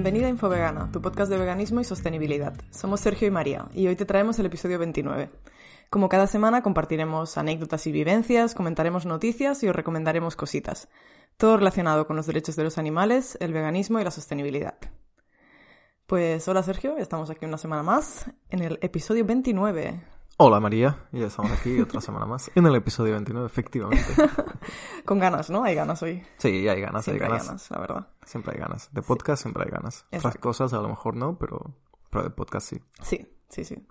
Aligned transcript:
Bienvenida 0.00 0.28
a 0.28 0.30
Infovegana, 0.30 0.90
tu 0.90 1.02
podcast 1.02 1.30
de 1.30 1.36
veganismo 1.36 1.78
y 1.78 1.84
sostenibilidad. 1.84 2.54
Somos 2.70 3.00
Sergio 3.00 3.28
y 3.28 3.30
María 3.30 3.66
y 3.74 3.86
hoy 3.86 3.96
te 3.96 4.06
traemos 4.06 4.38
el 4.38 4.46
episodio 4.46 4.78
29. 4.78 5.28
Como 5.90 6.08
cada 6.08 6.26
semana 6.26 6.62
compartiremos 6.62 7.36
anécdotas 7.36 7.86
y 7.86 7.92
vivencias, 7.92 8.54
comentaremos 8.54 9.04
noticias 9.04 9.62
y 9.62 9.68
os 9.68 9.76
recomendaremos 9.76 10.36
cositas. 10.36 10.88
Todo 11.36 11.58
relacionado 11.58 12.06
con 12.06 12.16
los 12.16 12.26
derechos 12.26 12.56
de 12.56 12.64
los 12.64 12.78
animales, 12.78 13.36
el 13.42 13.52
veganismo 13.52 14.00
y 14.00 14.04
la 14.04 14.10
sostenibilidad. 14.10 14.78
Pues 16.06 16.48
hola 16.48 16.62
Sergio, 16.62 16.96
estamos 16.96 17.28
aquí 17.28 17.44
una 17.44 17.58
semana 17.58 17.82
más 17.82 18.24
en 18.48 18.62
el 18.62 18.78
episodio 18.80 19.26
29. 19.26 20.00
Hola 20.42 20.58
María, 20.58 20.96
ya 21.12 21.26
estamos 21.26 21.52
aquí 21.52 21.78
otra 21.82 22.00
semana 22.00 22.24
más 22.24 22.50
en 22.54 22.64
el 22.64 22.74
episodio 22.74 23.12
29, 23.12 23.46
efectivamente. 23.46 24.06
Con 25.04 25.18
ganas, 25.18 25.50
¿no? 25.50 25.64
Hay 25.64 25.74
ganas 25.74 26.02
hoy. 26.02 26.22
Sí, 26.38 26.66
hay 26.66 26.80
ganas, 26.80 27.04
Siempre 27.04 27.26
hay 27.26 27.32
hay 27.32 27.38
ganas. 27.40 27.70
la 27.70 27.78
verdad. 27.78 28.06
Siempre 28.24 28.54
hay 28.54 28.58
ganas. 28.58 28.88
De 28.90 29.02
podcast 29.02 29.42
siempre 29.42 29.64
hay 29.64 29.70
ganas. 29.70 30.06
Otras 30.10 30.38
cosas 30.38 30.72
a 30.72 30.78
lo 30.80 30.88
mejor 30.88 31.14
no, 31.14 31.36
pero, 31.36 31.74
pero 32.08 32.24
de 32.24 32.30
podcast 32.30 32.70
sí. 32.70 32.80
Sí, 33.02 33.28
sí, 33.50 33.66
sí. 33.66 33.86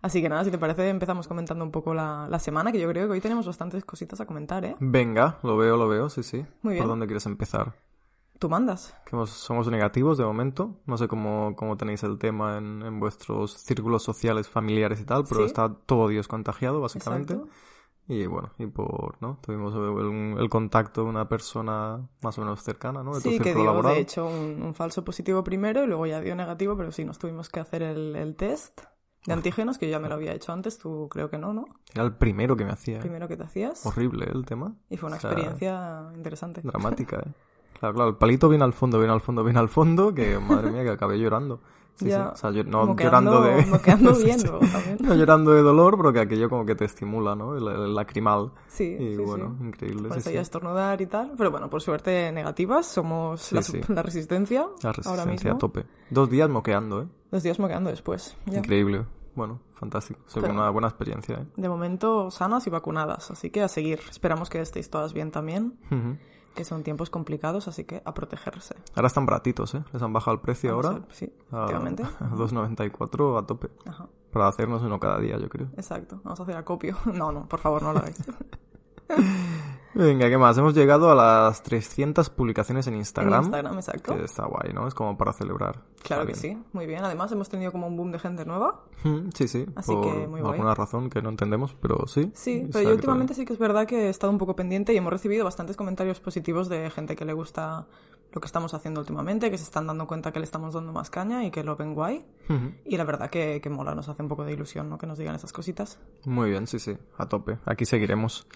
Así 0.00 0.22
que 0.22 0.30
nada, 0.30 0.44
si 0.44 0.50
te 0.50 0.56
parece, 0.56 0.88
empezamos 0.88 1.28
comentando 1.28 1.62
un 1.62 1.72
poco 1.72 1.92
la, 1.92 2.26
la 2.26 2.38
semana, 2.38 2.72
que 2.72 2.80
yo 2.80 2.88
creo 2.88 3.06
que 3.06 3.12
hoy 3.12 3.20
tenemos 3.20 3.46
bastantes 3.46 3.84
cositas 3.84 4.18
a 4.18 4.24
comentar, 4.24 4.64
¿eh? 4.64 4.76
Venga, 4.80 5.38
lo 5.42 5.58
veo, 5.58 5.76
lo 5.76 5.88
veo, 5.88 6.08
sí, 6.08 6.22
sí. 6.22 6.42
Muy 6.62 6.72
bien. 6.72 6.84
¿Por 6.84 6.88
dónde 6.88 7.04
quieres 7.04 7.26
empezar? 7.26 7.74
Tú 8.38 8.48
mandas. 8.48 8.94
Que 9.06 9.16
somos 9.26 9.68
negativos 9.68 10.18
de 10.18 10.24
momento. 10.24 10.76
No 10.86 10.96
sé 10.98 11.08
cómo, 11.08 11.54
cómo 11.56 11.76
tenéis 11.76 12.02
el 12.02 12.18
tema 12.18 12.58
en, 12.58 12.82
en 12.82 13.00
vuestros 13.00 13.52
círculos 13.52 14.02
sociales, 14.02 14.48
familiares 14.48 15.00
y 15.00 15.04
tal, 15.04 15.24
pero 15.28 15.40
Sí. 15.40 15.46
está 15.46 15.72
todo 15.86 16.08
Dios 16.08 16.28
contagiado, 16.28 16.80
básicamente. 16.80 17.34
Exacto. 17.34 17.52
Y 18.08 18.26
bueno, 18.26 18.52
y 18.58 18.66
por, 18.66 19.20
¿no? 19.20 19.38
Tuvimos 19.42 19.74
el, 19.74 20.38
el 20.38 20.48
contacto 20.48 21.02
de 21.02 21.08
una 21.08 21.28
persona 21.28 22.08
más 22.22 22.38
o 22.38 22.42
menos 22.42 22.62
cercana, 22.62 23.02
¿no? 23.02 23.14
De 23.14 23.20
tu 23.20 23.30
Sí, 23.30 23.38
que 23.38 23.44
círculo 23.44 23.62
dio 23.62 23.70
laboral. 23.72 23.94
de 23.94 24.00
hecho 24.00 24.26
un, 24.28 24.62
un 24.62 24.74
falso 24.74 25.04
positivo 25.04 25.42
primero 25.42 25.82
y 25.82 25.88
luego 25.88 26.06
ya 26.06 26.20
dio 26.20 26.36
negativo, 26.36 26.76
pero 26.76 26.92
sí, 26.92 27.04
nos 27.04 27.18
tuvimos 27.18 27.48
que 27.48 27.58
hacer 27.58 27.82
el, 27.82 28.14
el 28.14 28.36
test 28.36 28.82
de 29.26 29.32
antígenos, 29.32 29.76
que 29.78 29.86
yo 29.86 29.90
ya 29.92 29.98
me 29.98 30.08
lo 30.08 30.14
había 30.14 30.32
hecho 30.34 30.52
antes, 30.52 30.78
tú 30.78 31.08
creo 31.10 31.30
que 31.30 31.38
no, 31.38 31.52
¿no? 31.52 31.64
Era 31.94 32.04
el 32.04 32.14
primero 32.14 32.56
que 32.56 32.64
me 32.64 32.70
hacía. 32.70 33.00
Primero 33.00 33.26
que 33.26 33.36
te 33.36 33.42
hacías. 33.42 33.84
Horrible 33.84 34.26
¿eh? 34.26 34.30
el 34.32 34.44
tema. 34.46 34.76
Y 34.88 34.98
fue 34.98 35.08
una 35.08 35.16
O 35.16 35.20
sea, 35.20 35.32
experiencia 35.32 36.08
interesante. 36.14 36.60
Dramática, 36.62 37.16
¿eh? 37.26 37.32
Claro, 37.78 37.94
claro, 37.94 38.10
el 38.10 38.16
palito 38.16 38.48
viene 38.48 38.64
al 38.64 38.72
fondo, 38.72 38.98
viene 38.98 39.12
al 39.12 39.20
fondo, 39.20 39.44
viene 39.44 39.58
al 39.58 39.68
fondo, 39.68 40.14
que 40.14 40.38
madre 40.40 40.70
mía, 40.70 40.82
que 40.82 40.90
acabé 40.90 41.18
llorando. 41.18 41.60
Sí, 41.94 42.08
Ya, 42.08 42.24
sí. 42.24 42.30
O 42.32 42.36
sea, 42.36 42.50
yo- 42.50 42.64
no 42.64 42.94
llorando 42.94 43.40
de... 43.40 43.62
Sí, 44.14 44.24
bien. 44.24 44.38
No 45.00 45.14
llorando 45.14 45.52
de 45.52 45.62
dolor, 45.62 45.96
pero 45.96 46.12
que 46.12 46.20
aquello 46.20 46.50
como 46.50 46.66
que 46.66 46.74
te 46.74 46.84
estimula, 46.84 47.34
¿no? 47.34 47.56
El, 47.56 47.66
el 47.68 47.94
lacrimal. 47.94 48.52
Sí, 48.68 48.96
Y 49.00 49.16
sí, 49.16 49.22
bueno, 49.22 49.56
increíble. 49.62 50.10
Sí. 50.20 50.32
ya 50.34 50.42
estornudar 50.42 51.00
y 51.00 51.06
tal. 51.06 51.32
Pero 51.38 51.50
bueno, 51.50 51.70
por 51.70 51.80
suerte 51.80 52.30
negativas. 52.32 52.84
Somos 52.84 53.50
la, 53.52 53.62
la 53.94 54.02
resistencia. 54.02 54.60
La 54.82 54.90
ahora 54.90 54.92
resistencia 54.92 55.30
mismo. 55.32 55.52
a 55.54 55.58
tope. 55.58 55.86
Dos 56.10 56.28
días 56.28 56.50
moqueando, 56.50 57.00
¿eh? 57.02 57.06
Dos 57.30 57.42
días 57.42 57.58
moqueando 57.58 57.88
después. 57.88 58.36
ya. 58.44 58.58
Increíble. 58.58 59.06
Bueno, 59.34 59.60
fantástico. 59.72 60.20
Se 60.26 60.38
ve 60.40 60.48
Pero- 60.48 60.58
una 60.60 60.68
buena 60.68 60.88
experiencia, 60.88 61.36
¿eh? 61.36 61.46
De 61.56 61.68
momento 61.70 62.30
sanas 62.30 62.66
y 62.66 62.70
vacunadas. 62.70 63.30
Así 63.30 63.48
que 63.48 63.62
a 63.62 63.68
seguir. 63.68 64.00
Esperamos 64.10 64.50
que 64.50 64.60
estéis 64.60 64.90
todas 64.90 65.14
bien 65.14 65.30
también. 65.30 65.78
Ujú. 65.90 66.18
Que 66.56 66.64
son 66.64 66.82
tiempos 66.82 67.10
complicados, 67.10 67.68
así 67.68 67.84
que 67.84 68.02
a 68.04 68.14
protegerse. 68.14 68.74
Ahora 68.94 69.06
están 69.08 69.26
baratitos, 69.26 69.74
¿eh? 69.74 69.84
Les 69.92 70.02
han 70.02 70.12
bajado 70.12 70.34
el 70.36 70.40
precio 70.40 70.70
Vamos 70.70 70.86
ahora. 70.86 70.98
a- 71.08 71.14
Sí, 71.14 71.30
efectivamente. 71.52 72.02
a 72.02 72.30
2.94 72.34 73.38
a 73.38 73.46
tope. 73.46 73.68
Ajá, 73.86 74.06
Para 74.32 74.48
hacernos 74.48 74.80
uno 74.82 74.98
cada 74.98 75.18
día, 75.20 75.38
yo 75.38 75.48
creo. 75.50 75.68
exacto. 75.76 76.20
Vamos 76.24 76.40
a 76.40 76.42
hacer 76.44 76.56
acopio. 76.56 76.96
No, 77.12 77.30
no, 77.30 77.46
por 77.46 77.60
favor, 77.60 77.82
no 77.82 77.92
lo 77.92 77.98
hagáis. 78.00 78.16
Venga, 79.98 80.28
¿qué 80.28 80.36
más? 80.36 80.58
Hemos 80.58 80.74
llegado 80.74 81.10
a 81.10 81.14
las 81.14 81.62
300 81.62 82.28
publicaciones 82.28 82.86
en 82.86 82.92
En 82.94 82.98
Instagram. 83.00 83.44
Instagram, 83.44 83.74
exacto. 83.76 84.14
Que 84.14 84.24
está 84.24 84.44
guay, 84.44 84.72
¿no? 84.74 84.86
Es 84.86 84.94
como 84.94 85.16
para 85.16 85.32
celebrar. 85.32 85.80
Claro 86.02 86.22
Está 86.22 86.40
que 86.40 86.46
bien. 86.48 86.58
sí, 86.58 86.64
muy 86.74 86.86
bien. 86.86 87.02
Además, 87.02 87.32
hemos 87.32 87.48
tenido 87.48 87.72
como 87.72 87.86
un 87.86 87.96
boom 87.96 88.12
de 88.12 88.18
gente 88.18 88.44
nueva. 88.44 88.82
Sí, 89.34 89.48
sí. 89.48 89.64
Así 89.74 89.92
por 89.94 90.02
que 90.04 90.26
muy 90.26 90.40
guay. 90.42 90.52
alguna 90.52 90.74
razón 90.74 91.08
que 91.08 91.22
no 91.22 91.30
entendemos, 91.30 91.74
pero 91.80 92.06
sí. 92.06 92.30
Sí, 92.34 92.68
pero 92.70 92.88
yo 92.90 92.94
últimamente 92.94 93.32
sí 93.32 93.46
que 93.46 93.54
es 93.54 93.58
verdad 93.58 93.86
que 93.86 94.06
he 94.06 94.08
estado 94.10 94.30
un 94.32 94.38
poco 94.38 94.54
pendiente 94.54 94.92
y 94.92 94.98
hemos 94.98 95.12
recibido 95.12 95.44
bastantes 95.44 95.76
comentarios 95.76 96.20
positivos 96.20 96.68
de 96.68 96.90
gente 96.90 97.16
que 97.16 97.24
le 97.24 97.32
gusta 97.32 97.86
lo 98.32 98.40
que 98.40 98.46
estamos 98.46 98.74
haciendo 98.74 99.00
últimamente, 99.00 99.50
que 99.50 99.56
se 99.56 99.64
están 99.64 99.86
dando 99.86 100.06
cuenta 100.06 100.30
que 100.30 100.40
le 100.40 100.44
estamos 100.44 100.74
dando 100.74 100.92
más 100.92 101.08
caña 101.08 101.44
y 101.44 101.50
que 101.50 101.64
lo 101.64 101.74
ven 101.76 101.94
guay. 101.94 102.26
Y 102.84 102.96
la 102.98 103.04
verdad 103.04 103.30
que, 103.30 103.60
que 103.62 103.70
mola, 103.70 103.94
nos 103.94 104.08
hace 104.10 104.22
un 104.22 104.28
poco 104.28 104.44
de 104.44 104.52
ilusión, 104.52 104.90
¿no? 104.90 104.98
Que 104.98 105.06
nos 105.06 105.16
digan 105.16 105.34
esas 105.34 105.52
cositas. 105.54 105.98
Muy 106.26 106.50
bien, 106.50 106.66
sí, 106.66 106.78
sí. 106.78 106.96
A 107.16 107.26
tope. 107.26 107.58
Aquí 107.64 107.86
seguiremos. 107.86 108.46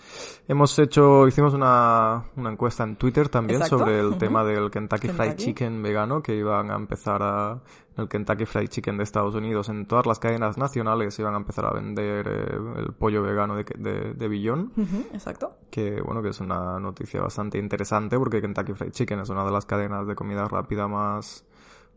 Hemos 0.49 0.79
hecho, 0.79 1.27
hicimos 1.31 1.55
una, 1.55 2.25
una 2.37 2.51
encuesta 2.51 2.85
en 2.85 2.97
Twitter 2.97 3.29
también 3.29 3.61
Exacto. 3.63 3.79
sobre 3.79 3.99
el 3.99 4.19
tema 4.19 4.45
del 4.45 4.71
Kentucky, 4.71 5.09
Fried. 5.09 5.37
Chicken 5.37 5.83
vegano, 5.83 6.23
que 6.23 6.35
iban 6.35 6.71
a 6.71 6.77
empezar 6.77 7.23
a, 7.23 7.61
el 7.97 8.09
Kentucky 8.09 8.47
Fried 8.47 8.69
Chicken 8.69 8.97
de 8.97 9.05
Estados 9.05 9.35
Unidos 9.35 9.69
en 9.69 9.87
todas 9.87 10.07
las 10.07 10.19
cadenas 10.19 10.59
nacionales 10.59 11.19
iban 11.19 11.35
a 11.35 11.39
empezar 11.39 11.67
a 11.67 11.73
vender 11.73 12.29
eh, 12.29 12.81
el 12.81 12.93
pollo 12.93 13.23
vegano 13.23 13.57
de, 13.57 13.65
de, 13.79 14.15
de 14.15 14.29
Billón. 14.29 14.73
Exacto. 15.13 15.57
que 15.71 16.01
bueno 16.03 16.23
que 16.23 16.31
es 16.31 16.41
una 16.41 16.79
noticia 16.79 17.21
bastante 17.21 17.59
interesante 17.59 18.19
porque 18.19 18.41
Kentucky 18.41 18.75
Fried 18.75 18.93
Chicken 18.93 19.21
es 19.21 19.29
una 19.31 19.45
de 19.45 19.51
las 19.51 19.67
cadenas 19.67 20.07
de 20.07 20.15
comida 20.15 20.47
rápida 20.49 20.89
más 20.89 21.45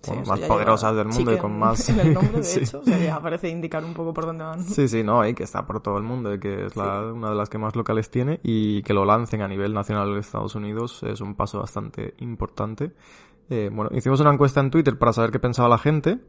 bueno, 0.07 0.23
eso 0.23 0.31
más 0.31 0.39
poderosas 0.41 0.91
lleva 0.91 1.03
del 1.03 1.13
mundo 1.13 1.33
y 1.33 1.37
con 1.37 1.59
más 1.59 1.89
En 1.89 1.99
el 1.99 2.13
nombre, 2.13 2.37
de 2.37 2.43
sí. 2.43 2.59
hecho, 2.61 2.79
o 2.79 2.83
sea, 2.83 2.97
ya 2.99 3.19
parece 3.21 3.49
indicar 3.49 3.83
un 3.85 3.93
poco 3.93 4.13
por 4.13 4.25
dónde 4.25 4.43
van. 4.43 4.63
sí 4.63 4.87
sí 4.87 5.03
no 5.03 5.27
y 5.27 5.33
que 5.33 5.43
está 5.43 5.65
por 5.65 5.81
todo 5.81 5.97
el 5.97 6.03
mundo 6.03 6.33
y 6.33 6.39
que 6.39 6.65
es 6.65 6.75
la- 6.75 7.11
una 7.13 7.29
de 7.29 7.35
las 7.35 7.49
que 7.49 7.57
más 7.57 7.75
locales 7.75 8.09
tiene 8.09 8.39
y 8.43 8.81
que 8.83 8.93
lo 8.93 9.05
lancen 9.05 9.41
a 9.41 9.47
nivel 9.47 9.73
nacional 9.73 10.13
de 10.13 10.19
Estados 10.19 10.55
Unidos 10.55 11.03
es 11.03 11.21
un 11.21 11.35
paso 11.35 11.59
bastante 11.59 12.13
importante 12.19 12.91
Eh, 13.49 13.69
bueno 13.73 13.89
hicimos 13.93 14.19
una 14.21 14.31
encuesta 14.31 14.61
en 14.61 14.71
Twitter 14.71 14.97
para 14.97 15.11
saber 15.13 15.29
qué 15.31 15.39
pensaba 15.39 15.67
la 15.69 15.77
gente 15.77 16.19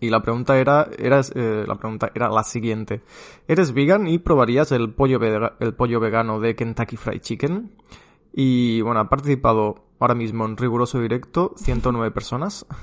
y 0.00 0.10
la 0.10 0.20
pregunta 0.20 0.58
era, 0.58 0.88
era 0.98 1.20
eh, 1.34 1.64
la 1.68 1.76
pregunta 1.76 2.10
era 2.12 2.28
la 2.28 2.42
siguiente. 2.42 3.02
¿Eres 3.46 3.72
vegan 3.72 4.08
y 4.08 4.18
probarías 4.18 4.72
el 4.72 4.92
pollo, 4.92 5.20
el 5.60 5.74
pollo 5.74 6.00
vegano 6.00 6.40
de 6.40 6.56
Kentucky 6.56 6.96
Fried 6.96 7.20
Chicken? 7.20 7.70
Y 8.32 8.80
bueno, 8.80 9.00
ha 9.00 9.08
participado 9.08 9.76
ahora 10.00 10.14
mismo 10.14 10.44
en 10.44 10.56
riguroso 10.56 11.00
directo 11.00 11.52
109 11.56 12.10
personas. 12.10 12.66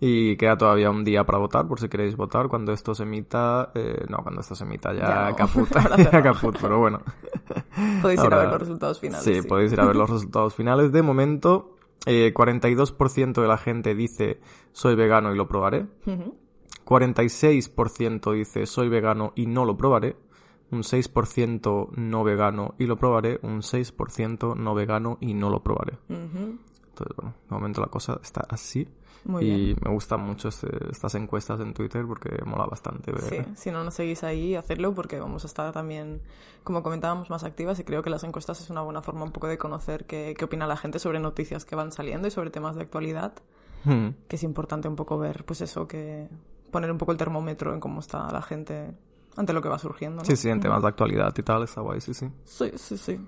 Y 0.00 0.36
queda 0.36 0.56
todavía 0.56 0.90
un 0.90 1.02
día 1.02 1.26
para 1.26 1.38
votar, 1.38 1.66
por 1.66 1.80
si 1.80 1.88
queréis 1.88 2.16
votar. 2.16 2.46
Cuando 2.46 2.72
esto 2.72 2.94
se 2.94 3.02
emita... 3.02 3.72
eh, 3.74 4.04
no, 4.08 4.18
cuando 4.18 4.42
esto 4.42 4.54
se 4.54 4.62
emita 4.62 4.92
ya, 4.94 5.30
Ya 5.30 5.32
caput. 5.36 5.68
Ya 6.12 6.22
caput, 6.22 6.56
pero 6.60 6.78
bueno. 6.78 7.00
Podéis 8.00 8.22
ir 8.22 8.32
a 8.32 8.38
ver 8.38 8.48
los 8.48 8.60
resultados 8.60 9.00
finales. 9.00 9.24
Sí, 9.24 9.42
podéis 9.42 9.72
ir 9.72 9.80
a 9.80 9.86
ver 9.86 9.96
los 9.96 10.08
resultados 10.08 10.54
finales. 10.54 10.92
De 10.92 11.02
momento, 11.02 11.74
eh, 12.06 12.32
42% 12.32 13.42
de 13.42 13.48
la 13.48 13.58
gente 13.58 13.96
dice 13.96 14.40
soy 14.70 14.94
vegano 14.94 15.32
y 15.34 15.36
lo 15.36 15.48
probaré. 15.48 15.86
Ujú. 16.06 16.36
46% 16.84 18.32
dice 18.34 18.66
soy 18.66 18.88
vegano 18.88 19.32
y 19.34 19.46
no 19.46 19.64
lo 19.64 19.76
probaré. 19.76 20.16
Un 20.70 20.82
6% 20.82 21.90
no 21.96 22.24
vegano 22.24 22.74
y 22.78 22.86
lo 22.86 22.96
probaré. 22.96 23.38
Un 23.42 23.62
6% 23.62 24.54
no 24.56 24.74
vegano 24.74 25.16
y 25.20 25.34
no 25.34 25.48
lo 25.50 25.62
probaré. 25.62 25.94
Ujú. 26.08 26.58
Entonces, 26.88 27.16
bueno, 27.16 27.34
de 27.48 27.54
momento 27.54 27.80
la 27.80 27.86
cosa 27.88 28.18
está 28.22 28.42
así. 28.48 28.86
Muy 29.24 29.44
y 29.44 29.64
bien. 29.66 29.76
me 29.84 29.90
gustan 29.92 30.20
mucho 30.20 30.48
este- 30.48 30.90
estas 30.90 31.14
encuestas 31.16 31.60
en 31.60 31.74
Twitter 31.74 32.06
porque 32.06 32.30
mola 32.44 32.66
bastante 32.66 33.10
ver. 33.12 33.22
Sí, 33.22 33.36
si 33.56 33.70
no 33.70 33.82
nos 33.82 33.94
seguís 33.94 34.22
ahí, 34.24 34.54
hacedlo 34.54 34.94
porque 34.94 35.18
vamos 35.18 35.42
a 35.44 35.48
estar 35.48 35.72
también, 35.72 36.22
como 36.64 36.82
comentábamos, 36.82 37.28
más 37.28 37.42
activas 37.44 37.78
y 37.80 37.84
creo 37.84 38.02
que 38.02 38.10
las 38.10 38.22
encuestas 38.24 38.60
es 38.60 38.70
una 38.70 38.80
buena 38.80 39.02
forma 39.02 39.24
un 39.24 39.32
poco 39.32 39.48
de 39.48 39.58
conocer 39.58 40.06
qué, 40.06 40.34
qué 40.38 40.44
opina 40.44 40.66
la 40.66 40.76
gente 40.76 40.98
sobre 40.98 41.18
noticias 41.18 41.64
que 41.64 41.74
van 41.76 41.90
saliendo 41.92 42.28
y 42.28 42.30
sobre 42.30 42.50
temas 42.50 42.76
de 42.76 42.82
actualidad, 42.82 43.32
Hmm. 43.84 44.08
que 44.28 44.36
es 44.36 44.42
importante 44.44 44.88
un 44.88 44.96
poco 44.96 45.18
ver, 45.18 45.44
pues 45.44 45.60
eso, 45.62 45.86
que 45.88 46.28
poner 46.70 46.90
un 46.90 46.98
poco 46.98 47.12
el 47.12 47.18
termómetro 47.18 47.74
en 47.74 47.80
cómo 47.80 48.00
está 48.00 48.30
la 48.32 48.42
gente 48.42 48.92
ante 49.38 49.52
lo 49.52 49.62
que 49.62 49.68
va 49.68 49.78
surgiendo. 49.78 50.18
¿no? 50.18 50.24
Sí, 50.24 50.36
sí, 50.36 50.48
en 50.48 50.60
temas 50.60 50.82
de 50.82 50.88
actualidad 50.88 51.32
y 51.36 51.42
tal, 51.42 51.62
está 51.62 51.80
guay, 51.80 52.00
sí, 52.00 52.12
sí. 52.12 52.28
Sí, 52.44 52.72
sí, 52.74 52.98
sí. 52.98 53.20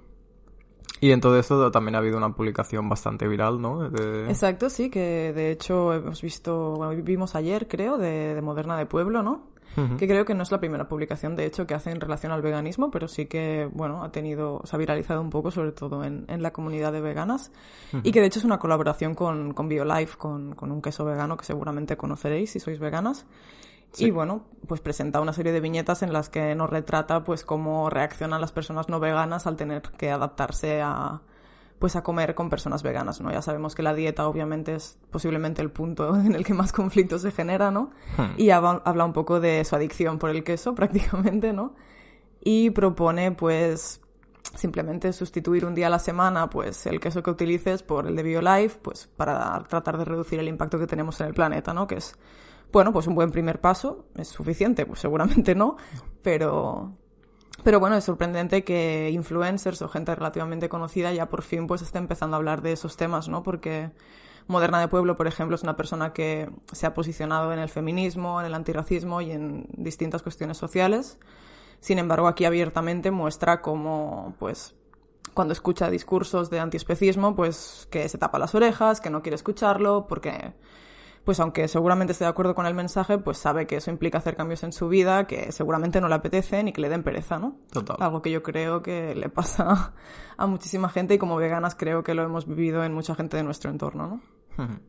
Y 1.00 1.12
en 1.12 1.20
todo 1.20 1.38
esto 1.38 1.70
también 1.70 1.94
ha 1.94 1.98
habido 1.98 2.18
una 2.18 2.34
publicación 2.34 2.88
bastante 2.88 3.26
viral, 3.26 3.60
¿no? 3.60 3.86
Exacto, 4.28 4.68
sí, 4.68 4.90
que 4.90 5.32
de 5.32 5.50
hecho 5.50 5.94
hemos 5.94 6.20
visto, 6.20 6.74
bueno, 6.74 7.02
vimos 7.02 7.34
ayer, 7.34 7.68
creo, 7.68 7.96
de, 7.96 8.34
de 8.34 8.42
Moderna 8.42 8.76
de 8.76 8.84
Pueblo, 8.84 9.22
¿no? 9.22 9.50
que 9.98 10.08
creo 10.08 10.24
que 10.24 10.34
no 10.34 10.42
es 10.42 10.50
la 10.50 10.58
primera 10.58 10.88
publicación, 10.88 11.36
de 11.36 11.46
hecho, 11.46 11.66
que 11.66 11.74
hace 11.74 11.90
en 11.90 12.00
relación 12.00 12.32
al 12.32 12.42
veganismo, 12.42 12.90
pero 12.90 13.06
sí 13.06 13.26
que, 13.26 13.68
bueno, 13.72 14.02
ha 14.02 14.10
tenido, 14.10 14.60
se 14.64 14.74
ha 14.74 14.78
viralizado 14.78 15.20
un 15.20 15.30
poco, 15.30 15.50
sobre 15.50 15.72
todo 15.72 16.04
en, 16.04 16.24
en 16.28 16.42
la 16.42 16.52
comunidad 16.52 16.92
de 16.92 17.00
veganas, 17.00 17.52
y 18.02 18.10
que 18.10 18.20
de 18.20 18.26
hecho 18.26 18.40
es 18.40 18.44
una 18.44 18.58
colaboración 18.58 19.14
con, 19.14 19.54
con 19.54 19.68
BioLife, 19.68 20.16
con, 20.18 20.54
con 20.54 20.72
un 20.72 20.82
queso 20.82 21.04
vegano 21.04 21.36
que 21.36 21.44
seguramente 21.44 21.96
conoceréis 21.96 22.50
si 22.50 22.60
sois 22.60 22.78
veganas. 22.80 23.26
Y 23.98 24.10
bueno, 24.10 24.44
pues 24.66 24.80
presenta 24.80 25.20
una 25.20 25.32
serie 25.32 25.52
de 25.52 25.60
viñetas 25.60 26.02
en 26.02 26.12
las 26.12 26.28
que 26.28 26.54
nos 26.54 26.70
retrata 26.70 27.24
pues 27.24 27.44
cómo 27.44 27.90
reaccionan 27.90 28.40
las 28.40 28.52
personas 28.52 28.88
no 28.88 29.00
veganas 29.00 29.46
al 29.46 29.56
tener 29.56 29.82
que 29.82 30.10
adaptarse 30.10 30.80
a, 30.80 31.22
pues 31.80 31.96
a 31.96 32.02
comer 32.02 32.34
con 32.34 32.50
personas 32.50 32.82
veganas, 32.82 33.20
¿no? 33.20 33.32
Ya 33.32 33.42
sabemos 33.42 33.74
que 33.74 33.82
la 33.82 33.94
dieta 33.94 34.28
obviamente 34.28 34.74
es 34.74 34.98
posiblemente 35.10 35.62
el 35.62 35.70
punto 35.70 36.14
en 36.20 36.34
el 36.34 36.44
que 36.44 36.54
más 36.54 36.72
conflicto 36.72 37.18
se 37.18 37.32
genera, 37.32 37.70
¿no? 37.70 37.90
Hmm. 38.16 38.34
Y 38.36 38.50
habla 38.50 39.04
un 39.04 39.12
poco 39.12 39.40
de 39.40 39.64
su 39.64 39.74
adicción 39.74 40.18
por 40.18 40.30
el 40.30 40.44
queso 40.44 40.74
prácticamente, 40.76 41.52
¿no? 41.52 41.74
Y 42.42 42.70
propone 42.70 43.32
pues 43.32 44.00
simplemente 44.54 45.12
sustituir 45.12 45.64
un 45.64 45.74
día 45.74 45.86
a 45.86 45.90
la 45.90 45.98
semana 45.98 46.50
pues 46.50 46.86
el 46.86 46.98
queso 46.98 47.22
que 47.22 47.30
utilices 47.30 47.82
por 47.82 48.06
el 48.06 48.16
de 48.16 48.22
BioLife, 48.22 48.78
pues 48.82 49.08
para 49.16 49.62
tratar 49.68 49.98
de 49.98 50.04
reducir 50.04 50.38
el 50.38 50.48
impacto 50.48 50.78
que 50.78 50.86
tenemos 50.86 51.20
en 51.20 51.28
el 51.28 51.34
planeta, 51.34 51.72
¿no? 51.74 51.86
Que 51.86 51.96
es 51.96 52.16
bueno, 52.72 52.92
pues 52.92 53.06
un 53.06 53.14
buen 53.14 53.30
primer 53.30 53.60
paso, 53.60 54.06
¿es 54.16 54.28
suficiente? 54.28 54.86
Pues 54.86 55.00
seguramente 55.00 55.54
no, 55.54 55.76
pero 56.22 56.96
pero 57.62 57.78
bueno, 57.78 57.96
es 57.96 58.04
sorprendente 58.04 58.64
que 58.64 59.10
influencers 59.12 59.82
o 59.82 59.88
gente 59.88 60.14
relativamente 60.14 60.68
conocida 60.68 61.12
ya 61.12 61.28
por 61.28 61.42
fin 61.42 61.66
pues 61.66 61.82
esté 61.82 61.98
empezando 61.98 62.36
a 62.36 62.38
hablar 62.38 62.62
de 62.62 62.72
esos 62.72 62.96
temas, 62.96 63.28
¿no? 63.28 63.42
Porque 63.42 63.90
Moderna 64.46 64.80
de 64.80 64.88
Pueblo, 64.88 65.16
por 65.16 65.26
ejemplo, 65.26 65.54
es 65.54 65.62
una 65.62 65.76
persona 65.76 66.12
que 66.12 66.50
se 66.72 66.86
ha 66.86 66.94
posicionado 66.94 67.52
en 67.52 67.58
el 67.58 67.68
feminismo, 67.68 68.40
en 68.40 68.46
el 68.46 68.54
antirracismo 68.54 69.20
y 69.20 69.30
en 69.30 69.66
distintas 69.76 70.22
cuestiones 70.22 70.56
sociales. 70.56 71.18
Sin 71.80 71.98
embargo, 71.98 72.26
aquí 72.26 72.44
abiertamente 72.44 73.10
muestra 73.10 73.62
cómo, 73.62 74.34
pues, 74.38 74.74
cuando 75.34 75.52
escucha 75.52 75.88
discursos 75.88 76.50
de 76.50 76.58
antiespecismo, 76.58 77.36
pues 77.36 77.86
que 77.90 78.08
se 78.08 78.18
tapa 78.18 78.38
las 78.38 78.54
orejas, 78.54 79.00
que 79.00 79.10
no 79.10 79.22
quiere 79.22 79.36
escucharlo, 79.36 80.06
porque 80.08 80.52
pues 81.30 81.38
aunque 81.38 81.68
seguramente 81.68 82.10
esté 82.10 82.24
de 82.24 82.30
acuerdo 82.30 82.56
con 82.56 82.66
el 82.66 82.74
mensaje, 82.74 83.16
pues 83.16 83.38
sabe 83.38 83.64
que 83.64 83.76
eso 83.76 83.88
implica 83.88 84.18
hacer 84.18 84.34
cambios 84.34 84.64
en 84.64 84.72
su 84.72 84.88
vida 84.88 85.28
que 85.28 85.52
seguramente 85.52 86.00
no 86.00 86.08
le 86.08 86.16
apetecen 86.16 86.66
y 86.66 86.72
que 86.72 86.80
le 86.80 86.88
den 86.88 87.04
pereza, 87.04 87.38
¿no? 87.38 87.54
Total. 87.70 87.98
Algo 88.00 88.20
que 88.20 88.32
yo 88.32 88.42
creo 88.42 88.82
que 88.82 89.14
le 89.14 89.28
pasa 89.28 89.94
a 90.36 90.46
muchísima 90.48 90.88
gente 90.88 91.14
y 91.14 91.18
como 91.18 91.36
veganas 91.36 91.76
creo 91.76 92.02
que 92.02 92.14
lo 92.14 92.24
hemos 92.24 92.48
vivido 92.48 92.82
en 92.82 92.92
mucha 92.92 93.14
gente 93.14 93.36
de 93.36 93.44
nuestro 93.44 93.70
entorno, 93.70 94.20
¿no? 94.56 94.66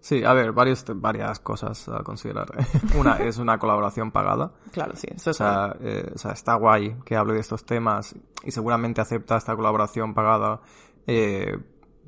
Sí, 0.00 0.24
a 0.24 0.32
ver, 0.32 0.52
varios, 0.52 0.82
varias 0.94 1.40
cosas 1.40 1.90
a 1.90 2.02
considerar. 2.02 2.46
una 2.98 3.16
es 3.16 3.36
una 3.36 3.58
colaboración 3.58 4.12
pagada. 4.12 4.52
Claro, 4.72 4.96
sí. 4.96 5.08
o, 5.14 5.32
sea, 5.34 5.76
eh, 5.80 6.10
o 6.14 6.16
sea, 6.16 6.30
está 6.30 6.54
guay 6.54 6.96
que 7.04 7.16
hable 7.16 7.34
de 7.34 7.40
estos 7.40 7.66
temas 7.66 8.14
y 8.44 8.50
seguramente 8.50 9.02
acepta 9.02 9.36
esta 9.36 9.54
colaboración 9.54 10.14
pagada 10.14 10.62
eh, 11.06 11.58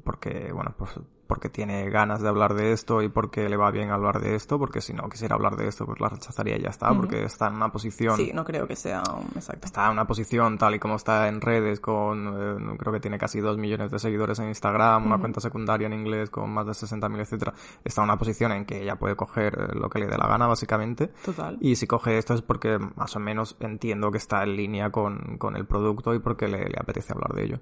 porque, 0.05 0.51
bueno, 0.55 0.75
pues 0.79 0.99
porque 1.29 1.49
tiene 1.51 1.89
ganas 1.91 2.23
de 2.23 2.29
hablar 2.29 2.55
de 2.55 2.73
esto 2.73 3.03
y 3.03 3.09
porque 3.09 3.49
le 3.49 3.57
va 3.57 3.71
bien 3.71 3.91
hablar 3.91 4.21
de 4.21 4.35
esto, 4.35 4.59
porque 4.59 4.81
si 4.81 4.95
no 4.95 5.09
quisiera 5.09 5.35
hablar 5.37 5.57
de 5.57 5.69
esto, 5.69 5.85
pues 5.87 6.01
la 6.01 6.09
rechazaría 6.09 6.57
y 6.57 6.63
ya 6.63 6.71
está, 6.71 6.93
porque 6.95 7.25
está 7.25 7.49
en 7.49 7.55
una 7.55 7.71
posición... 7.71 8.17
Sí, 8.17 8.33
no 8.35 8.45
creo 8.45 8.67
que 8.67 8.75
sea 8.75 9.03
exacto. 9.37 9.67
Está 9.67 9.87
en 9.87 9.93
una 9.93 10.07
posición 10.07 10.59
tal 10.59 10.75
y 10.75 10.79
como 10.79 10.97
está 10.97 11.29
en 11.29 11.41
redes, 11.41 11.81
con 11.81 12.29
eh, 12.73 12.77
creo 12.79 12.93
que 12.93 13.01
tiene 13.01 13.19
casi 13.19 13.41
dos 13.41 13.59
millones 13.59 13.91
de 13.91 13.99
seguidores 13.99 14.39
en 14.39 14.49
Instagram, 14.49 15.07
una 15.07 15.19
cuenta 15.19 15.41
secundaria 15.41 15.87
en 15.87 15.93
inglés 15.93 16.31
con 16.31 16.51
más 16.51 16.67
de 16.67 16.73
60.000, 16.73 17.21
etcétera. 17.21 17.53
Está 17.85 18.01
en 18.01 18.05
una 18.07 18.19
posición 18.19 18.53
en 18.53 18.65
que 18.65 18.83
ella 18.83 18.97
puede 18.97 19.15
coger 19.15 19.55
eh, 19.55 19.75
lo 19.79 19.91
que 19.91 19.99
le 19.99 20.07
dé 20.07 20.17
la 20.17 20.27
gana, 20.27 20.47
básicamente. 20.47 21.09
Total. 21.25 21.59
Y 21.61 21.77
si 21.77 21.87
coge 21.87 22.17
esto 22.17 22.33
es 22.35 22.43
porque 22.43 22.79
más 22.79 23.15
o 23.15 23.21
menos 23.21 23.57
entiendo 23.61 24.11
que 24.11 24.19
está 24.19 24.43
en 24.43 24.57
línea 24.57 24.91
con, 24.91 25.37
con 25.37 25.57
el 25.57 25.67
producto 25.67 26.15
y 26.15 26.21
porque 26.21 26.49
le, 26.49 26.65
le 26.65 26.77
apetece 26.81 27.13
hablar 27.13 27.35
de 27.35 27.45
ello. 27.45 27.59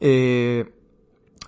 eh, 0.00 0.70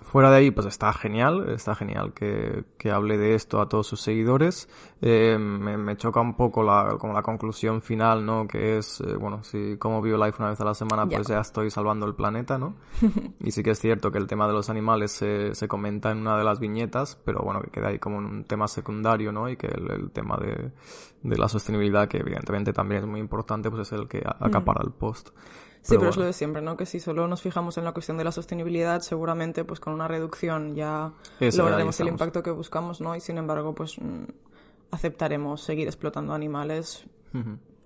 Fuera 0.02 0.30
de 0.30 0.36
ahí, 0.36 0.50
pues 0.50 0.66
está 0.66 0.92
genial, 0.92 1.48
está 1.48 1.74
genial 1.74 2.12
que, 2.12 2.64
que 2.78 2.90
hable 2.90 3.18
de 3.18 3.34
esto 3.34 3.60
a 3.60 3.68
todos 3.68 3.86
sus 3.86 4.00
seguidores. 4.00 4.68
Eh, 5.00 5.36
me, 5.38 5.76
me, 5.76 5.96
choca 5.96 6.20
un 6.20 6.36
poco 6.36 6.62
la, 6.62 6.96
como 6.98 7.12
la 7.12 7.22
conclusión 7.22 7.82
final, 7.82 8.24
¿no? 8.24 8.46
Que 8.46 8.78
es, 8.78 9.00
eh, 9.00 9.16
bueno, 9.16 9.42
si 9.42 9.76
como 9.78 10.00
vivo 10.02 10.16
life 10.22 10.36
una 10.38 10.50
vez 10.50 10.60
a 10.60 10.64
la 10.64 10.74
semana, 10.74 11.06
pues 11.06 11.26
ya 11.26 11.40
estoy 11.40 11.70
salvando 11.70 12.06
el 12.06 12.14
planeta, 12.14 12.58
¿no? 12.58 12.76
y 13.40 13.50
sí 13.50 13.62
que 13.62 13.70
es 13.70 13.80
cierto 13.80 14.12
que 14.12 14.18
el 14.18 14.26
tema 14.26 14.46
de 14.46 14.52
los 14.52 14.70
animales 14.70 15.12
se, 15.12 15.54
se 15.54 15.66
comenta 15.66 16.10
en 16.12 16.18
una 16.18 16.36
de 16.38 16.44
las 16.44 16.60
viñetas, 16.60 17.18
pero 17.24 17.40
bueno, 17.40 17.60
que 17.60 17.70
queda 17.70 17.88
ahí 17.88 17.98
como 17.98 18.18
un 18.18 18.44
tema 18.44 18.68
secundario, 18.68 19.32
¿no? 19.32 19.48
Y 19.48 19.56
que 19.56 19.66
el, 19.66 19.90
el 19.90 20.10
tema 20.10 20.36
de, 20.36 20.72
de, 21.22 21.38
la 21.38 21.48
sostenibilidad, 21.48 22.06
que 22.06 22.18
evidentemente 22.18 22.72
también 22.72 23.02
es 23.02 23.08
muy 23.08 23.20
importante, 23.20 23.70
pues 23.70 23.88
es 23.88 23.92
el 23.98 24.08
que 24.08 24.22
acapara 24.24 24.82
el 24.84 24.92
post. 24.92 25.30
Sí, 25.86 25.96
pero, 25.96 26.10
es 26.10 26.16
lo 26.16 26.24
de 26.24 26.32
siempre, 26.32 26.62
¿no? 26.62 26.76
Que 26.76 26.84
si 26.84 26.98
solo 26.98 27.28
nos 27.28 27.42
fijamos 27.42 27.78
en 27.78 27.84
la 27.84 27.92
cuestión 27.92 28.18
de 28.18 28.24
la 28.24 28.32
sostenibilidad, 28.32 29.02
seguramente 29.02 29.64
pues 29.64 29.78
con 29.78 29.92
una 29.92 30.08
reducción 30.08 30.74
ya 30.74 31.12
lograremos 31.40 32.00
el 32.00 32.08
impacto 32.08 32.42
que 32.42 32.50
buscamos, 32.50 33.00
¿no? 33.00 33.14
Y 33.14 33.20
sin 33.20 33.38
embargo, 33.38 33.72
pues 33.74 33.96
mm, 34.00 34.24
aceptaremos 34.90 35.62
seguir 35.62 35.86
explotando 35.86 36.34
animales 36.34 37.06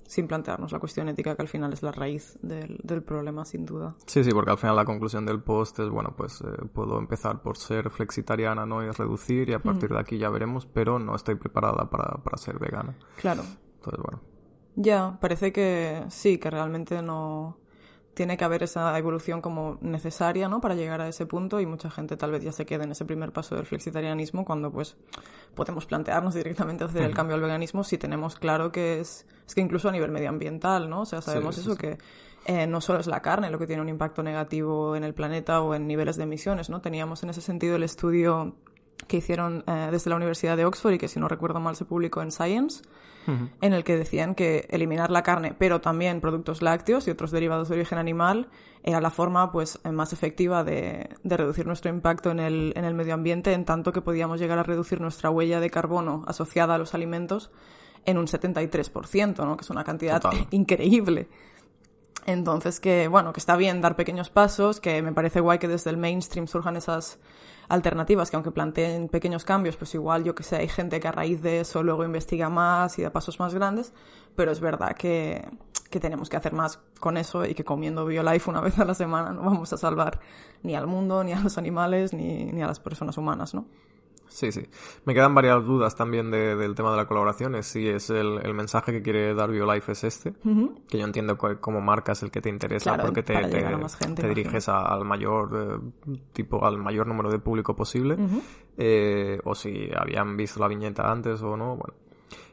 sin 0.06 0.26
plantearnos 0.26 0.72
la 0.72 0.78
cuestión 0.78 1.08
ética 1.08 1.36
que 1.36 1.42
al 1.42 1.48
final 1.48 1.72
es 1.72 1.82
la 1.82 1.92
raíz 1.92 2.38
del, 2.40 2.80
del, 2.82 3.02
problema, 3.02 3.44
sin 3.44 3.66
duda. 3.66 3.94
Sí, 4.06 4.24
sí, 4.24 4.30
porque 4.30 4.50
al 4.50 4.58
final 4.58 4.76
la 4.76 4.84
conclusión 4.84 5.26
del 5.26 5.40
post 5.42 5.78
es, 5.80 5.88
bueno, 5.88 6.14
pues 6.16 6.40
eh, 6.40 6.46
puedo 6.72 6.98
empezar 6.98 7.42
por 7.42 7.56
ser 7.56 7.90
flexitariana, 7.90 8.64
¿no? 8.64 8.82
Y 8.82 8.90
reducir 8.90 9.50
y 9.50 9.52
a 9.52 9.60
partir 9.60 9.90
de 9.90 10.00
aquí 10.00 10.18
ya 10.18 10.30
veremos, 10.30 10.66
pero 10.66 10.98
no 10.98 11.14
estoy 11.14 11.34
preparada 11.34 11.88
para, 11.90 12.22
para 12.22 12.36
ser 12.38 12.58
vegana. 12.58 12.96
Claro. 13.16 13.42
Entonces, 13.76 14.00
bueno. 14.02 14.20
Ya, 14.74 15.18
parece 15.20 15.52
que 15.52 16.04
sí, 16.08 16.38
que 16.38 16.50
realmente 16.50 17.02
no 17.02 17.58
tiene 18.14 18.36
que 18.36 18.44
haber 18.44 18.62
esa 18.62 18.96
evolución 18.98 19.40
como 19.40 19.78
necesaria, 19.80 20.48
¿no? 20.48 20.60
Para 20.60 20.74
llegar 20.74 21.00
a 21.00 21.08
ese 21.08 21.26
punto 21.26 21.60
y 21.60 21.66
mucha 21.66 21.90
gente 21.90 22.16
tal 22.16 22.32
vez 22.32 22.42
ya 22.42 22.52
se 22.52 22.66
quede 22.66 22.84
en 22.84 22.92
ese 22.92 23.04
primer 23.04 23.32
paso 23.32 23.54
del 23.54 23.66
flexitarianismo 23.66 24.44
cuando 24.44 24.70
pues 24.70 24.96
podemos 25.54 25.86
plantearnos 25.86 26.34
directamente 26.34 26.84
hacer 26.84 27.02
el 27.02 27.14
cambio 27.14 27.36
al 27.36 27.42
veganismo 27.42 27.84
si 27.84 27.98
tenemos 27.98 28.36
claro 28.36 28.72
que 28.72 29.00
es, 29.00 29.26
es 29.46 29.54
que 29.54 29.60
incluso 29.60 29.88
a 29.88 29.92
nivel 29.92 30.10
medioambiental, 30.10 30.90
¿no? 30.90 31.02
O 31.02 31.06
sea, 31.06 31.22
sabemos 31.22 31.56
eso 31.58 31.76
que 31.76 31.98
eh, 32.46 32.66
no 32.66 32.80
solo 32.80 33.00
es 33.00 33.06
la 33.06 33.20
carne 33.20 33.50
lo 33.50 33.58
que 33.58 33.66
tiene 33.66 33.82
un 33.82 33.88
impacto 33.88 34.22
negativo 34.22 34.96
en 34.96 35.04
el 35.04 35.14
planeta 35.14 35.60
o 35.60 35.74
en 35.74 35.86
niveles 35.86 36.16
de 36.16 36.24
emisiones, 36.24 36.70
¿no? 36.70 36.80
Teníamos 36.80 37.22
en 37.22 37.30
ese 37.30 37.40
sentido 37.40 37.76
el 37.76 37.82
estudio 37.82 38.56
que 39.06 39.18
hicieron 39.18 39.64
eh, 39.66 39.88
desde 39.90 40.10
la 40.10 40.16
Universidad 40.16 40.56
de 40.56 40.64
Oxford 40.64 40.94
y 40.94 40.98
que 40.98 41.08
si 41.08 41.18
no 41.20 41.28
recuerdo 41.28 41.60
mal 41.60 41.76
se 41.76 41.84
publicó 41.84 42.22
en 42.22 42.30
Science, 42.30 42.82
en 43.60 43.74
el 43.74 43.84
que 43.84 43.96
decían 43.96 44.34
que 44.34 44.66
eliminar 44.70 45.10
la 45.12 45.22
carne, 45.22 45.54
pero 45.56 45.80
también 45.80 46.20
productos 46.20 46.62
lácteos 46.62 47.06
y 47.06 47.12
otros 47.12 47.30
derivados 47.30 47.68
de 47.68 47.76
origen 47.76 47.98
animal, 47.98 48.48
era 48.82 49.00
la 49.00 49.10
forma 49.10 49.52
pues 49.52 49.78
más 49.84 50.12
efectiva 50.12 50.64
de, 50.64 51.10
de 51.22 51.36
reducir 51.36 51.64
nuestro 51.64 51.90
impacto 51.90 52.32
en 52.32 52.40
el, 52.40 52.72
en 52.74 52.84
el 52.84 52.94
medio 52.94 53.14
ambiente, 53.14 53.52
en 53.52 53.64
tanto 53.64 53.92
que 53.92 54.00
podíamos 54.00 54.40
llegar 54.40 54.58
a 54.58 54.64
reducir 54.64 55.00
nuestra 55.00 55.30
huella 55.30 55.60
de 55.60 55.70
carbono 55.70 56.24
asociada 56.26 56.74
a 56.74 56.78
los 56.78 56.92
alimentos 56.94 57.52
en 58.04 58.18
un 58.18 58.26
73%, 58.26 59.44
¿no? 59.44 59.56
que 59.56 59.62
es 59.62 59.70
una 59.70 59.84
cantidad 59.84 60.22
increíble. 60.50 61.28
Entonces 62.26 62.80
que, 62.80 63.08
bueno, 63.08 63.32
que 63.32 63.40
está 63.40 63.56
bien 63.56 63.80
dar 63.80 63.96
pequeños 63.96 64.30
pasos, 64.30 64.80
que 64.80 65.02
me 65.02 65.12
parece 65.12 65.40
guay 65.40 65.58
que 65.58 65.68
desde 65.68 65.90
el 65.90 65.96
mainstream 65.96 66.46
surjan 66.46 66.76
esas 66.76 67.18
alternativas 67.70 68.30
que 68.30 68.36
aunque 68.36 68.50
planteen 68.50 69.08
pequeños 69.08 69.44
cambios, 69.44 69.76
pues 69.76 69.94
igual 69.94 70.24
yo 70.24 70.34
que 70.34 70.42
sé, 70.42 70.56
hay 70.56 70.68
gente 70.68 70.98
que 70.98 71.06
a 71.06 71.12
raíz 71.12 71.40
de 71.40 71.60
eso 71.60 71.82
luego 71.84 72.04
investiga 72.04 72.48
más 72.50 72.98
y 72.98 73.02
da 73.02 73.10
pasos 73.10 73.38
más 73.38 73.54
grandes, 73.54 73.92
pero 74.34 74.50
es 74.50 74.60
verdad 74.60 74.96
que, 74.96 75.48
que 75.88 76.00
tenemos 76.00 76.28
que 76.28 76.36
hacer 76.36 76.52
más 76.52 76.80
con 76.98 77.16
eso 77.16 77.46
y 77.46 77.54
que 77.54 77.62
comiendo 77.62 78.04
BioLife 78.04 78.50
una 78.50 78.60
vez 78.66 78.76
a 78.80 78.84
la 78.84 78.94
semana 78.94 79.32
no 79.32 79.42
vamos 79.42 79.72
a 79.72 79.76
salvar 79.76 80.18
ni 80.64 80.74
al 80.74 80.88
mundo, 80.88 81.22
ni 81.22 81.32
a 81.32 81.40
los 81.40 81.58
animales, 81.58 82.12
ni, 82.12 82.46
ni 82.46 82.60
a 82.60 82.66
las 82.66 82.80
personas 82.80 83.16
humanas, 83.16 83.54
¿no? 83.54 83.66
Sí, 84.30 84.52
sí. 84.52 84.62
Me 85.04 85.12
quedan 85.12 85.34
varias 85.34 85.64
dudas 85.64 85.96
también 85.96 86.30
de, 86.30 86.54
del 86.56 86.74
tema 86.74 86.92
de 86.92 86.96
la 86.96 87.06
colaboración. 87.06 87.60
Si 87.62 87.88
es 87.88 88.10
el, 88.10 88.38
el, 88.42 88.54
mensaje 88.54 88.92
que 88.92 89.02
quiere 89.02 89.34
dar 89.34 89.50
BioLife 89.50 89.92
es 89.92 90.04
este, 90.04 90.32
que 90.88 90.98
yo 90.98 91.04
entiendo 91.04 91.36
como 91.36 91.80
marca 91.80 92.12
es 92.12 92.22
el 92.22 92.30
que 92.30 92.40
te 92.40 92.48
interesa 92.48 92.94
claro, 92.94 93.08
porque 93.08 93.22
te, 93.22 93.34
te, 93.34 93.60
gente, 93.98 94.22
te 94.22 94.28
diriges 94.28 94.68
a, 94.68 94.82
al 94.82 95.04
mayor 95.04 95.82
eh, 96.06 96.14
tipo, 96.32 96.64
al 96.64 96.78
mayor 96.78 97.06
número 97.06 97.30
de 97.30 97.40
público 97.40 97.74
posible. 97.74 98.14
Uh 98.14 98.18
-huh. 98.18 98.42
eh, 98.78 99.40
o 99.44 99.54
si 99.54 99.90
habían 99.94 100.36
visto 100.36 100.60
la 100.60 100.68
viñeta 100.68 101.10
antes 101.10 101.42
o 101.42 101.56
no, 101.56 101.76
bueno. 101.76 101.99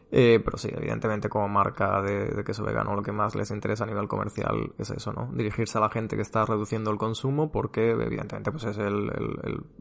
Eh, 0.09 0.39
pero 0.43 0.57
sí, 0.57 0.69
evidentemente 0.73 1.27
como 1.27 1.49
marca 1.49 2.01
de, 2.01 2.43
queso 2.45 2.63
vegano 2.63 2.95
lo 2.95 3.03
que 3.03 3.11
más 3.11 3.35
les 3.35 3.51
interesa 3.51 3.83
a 3.83 3.87
nivel 3.87 4.07
comercial 4.07 4.73
es 4.77 4.89
eso, 4.89 5.11
¿no? 5.11 5.29
Dirigirse 5.33 5.77
a 5.77 5.81
la 5.81 5.89
gente 5.89 6.15
que 6.15 6.21
está 6.21 6.45
reduciendo 6.45 6.91
el 6.91 6.97
consumo 6.97 7.51
porque 7.51 7.91
evidentemente 7.91 8.51
pues 8.51 8.63
es 8.63 8.77
el, 8.77 9.11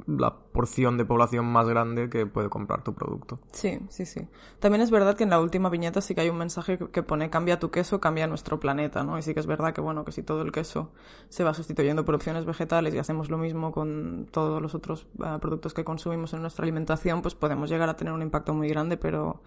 la 0.06 0.34
porción 0.34 0.98
de 0.98 1.04
población 1.04 1.46
más 1.46 1.68
grande 1.68 2.10
que 2.10 2.26
puede 2.26 2.48
comprar 2.48 2.82
tu 2.82 2.92
producto. 2.92 3.38
Sí, 3.52 3.78
sí, 3.88 4.04
sí. 4.04 4.26
También 4.58 4.82
es 4.82 4.90
verdad 4.90 5.16
que 5.16 5.22
en 5.22 5.30
la 5.30 5.40
última 5.40 5.68
viñeta 5.68 6.00
sí 6.00 6.14
que 6.14 6.22
hay 6.22 6.28
un 6.28 6.38
mensaje 6.38 6.78
que 6.78 7.02
pone 7.04 7.30
cambia 7.30 7.60
tu 7.60 7.70
queso, 7.70 8.00
cambia 8.00 8.26
nuestro 8.26 8.58
planeta, 8.58 9.04
¿no? 9.04 9.18
Y 9.18 9.22
sí 9.22 9.32
que 9.32 9.40
es 9.40 9.46
verdad 9.46 9.72
que 9.72 9.80
bueno, 9.80 10.04
que 10.04 10.10
si 10.10 10.24
todo 10.24 10.42
el 10.42 10.50
queso 10.50 10.90
se 11.28 11.44
va 11.44 11.54
sustituyendo 11.54 12.04
por 12.04 12.16
opciones 12.16 12.44
vegetales 12.44 12.94
y 12.94 12.98
hacemos 12.98 13.30
lo 13.30 13.38
mismo 13.38 13.70
con 13.70 14.26
todos 14.32 14.60
los 14.60 14.74
otros 14.74 15.06
eh, 15.24 15.38
productos 15.40 15.72
que 15.72 15.84
consumimos 15.84 16.34
en 16.34 16.40
nuestra 16.40 16.64
alimentación, 16.64 17.22
pues 17.22 17.36
podemos 17.36 17.70
llegar 17.70 17.88
a 17.88 17.96
tener 17.96 18.12
un 18.12 18.22
impacto 18.22 18.52
muy 18.54 18.68
grande, 18.68 18.96
pero 18.96 19.40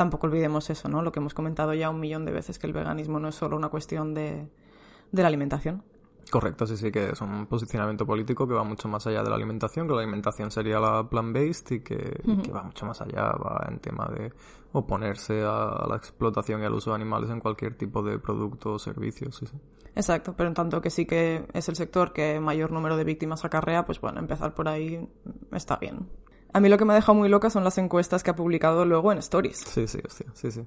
tampoco 0.00 0.28
olvidemos 0.28 0.70
eso, 0.70 0.88
¿no? 0.88 1.02
Lo 1.02 1.12
que 1.12 1.18
hemos 1.18 1.34
comentado 1.34 1.74
ya 1.74 1.90
un 1.90 2.00
millón 2.00 2.24
de 2.24 2.32
veces, 2.32 2.58
que 2.58 2.66
el 2.66 2.72
veganismo 2.72 3.20
no 3.20 3.28
es 3.28 3.34
solo 3.34 3.54
una 3.54 3.68
cuestión 3.68 4.14
de, 4.14 4.48
la 5.12 5.26
alimentación. 5.26 5.82
Correcto, 6.30 6.66
sí, 6.66 6.78
sí, 6.78 6.90
que 6.90 7.10
es 7.10 7.20
un 7.20 7.44
posicionamiento 7.44 8.06
político 8.06 8.48
que 8.48 8.54
va 8.54 8.64
mucho 8.64 8.88
más 8.88 9.06
allá 9.06 9.22
de 9.22 9.28
la 9.28 9.36
alimentación, 9.36 9.86
que 9.86 9.92
la 9.92 10.00
alimentación 10.00 10.50
sería 10.50 10.80
la 10.80 11.02
plant-based 11.02 11.72
y 11.72 11.80
que, 11.80 12.18
va 12.50 12.62
mucho 12.62 12.86
más 12.86 12.98
allá, 13.02 13.24
va 13.24 13.66
en 13.68 13.78
tema 13.80 14.08
de 14.08 14.32
oponerse 14.72 15.42
a, 15.42 15.84
la 15.86 15.96
explotación 15.96 16.62
y 16.62 16.64
al 16.64 16.72
uso 16.72 16.92
de 16.92 16.96
animales 16.96 17.28
en 17.28 17.40
cualquier 17.40 17.76
tipo 17.76 18.02
de 18.02 18.18
producto 18.18 18.72
o 18.72 18.78
servicio, 18.78 19.30
sí, 19.32 19.44
sí. 19.44 19.58
Exacto, 19.94 20.32
pero 20.34 20.48
en 20.48 20.54
tanto 20.54 20.80
que 20.80 20.88
sí 20.88 21.04
que 21.04 21.46
es 21.52 21.68
el 21.68 21.76
sector 21.76 22.14
que 22.14 22.40
mayor 22.40 22.72
número 22.72 22.96
de 22.96 23.04
víctimas 23.04 23.44
acarrea, 23.44 23.84
pues 23.84 24.00
bueno, 24.00 24.18
empezar 24.18 24.54
por 24.54 24.66
ahí 24.66 25.06
está 25.52 25.76
bien. 25.76 26.08
A 26.52 26.60
mí 26.60 26.68
lo 26.68 26.78
que 26.78 26.84
me 26.84 26.92
ha 26.92 26.96
dejado 26.96 27.16
muy 27.16 27.28
loca 27.28 27.50
son 27.50 27.64
las 27.64 27.78
encuestas 27.78 28.22
que 28.22 28.30
ha 28.30 28.36
publicado 28.36 28.84
luego 28.84 29.12
en 29.12 29.18
Stories. 29.18 29.58
Sí, 29.58 29.86
sí, 29.86 29.98
hostia, 30.04 30.26
sí, 30.34 30.50
sí. 30.50 30.66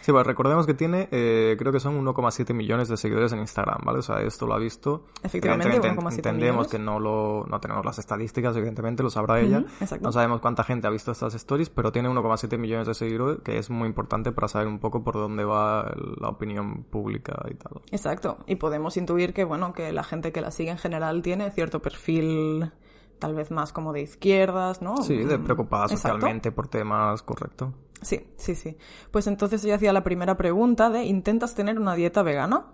Sí, 0.00 0.12
pues 0.12 0.26
recordemos 0.26 0.66
que 0.66 0.72
tiene, 0.72 1.08
eh, 1.10 1.56
creo 1.58 1.72
que 1.72 1.80
son 1.80 2.02
1,7 2.02 2.54
millones 2.54 2.88
de 2.88 2.96
seguidores 2.96 3.32
en 3.32 3.40
Instagram, 3.40 3.80
¿vale? 3.84 3.98
O 3.98 4.02
sea, 4.02 4.22
esto 4.22 4.46
lo 4.46 4.54
ha 4.54 4.58
visto. 4.58 5.04
Efectivamente, 5.22 5.78
1,7 5.78 6.16
Entendemos 6.16 6.68
que 6.68 6.78
no 6.78 6.98
lo, 6.98 7.44
no 7.46 7.60
tenemos 7.60 7.84
las 7.84 7.98
estadísticas, 7.98 8.56
evidentemente, 8.56 9.02
lo 9.02 9.10
sabrá 9.10 9.40
ella. 9.40 9.62
no 10.00 10.12
sabemos 10.12 10.40
cuánta 10.40 10.64
gente 10.64 10.86
ha 10.86 10.90
visto 10.90 11.12
estas 11.12 11.34
stories, 11.34 11.68
pero 11.68 11.92
tiene 11.92 12.08
1,7 12.08 12.56
millones 12.56 12.86
de 12.86 12.94
seguidores, 12.94 13.40
que 13.42 13.58
es 13.58 13.68
muy 13.68 13.88
importante 13.88 14.32
para 14.32 14.48
saber 14.48 14.68
un 14.68 14.78
poco 14.78 15.04
por 15.04 15.14
dónde 15.14 15.44
va 15.44 15.92
la 16.18 16.28
opinión 16.28 16.84
pública 16.84 17.44
y 17.50 17.54
tal. 17.54 17.82
Exacto. 17.90 18.38
Y 18.46 18.56
podemos 18.56 18.96
intuir 18.96 19.34
que, 19.34 19.44
bueno, 19.44 19.74
que 19.74 19.92
la 19.92 20.02
gente 20.02 20.32
que 20.32 20.40
la 20.40 20.50
sigue 20.50 20.70
en 20.70 20.78
general 20.78 21.20
tiene 21.20 21.50
cierto 21.50 21.80
perfil 21.80 22.72
tal 23.20 23.34
vez 23.34 23.52
más 23.52 23.72
como 23.72 23.92
de 23.92 24.00
izquierdas, 24.00 24.82
¿no? 24.82 24.96
Sí, 25.02 25.16
de 25.18 25.38
preocupada 25.38 25.86
socialmente 25.88 26.50
por 26.50 26.66
temas, 26.66 27.22
correcto. 27.22 27.72
Sí, 28.02 28.26
sí, 28.36 28.56
sí. 28.56 28.76
Pues 29.12 29.28
entonces 29.28 29.64
ella 29.64 29.76
hacía 29.76 29.92
la 29.92 30.02
primera 30.02 30.36
pregunta 30.36 30.90
de 30.90 31.04
¿intentas 31.04 31.54
tener 31.54 31.78
una 31.78 31.94
dieta 31.94 32.22
vegana? 32.22 32.66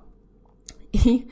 Y 0.93 1.29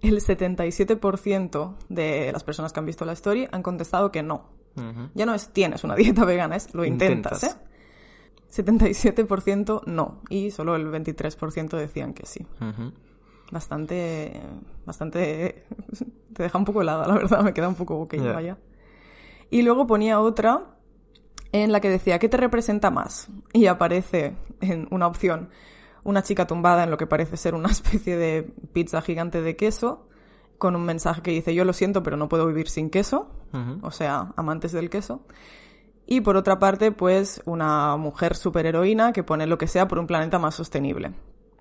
el 0.00 0.20
77% 0.20 1.74
de 1.88 2.30
las 2.32 2.44
personas 2.44 2.72
que 2.72 2.78
han 2.78 2.86
visto 2.86 3.04
la 3.04 3.14
story 3.14 3.48
han 3.50 3.62
contestado 3.62 4.12
que 4.12 4.22
no. 4.22 4.56
Ya 5.14 5.26
no 5.26 5.34
es 5.34 5.48
tienes 5.48 5.82
una 5.82 5.96
dieta 5.96 6.24
vegana, 6.24 6.54
es 6.54 6.72
lo 6.72 6.84
intentas, 6.84 7.42
¿eh? 7.42 7.50
77% 8.48 9.82
no. 9.86 10.20
Y 10.28 10.52
solo 10.52 10.76
el 10.76 10.86
23% 10.86 11.76
decían 11.76 12.14
que 12.14 12.26
sí 12.26 12.46
bastante, 13.50 14.40
bastante, 14.84 15.64
te 16.32 16.42
deja 16.42 16.58
un 16.58 16.64
poco 16.64 16.82
helada, 16.82 17.06
la 17.06 17.14
verdad, 17.14 17.42
me 17.42 17.52
queda 17.52 17.68
un 17.68 17.74
poco 17.74 18.06
que 18.06 18.18
vaya. 18.18 18.58
Y 19.50 19.62
luego 19.62 19.86
ponía 19.86 20.20
otra 20.20 20.76
en 21.52 21.72
la 21.72 21.80
que 21.80 21.88
decía, 21.88 22.18
¿qué 22.18 22.28
te 22.28 22.36
representa 22.36 22.90
más? 22.90 23.28
Y 23.52 23.66
aparece 23.66 24.36
en 24.60 24.86
una 24.90 25.06
opción 25.06 25.48
una 26.04 26.22
chica 26.22 26.46
tumbada 26.46 26.84
en 26.84 26.90
lo 26.90 26.96
que 26.96 27.06
parece 27.06 27.36
ser 27.36 27.54
una 27.54 27.68
especie 27.70 28.16
de 28.16 28.42
pizza 28.72 29.00
gigante 29.02 29.42
de 29.42 29.56
queso, 29.56 30.08
con 30.58 30.74
un 30.74 30.84
mensaje 30.84 31.22
que 31.22 31.30
dice, 31.30 31.54
yo 31.54 31.64
lo 31.64 31.72
siento, 31.72 32.02
pero 32.02 32.16
no 32.16 32.28
puedo 32.28 32.46
vivir 32.46 32.68
sin 32.68 32.90
queso, 32.90 33.30
o 33.82 33.90
sea, 33.92 34.32
amantes 34.36 34.72
del 34.72 34.90
queso. 34.90 35.22
Y 36.04 36.22
por 36.22 36.36
otra 36.36 36.58
parte, 36.58 36.90
pues 36.90 37.42
una 37.44 37.96
mujer 37.96 38.34
superheroína 38.34 39.12
que 39.12 39.22
pone 39.22 39.46
lo 39.46 39.56
que 39.56 39.68
sea 39.68 39.86
por 39.86 39.98
un 39.98 40.06
planeta 40.06 40.38
más 40.38 40.54
sostenible. 40.54 41.12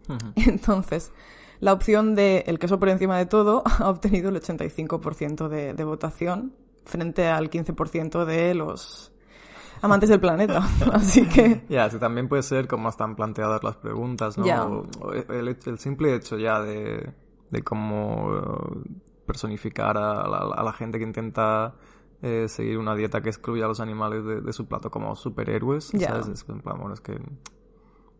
Entonces, 0.35 1.11
la 1.59 1.73
opción 1.73 2.15
de 2.15 2.43
el 2.47 2.59
queso 2.59 2.79
por 2.79 2.89
encima 2.89 3.17
de 3.17 3.25
todo 3.25 3.63
ha 3.79 3.89
obtenido 3.89 4.29
el 4.29 4.41
85% 4.41 5.47
de, 5.47 5.73
de 5.73 5.83
votación 5.83 6.53
frente 6.85 7.27
al 7.27 7.49
15% 7.49 8.25
de 8.25 8.55
los 8.55 9.11
amantes 9.81 10.09
del 10.09 10.19
planeta. 10.19 10.59
Así 10.93 11.27
que... 11.27 11.65
Ya, 11.69 11.89
también 11.89 12.27
puede 12.27 12.43
ser 12.43 12.67
como 12.67 12.89
están 12.89 13.15
planteadas 13.15 13.63
las 13.63 13.75
preguntas, 13.77 14.37
¿no? 14.37 14.83
El, 15.29 15.57
el, 15.65 15.79
simple 15.79 16.15
hecho 16.15 16.37
ya 16.37 16.61
de, 16.61 17.13
de 17.49 17.63
cómo 17.63 18.35
eh, 18.35 18.89
personificar 19.25 19.97
a 19.97 20.63
la, 20.63 20.73
gente 20.73 20.97
que 20.97 21.03
intenta 21.03 21.75
eh, 22.21 22.47
seguir 22.47 22.77
una 22.77 22.95
dieta 22.95 23.21
que 23.21 23.29
excluya 23.29 23.65
a 23.65 23.67
los 23.67 23.79
animales 23.79 24.23
de, 24.25 24.53
su 24.53 24.67
plato 24.67 24.89
como 24.89 25.15
superhéroes, 25.15 25.91
¿sabes? 25.99 26.27
Es, 26.27 26.45
en 26.47 26.61
plan, 26.61 26.77
bueno, 26.79 26.93
es 26.93 27.01
que 27.01 27.19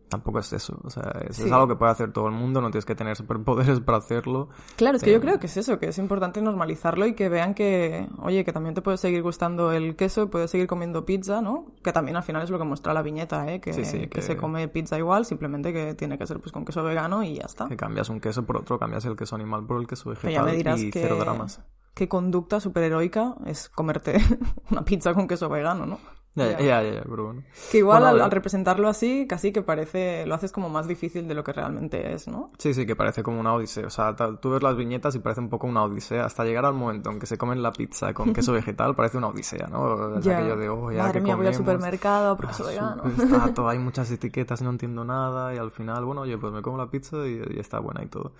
tampoco 0.10 0.40
es 0.40 0.54
eso. 0.54 0.80
O 0.84 0.90
sea, 0.90 1.12
es, 1.28 1.40
algo 1.52 1.68
que 1.68 1.76
puede 1.76 1.92
hacer 1.92 2.12
todo 2.12 2.28
el 2.28 2.34
mundo, 2.34 2.62
no 2.62 2.70
tienes 2.72 2.86
que 2.86 2.96
tener 2.96 3.16
superpoderes 3.16 3.80
para 3.86 3.98
hacerlo. 3.98 4.50
Claro, 4.76 4.98
es 4.98 5.04
que 5.04 5.12
yo 5.12 5.22
creo 5.22 5.40
que 5.40 5.48
es 5.48 5.58
eso, 5.58 5.80
que 5.80 5.88
es 5.88 5.98
importante 5.98 6.42
normalizarlo 6.42 7.06
y 7.06 7.14
que 7.14 7.30
vean 7.30 7.54
que, 7.54 8.08
oye, 8.20 8.44
que 8.44 8.54
también 8.54 8.76
te 8.76 8.82
puede 8.82 8.98
seguir 8.98 9.22
gustando 9.22 9.72
el 9.72 9.96
queso, 9.96 10.30
puedes 10.30 10.52
seguir 10.52 10.68
comiendo 10.68 11.06
pizza, 11.06 11.42
¿no? 11.42 11.68
Que 11.84 11.92
también 11.92 12.18
al 12.18 12.24
final 12.24 12.44
es 12.44 12.50
lo 12.50 12.58
que 12.58 12.66
muestra 12.66 12.94
la 12.94 13.02
viñeta, 13.02 13.52
¿eh? 13.52 13.60
Que, 13.60 13.72
que... 13.72 14.22
se 14.22 14.38
come 14.38 14.68
pizza 14.68 14.98
igual, 14.98 15.26
simplemente 15.26 15.74
que 15.74 15.94
tiene 15.94 16.18
que 16.18 16.26
ser 16.26 16.40
pues 16.40 16.52
con 16.52 16.66
queso 16.66 16.84
vegano 16.84 17.24
y 17.24 17.36
ya 17.36 17.46
está. 17.46 17.68
Que 17.68 17.78
cambias 17.78 18.10
un 18.10 18.20
queso 18.20 18.46
por 18.46 18.58
otro, 18.58 18.80
cambias 18.80 19.06
el 19.06 19.16
queso 19.16 19.36
animal 19.36 19.66
por 19.66 19.80
el 19.80 19.88
queso 19.88 20.10
vegetal 20.10 20.32
ya 20.32 20.44
me 20.44 20.54
dirás 20.54 20.82
y 20.82 20.92
cero 20.92 21.18
dramas. 21.18 21.62
¿Qué 21.94 22.08
conducta 22.08 22.60
superheroica 22.60 23.36
es 23.46 23.70
comerte 23.70 24.18
una 24.72 24.86
pizza 24.86 25.14
con 25.14 25.28
queso 25.28 25.50
vegano, 25.50 25.86
no? 25.86 26.00
Ya, 26.38 26.60
ya, 26.60 26.84
ya, 26.84 27.02
pero 27.02 27.26
bueno. 27.26 27.44
Que 27.72 27.80
igual 27.80 28.06
al, 28.06 28.30
representarlo 28.30 28.88
así, 28.88 29.26
casi 29.28 29.52
que 29.52 29.64
parece, 29.64 30.24
lo 30.28 30.36
haces 30.36 30.52
como 30.52 30.70
más 30.70 30.88
difícil 30.88 31.28
de 31.28 31.34
lo 31.34 31.44
que 31.44 31.52
realmente 31.52 32.14
es, 32.14 32.28
¿no? 32.28 32.52
Sí, 32.60 32.76
sí, 32.76 32.86
que 32.86 32.96
parece 32.96 33.24
como 33.24 33.40
una 33.40 33.56
odisea. 33.56 33.88
O 33.88 33.90
sea, 33.90 34.16
tú 34.16 34.52
ves 34.52 34.62
las 34.62 34.78
viñetas 34.78 35.16
y 35.16 35.20
parece 35.20 35.42
un 35.42 35.50
poco 35.50 35.66
una 35.66 35.84
odisea. 35.84 36.26
Hasta 36.26 36.46
llegar 36.46 36.66
al 36.66 36.76
momento 36.76 37.10
en 37.10 37.20
que 37.20 37.26
se 37.26 37.40
comen 37.40 37.64
la 37.64 37.74
pizza 37.74 38.14
con 38.14 38.34
queso 38.34 38.54
vegetal, 38.54 38.96
parece 38.96 39.18
una 39.18 39.30
odisea, 39.30 39.66
¿no? 39.68 40.20
ya. 40.20 40.38
Aquello 40.38 40.58
de, 40.58 40.70
oh, 40.70 40.92
ya 40.92 41.04
Madre 41.04 41.22
mía, 41.22 41.36
voy 41.36 41.48
al 41.48 41.56
supermercado 41.56 42.38
porque 42.38 42.54
soy 42.54 42.76
vegano. 42.76 43.04
Hay 43.68 43.80
muchas 43.80 44.12
etiquetas 44.12 44.62
y 44.62 44.64
no 44.64 44.70
entiendo 44.70 45.04
nada. 45.04 45.56
Y 45.56 45.58
al 45.58 45.72
final, 45.72 46.06
bueno, 46.06 46.22
oye, 46.22 46.38
pues 46.38 46.54
me 46.54 46.62
como 46.62 46.78
la 46.78 46.92
pizza 46.92 47.28
y, 47.28 47.42
está 47.58 47.80
buena 47.80 48.04
y 48.04 48.08
todo. 48.08 48.34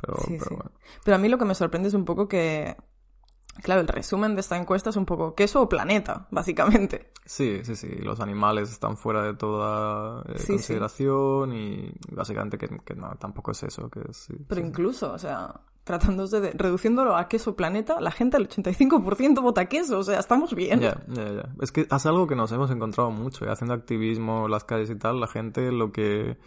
Pero, 0.00 0.16
pero 0.26 0.56
bueno. 0.56 0.70
Pero 1.04 1.14
a 1.16 1.18
mí 1.18 1.28
lo 1.28 1.36
que 1.36 1.44
me 1.44 1.54
sorprende 1.54 1.88
es 1.88 1.94
un 1.94 2.06
poco 2.06 2.28
que 2.28 2.76
Claro, 3.62 3.80
el 3.80 3.88
resumen 3.88 4.34
de 4.34 4.40
esta 4.40 4.56
encuesta 4.56 4.90
es 4.90 4.96
un 4.96 5.06
poco 5.06 5.34
queso 5.34 5.62
o 5.62 5.68
planeta, 5.68 6.26
básicamente. 6.30 7.10
Sí, 7.24 7.60
sí, 7.64 7.74
sí. 7.74 7.88
Los 7.88 8.20
animales 8.20 8.70
están 8.70 8.96
fuera 8.96 9.22
de 9.22 9.34
toda 9.34 10.22
eh, 10.28 10.42
consideración 10.46 11.52
y 11.52 11.92
básicamente 12.12 12.56
que, 12.58 12.94
no, 12.94 13.14
tampoco 13.18 13.50
es 13.50 13.62
eso. 13.64 13.90
Que 13.90 14.00
Pero 14.46 14.60
incluso, 14.60 15.12
o 15.12 15.18
sea, 15.18 15.60
tratándose 15.84 16.40
de... 16.40 16.50
reduciéndolo 16.52 17.16
a 17.16 17.28
queso 17.28 17.56
planeta, 17.56 18.00
la 18.00 18.10
gente 18.10 18.36
al 18.36 18.48
85% 18.48 19.42
vota 19.42 19.66
queso, 19.66 19.98
o 19.98 20.02
sea, 20.02 20.20
estamos 20.20 20.54
bien. 20.54 20.80
Ya, 20.80 21.02
ya, 21.08 21.32
ya. 21.32 21.48
Es 21.60 21.72
que 21.72 21.86
es 21.90 22.06
algo 22.06 22.26
que 22.26 22.36
nos 22.36 22.52
hemos 22.52 22.70
encontrado 22.70 23.10
mucho, 23.10 23.44
¿eh? 23.44 23.50
haciendo 23.50 23.74
activismo 23.74 24.46
en 24.46 24.50
las 24.50 24.64
calles 24.64 24.90
y 24.90 24.96
tal, 24.96 25.20
la 25.20 25.26
gente 25.26 25.72
lo 25.72 25.92
que 25.92 26.38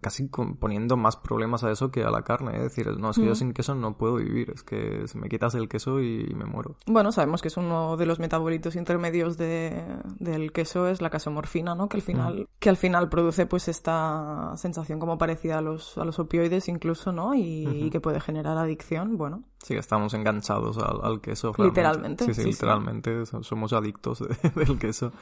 casi 0.00 0.28
poniendo 0.58 0.96
más 0.96 1.16
problemas 1.16 1.64
a 1.64 1.70
eso 1.70 1.90
que 1.90 2.04
a 2.04 2.10
la 2.10 2.22
carne. 2.22 2.56
Es 2.56 2.62
decir, 2.62 2.86
no, 2.98 3.10
es 3.10 3.16
que 3.16 3.26
yo 3.26 3.34
sin 3.34 3.52
queso 3.52 3.74
no 3.74 3.96
puedo 3.96 4.16
vivir, 4.16 4.50
es 4.50 4.62
que 4.62 5.04
me 5.14 5.28
quitas 5.28 5.54
el 5.54 5.68
queso 5.68 6.00
y 6.00 6.32
me 6.34 6.44
muero. 6.44 6.76
Bueno, 6.86 7.12
sabemos 7.12 7.42
que 7.42 7.48
es 7.48 7.56
uno 7.56 7.96
de 7.96 8.06
los 8.06 8.18
metabolitos 8.18 8.76
intermedios 8.76 9.36
de, 9.36 9.84
del 10.18 10.52
queso, 10.52 10.88
es 10.88 11.02
la 11.02 11.10
casomorfina, 11.10 11.74
¿no? 11.74 11.88
Que 11.88 11.96
al 11.96 12.02
final, 12.02 12.48
que 12.58 12.68
al 12.68 12.76
final 12.76 13.08
produce 13.08 13.46
pues 13.46 13.68
esta 13.68 14.52
sensación 14.56 14.98
como 14.98 15.18
parecida 15.18 15.58
a 15.58 15.62
los, 15.62 15.98
a 15.98 16.04
los 16.04 16.18
opioides 16.18 16.68
incluso, 16.68 17.12
¿no? 17.12 17.34
Y, 17.34 17.90
que 17.90 18.00
puede 18.00 18.18
generar 18.18 18.56
adicción, 18.56 19.16
bueno. 19.16 19.44
Sí, 19.62 19.74
estamos 19.74 20.14
enganchados 20.14 20.78
al, 20.78 21.20
queso. 21.20 21.52
Literalmente. 21.58 22.24
Sí, 22.24 22.34
sí, 22.34 22.44
literalmente 22.44 23.24
somos 23.26 23.72
adictos 23.72 24.24
del 24.54 24.78
queso. 24.78 25.12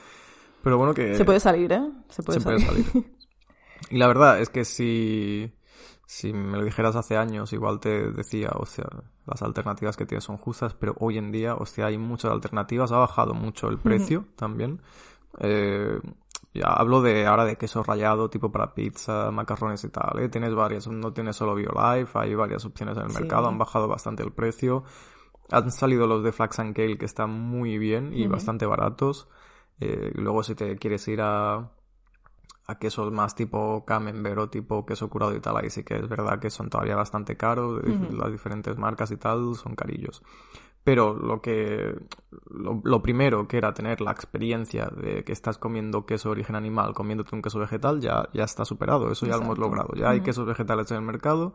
Pero 0.62 0.78
bueno 0.78 0.94
que... 0.94 1.16
Se 1.16 1.24
puede 1.24 1.40
salir, 1.40 1.72
¿eh? 1.72 1.90
Se 2.08 2.22
puede 2.22 2.40
salir. 2.40 2.66
Puede 2.66 2.84
salir. 2.84 3.12
Y 3.90 3.98
la 3.98 4.06
verdad 4.06 4.40
es 4.40 4.48
que 4.48 4.64
si, 4.64 5.52
si 6.06 6.32
me 6.32 6.58
lo 6.58 6.64
dijeras 6.64 6.96
hace 6.96 7.16
años, 7.16 7.52
igual 7.52 7.80
te 7.80 8.10
decía, 8.12 8.50
o 8.54 8.66
sea, 8.66 8.86
las 9.26 9.42
alternativas 9.42 9.96
que 9.96 10.06
tienes 10.06 10.24
son 10.24 10.36
justas, 10.36 10.74
pero 10.74 10.94
hoy 10.98 11.18
en 11.18 11.30
día, 11.32 11.54
o 11.54 11.66
sea, 11.66 11.86
hay 11.86 11.98
muchas 11.98 12.32
alternativas, 12.32 12.92
ha 12.92 12.98
bajado 12.98 13.34
mucho 13.34 13.68
el 13.68 13.78
precio 13.78 14.26
también. 14.36 14.80
Eh, 15.40 16.00
ya 16.54 16.66
hablo 16.66 17.00
de 17.00 17.26
ahora 17.26 17.46
de 17.46 17.56
queso 17.56 17.82
rallado, 17.82 18.28
tipo 18.28 18.52
para 18.52 18.74
pizza, 18.74 19.30
macarrones 19.30 19.82
y 19.84 19.88
tal, 19.88 20.18
¿eh? 20.18 20.28
Tienes 20.28 20.54
varias, 20.54 20.86
no 20.86 21.12
tienes 21.12 21.36
solo 21.36 21.54
BioLife, 21.54 22.18
hay 22.18 22.34
varias 22.34 22.64
opciones 22.66 22.96
en 22.98 23.04
el 23.04 23.12
mercado, 23.12 23.48
han 23.48 23.56
bajado 23.56 23.88
bastante 23.88 24.22
el 24.22 24.32
precio. 24.32 24.84
Han 25.50 25.70
salido 25.70 26.06
los 26.06 26.22
de 26.22 26.32
Flax 26.32 26.58
and 26.60 26.74
Kale 26.74 26.98
que 26.98 27.06
están 27.06 27.30
muy 27.30 27.78
bien 27.78 28.12
y 28.12 28.26
bastante 28.26 28.66
baratos. 28.66 29.28
Eh, 29.80 30.12
luego 30.14 30.42
si 30.42 30.54
te 30.54 30.76
quieres 30.76 31.06
ir 31.08 31.20
a 31.22 31.70
a 32.66 32.78
quesos 32.78 33.12
más 33.12 33.34
tipo 33.34 33.84
camembert 33.84 34.38
o 34.38 34.48
tipo 34.48 34.86
queso 34.86 35.10
curado 35.10 35.34
y 35.34 35.40
tal, 35.40 35.56
ahí 35.56 35.70
sí 35.70 35.82
que 35.84 35.96
es 35.96 36.08
verdad 36.08 36.38
que 36.38 36.50
son 36.50 36.70
todavía 36.70 36.96
bastante 36.96 37.36
caros, 37.36 37.82
las 37.84 38.30
diferentes 38.30 38.76
marcas 38.78 39.10
y 39.10 39.16
tal 39.16 39.54
son 39.56 39.74
carillos. 39.74 40.22
Pero 40.84 41.14
lo 41.14 41.40
que. 41.40 41.94
Lo, 42.50 43.02
primero, 43.02 43.46
que 43.46 43.56
era 43.56 43.72
tener 43.72 44.00
la 44.00 44.10
experiencia 44.10 44.86
de 44.86 45.22
que 45.22 45.32
estás 45.32 45.56
comiendo 45.56 46.06
queso 46.06 46.28
de 46.28 46.32
origen 46.32 46.56
animal, 46.56 46.92
comiéndote 46.92 47.36
un 47.36 47.42
queso 47.42 47.60
vegetal, 47.60 48.00
ya, 48.00 48.28
ya 48.32 48.42
está 48.44 48.64
superado. 48.64 49.10
Eso 49.12 49.26
ya 49.26 49.36
lo 49.36 49.42
hemos 49.42 49.58
logrado. 49.58 49.90
Ya 49.94 50.10
hay 50.10 50.22
quesos 50.22 50.44
vegetales 50.44 50.90
en 50.90 50.96
el 50.96 51.02
mercado 51.04 51.54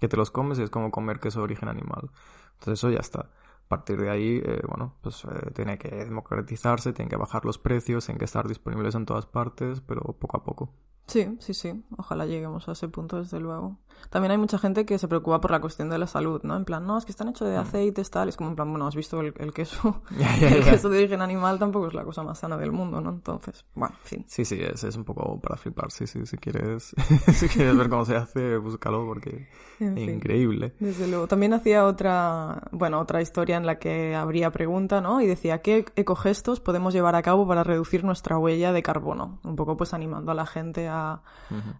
que 0.00 0.08
te 0.08 0.16
los 0.16 0.32
comes 0.32 0.58
y 0.58 0.62
es 0.62 0.70
como 0.70 0.90
comer 0.90 1.20
queso 1.20 1.38
de 1.38 1.44
origen 1.44 1.68
animal. 1.68 2.10
Entonces, 2.54 2.80
eso 2.80 2.90
ya 2.90 2.98
está. 2.98 3.30
A 3.66 3.68
partir 3.68 4.00
de 4.00 4.10
ahí, 4.10 4.42
eh, 4.44 4.62
bueno, 4.68 4.94
pues 5.02 5.24
eh, 5.24 5.50
tiene 5.54 5.78
que 5.78 5.88
democratizarse, 5.88 6.92
tiene 6.92 7.08
que 7.10 7.16
bajar 7.16 7.44
los 7.44 7.58
precios, 7.58 8.04
tienen 8.06 8.18
que 8.18 8.26
estar 8.26 8.46
disponibles 8.46 8.94
en 8.94 9.06
todas 9.06 9.26
partes, 9.26 9.80
pero 9.80 10.02
poco 10.18 10.36
a 10.36 10.44
poco. 10.44 10.72
Sí, 11.06 11.36
sí, 11.40 11.54
sí. 11.54 11.84
Ojalá 11.96 12.26
lleguemos 12.26 12.68
a 12.68 12.72
ese 12.72 12.88
punto, 12.88 13.18
desde 13.18 13.40
luego. 13.40 13.78
También 14.10 14.32
hay 14.32 14.38
mucha 14.38 14.58
gente 14.58 14.84
que 14.84 14.98
se 14.98 15.08
preocupa 15.08 15.40
por 15.40 15.50
la 15.50 15.60
cuestión 15.60 15.88
de 15.88 15.98
la 15.98 16.06
salud, 16.06 16.40
¿no? 16.42 16.56
En 16.56 16.64
plan, 16.64 16.86
no, 16.86 16.98
es 16.98 17.04
que 17.04 17.12
están 17.12 17.28
hechos 17.28 17.48
de 17.48 17.56
mm. 17.56 17.60
aceites, 17.60 18.10
tal. 18.10 18.28
Es 18.28 18.36
como 18.36 18.50
en 18.50 18.56
plan, 18.56 18.70
bueno, 18.70 18.86
has 18.86 18.94
visto 18.94 19.20
el, 19.20 19.32
queso. 19.52 20.02
el 20.40 20.64
queso 20.64 20.88
de 20.88 20.98
origen 20.98 21.22
animal 21.22 21.58
tampoco 21.58 21.88
es 21.88 21.94
la 21.94 22.04
cosa 22.04 22.22
más 22.22 22.38
sana 22.38 22.56
del 22.56 22.72
mundo, 22.72 23.00
¿no? 23.00 23.10
Entonces, 23.10 23.64
bueno, 23.74 23.94
en 24.00 24.06
fin. 24.06 24.24
Sí, 24.28 24.44
sí, 24.44 24.58
es, 24.60 24.84
es 24.84 24.96
un 24.96 25.04
poco 25.04 25.40
para 25.40 25.56
flipar. 25.56 25.90
Sí, 25.90 26.06
sí, 26.06 26.24
si 26.26 26.36
quieres, 26.38 26.94
si 27.34 27.48
quieres 27.48 27.76
ver 27.76 27.88
cómo 27.88 28.04
se 28.04 28.16
hace, 28.16 28.56
búscalo 28.58 29.06
porque 29.06 29.48
es 29.80 29.96
increíble. 29.96 30.74
Desde 30.78 31.08
luego. 31.08 31.26
También 31.26 31.52
hacía 31.52 31.84
otra, 31.84 32.62
bueno, 32.72 33.00
otra 33.00 33.20
historia 33.20 33.56
en 33.56 33.66
la 33.66 33.78
que 33.78 34.14
habría 34.14 34.50
pregunta, 34.50 35.00
¿no? 35.00 35.20
Y 35.20 35.26
decía, 35.26 35.60
¿qué 35.60 35.84
ecogestos 35.96 36.60
podemos 36.60 36.94
llevar 36.94 37.14
a 37.16 37.22
cabo 37.22 37.46
para 37.46 37.64
reducir 37.64 38.04
nuestra 38.04 38.38
huella 38.38 38.72
de 38.72 38.82
carbono? 38.82 39.40
Un 39.42 39.56
poco 39.56 39.76
pues 39.76 39.94
animando 39.94 40.32
a 40.32 40.34
la 40.34 40.46
gente 40.46 40.88
a 40.88 40.93
a, 40.94 41.22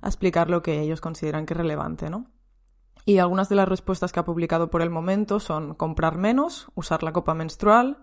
explicar 0.03 0.51
lo 0.51 0.63
que 0.63 0.81
ellos 0.81 1.01
consideran 1.01 1.47
que 1.47 1.55
es 1.55 1.59
relevante, 1.59 2.11
¿no? 2.11 2.27
Y 3.07 3.19
algunas 3.19 3.49
de 3.49 3.57
las 3.57 3.69
respuestas 3.69 4.13
que 4.13 4.21
ha 4.21 4.25
publicado 4.25 4.71
por 4.71 4.83
el 4.83 4.91
momento 4.91 5.41
son 5.41 5.75
comprar 5.75 6.17
menos, 6.17 6.69
usar 6.75 7.03
la 7.03 7.13
copa 7.13 7.35
menstrual, 7.35 7.99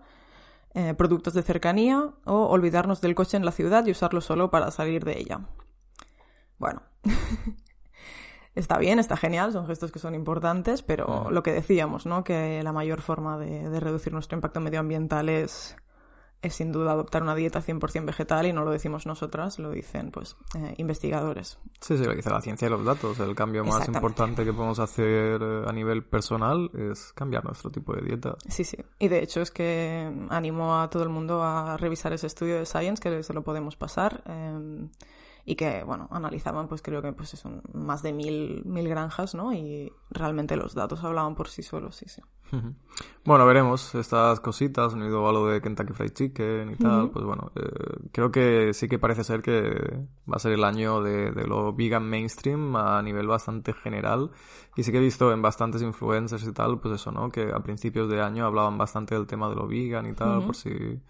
eh, 0.74 0.94
productos 0.94 1.34
de 1.34 1.42
cercanía 1.42 2.10
o 2.24 2.46
olvidarnos 2.46 3.00
del 3.00 3.14
coche 3.14 3.36
en 3.36 3.44
la 3.44 3.52
ciudad 3.52 3.84
y 3.86 3.90
usarlo 3.90 4.20
solo 4.20 4.50
para 4.50 4.70
salir 4.70 5.04
de 5.04 5.18
ella. 5.18 5.40
Bueno, 6.58 6.82
está 8.54 8.78
bien, 8.78 8.98
está 8.98 9.16
genial, 9.16 9.52
son 9.52 9.66
gestos 9.66 9.90
que 9.90 9.98
son 9.98 10.14
importantes, 10.14 10.82
pero 10.82 11.30
lo 11.30 11.42
que 11.42 11.52
decíamos, 11.52 12.06
¿no? 12.06 12.22
Que 12.22 12.62
la 12.62 12.72
mayor 12.72 13.00
forma 13.00 13.38
de 13.38 13.80
reducir 13.80 14.12
nuestro 14.12 14.36
impacto 14.36 14.60
medioambiental 14.60 15.28
es 15.28 15.76
es 16.42 16.54
sin 16.54 16.72
duda 16.72 16.92
adoptar 16.92 17.22
una 17.22 17.34
dieta 17.34 17.62
100% 17.62 18.04
vegetal 18.04 18.46
y 18.46 18.52
no 18.52 18.64
lo 18.64 18.70
decimos 18.72 19.06
nosotras, 19.06 19.58
lo 19.58 19.70
dicen 19.70 20.10
pues 20.10 20.36
eh, 20.56 20.74
investigadores. 20.76 21.58
Sí, 21.80 21.96
sí, 21.96 22.04
lo 22.04 22.14
dice 22.14 22.30
la 22.30 22.40
ciencia 22.40 22.66
y 22.66 22.70
los 22.70 22.84
datos. 22.84 23.20
El 23.20 23.34
cambio 23.34 23.64
más 23.64 23.86
importante 23.86 24.44
que 24.44 24.52
podemos 24.52 24.80
hacer 24.80 25.40
eh, 25.40 25.64
a 25.66 25.72
nivel 25.72 26.04
personal 26.04 26.70
es 26.74 27.12
cambiar 27.12 27.44
nuestro 27.44 27.70
tipo 27.70 27.94
de 27.94 28.02
dieta. 28.02 28.36
Sí, 28.48 28.64
sí. 28.64 28.76
Y 28.98 29.08
de 29.08 29.22
hecho 29.22 29.40
es 29.40 29.50
que 29.50 30.12
animo 30.30 30.80
a 30.80 30.90
todo 30.90 31.04
el 31.04 31.08
mundo 31.08 31.42
a 31.42 31.76
revisar 31.76 32.12
ese 32.12 32.26
estudio 32.26 32.58
de 32.58 32.66
Science 32.66 33.00
que 33.00 33.22
se 33.22 33.32
lo 33.32 33.42
podemos 33.42 33.76
pasar. 33.76 34.22
Eh, 34.26 34.88
y 35.44 35.56
que, 35.56 35.82
bueno, 35.82 36.08
analizaban, 36.10 36.68
pues 36.68 36.82
creo 36.82 37.02
que 37.02 37.12
pues 37.12 37.30
son 37.30 37.62
más 37.72 38.02
de 38.02 38.12
mil, 38.12 38.62
mil 38.64 38.88
granjas, 38.88 39.34
¿no? 39.34 39.52
Y 39.52 39.92
realmente 40.10 40.56
los 40.56 40.74
datos 40.74 41.02
hablaban 41.02 41.34
por 41.34 41.48
sí 41.48 41.62
solos, 41.62 41.96
sí, 41.96 42.06
sí. 42.08 42.22
Bueno, 43.24 43.46
veremos 43.46 43.94
estas 43.94 44.40
cositas, 44.40 44.92
unido 44.92 45.26
a 45.26 45.32
lo 45.32 45.46
de 45.46 45.62
Kentucky 45.62 45.94
Fried 45.94 46.12
Chicken 46.12 46.70
y 46.72 46.76
tal, 46.76 47.10
pues 47.10 47.24
bueno, 47.24 47.50
eh, 47.54 48.08
creo 48.12 48.30
que 48.30 48.74
sí 48.74 48.88
que 48.88 48.98
parece 48.98 49.24
ser 49.24 49.40
que 49.40 50.06
va 50.30 50.36
a 50.36 50.38
ser 50.38 50.52
el 50.52 50.62
año 50.64 51.00
de, 51.02 51.32
lo 51.46 51.72
vegan 51.72 52.08
mainstream 52.08 52.76
a 52.76 53.00
nivel 53.00 53.26
bastante 53.26 53.72
general 53.72 54.32
y 54.76 54.82
sí 54.82 54.92
que 54.92 54.98
he 54.98 55.00
visto 55.00 55.32
en 55.32 55.40
bastantes 55.40 55.80
influencers 55.80 56.46
y 56.46 56.52
tal, 56.52 56.78
pues 56.78 56.94
eso, 56.96 57.10
¿no? 57.10 57.30
Que 57.30 57.52
a 57.52 57.60
principios 57.60 58.10
de 58.10 58.20
año 58.20 58.44
hablaban 58.44 58.76
bastante 58.76 59.14
del 59.14 59.26
tema 59.26 59.48
de 59.48 59.54
lo 59.54 59.66
vegan 59.66 60.06
y 60.06 60.12
tal, 60.12 60.44
por 60.44 60.54
si 60.54 61.00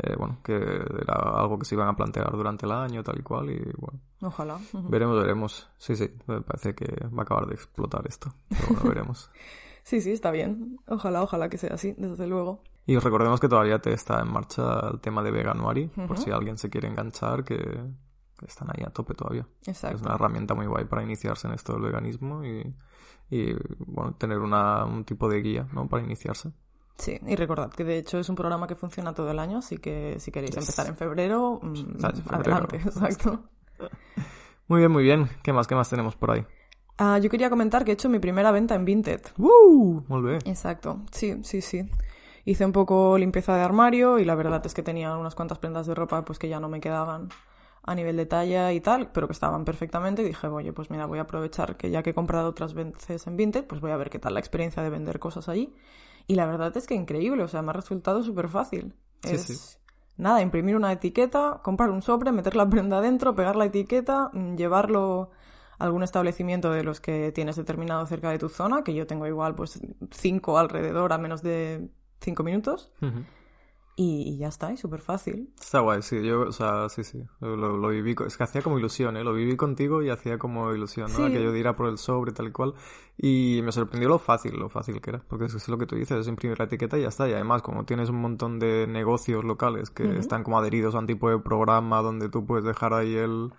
eh, 0.00 0.14
bueno, 0.16 0.38
que 0.44 0.54
era 0.54 1.40
algo 1.40 1.58
que 1.58 1.64
se 1.64 1.74
iban 1.74 1.88
a 1.88 1.96
plantear 1.96 2.30
durante 2.30 2.66
el 2.66 2.72
año, 2.72 3.02
tal 3.02 3.18
y 3.18 3.22
cual, 3.22 3.50
y 3.50 3.58
bueno. 3.76 4.00
Ojalá. 4.20 4.58
Veremos, 4.72 5.20
veremos. 5.20 5.68
Sí, 5.76 5.96
sí, 5.96 6.10
me 6.26 6.40
parece 6.40 6.74
que 6.74 6.86
va 7.06 7.20
a 7.20 7.22
acabar 7.22 7.46
de 7.46 7.54
explotar 7.54 8.06
esto, 8.06 8.32
pero 8.48 8.66
bueno, 8.68 8.82
veremos. 8.88 9.30
sí, 9.82 10.00
sí, 10.00 10.12
está 10.12 10.30
bien. 10.30 10.78
Ojalá, 10.86 11.22
ojalá 11.22 11.48
que 11.48 11.58
sea 11.58 11.74
así, 11.74 11.94
desde 11.98 12.26
luego. 12.28 12.62
Y 12.86 12.96
os 12.96 13.02
recordemos 13.02 13.40
que 13.40 13.48
todavía 13.48 13.80
te 13.80 13.92
está 13.92 14.20
en 14.20 14.32
marcha 14.32 14.88
el 14.90 15.00
tema 15.00 15.22
de 15.22 15.30
Veganuary, 15.30 15.88
por 15.88 16.16
si 16.16 16.30
alguien 16.30 16.56
se 16.56 16.70
quiere 16.70 16.88
enganchar, 16.88 17.44
que, 17.44 17.56
están 18.46 18.68
ahí 18.70 18.84
a 18.86 18.90
tope 18.90 19.14
todavía. 19.14 19.46
Exacto. 19.66 19.96
Es 19.96 20.02
una 20.02 20.14
herramienta 20.14 20.54
muy 20.54 20.66
guay 20.66 20.84
para 20.84 21.02
iniciarse 21.02 21.48
en 21.48 21.54
esto 21.54 21.72
del 21.72 21.82
veganismo 21.82 22.44
y, 22.44 22.72
y 23.30 23.52
bueno, 23.78 24.14
tener 24.14 24.38
una, 24.38 24.84
un 24.84 25.04
tipo 25.04 25.28
de 25.28 25.42
guía, 25.42 25.68
¿no? 25.72 25.88
Para 25.88 26.04
iniciarse. 26.04 26.52
Sí, 26.98 27.18
y 27.26 27.36
recordad 27.36 27.70
que 27.70 27.84
de 27.84 27.96
hecho 27.96 28.18
es 28.18 28.28
un 28.28 28.34
programa 28.34 28.66
que 28.66 28.74
funciona 28.74 29.14
todo 29.14 29.30
el 29.30 29.38
año, 29.38 29.58
así 29.58 29.78
que 29.78 30.16
si 30.18 30.32
queréis 30.32 30.56
empezar 30.56 30.88
en 30.88 30.96
febrero, 30.96 31.60
mm, 31.62 32.04
adelante, 32.30 32.76
exacto. 32.84 33.44
Muy 34.66 34.80
bien, 34.80 34.90
muy 34.90 35.04
bien. 35.04 35.30
¿Qué 35.42 35.52
más, 35.52 35.68
qué 35.68 35.76
más 35.76 35.88
tenemos 35.88 36.16
por 36.16 36.32
ahí? 36.32 36.44
Ah, 36.98 37.18
yo 37.18 37.30
quería 37.30 37.48
comentar 37.48 37.84
que 37.84 37.92
he 37.92 37.94
hecho 37.94 38.08
mi 38.08 38.18
primera 38.18 38.50
venta 38.50 38.74
en 38.74 38.84
Vinted. 38.84 39.20
¡Woo! 39.38 40.04
Muy 40.08 40.22
bien. 40.22 40.40
Exacto, 40.44 41.02
sí, 41.12 41.38
sí, 41.44 41.60
sí. 41.60 41.88
Hice 42.44 42.66
un 42.66 42.72
poco 42.72 43.16
limpieza 43.16 43.54
de 43.54 43.62
armario 43.62 44.18
y 44.18 44.24
la 44.24 44.34
verdad 44.34 44.64
es 44.66 44.74
que 44.74 44.82
tenía 44.82 45.16
unas 45.16 45.36
cuantas 45.36 45.58
prendas 45.58 45.86
de 45.86 45.94
ropa 45.94 46.24
pues 46.24 46.38
que 46.38 46.48
ya 46.48 46.58
no 46.58 46.68
me 46.68 46.80
quedaban 46.80 47.28
a 47.84 47.94
nivel 47.94 48.16
de 48.16 48.26
talla 48.26 48.72
y 48.72 48.80
tal, 48.80 49.12
pero 49.12 49.28
que 49.28 49.32
estaban 49.32 49.64
perfectamente 49.64 50.22
y 50.22 50.24
dije, 50.24 50.48
oye, 50.48 50.72
pues 50.72 50.90
mira, 50.90 51.06
voy 51.06 51.20
a 51.20 51.22
aprovechar 51.22 51.76
que 51.76 51.90
ya 51.90 52.02
que 52.02 52.10
he 52.10 52.14
comprado 52.14 52.48
otras 52.48 52.74
veces 52.74 53.26
en 53.26 53.36
Vinted, 53.36 53.64
pues 53.66 53.80
voy 53.80 53.92
a 53.92 53.96
ver 53.96 54.10
qué 54.10 54.18
tal 54.18 54.34
la 54.34 54.40
experiencia 54.40 54.82
de 54.82 54.90
vender 54.90 55.20
cosas 55.20 55.48
allí. 55.48 55.72
Y 56.28 56.36
la 56.36 56.46
verdad 56.46 56.76
es 56.76 56.86
que 56.86 56.94
increíble, 56.94 57.42
o 57.42 57.48
sea, 57.48 57.62
me 57.62 57.70
ha 57.70 57.72
resultado 57.72 58.22
súper 58.22 58.48
fácil. 58.48 58.94
es 59.24 59.78
nada, 60.18 60.42
imprimir 60.42 60.76
una 60.76 60.92
etiqueta, 60.92 61.60
comprar 61.64 61.90
un 61.90 62.02
sobre, 62.02 62.32
meter 62.32 62.54
la 62.54 62.68
prenda 62.68 63.00
dentro, 63.00 63.34
pegar 63.34 63.56
la 63.56 63.64
etiqueta, 63.64 64.30
mm, 64.32 64.56
llevarlo 64.56 65.30
a 65.78 65.84
algún 65.84 66.02
establecimiento 66.02 66.70
de 66.70 66.84
los 66.84 67.00
que 67.00 67.32
tienes 67.32 67.56
determinado 67.56 68.04
cerca 68.06 68.30
de 68.30 68.38
tu 68.38 68.48
zona, 68.48 68.84
que 68.84 68.94
yo 68.94 69.06
tengo 69.06 69.26
igual 69.26 69.54
pues 69.54 69.80
cinco 70.10 70.58
alrededor 70.58 71.12
a 71.12 71.18
menos 71.18 71.42
de 71.42 71.88
cinco 72.20 72.42
minutos 72.42 72.92
y, 74.00 74.38
ya 74.38 74.46
está, 74.46 74.70
es 74.72 74.78
súper 74.78 75.00
fácil. 75.00 75.52
Está 75.60 75.80
guay, 75.80 76.02
sí, 76.02 76.22
yo, 76.22 76.42
o 76.42 76.52
sea, 76.52 76.88
sí, 76.88 77.02
sí, 77.02 77.20
lo, 77.40 77.88
viví, 77.88 78.14
es 78.24 78.36
que 78.36 78.44
hacía 78.44 78.62
como 78.62 78.78
ilusión, 78.78 79.16
¿eh? 79.16 79.24
Lo 79.24 79.34
viví 79.34 79.56
contigo 79.56 80.04
y 80.04 80.10
hacía 80.10 80.38
como 80.38 80.72
ilusión, 80.72 81.12
¿no? 81.12 81.26
Que 81.26 81.42
yo 81.42 81.50
diera 81.50 81.74
por 81.74 81.88
el 81.88 81.98
sobre 81.98 82.30
tal 82.30 82.46
y 82.46 82.52
cual. 82.52 82.74
Y 83.16 83.60
me 83.64 83.72
sorprendió 83.72 84.08
lo 84.08 84.20
fácil, 84.20 84.54
lo 84.56 84.68
fácil 84.68 85.00
que 85.00 85.10
era, 85.10 85.24
porque 85.26 85.46
es, 85.46 85.54
es 85.54 85.68
lo 85.68 85.78
que 85.78 85.86
tú 85.86 85.96
dices, 85.96 86.16
es 86.16 86.28
imprimir 86.28 86.56
la 86.60 86.66
etiqueta 86.66 86.96
y 86.96 87.02
ya 87.02 87.08
está. 87.08 87.28
Y 87.28 87.32
además, 87.32 87.60
como 87.62 87.84
tienes 87.84 88.08
un 88.08 88.20
montón 88.20 88.60
de 88.60 88.86
negocios 88.86 89.42
locales 89.42 89.90
que 89.90 90.16
están 90.16 90.44
como 90.44 90.58
adheridos 90.60 90.94
a 90.94 91.00
un 91.00 91.08
tipo 91.08 91.28
de 91.28 91.40
programa 91.40 92.00
donde 92.00 92.28
tú 92.28 92.46
puedes 92.46 92.64
dejar 92.64 92.94
ahí 92.94 93.16
el 93.16 93.50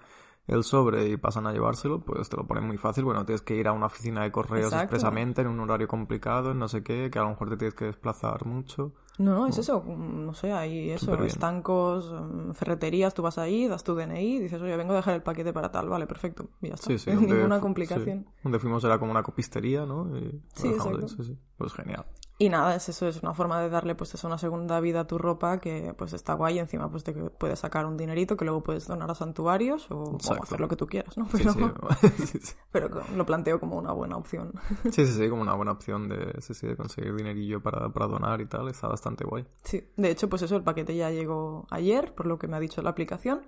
el 0.48 0.64
sobre 0.64 1.08
y 1.10 1.18
pasan 1.18 1.46
a 1.48 1.52
llevárselo, 1.52 2.00
pues 2.00 2.28
te 2.30 2.36
lo 2.36 2.48
ponen 2.48 2.66
muy 2.66 2.78
fácil. 2.78 3.04
Bueno, 3.04 3.26
tienes 3.26 3.42
que 3.42 3.56
ir 3.56 3.68
a 3.68 3.72
una 3.72 3.86
oficina 3.86 4.24
de 4.24 4.32
correos 4.32 4.74
expresamente 4.74 5.42
en 5.42 5.48
un 5.48 5.60
horario 5.60 5.88
complicado, 5.88 6.52
en 6.52 6.60
no 6.60 6.68
sé 6.68 6.82
qué, 6.82 7.12
que 7.12 7.20
a 7.20 7.24
lo 7.24 7.30
mejor 7.30 7.50
te 7.50 7.58
tienes 7.58 7.76
que 7.76 7.86
desplazar 7.86 8.46
mucho. 8.46 8.94
No, 9.20 9.36
no, 9.36 9.48
es 9.48 9.58
eso, 9.58 9.84
no 9.86 10.34
sé, 10.34 10.54
hay 10.54 10.92
eso, 10.92 11.14
estancos, 11.26 12.10
mm, 12.10 12.52
ferreterías, 12.52 13.14
tú 13.14 13.22
vas 13.22 13.38
ahí, 13.38 13.68
das 13.68 13.84
tu 13.84 13.94
DNI, 13.94 14.40
dices, 14.40 14.62
oye, 14.62 14.78
vengo 14.78 14.94
a 14.94 14.96
dejar 14.96 15.16
el 15.16 15.22
paquete 15.22 15.52
para 15.52 15.72
tal, 15.72 15.90
vale, 15.90 16.08
perfecto, 16.08 16.48
y 16.62 16.70
ya 16.70 16.76
está, 16.76 16.98
sí, 16.98 17.12
ninguna 17.12 17.60
complicación. 17.60 18.28
Donde 18.42 18.60
fuimos 18.60 18.82
era 18.86 18.98
como 18.98 19.12
una 19.12 19.22
copistería, 19.22 19.86
¿no? 19.86 20.10
sí, 20.54 20.70
exacto. 20.70 21.10
sí, 21.10 21.24
sí, 21.24 21.38
pues 21.58 21.74
genial. 21.74 22.06
Y 22.42 22.48
nada, 22.48 22.74
es 22.74 22.88
eso, 22.88 23.06
es 23.06 23.22
una 23.22 23.34
forma 23.34 23.60
de 23.60 23.70
darle 23.70 23.96
pues 23.96 24.14
eso, 24.14 24.26
una 24.26 24.38
segunda 24.38 24.80
vida 24.80 25.02
a 25.02 25.08
tu 25.08 25.18
ropa 25.18 25.60
que 25.60 25.94
pues 25.98 26.14
está 26.14 26.36
guay 26.36 26.56
y 26.56 26.60
encima 26.60 26.90
pues 26.90 27.04
te 27.04 27.12
puedes 27.12 27.60
sacar 27.60 27.86
un 27.86 27.98
dinerito 27.98 28.38
que 28.38 28.46
luego 28.46 28.64
puedes 28.64 28.88
donar 28.88 29.12
a 29.12 29.14
santuarios 29.14 29.92
o, 29.92 30.18
hacer 30.42 30.62
lo 30.62 30.70
que 30.70 30.78
tú 30.78 30.88
quieras, 30.88 31.18
¿no? 31.18 31.28
Pero, 31.34 31.54
pero 32.72 32.90
lo 33.14 33.26
planteo 33.26 33.60
como 33.60 33.78
una 33.78 33.92
buena 33.92 34.16
opción. 34.16 34.54
Sí, 34.90 35.06
sí, 35.06 35.14
sí, 35.14 35.30
como 35.30 35.42
una 35.42 35.54
buena 35.54 35.74
opción 35.74 36.08
de, 36.08 36.16
de 36.18 36.78
conseguir 36.78 37.14
dinerillo 37.14 37.62
para, 37.62 37.90
para 37.90 38.08
donar 38.08 38.40
y 38.40 38.46
tal, 38.46 38.70
está 38.70 38.88
bastante 38.88 39.26
guay. 39.26 39.46
Sí, 39.64 39.92
de 39.98 40.10
hecho 40.10 40.30
pues 40.30 40.42
eso, 40.42 40.56
el 40.56 40.64
paquete 40.64 40.96
ya 40.96 41.12
llegó 41.12 41.68
ayer, 41.70 42.16
por 42.16 42.26
lo 42.26 42.40
que 42.40 42.48
me 42.48 42.56
ha 42.56 42.62
dicho 42.62 42.82
la 42.82 42.92
aplicación. 42.92 43.42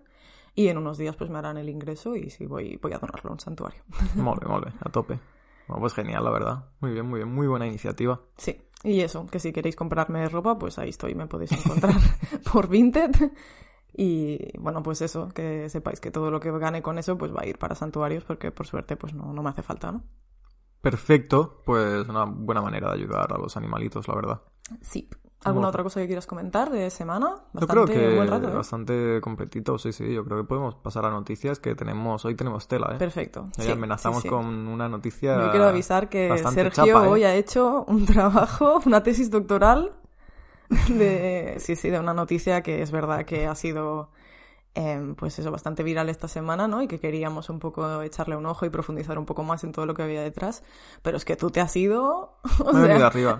Y 0.53 0.67
en 0.67 0.77
unos 0.77 0.97
días 0.97 1.15
pues 1.15 1.29
me 1.29 1.37
harán 1.37 1.55
el 1.55 1.69
ingreso 1.69 2.17
y 2.17 2.29
sí 2.29 2.45
voy, 2.45 2.77
voy 2.81 2.91
a 2.91 2.99
donarlo 2.99 3.29
a 3.29 3.33
un 3.33 3.39
santuario. 3.39 3.83
Mole, 4.15 4.45
mole, 4.47 4.73
a 4.81 4.89
tope. 4.89 5.17
Bueno, 5.67 5.79
pues 5.79 5.93
genial, 5.93 6.25
la 6.25 6.31
verdad. 6.31 6.65
Muy 6.81 6.91
bien, 6.91 7.07
muy 7.07 7.19
bien, 7.19 7.33
muy 7.33 7.47
buena 7.47 7.65
iniciativa. 7.65 8.19
Sí, 8.35 8.61
y 8.83 9.01
eso, 9.01 9.27
que 9.27 9.39
si 9.39 9.51
queréis 9.51 9.75
comprarme 9.75 10.27
ropa, 10.29 10.57
pues 10.57 10.79
ahí 10.79 10.89
estoy, 10.89 11.15
me 11.15 11.27
podéis 11.27 11.51
encontrar 11.51 11.95
por 12.51 12.67
Vinted. 12.67 13.11
Y 13.93 14.57
bueno, 14.57 14.81
pues 14.81 15.01
eso, 15.01 15.29
que 15.29 15.69
sepáis 15.69 15.99
que 15.99 16.11
todo 16.11 16.31
lo 16.31 16.39
que 16.39 16.51
gane 16.51 16.81
con 16.81 16.97
eso, 16.97 17.17
pues 17.17 17.33
va 17.35 17.41
a 17.41 17.47
ir 17.47 17.57
para 17.57 17.75
santuarios, 17.75 18.23
porque 18.23 18.51
por 18.51 18.65
suerte, 18.65 18.95
pues 18.95 19.13
no, 19.13 19.33
no 19.33 19.43
me 19.43 19.49
hace 19.49 19.61
falta, 19.61 19.91
¿no? 19.91 20.03
Perfecto, 20.81 21.61
pues 21.65 22.07
una 22.07 22.25
buena 22.25 22.61
manera 22.61 22.89
de 22.89 22.95
ayudar 22.95 23.31
a 23.31 23.37
los 23.37 23.55
animalitos, 23.55 24.07
la 24.07 24.15
verdad. 24.15 24.41
Sí. 24.81 25.07
¿Alguna 25.43 25.65
Bueno. 25.65 25.69
otra 25.69 25.83
cosa 25.83 25.99
que 26.01 26.05
quieras 26.05 26.27
comentar 26.27 26.69
de 26.69 26.89
semana? 26.91 27.37
Yo 27.53 27.67
creo 27.67 27.81
Bastante 27.81 27.93
que 28.09 28.15
buen 28.15 28.27
rato, 28.27 28.47
¿eh? 28.49 28.53
bastante 28.53 29.21
completito, 29.21 29.77
sí, 29.79 29.91
sí. 29.91 30.13
Yo 30.13 30.23
creo 30.23 30.37
que 30.37 30.43
podemos 30.43 30.75
pasar 30.75 31.03
a 31.05 31.09
noticias 31.09 31.57
que 31.59 31.73
tenemos. 31.73 32.23
Hoy 32.25 32.35
tenemos 32.35 32.67
tela, 32.67 32.91
¿eh? 32.93 32.97
Perfecto. 32.99 33.47
Hoy 33.57 33.65
sí, 33.65 33.71
amenazamos 33.71 34.21
sí, 34.21 34.27
sí. 34.27 34.29
con 34.29 34.45
una 34.45 34.87
noticia. 34.87 35.39
Yo 35.45 35.49
quiero 35.49 35.67
avisar 35.67 36.09
que 36.09 36.29
bastante 36.29 36.61
Sergio 36.63 36.85
chapa, 36.85 37.05
¿eh? 37.05 37.09
hoy 37.09 37.23
ha 37.23 37.33
hecho 37.33 37.85
un 37.87 38.05
trabajo, 38.07 38.81
una 38.85 39.01
tesis 39.01 39.31
doctoral 39.31 39.93
de, 40.89 41.55
sí, 41.59 41.75
sí, 41.75 41.89
de 41.89 41.99
una 41.99 42.13
noticia 42.13 42.61
que 42.61 42.81
es 42.83 42.91
verdad 42.91 43.25
que 43.25 43.47
ha 43.47 43.55
sido, 43.55 44.09
em, 44.73 45.15
pues 45.15 45.37
eso, 45.39 45.51
bastante 45.51 45.83
viral 45.83 46.09
esta 46.09 46.27
semana, 46.27 46.67
¿no? 46.67 46.81
Y 46.81 46.87
que 46.87 46.99
queríamos 46.99 47.49
un 47.49 47.59
poco 47.59 48.01
echarle 48.01 48.35
un 48.35 48.45
ojo 48.45 48.65
y 48.65 48.69
profundizar 48.69 49.17
un 49.19 49.25
poco 49.25 49.43
más 49.43 49.63
en 49.63 49.71
todo 49.71 49.85
lo 49.85 49.93
que 49.93 50.03
había 50.03 50.21
detrás. 50.21 50.63
Pero 51.01 51.17
es 51.17 51.25
que 51.25 51.35
tú 51.35 51.49
te 51.51 51.59
has 51.61 51.75
ido, 51.75 52.37
o 52.65 52.73
Me 52.73 52.79
he 52.79 52.81
venido 52.83 52.97
sea, 52.99 53.07
arriba. 53.07 53.37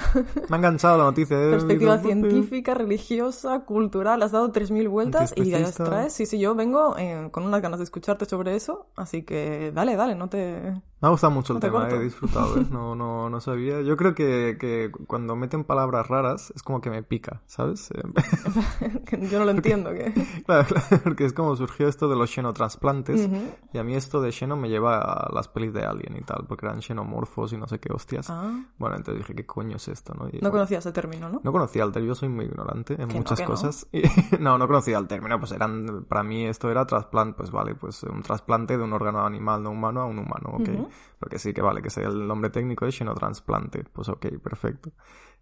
Me 0.50 0.56
ha 0.56 0.58
enganchado 0.58 0.98
la 0.98 1.04
noticia. 1.06 1.38
¿eh? 1.42 1.50
perspectiva 1.52 1.98
científica, 2.00 2.74
religiosa, 2.74 3.62
cultural, 3.62 4.22
has 4.24 4.32
dado 4.32 4.52
3.000 4.52 4.90
vueltas 4.90 5.34
y 5.36 5.50
ya 5.50 5.58
Antiespecista. 5.58 5.84
traes. 5.86 6.14
Sí, 6.14 6.26
sí, 6.26 6.40
yo 6.40 6.54
vengo 6.56 6.98
eh, 6.98 7.30
con 7.32 7.44
unas 7.44 7.62
ganas 7.62 7.80
de 7.80 7.86
escucharte 7.86 8.26
sobre 8.26 8.56
eso, 8.56 8.88
así 8.96 9.24
que 9.24 9.72
dale, 9.74 9.96
dale, 9.96 10.16
no 10.16 10.30
te... 10.30 10.82
Me 11.02 11.08
ha 11.08 11.12
gustado 11.12 11.32
mucho 11.32 11.54
el 11.54 11.56
No 11.56 11.60
te 11.62 11.68
tema, 11.68 11.80
corto. 11.80 11.96
he 11.96 12.04
disfrutado, 12.04 12.58
¿eh? 12.62 12.66
No, 12.72 12.94
no, 12.96 13.28
no 13.30 13.42
sabía. 13.42 13.82
Yo 13.82 13.98
creo 13.98 14.14
que, 14.14 14.58
que 14.60 14.92
cuando 15.08 15.36
meten 15.36 15.64
palabras 15.64 16.08
raras 16.08 16.54
es 16.56 16.62
como 16.62 16.80
que 16.80 16.92
me 16.92 17.02
pica, 17.02 17.42
¿sabes? 17.48 17.90
Eh, 17.92 18.04
yo 19.32 19.40
no 19.40 19.46
lo 19.46 19.52
entiendo, 19.52 19.92
que... 19.94 20.14
claro, 20.46 20.66
claro, 20.68 21.02
porque 21.04 21.26
es 21.26 21.34
como 21.34 21.56
surgió 21.56 21.88
esto 21.88 22.08
de 22.08 22.16
los 22.16 22.30
xenotransplantes 22.30 23.22
Ujú. 23.28 23.42
y 23.74 23.78
a 23.80 23.84
mí 23.84 23.96
esto 23.96 24.22
de 24.22 24.32
xeno 24.32 24.56
me 24.56 24.70
lleva 24.70 25.00
a 25.00 25.34
las 25.34 25.48
pelis 25.48 25.74
de 25.74 25.84
Alien 25.86 26.18
y 26.18 26.22
tal, 26.22 26.46
porque 26.48 26.68
eran 26.68 26.82
xenomorfos 26.84 27.52
y 27.54 27.58
no 27.58 27.68
sé 27.68 27.80
qué 27.80 27.92
hostias. 27.92 28.30
Ah, 28.30 28.52
Bueno, 28.78 28.96
entonces 28.98 29.24
dije, 29.24 29.34
¿qué 29.34 29.46
coño 29.46 29.78
es 29.78 29.88
esto, 29.88 30.14
no? 30.14 30.28
Y, 30.28 30.34
no 30.34 30.40
bueno, 30.42 30.52
conocía 30.52 30.78
ese 30.80 30.92
término, 30.92 31.30
¿no? 31.30 31.42
No 31.44 31.52
conocía 31.52 31.84
el 31.84 31.92
término, 31.92 32.14
yo 32.14 32.16
soy 32.16 32.30
muy 32.30 32.46
ignorante 32.46 32.94
en 33.02 33.08
no, 33.08 33.16
muchas 33.16 33.40
no. 33.40 33.46
cosas. 33.48 33.88
Y- 33.92 34.04
no, 34.40 34.58
no 34.60 34.68
conocía 34.68 35.00
el 35.00 35.08
término, 35.08 35.40
pues 35.40 35.52
eran, 35.52 36.06
para 36.08 36.22
mí 36.22 36.46
esto 36.46 36.70
era 36.70 36.86
trasplante, 36.86 37.38
pues 37.38 37.50
vale, 37.50 37.74
pues 37.74 38.04
un 38.04 38.22
trasplante 38.22 38.78
de 38.78 38.84
un 38.84 38.94
órgano 38.94 39.26
animal 39.26 39.64
no 39.64 39.72
humano 39.72 40.02
a 40.02 40.06
un 40.06 40.20
humano, 40.20 40.50
ok. 40.60 40.91
Ujú. 40.92 41.16
Porque 41.20 41.40
sí 41.40 41.54
que 41.54 41.62
vale, 41.62 41.82
que 41.82 41.90
sea 41.90 42.08
el 42.08 42.28
nombre 42.28 42.50
técnico 42.50 42.86
es 42.86 42.96
xenotransplante, 42.96 43.84
pues 43.94 44.10
ok, 44.10 44.28
perfecto. 44.44 44.92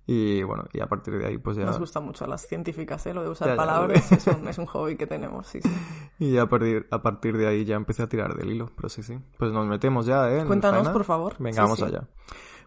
Y 0.05 0.41
bueno, 0.41 0.63
y 0.73 0.79
a 0.79 0.87
partir 0.87 1.17
de 1.19 1.27
ahí 1.27 1.37
pues 1.37 1.57
ya... 1.57 1.65
Nos 1.65 1.77
gusta 1.77 1.99
mucho 1.99 2.25
a 2.25 2.27
las 2.27 2.41
científicas, 2.47 3.05
¿eh? 3.05 3.13
Lo 3.13 3.21
de 3.21 3.29
usar 3.29 3.49
Ya, 3.49 3.53
ya, 3.53 3.57
palabras 3.57 4.11
es 4.11 4.25
un, 4.25 4.47
es 4.47 4.57
un 4.57 4.65
hobby 4.65 4.95
que 4.95 5.05
tenemos, 5.05 5.45
sí, 5.45 5.61
sí. 5.61 5.69
Y 6.19 6.37
a 6.37 6.47
partir, 6.47 6.87
a 6.89 7.01
partir 7.01 7.37
de 7.37 7.47
ahí 7.47 7.63
ya 7.63 7.75
empecé 7.75 8.03
a 8.03 8.09
tirar 8.09 8.35
del 8.35 8.51
hilo, 8.51 8.71
pero 8.75 8.89
sí, 8.89 9.03
sí. 9.03 9.19
Pues 9.37 9.51
nos 9.51 9.67
metemos 9.67 10.07
ya, 10.07 10.31
¿eh? 10.35 10.45
Cuéntanos, 10.45 10.89
por 10.89 11.03
favor. 11.03 11.35
Venga, 11.37 11.57
Sí, 11.57 11.61
vamos 11.61 11.77
sí. 11.79 11.85
allá. 11.85 12.07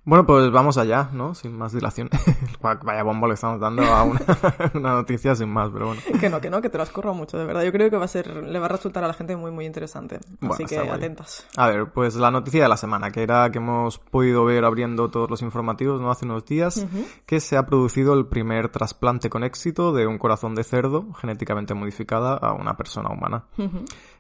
Bueno, 0.05 0.27
pues 0.27 0.51
vamos 0.51 0.79
allá, 0.79 1.11
¿no? 1.13 1.33
Sin 1.33 1.57
más 1.57 1.73
dilación. 1.73 2.11
Vaya 2.61 3.05
bombo 3.05 3.29
le 3.29 3.35
estamos 3.35 3.61
dando 3.61 3.85
a 3.85 4.03
una, 4.03 4.21
una 4.75 4.95
noticia 4.95 5.37
sin 5.37 5.49
más, 5.49 5.71
pero 5.73 5.87
bueno. 5.87 6.03
Que 6.21 6.29
no, 6.29 6.41
que 6.41 6.51
no, 6.51 6.61
que 6.61 6.69
te 6.69 6.77
lo 6.77 6.83
has 6.83 6.91
currado 6.91 7.15
mucho, 7.15 7.39
de 7.39 7.45
verdad. 7.45 7.63
Yo 7.63 7.71
creo 7.71 7.89
que 7.89 7.97
va 7.97 8.07
a 8.07 8.09
ser, 8.09 8.27
le 8.27 8.59
va 8.59 8.67
a 8.67 8.69
resultar 8.69 9.05
a 9.05 9.07
la 9.07 9.15
gente 9.15 9.37
muy, 9.37 9.53
muy 9.53 9.65
interesante. 9.65 10.19
Bueno, 10.41 10.55
Así 10.55 10.65
que 10.65 10.77
atentas. 10.77 11.47
A 11.57 11.69
ver, 11.69 11.93
pues 11.93 12.17
la 12.17 12.33
noticia 12.33 12.65
de 12.65 12.69
la 12.69 12.77
semana, 12.77 13.13
que 13.13 13.23
era 13.23 13.49
que 13.53 13.59
hemos 13.59 14.01
podido 14.01 14.45
ver 14.45 14.65
abriendo 14.65 15.09
todos 15.09 15.31
los 15.31 15.41
informativos, 15.41 16.01
¿no? 16.01 16.11
Hace 16.11 16.25
unos 16.25 16.45
días, 16.47 16.85
que 17.25 17.39
se 17.39 17.57
ha 17.57 17.65
producido 17.65 18.15
el 18.15 18.27
primer 18.27 18.71
trasplante 18.71 19.31
con 19.31 19.45
éxito 19.45 19.93
de 19.93 20.09
un 20.09 20.19
corazón 20.19 20.57
de 20.57 20.65
cerdo 20.65 21.13
genéticamente 21.13 21.75
modificada 21.75 22.35
a 22.35 22.55
una 22.55 22.77
persona 22.77 23.11
humana. 23.11 23.45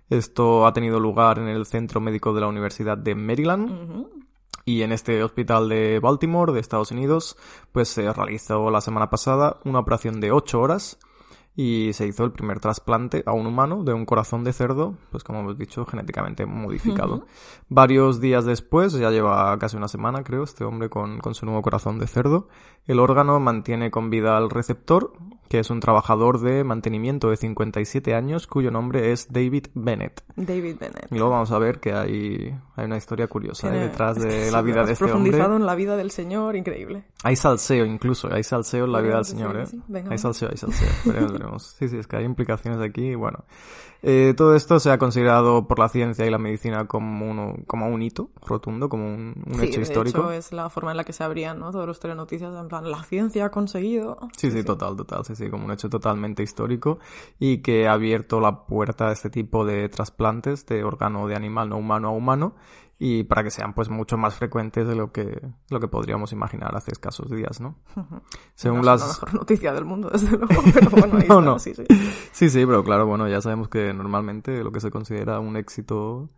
Esto 0.08 0.64
ha 0.64 0.72
tenido 0.72 1.00
lugar 1.00 1.40
en 1.40 1.48
el 1.48 1.66
Centro 1.66 2.00
Médico 2.00 2.32
de 2.34 2.40
la 2.40 2.46
Universidad 2.46 2.96
de 2.96 3.16
Maryland. 3.16 4.21
Y 4.64 4.82
en 4.82 4.92
este 4.92 5.22
hospital 5.22 5.68
de 5.68 5.98
Baltimore, 6.00 6.52
de 6.52 6.60
Estados 6.60 6.90
Unidos, 6.90 7.36
pues 7.72 7.88
se 7.88 8.12
realizó 8.12 8.70
la 8.70 8.80
semana 8.80 9.10
pasada 9.10 9.58
una 9.64 9.80
operación 9.80 10.20
de 10.20 10.32
8 10.32 10.60
horas 10.60 10.98
y 11.54 11.92
se 11.92 12.06
hizo 12.06 12.24
el 12.24 12.32
primer 12.32 12.60
trasplante 12.60 13.22
a 13.26 13.32
un 13.32 13.46
humano 13.46 13.84
de 13.84 13.92
un 13.92 14.06
corazón 14.06 14.42
de 14.42 14.52
cerdo, 14.52 14.96
pues 15.10 15.22
como 15.22 15.40
hemos 15.40 15.58
dicho, 15.58 15.84
genéticamente 15.84 16.46
modificado. 16.46 17.26
Varios 17.68 18.20
días 18.20 18.46
después, 18.46 18.94
ya 18.94 19.10
lleva 19.10 19.58
casi 19.58 19.76
una 19.76 19.88
semana 19.88 20.24
creo, 20.24 20.44
este 20.44 20.64
hombre 20.64 20.88
con, 20.88 21.18
con 21.18 21.34
su 21.34 21.44
nuevo 21.44 21.60
corazón 21.60 21.98
de 21.98 22.06
cerdo, 22.06 22.48
el 22.86 23.00
órgano 23.00 23.38
mantiene 23.38 23.90
con 23.90 24.08
vida 24.08 24.36
al 24.36 24.48
receptor, 24.48 25.12
que 25.52 25.58
es 25.58 25.68
un 25.68 25.80
trabajador 25.80 26.40
de 26.40 26.64
mantenimiento 26.64 27.28
de 27.28 27.36
57 27.36 28.14
años 28.14 28.46
cuyo 28.46 28.70
nombre 28.70 29.12
es 29.12 29.30
David 29.30 29.66
Bennett. 29.74 30.24
David 30.34 30.76
Bennett. 30.80 31.08
Y 31.10 31.16
luego 31.16 31.28
vamos 31.28 31.50
a 31.50 31.58
ver 31.58 31.78
que 31.78 31.92
hay, 31.92 32.58
hay 32.74 32.84
una 32.86 32.96
historia 32.96 33.26
curiosa 33.26 33.68
¿eh? 33.68 33.80
Detrás 33.80 34.18
de 34.18 34.50
la 34.50 34.62
vida 34.62 34.82
de 34.86 34.92
este 34.92 35.04
hombre. 35.04 35.12
profundizado 35.12 35.56
en 35.56 35.66
la 35.66 35.74
vida 35.74 35.98
del 35.98 36.10
señor, 36.10 36.56
increíble. 36.56 37.04
Hay 37.24 37.36
salseo 37.36 37.84
incluso, 37.84 38.32
hay 38.32 38.42
salseo 38.42 38.84
en 38.84 38.92
la 38.92 39.00
vida 39.00 39.16
del 39.16 39.24
señor, 39.24 39.56
¿eh? 39.56 39.66
sí. 39.66 39.80
Venga, 39.86 40.10
hay 40.10 40.18
salseo, 40.18 40.48
hay 40.50 40.56
salseo. 40.56 40.88
Veremos, 41.04 41.32
veremos. 41.32 41.76
Sí, 41.78 41.88
sí, 41.88 41.96
es 41.98 42.06
que 42.06 42.16
hay 42.16 42.24
implicaciones 42.24 42.80
aquí 42.80 43.10
y 43.10 43.14
bueno. 43.14 43.44
Eh, 44.04 44.34
todo 44.36 44.56
esto 44.56 44.80
se 44.80 44.90
ha 44.90 44.98
considerado 44.98 45.68
por 45.68 45.78
la 45.78 45.88
ciencia 45.88 46.26
y 46.26 46.30
la 46.30 46.38
medicina 46.38 46.88
como, 46.88 47.30
uno, 47.30 47.54
como 47.68 47.86
un 47.86 48.02
hito 48.02 48.30
rotundo, 48.44 48.88
como 48.88 49.04
un, 49.04 49.44
un 49.46 49.54
sí, 49.60 49.66
hecho 49.66 49.76
de 49.76 49.82
histórico. 49.82 50.18
hecho 50.18 50.32
es 50.32 50.52
la 50.52 50.68
forma 50.70 50.90
en 50.90 50.96
la 50.96 51.04
que 51.04 51.12
se 51.12 51.22
abrían, 51.22 51.60
¿no? 51.60 51.70
Todos 51.70 51.86
los 51.86 52.00
telenoticias, 52.00 52.52
en 52.52 52.66
plan, 52.66 52.90
la 52.90 53.04
ciencia 53.04 53.44
ha 53.44 53.50
conseguido. 53.52 54.18
Sí, 54.36 54.50
sí, 54.50 54.64
total, 54.64 54.96
total, 54.96 55.24
sí, 55.24 55.36
sí, 55.36 55.48
como 55.48 55.66
un 55.66 55.70
hecho 55.70 55.88
totalmente 55.88 56.42
histórico 56.42 56.98
y 57.38 57.58
que 57.58 57.86
ha 57.86 57.92
abierto 57.92 58.40
la 58.40 58.66
puerta 58.66 59.08
a 59.08 59.12
este 59.12 59.30
tipo 59.30 59.64
de 59.64 59.88
trasplantes 59.88 60.66
de 60.66 60.82
órgano 60.82 61.28
de 61.28 61.36
animal 61.36 61.68
no 61.68 61.76
humano 61.76 62.08
a 62.08 62.10
humano 62.10 62.56
y 63.04 63.24
para 63.24 63.42
que 63.42 63.50
sean 63.50 63.74
pues 63.74 63.88
mucho 63.88 64.16
más 64.16 64.36
frecuentes 64.36 64.86
de 64.86 64.94
lo 64.94 65.10
que, 65.10 65.44
lo 65.70 65.80
que 65.80 65.88
podríamos 65.88 66.32
imaginar 66.32 66.76
hace 66.76 66.92
escasos 66.92 67.28
días, 67.28 67.60
¿no? 67.60 67.74
Según 68.54 68.78
no 68.78 68.84
las... 68.84 69.02
es 69.02 69.08
la 69.08 69.12
mejor 69.14 69.34
noticia 69.34 69.72
del 69.72 69.84
mundo, 69.84 70.08
desde 70.08 70.38
luego, 70.38 70.62
pero 70.72 70.90
bueno, 70.90 71.18
ahí 71.18 71.24
No, 71.28 71.40
está, 71.40 71.40
no. 71.40 71.58
sí, 71.58 71.74
sí. 71.74 71.84
Sí, 72.30 72.48
sí, 72.48 72.64
pero 72.64 72.84
claro, 72.84 73.04
bueno, 73.04 73.26
ya 73.26 73.40
sabemos 73.40 73.68
que 73.68 73.92
normalmente 73.92 74.62
lo 74.62 74.70
que 74.70 74.78
se 74.78 74.92
considera 74.92 75.40
un 75.40 75.56
éxito 75.56 76.30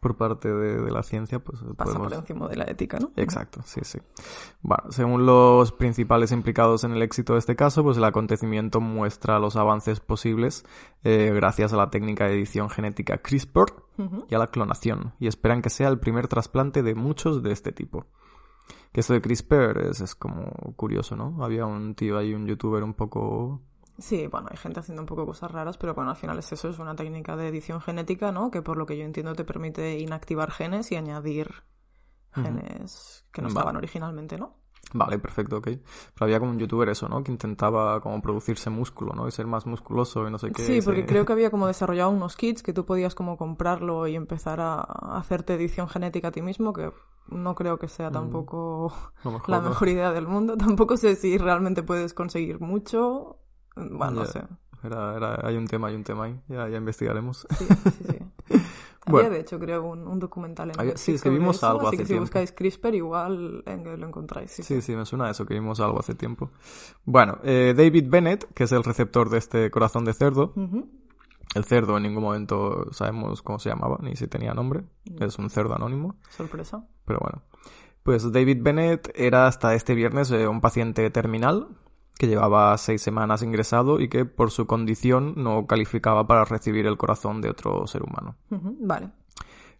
por 0.00 0.16
parte 0.16 0.48
de, 0.48 0.80
de 0.80 0.90
la 0.90 1.02
ciencia, 1.02 1.38
pues 1.40 1.58
Pasa 1.76 1.92
podemos... 1.92 2.08
por 2.08 2.18
encima 2.18 2.48
de 2.48 2.56
la 2.56 2.64
ética, 2.64 2.98
¿no? 3.00 3.10
Exacto, 3.16 3.60
sí, 3.64 3.80
sí. 3.82 3.98
Bueno, 4.62 4.84
según 4.90 5.26
los 5.26 5.72
principales 5.72 6.30
implicados 6.32 6.84
en 6.84 6.92
el 6.92 7.02
éxito 7.02 7.32
de 7.32 7.40
este 7.40 7.56
caso, 7.56 7.82
pues 7.82 7.96
el 7.96 8.04
acontecimiento 8.04 8.80
muestra 8.80 9.38
los 9.38 9.56
avances 9.56 10.00
posibles 10.00 10.64
eh, 11.02 11.32
gracias 11.34 11.72
a 11.72 11.76
la 11.76 11.90
técnica 11.90 12.26
de 12.26 12.34
edición 12.34 12.70
genética 12.70 13.18
CRISPR 13.18 13.72
y 14.28 14.34
a 14.34 14.38
la 14.38 14.46
clonación, 14.46 15.14
y 15.18 15.26
esperan 15.26 15.60
que 15.60 15.70
sea 15.70 15.88
el 15.88 15.98
primer 15.98 16.28
trasplante 16.28 16.84
de 16.84 16.94
muchos 16.94 17.42
de 17.42 17.50
este 17.50 17.72
tipo. 17.72 18.06
Que 18.92 19.00
esto 19.00 19.14
de 19.14 19.20
CRISPR 19.20 19.86
es, 19.90 20.00
es 20.00 20.14
como 20.14 20.52
curioso, 20.76 21.16
¿no? 21.16 21.44
Había 21.44 21.66
un 21.66 21.94
tío 21.94 22.16
ahí, 22.16 22.34
un 22.34 22.46
youtuber 22.46 22.84
un 22.84 22.94
poco... 22.94 23.60
Sí, 23.98 24.28
bueno, 24.28 24.48
hay 24.50 24.56
gente 24.56 24.78
haciendo 24.80 25.02
un 25.02 25.06
poco 25.06 25.26
cosas 25.26 25.50
raras, 25.50 25.76
pero 25.76 25.92
bueno, 25.94 26.10
al 26.10 26.16
final 26.16 26.38
es 26.38 26.52
eso, 26.52 26.68
es 26.68 26.78
una 26.78 26.94
técnica 26.94 27.36
de 27.36 27.48
edición 27.48 27.80
genética, 27.80 28.30
¿no? 28.30 28.50
Que 28.50 28.62
por 28.62 28.76
lo 28.76 28.86
que 28.86 28.96
yo 28.96 29.04
entiendo 29.04 29.34
te 29.34 29.44
permite 29.44 29.98
inactivar 29.98 30.52
genes 30.52 30.92
y 30.92 30.96
añadir 30.96 31.64
genes 32.32 33.26
que 33.32 33.42
no 33.42 33.48
Vale. 33.48 33.58
estaban 33.58 33.76
originalmente, 33.76 34.38
¿no? 34.38 34.54
Vale, 34.94 35.18
perfecto, 35.18 35.58
ok. 35.58 35.66
Pero 35.66 35.82
había 36.20 36.38
como 36.38 36.52
un 36.52 36.58
youtuber 36.58 36.88
eso, 36.88 37.08
¿no? 37.08 37.22
Que 37.22 37.32
intentaba 37.32 38.00
como 38.00 38.22
producirse 38.22 38.70
músculo, 38.70 39.12
¿no? 39.12 39.28
Y 39.28 39.32
ser 39.32 39.46
más 39.46 39.66
musculoso 39.66 40.26
y 40.26 40.30
no 40.30 40.38
sé 40.38 40.50
qué. 40.50 40.64
Sí, 40.64 40.80
porque 40.82 41.04
creo 41.04 41.26
que 41.26 41.32
había 41.32 41.50
como 41.50 41.66
desarrollado 41.66 42.10
unos 42.10 42.36
kits 42.36 42.62
que 42.62 42.72
tú 42.72 42.86
podías 42.86 43.14
como 43.14 43.36
comprarlo 43.36 44.06
y 44.06 44.14
empezar 44.14 44.60
a 44.60 44.80
hacerte 44.80 45.54
edición 45.54 45.88
genética 45.88 46.28
a 46.28 46.30
ti 46.32 46.40
mismo, 46.40 46.72
que 46.72 46.92
no 47.26 47.54
creo 47.54 47.78
que 47.78 47.88
sea 47.88 48.10
tampoco 48.10 48.92
lo 49.24 49.32
mejor 49.32 49.50
la 49.50 49.60
mejor 49.60 49.88
idea 49.88 50.12
del 50.12 50.26
mundo. 50.26 50.56
Tampoco 50.56 50.96
sé 50.96 51.16
si 51.16 51.36
realmente 51.36 51.82
puedes 51.82 52.14
conseguir 52.14 52.60
mucho. 52.60 53.40
Bueno, 53.90 54.12
no 54.12 54.24
sé. 54.26 54.42
Era, 54.82 55.16
era, 55.16 55.40
hay 55.42 55.56
un 55.56 55.66
tema, 55.66 55.88
hay 55.88 55.94
un 55.96 56.04
tema 56.04 56.24
ahí. 56.24 56.40
Ya, 56.48 56.68
ya 56.68 56.76
investigaremos. 56.78 57.46
Sí, 57.58 57.66
sí, 57.66 58.04
sí. 58.04 58.18
Bueno. 59.10 59.26
Había, 59.28 59.38
de 59.38 59.40
hecho, 59.40 59.58
creo, 59.58 59.84
un, 59.84 60.06
un 60.06 60.18
documental 60.18 60.70
en 60.78 60.98
sí, 60.98 61.14
es 61.14 61.22
que 61.22 61.30
vimos 61.30 61.56
eso, 61.56 61.66
algo 61.68 61.86
así 61.88 61.96
hace 61.96 61.96
que 61.96 62.04
si 62.04 62.08
tiempo. 62.08 62.24
buscáis 62.24 62.52
CRISPR, 62.52 62.94
igual 62.94 63.62
en- 63.64 63.98
lo 63.98 64.06
encontráis. 64.06 64.50
Sí, 64.50 64.62
Sí, 64.62 64.82
sí, 64.82 64.94
me 64.94 65.06
suena 65.06 65.28
a 65.28 65.30
eso, 65.30 65.46
que 65.46 65.54
vimos 65.54 65.80
algo 65.80 65.98
hace 65.98 66.14
tiempo. 66.14 66.50
Bueno, 67.06 67.38
eh, 67.42 67.72
David 67.74 68.04
Bennett, 68.10 68.52
que 68.52 68.64
es 68.64 68.72
el 68.72 68.84
receptor 68.84 69.30
de 69.30 69.38
este 69.38 69.70
corazón 69.70 70.04
de 70.04 70.12
cerdo, 70.12 70.52
el 71.54 71.64
cerdo 71.64 71.96
en 71.96 72.02
ningún 72.02 72.22
momento 72.22 72.92
sabemos 72.92 73.40
cómo 73.40 73.58
se 73.58 73.70
llamaba, 73.70 73.96
ni 74.02 74.14
si 74.14 74.26
tenía 74.26 74.52
nombre, 74.52 74.84
es 75.18 75.38
un 75.38 75.48
cerdo 75.48 75.74
anónimo. 75.74 76.16
Sorpresa. 76.28 76.84
Pero 77.06 77.20
bueno. 77.20 77.40
Pues 78.02 78.30
David 78.30 78.58
Bennett 78.60 79.10
era 79.14 79.46
hasta 79.46 79.74
este 79.74 79.94
viernes 79.94 80.30
eh, 80.32 80.46
un 80.48 80.60
paciente 80.60 81.08
terminal 81.10 81.68
que 82.18 82.26
llevaba 82.26 82.76
seis 82.76 83.00
semanas 83.00 83.42
ingresado 83.42 84.00
y 84.00 84.08
que 84.08 84.24
por 84.24 84.50
su 84.50 84.66
condición 84.66 85.34
no 85.36 85.66
calificaba 85.66 86.26
para 86.26 86.44
recibir 86.44 86.86
el 86.86 86.96
corazón 86.98 87.40
de 87.40 87.50
otro 87.50 87.86
ser 87.86 88.02
humano. 88.02 88.36
Vale. 88.50 89.10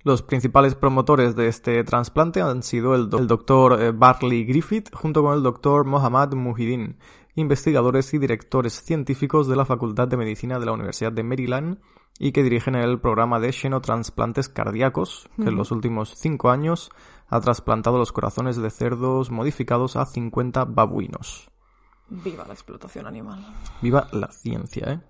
Los 0.04 0.22
principales 0.22 0.76
promotores 0.76 1.34
de 1.34 1.48
este 1.48 1.82
trasplante 1.82 2.40
han 2.40 2.62
sido 2.62 2.94
el, 2.94 3.10
do- 3.10 3.18
el 3.18 3.26
doctor 3.26 3.82
eh, 3.82 3.90
Barley 3.92 4.44
Griffith 4.44 4.94
junto 4.94 5.22
con 5.22 5.34
el 5.34 5.42
doctor 5.42 5.84
Mohammad 5.84 6.32
Mujidin, 6.34 6.96
investigadores 7.34 8.14
y 8.14 8.18
directores 8.18 8.80
científicos 8.84 9.48
de 9.48 9.56
la 9.56 9.64
Facultad 9.64 10.06
de 10.08 10.16
Medicina 10.16 10.60
de 10.60 10.66
la 10.66 10.72
Universidad 10.72 11.12
de 11.12 11.24
Maryland 11.24 11.78
y 12.20 12.30
que 12.32 12.42
dirigen 12.44 12.76
el 12.76 13.00
programa 13.00 13.40
de 13.40 13.52
xenotransplantes 13.52 14.48
cardíacos, 14.48 15.28
que 15.36 15.48
en 15.48 15.56
los 15.56 15.70
últimos 15.72 16.14
cinco 16.16 16.50
años 16.50 16.90
ha 17.28 17.40
trasplantado 17.40 17.98
los 17.98 18.12
corazones 18.12 18.56
de 18.56 18.70
cerdos 18.70 19.30
modificados 19.30 19.96
a 19.96 20.06
50 20.06 20.64
babuinos. 20.64 21.50
Viva 22.10 22.44
la 22.46 22.54
explotación 22.54 23.06
animal. 23.06 23.44
Viva 23.82 24.08
la 24.12 24.30
ciencia, 24.30 24.92
¿eh? 24.92 25.00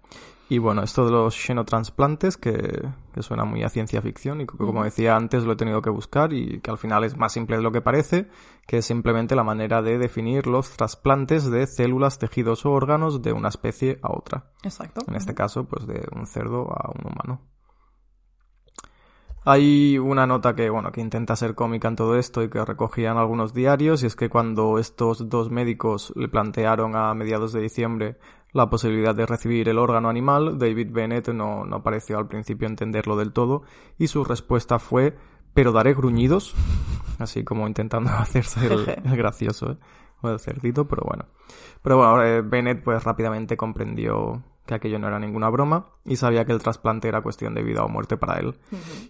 Y 0.51 0.59
bueno, 0.59 0.83
esto 0.83 1.05
de 1.05 1.11
los 1.11 1.35
xenotransplantes, 1.35 2.39
que, 2.39 2.89
que 3.13 3.23
suena 3.23 3.45
muy 3.45 3.63
a 3.65 3.69
ciencia 3.69 4.01
ficción 4.01 4.41
y 4.41 4.47
que, 4.47 4.57
como 4.57 4.83
decía 4.83 5.15
antes 5.15 5.45
lo 5.45 5.53
he 5.53 5.57
tenido 5.57 5.83
que 5.83 5.91
buscar 5.91 6.33
y 6.33 6.61
que 6.61 6.71
al 6.71 6.79
final 6.79 7.05
es 7.05 7.19
más 7.19 7.33
simple 7.33 7.57
de 7.57 7.63
lo 7.63 7.71
que 7.71 7.83
parece, 7.83 8.31
que 8.67 8.79
es 8.79 8.87
simplemente 8.87 9.37
la 9.37 9.45
manera 9.45 9.83
de 9.83 9.99
definir 9.99 10.47
los 10.47 10.71
trasplantes 10.71 11.51
de 11.51 11.67
células, 11.67 12.19
tejidos 12.19 12.65
o 12.65 12.71
órganos 12.71 13.21
de 13.21 13.35
una 13.35 13.49
especie 13.49 13.99
a 14.03 14.11
otra. 14.11 14.53
Exacto. 14.63 15.03
En 15.07 15.17
este 15.17 15.35
caso, 15.35 15.65
pues 15.65 15.87
de 15.87 16.09
un 16.17 16.27
cerdo 16.27 16.73
a 16.73 16.93
un 16.95 17.13
humano. 17.13 17.43
Hay 19.51 19.97
una 19.97 20.27
nota 20.27 20.55
que, 20.55 20.69
bueno, 20.69 20.93
que 20.93 21.01
intenta 21.01 21.35
ser 21.35 21.55
cómica 21.55 21.89
en 21.89 21.97
todo 21.97 22.19
esto 22.19 22.43
y 22.43 22.51
que 22.51 22.63
recogían 22.63 23.17
algunos 23.17 23.55
diarios, 23.55 24.03
y 24.03 24.07
es 24.07 24.15
que 24.15 24.29
cuando 24.29 24.79
estos 24.79 25.31
dos 25.31 25.51
médicos 25.51 26.13
le 26.17 26.29
plantearon 26.29 26.95
a 26.95 27.15
mediados 27.15 27.55
de 27.55 27.63
diciembre 27.63 28.19
la 28.53 28.69
posibilidad 28.69 29.15
de 29.15 29.25
recibir 29.25 29.71
el 29.71 29.79
órgano 29.79 30.11
animal, 30.11 30.59
David 30.59 30.89
Bennett 30.93 31.29
no, 31.29 31.65
no 31.65 31.83
pareció 31.83 32.19
al 32.19 32.29
principio 32.29 32.69
entenderlo 32.69 33.17
del 33.17 33.33
todo, 33.33 33.63
y 33.97 34.09
su 34.09 34.23
respuesta 34.23 34.79
fue, 34.79 35.17
pero 35.55 35.73
daré 35.73 35.95
gruñidos, 35.95 36.55
así 37.19 37.43
como 37.43 37.67
intentando 37.67 38.11
hacerse 38.19 38.67
el, 38.67 39.01
el 39.03 39.17
gracioso, 39.17 39.71
¿eh? 39.71 39.77
o 40.21 40.29
el 40.29 40.41
cerdito, 40.41 40.87
pero 40.87 41.05
bueno. 41.07 41.25
Pero 41.81 41.97
bueno, 41.97 42.23
eh, 42.23 42.43
Bennett 42.43 42.85
pues 42.85 43.03
rápidamente 43.03 43.57
comprendió 43.57 44.43
que 44.69 44.75
aquello 44.75 44.99
no 44.99 45.09
era 45.09 45.19
ninguna 45.19 45.49
broma 45.49 45.87
y 46.05 46.17
sabía 46.17 46.45
que 46.45 46.53
el 46.53 46.63
trasplante 46.63 47.09
era 47.09 47.23
cuestión 47.23 47.55
de 47.55 47.63
vida 47.63 47.83
o 47.83 47.89
muerte 47.89 48.19
para 48.19 48.39
él. 48.39 48.59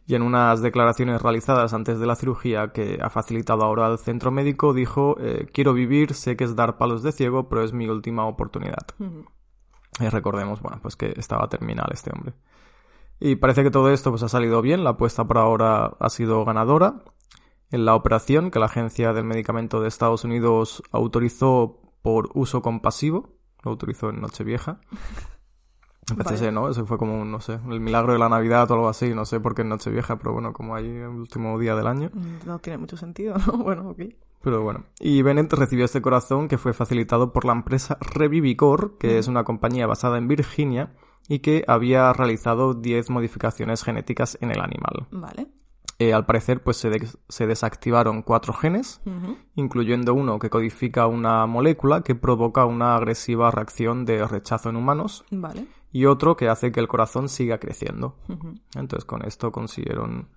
Y 0.07 0.15
en 0.15 0.23
unas 0.23 0.63
declaraciones 0.63 1.21
realizadas 1.21 1.75
antes 1.75 1.99
de 1.99 2.07
la 2.07 2.15
cirugía 2.15 2.69
que 2.69 2.99
ha 3.03 3.11
facilitado 3.11 3.65
ahora 3.65 3.87
al 3.87 3.99
centro 3.99 4.31
médico 4.31 4.73
dijo 4.73 5.17
eh, 5.21 5.49
quiero 5.53 5.75
vivir, 5.75 6.15
sé 6.15 6.37
que 6.37 6.45
es 6.45 6.55
dar 6.55 6.79
palos 6.79 7.03
de 7.03 7.11
ciego, 7.11 7.49
pero 7.49 7.65
es 7.65 7.73
mi 7.73 7.89
última 7.89 8.27
oportunidad. 8.27 8.87
Y 10.01 10.09
recordemos, 10.09 10.63
bueno, 10.63 10.79
pues 10.81 10.95
que 10.95 11.13
estaba 11.17 11.49
terminal 11.49 11.89
este 11.93 12.13
hombre. 12.15 12.35
Y 13.19 13.35
parece 13.35 13.65
que 13.65 13.73
todo 13.73 13.91
esto 13.91 14.11
pues 14.11 14.23
ha 14.23 14.29
salido 14.29 14.63
bien, 14.63 14.85
la 14.85 14.91
apuesta 14.91 15.25
por 15.27 15.39
ahora 15.39 15.97
ha 15.99 16.09
sido 16.09 16.45
ganadora. 16.45 17.03
En 17.71 17.85
la 17.85 17.97
operación 17.97 18.53
que 18.53 18.61
la 18.61 18.67
Agencia 18.67 19.13
del 19.13 19.25
Medicamento 19.25 19.81
de 19.81 19.89
Estados 19.89 20.25
Unidos 20.25 20.85
autorizó 20.93 21.81
por 22.01 22.31
uso 22.35 22.63
compasivo, 22.63 23.39
lo 23.65 23.73
autorizó 23.73 24.11
en 24.11 24.21
Nochevieja. 24.21 24.81
Parece, 26.17 26.53
¿no? 26.53 26.69
Eso 26.69 26.87
fue 26.87 26.99
como, 26.99 27.25
no 27.25 27.41
sé, 27.41 27.59
el 27.69 27.81
milagro 27.81 28.13
de 28.13 28.19
la 28.19 28.29
Navidad 28.29 28.71
o 28.71 28.75
algo 28.75 28.89
así, 28.89 29.15
no 29.15 29.25
sé 29.25 29.41
por 29.41 29.55
qué 29.55 29.63
en 29.63 29.69
Nochevieja, 29.71 30.17
pero 30.17 30.33
bueno, 30.33 30.53
como 30.53 30.75
hay 30.75 30.87
el 30.87 31.09
último 31.09 31.59
día 31.59 31.75
del 31.75 31.87
año. 31.87 32.11
No 32.47 32.59
tiene 32.59 32.79
mucho 32.79 32.97
sentido, 32.97 33.37
¿no? 33.47 33.59
Bueno, 33.65 33.91
ok. 33.91 34.01
Pero 34.41 34.63
bueno. 34.63 34.85
Y 35.01 35.23
Bennett 35.23 35.53
recibió 35.53 35.85
este 35.85 36.01
corazón 36.01 36.47
que 36.49 36.59
fue 36.59 36.73
facilitado 36.73 37.33
por 37.33 37.45
la 37.45 37.53
empresa 37.53 37.99
Revivicor, 38.01 38.97
que 38.99 39.19
es 39.19 39.27
una 39.29 39.43
compañía 39.45 39.87
basada 39.87 40.17
en 40.19 40.29
Virginia 40.29 40.93
y 41.29 41.41
que 41.41 41.65
había 41.67 42.13
realizado 42.13 42.75
10 42.75 43.11
modificaciones 43.11 43.83
genéticas 43.83 44.39
en 44.41 44.51
el 44.53 44.61
animal. 44.61 45.09
Vale. 45.11 45.49
Eh, 46.01 46.15
al 46.15 46.25
parecer, 46.27 46.63
pues 46.63 46.77
se, 46.77 46.91
de- 46.91 47.09
se 47.29 47.49
desactivaron 47.49 48.23
cuatro 48.23 48.53
genes, 48.53 49.01
incluyendo 49.57 50.15
uno 50.15 50.39
que 50.39 50.49
codifica 50.51 51.07
una 51.09 51.45
molécula 51.47 52.03
que 52.03 52.15
provoca 52.15 52.65
una 52.65 52.95
agresiva 52.95 53.51
reacción 53.51 54.05
de 54.05 54.25
rechazo 54.27 54.71
en 54.71 54.77
humanos 54.77 55.25
Vale. 55.33 55.67
Y 55.93 56.05
otro 56.07 56.37
que 56.37 56.49
hace 56.49 56.73
que 56.73 56.81
el 56.81 56.89
corazón 56.89 57.29
siga 57.29 57.59
creciendo. 57.59 58.17
Entonces 58.75 59.05
con 59.05 59.25
esto 59.25 59.53
consiguieron 59.53 60.29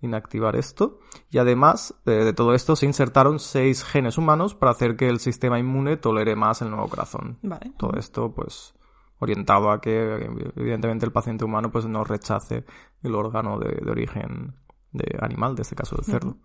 inactivar 0.00 0.54
esto 0.54 1.00
y 1.30 1.38
además 1.38 1.94
eh, 2.06 2.10
de 2.10 2.32
todo 2.32 2.54
esto 2.54 2.76
se 2.76 2.86
insertaron 2.86 3.40
seis 3.40 3.82
genes 3.82 4.16
humanos 4.16 4.54
para 4.54 4.70
hacer 4.70 4.96
que 4.96 5.08
el 5.08 5.18
sistema 5.18 5.58
inmune 5.58 5.96
tolere 5.96 6.36
más 6.36 6.62
el 6.62 6.70
nuevo 6.70 6.88
corazón. 6.88 7.38
Vale. 7.42 7.72
Todo 7.76 7.98
esto 7.98 8.32
pues 8.32 8.74
orientado 9.18 9.72
a 9.72 9.80
que 9.80 10.30
evidentemente 10.56 11.04
el 11.04 11.10
paciente 11.12 11.44
humano 11.44 11.72
pues 11.72 11.86
no 11.86 12.04
rechace 12.04 12.64
el 13.02 13.14
órgano 13.14 13.58
de, 13.58 13.70
de 13.84 13.90
origen 13.90 14.54
de 14.92 15.18
animal, 15.20 15.56
de 15.56 15.62
este 15.62 15.74
caso 15.74 15.96
del 15.96 16.04
cerdo. 16.04 16.36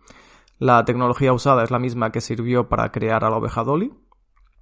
La 0.57 0.83
tecnología 0.85 1.33
usada 1.33 1.63
es 1.63 1.71
la 1.71 1.79
misma 1.79 2.11
que 2.11 2.21
sirvió 2.21 2.69
para 2.69 2.91
crear 2.91 3.23
a 3.23 3.29
la 3.29 3.37
oveja 3.37 3.63
Dolly, 3.63 3.93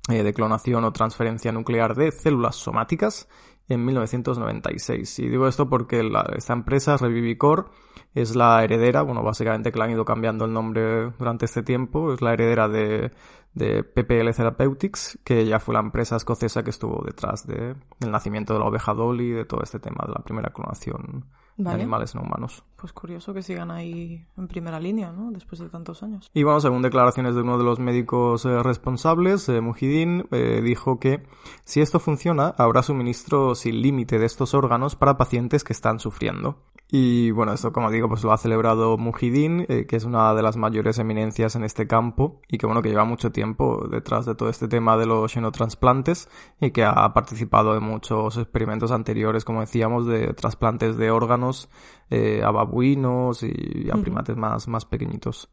eh, 0.10 0.24
de 0.24 0.34
clonación 0.34 0.84
o 0.84 0.92
transferencia 0.92 1.52
nuclear 1.52 1.96
de 1.96 2.12
células 2.12 2.56
somáticas 2.56 3.30
en 3.74 3.86
1996. 3.86 5.20
Y 5.20 5.30
digo 5.30 5.48
esto 5.48 5.70
porque 5.70 6.10
esta 6.36 6.54
empresa, 6.54 6.98
Revivicor, 6.98 7.70
es 8.14 8.36
la 8.36 8.64
heredera, 8.64 9.02
bueno, 9.02 9.24
básicamente 9.24 9.72
que 9.72 9.82
han 9.82 9.92
ido 9.92 10.06
cambiando 10.06 10.46
el 10.46 10.54
nombre 10.54 11.12
durante 11.18 11.46
este 11.46 11.64
tiempo, 11.64 12.14
es 12.14 12.22
la 12.22 12.34
heredera 12.34 12.68
de, 12.68 13.12
PPL 13.54 14.32
Therapeutics, 14.36 15.20
que 15.24 15.46
ya 15.46 15.60
fue 15.60 15.74
la 15.74 15.82
empresa 15.82 16.16
escocesa 16.16 16.64
que 16.64 16.70
estuvo 16.70 17.04
detrás 17.06 17.46
de, 17.48 17.76
del 18.00 18.12
nacimiento 18.12 18.54
de 18.54 18.60
la 18.60 18.66
oveja 18.66 18.94
Dolly, 18.94 19.32
de 19.32 19.46
todo 19.46 19.62
este 19.64 19.80
tema 19.80 20.06
de 20.06 20.14
la 20.14 20.24
primera 20.24 20.52
clonación 20.52 21.26
de 21.58 21.70
animales 21.70 22.16
no 22.16 22.22
humanos. 22.22 22.64
Pues 22.76 22.94
curioso 22.94 23.34
que 23.34 23.44
sigan 23.44 23.70
ahí 23.70 24.26
en 24.38 24.48
primera 24.48 24.80
línea, 24.80 25.12
¿no? 25.12 25.32
Después 25.32 25.60
de 25.60 25.70
tantos 25.70 26.02
años. 26.04 26.30
Y 26.34 26.44
bueno, 26.44 26.60
según 26.60 26.82
declaraciones 26.82 27.36
de 27.36 27.42
uno 27.42 27.58
de 27.58 27.64
los 27.64 27.80
médicos 27.80 28.46
eh, 28.46 28.64
responsables, 28.64 29.48
eh, 29.50 29.62
Mujidin, 29.62 30.28
eh, 30.32 30.62
dijo 30.64 31.00
que 31.00 31.24
si 31.64 31.82
esto 31.82 32.00
funciona, 32.00 32.56
habrá 32.58 32.82
suministro 32.82 33.54
sin 33.56 33.82
límite 33.82 34.18
de 34.18 34.26
estos 34.26 34.54
órganos 34.54 34.96
para 34.96 35.18
pacientes 35.18 35.64
que 35.64 35.74
están 35.74 36.00
sufriendo. 36.00 36.58
Y 36.94 37.32
bueno, 37.32 37.54
esto 37.54 37.72
como 37.72 37.90
digo, 37.90 38.10
pues 38.10 38.22
lo 38.26 38.34
ha 38.34 38.38
celebrado 38.38 38.98
Mujidin, 38.98 39.66
eh, 39.70 39.86
que 39.88 39.96
es 39.96 40.04
una 40.04 40.34
de 40.34 40.42
las 40.42 40.58
mayores 40.58 41.00
eminencias 41.00 41.56
en 41.56 41.64
este 41.64 41.88
campo 41.88 42.42
y 42.50 42.58
que 42.58 42.66
bueno, 42.66 42.82
que 42.82 42.90
lleva 42.90 43.06
mucho 43.06 43.32
tiempo 43.32 43.88
detrás 43.90 44.26
de 44.26 44.36
todo 44.36 44.50
este 44.50 44.68
tema 44.68 44.98
de 44.98 45.06
los 45.06 45.32
xenotransplantes 45.32 46.28
y 46.60 46.72
que 46.72 46.84
ha 46.84 47.14
participado 47.14 47.78
en 47.78 47.84
muchos 47.84 48.36
experimentos 48.36 48.92
anteriores, 48.92 49.46
como 49.46 49.62
decíamos, 49.62 50.06
de 50.06 50.34
trasplantes 50.34 50.98
de 50.98 51.12
órganos 51.12 51.70
eh, 52.10 52.42
a 52.44 52.52
babuinos 52.52 53.42
y 53.44 53.90
a 53.90 53.96
primates 53.96 54.36
más, 54.36 54.68
más 54.68 54.84
pequeñitos. 54.84 55.50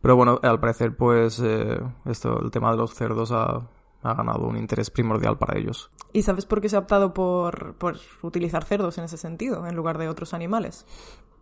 Pero 0.00 0.14
bueno, 0.14 0.38
al 0.44 0.60
parecer, 0.60 0.96
pues, 0.96 1.40
eh, 1.40 1.80
esto, 2.04 2.40
el 2.40 2.52
tema 2.52 2.70
de 2.70 2.76
los 2.76 2.94
cerdos 2.94 3.32
ha, 3.32 3.66
ha 4.02 4.14
ganado 4.14 4.46
un 4.46 4.56
interés 4.56 4.90
primordial 4.90 5.38
para 5.38 5.58
ellos. 5.58 5.90
¿Y 6.12 6.22
sabes 6.22 6.46
por 6.46 6.60
qué 6.60 6.68
se 6.68 6.76
ha 6.76 6.80
optado 6.80 7.12
por, 7.12 7.74
por 7.74 7.98
utilizar 8.22 8.64
cerdos 8.64 8.98
en 8.98 9.04
ese 9.04 9.16
sentido, 9.16 9.66
en 9.66 9.76
lugar 9.76 9.98
de 9.98 10.08
otros 10.08 10.34
animales? 10.34 10.86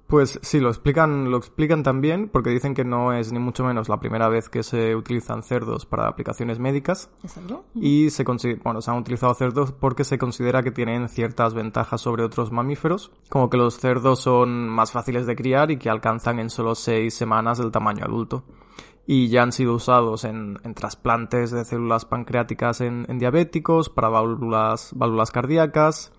Pues 0.06 0.38
sí, 0.42 0.60
lo 0.60 0.68
explican, 0.68 1.32
lo 1.32 1.36
explican 1.36 1.82
también, 1.82 2.28
porque 2.28 2.50
dicen 2.50 2.74
que 2.74 2.84
no 2.84 3.12
es 3.12 3.32
ni 3.32 3.40
mucho 3.40 3.64
menos 3.64 3.88
la 3.88 3.98
primera 3.98 4.28
vez 4.28 4.48
que 4.48 4.62
se 4.62 4.94
utilizan 4.94 5.42
cerdos 5.42 5.84
para 5.84 6.06
aplicaciones 6.06 6.60
médicas. 6.60 7.10
Exacto. 7.24 7.64
Y 7.74 8.10
se, 8.10 8.24
bueno, 8.62 8.80
se 8.80 8.90
han 8.90 8.98
utilizado 8.98 9.34
cerdos 9.34 9.72
porque 9.72 10.04
se 10.04 10.16
considera 10.16 10.62
que 10.62 10.70
tienen 10.70 11.08
ciertas 11.08 11.54
ventajas 11.54 12.00
sobre 12.00 12.22
otros 12.22 12.52
mamíferos, 12.52 13.10
como 13.28 13.50
que 13.50 13.56
los 13.56 13.78
cerdos 13.78 14.20
son 14.20 14.68
más 14.68 14.92
fáciles 14.92 15.26
de 15.26 15.34
criar 15.34 15.72
y 15.72 15.76
que 15.76 15.90
alcanzan 15.90 16.38
en 16.38 16.50
solo 16.50 16.76
seis 16.76 17.14
semanas 17.14 17.58
el 17.58 17.72
tamaño 17.72 18.04
adulto. 18.04 18.44
Y 19.06 19.28
ya 19.28 19.42
han 19.42 19.52
sido 19.52 19.74
usados 19.74 20.24
en, 20.24 20.58
en 20.64 20.74
trasplantes 20.74 21.52
de 21.52 21.64
células 21.64 22.04
pancreáticas 22.04 22.80
en, 22.80 23.06
en 23.08 23.18
diabéticos, 23.18 23.88
para 23.88 24.08
válvulas, 24.08 24.92
válvulas 24.96 25.30
cardíacas, 25.30 26.12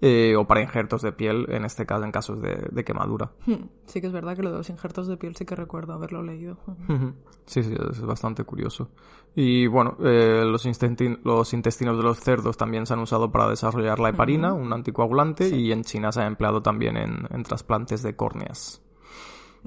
eh, 0.00 0.36
o 0.36 0.46
para 0.46 0.60
injertos 0.62 1.02
de 1.02 1.10
piel, 1.12 1.46
en 1.48 1.64
este 1.64 1.86
caso 1.86 2.04
en 2.04 2.12
casos 2.12 2.40
de, 2.40 2.68
de 2.70 2.84
quemadura. 2.84 3.32
Hmm, 3.46 3.64
Sí 3.86 4.00
que 4.00 4.06
es 4.08 4.12
verdad 4.12 4.36
que 4.36 4.42
lo 4.42 4.50
de 4.52 4.58
los 4.58 4.68
injertos 4.70 5.08
de 5.08 5.16
piel 5.16 5.34
sí 5.34 5.44
que 5.44 5.56
recuerdo 5.56 5.94
haberlo 5.94 6.22
leído. 6.22 6.58
Sí, 7.46 7.62
sí, 7.62 7.74
es 7.90 8.00
bastante 8.02 8.44
curioso. 8.44 8.90
Y 9.34 9.66
bueno, 9.66 9.96
eh, 10.00 10.42
los, 10.44 10.66
los 11.24 11.52
intestinos 11.54 11.96
de 11.96 12.02
los 12.02 12.20
cerdos 12.20 12.56
también 12.56 12.86
se 12.86 12.92
han 12.92 13.00
usado 13.00 13.32
para 13.32 13.48
desarrollar 13.48 13.98
la 14.00 14.10
heparina, 14.10 14.52
un 14.52 14.72
anticoagulante, 14.72 15.48
y 15.48 15.72
en 15.72 15.82
China 15.82 16.12
se 16.12 16.20
ha 16.20 16.26
empleado 16.26 16.60
también 16.60 16.96
en, 16.96 17.26
en 17.30 17.42
trasplantes 17.42 18.02
de 18.02 18.14
córneas. 18.14 18.82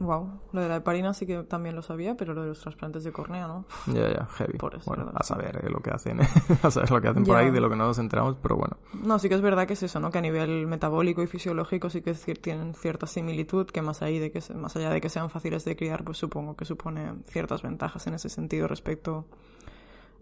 Wow, 0.02 0.42
lo 0.52 0.62
de 0.62 0.68
la 0.68 0.78
heparina 0.78 1.14
sí 1.14 1.28
que 1.28 1.44
también 1.44 1.76
lo 1.76 1.84
sabía, 1.84 2.18
pero 2.18 2.34
lo 2.34 2.42
de 2.42 2.48
los 2.48 2.60
trasplantes 2.60 3.04
de 3.04 3.12
córnea 3.12 3.48
no. 3.48 3.66
Ya, 3.86 4.12
ya, 4.12 4.26
heavy. 4.26 4.58
Por 4.58 4.74
eso, 4.74 4.92
a 5.14 5.24
saber 5.24 5.64
eh, 5.64 5.70
lo 5.70 5.80
que 5.80 5.92
hacen, 5.92 6.20
a 6.64 6.72
saber 6.72 6.90
lo 6.90 7.02
que 7.02 7.08
hacen 7.10 7.24
por 7.24 7.38
ahí, 7.38 7.52
de 7.52 7.62
lo 7.62 7.70
que 7.70 7.76
no 7.76 7.86
nos 7.86 8.00
enteramos, 8.00 8.36
pero 8.42 8.58
bueno. 8.58 8.78
No, 8.94 9.20
sí 9.20 9.30
que 9.30 9.36
es 9.36 9.42
verdad 9.42 9.68
que 9.68 9.74
es 9.74 9.84
eso, 9.84 10.00
¿no? 10.00 10.10
Que 10.10 10.18
a 10.18 10.22
nivel 10.22 10.66
metabólico 10.66 11.22
y 11.22 11.28
fisiológico 11.28 11.92
sí 11.92 12.02
que 12.02 12.16
tienen 12.16 12.74
cierta 12.74 13.06
similitud, 13.06 13.68
que 13.68 13.84
más, 13.84 14.02
ahí 14.02 14.18
de 14.18 14.32
que 14.32 14.42
más 14.56 14.76
allá 14.76 14.90
de 14.90 15.02
que 15.02 15.10
sean 15.10 15.30
fáciles 15.30 15.66
de 15.66 15.76
criar, 15.76 16.04
pues 16.04 16.18
supongo 16.18 16.56
que 16.56 16.66
supone 16.66 17.14
ciertas 17.28 17.62
ventajas 17.62 18.08
en 18.08 18.16
ese 18.16 18.30
sentido 18.30 18.68
respecto 18.68 19.28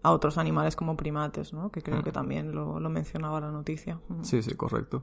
a 0.02 0.12
otros 0.12 0.38
animales 0.38 0.76
como 0.76 0.96
primates, 0.96 1.52
¿no? 1.52 1.70
Que 1.70 1.82
creo 1.82 2.02
que 2.02 2.12
también 2.12 2.54
lo, 2.54 2.80
lo 2.80 2.88
mencionaba 2.90 3.40
la 3.40 3.50
noticia. 3.50 3.98
Mm. 4.08 4.22
Sí, 4.22 4.42
sí, 4.42 4.54
correcto. 4.54 5.02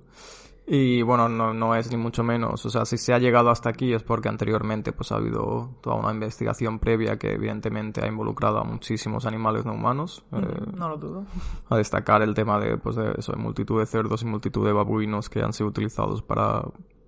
Y 0.70 1.02
bueno, 1.02 1.30
no, 1.30 1.54
no 1.54 1.76
es 1.76 1.90
ni 1.92 1.98
mucho 1.98 2.24
menos. 2.24 2.66
O 2.66 2.70
sea, 2.70 2.84
si 2.84 2.98
se 2.98 3.14
ha 3.14 3.20
llegado 3.20 3.50
hasta 3.50 3.70
aquí 3.70 3.94
es 3.94 4.04
porque 4.04 4.28
anteriormente 4.28 4.92
pues 4.92 5.14
ha 5.14 5.16
habido 5.16 5.70
toda 5.82 5.96
una 5.96 6.12
investigación 6.12 6.80
previa 6.80 7.18
que 7.18 7.32
evidentemente 7.34 8.04
ha 8.04 8.08
involucrado 8.08 8.58
a 8.60 8.66
muchísimos 8.66 9.26
animales 9.26 9.66
no 9.66 9.74
humanos. 9.74 10.26
eh, 10.34 10.38
No 10.76 10.90
lo 10.90 10.98
dudo. 10.98 11.26
a 11.70 11.78
destacar 11.78 12.22
el 12.22 12.34
tema 12.34 12.60
de, 12.60 12.78
pues, 12.78 12.98
de 12.98 13.14
eso, 13.18 13.32
de 13.32 13.38
multitud 13.38 13.80
de 13.80 13.86
cerdos 13.86 14.24
y 14.24 14.26
multitud 14.26 14.66
de 14.66 14.74
babuinos 14.74 15.30
que 15.30 15.42
han 15.42 15.54
sido 15.54 15.70
utilizados 15.70 16.22
para, 16.22 16.64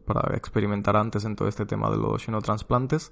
para 0.05 0.37
experimentar 0.37 0.95
antes 0.95 1.25
en 1.25 1.35
todo 1.35 1.49
este 1.49 1.65
tema 1.65 1.89
de 1.89 1.97
los 1.97 2.21
xenotransplantes. 2.23 3.11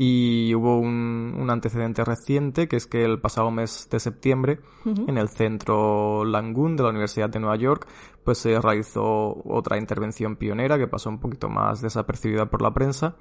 Y 0.00 0.54
hubo 0.54 0.78
un, 0.78 1.34
un, 1.36 1.50
antecedente 1.50 2.04
reciente, 2.04 2.68
que 2.68 2.76
es 2.76 2.86
que 2.86 3.04
el 3.04 3.20
pasado 3.20 3.50
mes 3.50 3.88
de 3.90 3.98
septiembre, 3.98 4.60
en 4.84 5.18
el 5.18 5.28
centro 5.28 6.24
Langoon 6.24 6.76
de 6.76 6.84
la 6.84 6.90
Universidad 6.90 7.28
de 7.28 7.40
Nueva 7.40 7.56
York, 7.56 7.88
pues 8.22 8.38
se 8.38 8.60
realizó 8.60 9.42
otra 9.44 9.76
intervención 9.76 10.36
pionera 10.36 10.78
que 10.78 10.86
pasó 10.86 11.10
un 11.10 11.18
poquito 11.18 11.48
más 11.48 11.80
desapercibida 11.80 12.46
por 12.46 12.62
la 12.62 12.72
prensa, 12.72 13.16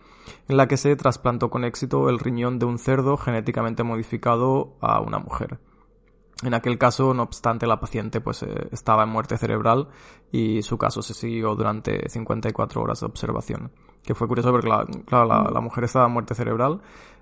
en 0.48 0.56
la 0.56 0.68
que 0.68 0.78
se 0.78 0.96
trasplantó 0.96 1.50
con 1.50 1.64
éxito 1.64 2.10
el 2.10 2.20
riñón 2.20 2.60
de 2.60 2.66
un 2.66 2.78
cerdo 2.78 3.18
genéticamente 3.18 3.84
modificado 3.84 4.76
a 4.80 5.02
una 5.02 5.18
mujer. 5.18 5.60
En 6.44 6.54
aquel 6.54 6.78
caso, 6.78 7.14
no 7.14 7.24
obstante, 7.24 7.66
la 7.66 7.80
paciente 7.80 8.22
pues 8.22 8.44
eh, 8.44 8.68
estaba 8.72 9.04
en 9.04 9.10
muerte 9.10 9.38
cerebral 9.38 9.88
y 10.32 10.62
su 10.62 10.78
caso 10.78 11.02
se 11.02 11.16
siguió 11.16 11.56
durante 11.56 12.08
54 12.08 12.82
horas 12.82 13.00
de 13.00 13.08
observación. 13.08 13.72
Que 14.08 14.16
fue 14.16 14.28
curioso 14.28 14.52
porque 14.52 14.68
la, 14.70 14.86
claro, 15.06 15.26
la, 15.28 15.50
la 15.54 15.60
mujer 15.62 15.84
estaba 15.84 16.06
en 16.08 16.14
muerte 16.14 16.34
cerebral 16.34 16.82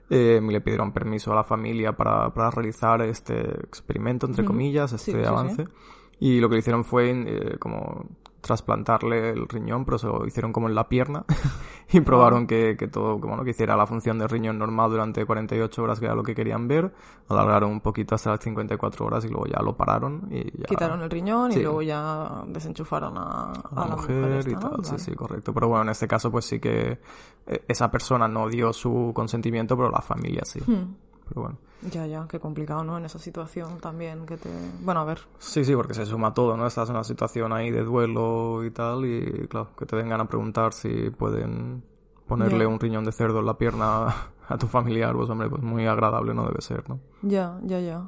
eh, 0.10 0.40
le 0.40 0.62
pidieron 0.62 0.92
permiso 0.92 1.32
a 1.32 1.36
la 1.36 1.44
familia 1.44 1.94
para, 1.94 2.32
para 2.32 2.52
realizar 2.52 3.02
este 3.02 3.40
experimento, 3.66 4.28
entre 4.28 4.46
comillas, 4.46 4.94
este 4.94 5.14
Sí, 5.14 5.18
sí, 5.18 5.26
avance. 5.26 5.66
sí. 5.66 5.72
Y 6.20 6.40
lo 6.40 6.48
que 6.48 6.60
hicieron 6.60 6.86
fue 6.86 7.10
eh, 7.12 7.58
como 7.60 8.06
trasplantarle 8.46 9.32
el 9.32 9.48
riñón, 9.48 9.84
pero 9.86 9.98
se 9.98 10.06
lo 10.08 10.26
hicieron 10.26 10.54
como 10.54 10.70
en 10.70 10.76
la 10.76 10.88
pierna 10.88 11.26
y 11.92 12.00
probaron 12.02 12.46
que, 12.46 12.78
que 12.78 12.88
todo, 12.88 13.20
que, 13.20 13.28
bueno, 13.28 13.44
que 13.44 13.50
hiciera 13.50 13.76
la 13.76 13.88
función 13.88 14.20
de 14.20 14.28
riñón 14.28 14.60
normal 14.60 14.92
durante 14.92 15.26
48 15.26 15.84
horas, 15.84 16.00
que 16.00 16.06
era 16.06 16.14
lo 16.16 16.24
que 16.24 16.36
querían 16.36 16.68
ver. 16.68 16.94
Alargaron 17.28 17.72
un 17.72 17.82
poquito 17.82 18.14
hasta 18.16 18.30
las 18.32 18.40
54 18.42 19.06
horas 19.06 19.26
y 19.26 19.30
luego 19.30 19.48
ya 19.48 19.62
lo 19.64 19.76
pararon 19.76 20.28
y 20.32 20.44
ya... 20.58 20.66
Quitaron 20.68 21.02
el 21.02 21.10
riñón 21.10 21.52
Sí. 21.52 21.60
y 21.60 21.64
luego 21.64 21.82
ya 21.82 22.44
desenchufaron 22.48 23.18
a, 23.18 23.52
a 23.52 23.84
a 23.84 23.88
la, 23.90 23.96
mujer, 23.96 24.32
esta, 24.34 24.52
y 24.52 24.54
¿no? 24.54 24.60
tal, 24.60 24.86
sí, 24.86 24.92
Vale. 24.92 25.04
sí, 25.04 25.16
correcto. 25.16 25.54
Pero 25.54 25.68
bueno, 25.68 25.84
en 25.84 25.90
este 25.90 26.08
caso 26.08 26.30
pues 26.32 26.46
sí 26.46 26.60
que 26.60 27.00
eh, 27.48 27.66
esa 27.68 27.90
persona 27.90 28.28
no 28.28 28.48
dio 28.48 28.72
su 28.74 29.12
consentimiento, 29.16 29.76
pero 29.76 29.90
la 29.90 30.02
familia 30.02 30.44
sí. 30.46 30.60
Hmm. 30.66 30.96
Pero 31.28 31.42
bueno. 31.42 31.58
Ya, 31.92 32.08
ya, 32.08 32.28
qué 32.28 32.40
complicado, 32.40 32.84
¿no? 32.84 32.98
En 32.98 33.06
esa 33.06 33.20
situación 33.20 33.80
también 33.80 34.26
que 34.26 34.38
te... 34.38 34.50
Bueno, 34.82 35.02
a 35.02 35.06
ver, 35.06 35.20
Sí, 35.38 35.64
sí, 35.64 35.76
porque 35.76 35.94
se 35.94 36.06
suma 36.06 36.34
todo, 36.34 36.58
¿no? 36.58 36.66
Estás 36.66 36.90
en 36.90 36.96
una 36.96 37.04
situación 37.04 37.54
ahí 37.54 37.70
de 37.70 37.84
duelo 37.84 38.64
y 38.64 38.72
tal, 38.72 39.06
y 39.06 39.48
claro, 39.48 39.70
que 39.78 39.86
te 39.86 39.96
vengan 39.96 40.22
a 40.22 40.28
preguntar 40.28 40.74
si 40.74 41.10
pueden 41.12 41.84
ponerle 42.28 42.66
un 42.66 42.80
riñón 42.80 43.06
de 43.06 43.12
cerdo 43.12 43.40
en 43.40 43.46
la 43.46 43.58
pierna 43.58 44.08
a 44.48 44.58
tu 44.58 44.68
familiar, 44.68 45.14
pues 45.16 45.30
hombre, 45.30 45.50
pues 45.50 45.62
muy 45.62 45.86
agradable 45.86 46.34
no 46.34 46.48
debe 46.48 46.62
ser, 46.62 46.90
¿no? 46.90 47.00
ya, 47.22 47.60
ya, 47.64 47.80
ya. 47.80 48.08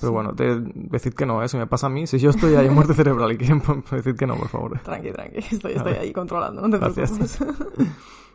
Pero 0.00 0.12
bueno, 0.12 0.32
te, 0.34 0.60
decid 0.60 1.14
que 1.14 1.26
no, 1.26 1.42
¿eh? 1.42 1.48
Si 1.48 1.56
me 1.56 1.66
pasa 1.66 1.88
a 1.88 1.90
mí, 1.90 2.06
si 2.06 2.18
yo 2.18 2.30
estoy 2.30 2.54
ahí 2.54 2.66
en 2.68 2.74
muerte 2.74 2.94
cerebral 2.94 3.32
y 3.32 3.38
quieren, 3.38 3.60
pues, 3.60 3.90
decid 3.90 4.16
que 4.16 4.26
no, 4.26 4.36
por 4.36 4.48
favor. 4.48 4.78
Tranqui, 4.80 5.10
tranqui, 5.12 5.38
estoy, 5.38 5.72
estoy 5.72 5.94
ahí 5.94 6.12
controlando, 6.12 6.62
no 6.62 6.70
te 6.70 6.78
Gracias. 6.78 7.38
preocupes. 7.38 7.88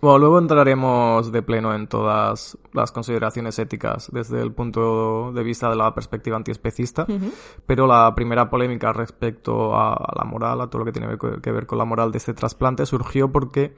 Bueno, 0.00 0.18
luego 0.18 0.38
entraremos 0.38 1.32
de 1.32 1.42
pleno 1.42 1.74
en 1.74 1.88
todas 1.88 2.56
las 2.72 2.92
consideraciones 2.92 3.58
éticas 3.58 4.10
desde 4.12 4.40
el 4.40 4.52
punto 4.52 5.32
de 5.32 5.42
vista 5.42 5.68
de 5.70 5.76
la 5.76 5.92
perspectiva 5.94 6.36
antiespecista, 6.36 7.02
Ujú. 7.08 7.32
pero 7.66 7.86
la 7.86 8.14
primera 8.14 8.48
polémica 8.48 8.92
respecto 8.92 9.74
a 9.74 9.94
a 9.94 10.12
la 10.16 10.24
moral, 10.24 10.60
a 10.60 10.68
todo 10.68 10.80
lo 10.80 10.84
que 10.84 10.92
tiene 10.92 11.08
que- 11.42 11.50
ver 11.52 11.66
con 11.66 11.78
la 11.78 11.84
moral 11.84 12.12
de 12.12 12.18
este 12.18 12.32
trasplante, 12.34 12.86
surgió 12.86 13.32
porque 13.32 13.74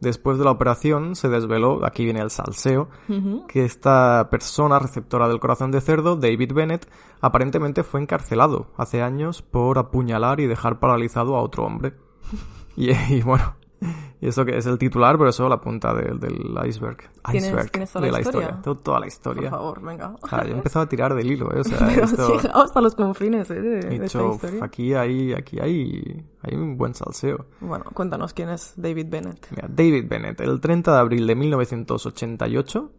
después 0.00 0.38
de 0.38 0.44
la 0.44 0.50
operación 0.50 1.14
se 1.14 1.28
desveló, 1.28 1.84
aquí 1.84 2.04
viene 2.04 2.20
el 2.20 2.30
salseo, 2.30 2.88
que 3.46 3.64
esta 3.64 4.28
persona 4.30 4.78
receptora 4.78 5.28
del 5.28 5.38
corazón 5.40 5.70
de 5.70 5.80
cerdo, 5.80 6.16
David 6.16 6.52
Bennett, 6.54 6.88
aparentemente 7.20 7.82
fue 7.84 8.00
encarcelado 8.00 8.66
hace 8.76 9.02
años 9.02 9.42
por 9.42 9.78
apuñalar 9.78 10.40
y 10.40 10.46
dejar 10.46 10.80
paralizado 10.80 11.36
a 11.36 11.42
otro 11.42 11.64
hombre. 11.64 11.94
Y, 12.76 12.90
y 12.92 13.20
bueno, 13.22 13.56
y 14.20 14.28
eso 14.28 14.44
que 14.44 14.56
es 14.56 14.66
el 14.66 14.76
titular, 14.78 15.16
pero 15.16 15.30
eso 15.30 15.48
la 15.48 15.60
punta 15.60 15.94
del, 15.94 16.20
del 16.20 16.36
iceberg. 16.66 16.98
¿Tienes- 17.30 17.46
Iceberg 17.48 17.70
tienes 17.70 17.90
toda 17.92 18.04
de 18.04 18.12
la 18.12 18.18
la 18.18 18.22
historia. 18.22 18.40
historia? 18.48 18.62
Tengo 18.62 18.76
toda 18.78 18.96
la 18.98 19.04
Por 19.04 19.08
historia. 19.08 19.50
favor, 19.50 19.82
venga. 19.82 20.14
O 20.20 20.26
sea, 20.28 20.44
yo 20.44 20.50
he 20.50 20.56
empezado 20.56 20.84
a 20.84 20.88
tirar 20.88 21.14
del 21.14 21.30
hilo, 21.30 21.50
¿eh? 21.54 21.60
O 21.60 21.64
sea, 21.64 21.78
Pero 21.86 22.04
esto... 22.04 22.38
hasta 22.54 22.80
los 22.80 22.94
confines, 22.94 23.50
¿eh? 23.50 23.60
De, 23.60 23.78
He 23.78 23.98
de 23.98 24.06
esta 24.06 24.22
historia. 24.22 24.64
aquí 24.64 24.94
hay, 24.94 25.32
aquí 25.32 25.58
hay, 25.60 26.24
hay 26.42 26.54
un 26.56 26.76
buen 26.76 26.94
salseo. 26.94 27.46
Bueno, 27.60 27.84
cuéntanos 27.94 28.32
quién 28.34 28.50
es 28.50 28.74
David 28.76 29.06
Bennett. 29.08 29.46
Mira, 29.50 29.68
David 29.68 30.04
Bennett, 30.08 30.40
el 30.40 30.60
30 30.60 30.92
de 30.92 30.98
abril 30.98 31.26
de 31.26 31.34
1988, 31.34 32.90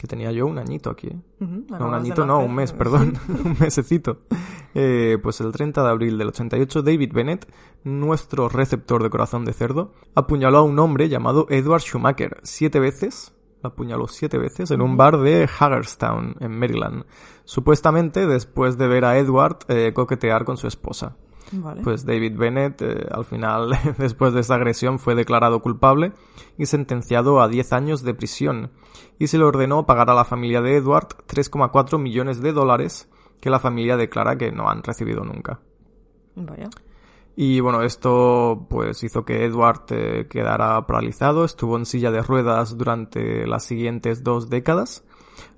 que 0.00 0.06
tenía 0.06 0.30
yo 0.32 0.46
un 0.46 0.58
añito 0.58 0.90
aquí, 0.90 1.08
¿eh? 1.08 1.20
No, 1.40 1.88
un 1.88 1.94
añito 1.94 2.24
no, 2.24 2.40
un 2.40 2.54
mes, 2.54 2.72
perdón, 2.74 3.18
un 3.28 3.56
mesecito. 3.58 4.20
Eh, 4.74 5.18
pues 5.22 5.40
el 5.40 5.50
30 5.50 5.82
de 5.82 5.88
abril 5.88 6.18
del 6.18 6.28
88, 6.28 6.82
David 6.82 7.12
Bennett, 7.12 7.52
nuestro 7.84 8.48
receptor 8.48 9.02
de 9.02 9.10
corazón 9.10 9.44
de 9.44 9.52
cerdo, 9.52 9.92
apuñaló 10.14 10.58
a 10.58 10.62
un 10.62 10.78
hombre 10.78 11.08
llamado 11.08 11.46
Edward 11.50 11.82
Schumacher 11.82 12.38
siete 12.42 12.78
veces, 12.78 13.34
apuñaló 13.62 14.06
siete 14.06 14.38
veces 14.38 14.70
en 14.70 14.82
un 14.82 14.96
bar 14.96 15.18
de 15.18 15.48
Hagerstown, 15.58 16.36
en 16.40 16.58
Maryland, 16.58 17.04
supuestamente 17.44 18.26
después 18.26 18.78
de 18.78 18.88
ver 18.88 19.04
a 19.04 19.18
Edward 19.18 19.58
eh, 19.68 19.92
coquetear 19.94 20.44
con 20.44 20.56
su 20.56 20.68
esposa. 20.68 21.16
Vale. 21.52 21.82
Pues 21.82 22.04
David 22.04 22.36
Bennett, 22.36 22.82
eh, 22.82 23.06
al 23.10 23.24
final, 23.24 23.70
después 23.98 24.34
de 24.34 24.40
esta 24.40 24.56
agresión, 24.56 24.98
fue 24.98 25.14
declarado 25.14 25.60
culpable 25.60 26.12
y 26.56 26.66
sentenciado 26.66 27.40
a 27.40 27.48
10 27.48 27.72
años 27.72 28.02
de 28.02 28.14
prisión. 28.14 28.70
Y 29.18 29.28
se 29.28 29.38
le 29.38 29.44
ordenó 29.44 29.86
pagar 29.86 30.10
a 30.10 30.14
la 30.14 30.24
familia 30.24 30.60
de 30.60 30.76
Edward 30.76 31.08
3,4 31.26 31.98
millones 31.98 32.40
de 32.40 32.52
dólares 32.52 33.08
que 33.40 33.50
la 33.50 33.60
familia 33.60 33.96
declara 33.96 34.36
que 34.36 34.52
no 34.52 34.68
han 34.68 34.82
recibido 34.82 35.24
nunca. 35.24 35.60
Vaya. 36.34 36.68
Y 37.40 37.60
bueno, 37.60 37.82
esto 37.82 38.66
pues 38.68 39.04
hizo 39.04 39.24
que 39.24 39.44
Edward 39.44 39.84
eh, 39.90 40.26
quedara 40.28 40.84
paralizado, 40.88 41.44
estuvo 41.44 41.76
en 41.76 41.86
silla 41.86 42.10
de 42.10 42.20
ruedas 42.20 42.76
durante 42.76 43.46
las 43.46 43.64
siguientes 43.64 44.24
dos 44.24 44.50
décadas, 44.50 45.04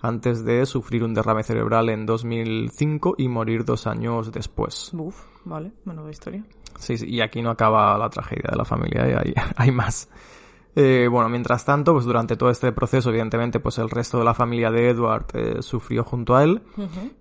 antes 0.02 0.44
de 0.44 0.66
sufrir 0.66 1.04
un 1.04 1.14
derrame 1.14 1.42
cerebral 1.42 1.88
en 1.88 2.04
2005 2.04 3.14
y 3.16 3.28
morir 3.28 3.64
dos 3.64 3.86
años 3.86 4.30
después. 4.30 4.92
Vale, 5.44 5.72
menuda 5.84 6.10
historia. 6.10 6.44
Sí, 6.78 6.96
sí, 6.96 7.06
y 7.08 7.20
aquí 7.20 7.42
no 7.42 7.50
acaba 7.50 7.96
la 7.98 8.08
tragedia 8.08 8.50
de 8.50 8.56
la 8.56 8.64
familia, 8.64 9.06
¿eh? 9.06 9.16
hay, 9.18 9.34
hay 9.56 9.70
más. 9.70 10.08
Eh, 10.76 11.08
bueno, 11.10 11.28
mientras 11.28 11.64
tanto, 11.64 11.92
pues 11.92 12.04
durante 12.04 12.36
todo 12.36 12.50
este 12.50 12.70
proceso, 12.72 13.10
evidentemente, 13.10 13.58
pues 13.58 13.78
el 13.78 13.90
resto 13.90 14.18
de 14.18 14.24
la 14.24 14.34
familia 14.34 14.70
de 14.70 14.90
Edward 14.90 15.26
eh, 15.34 15.62
sufrió 15.62 16.04
junto 16.04 16.36
a 16.36 16.44
él 16.44 16.62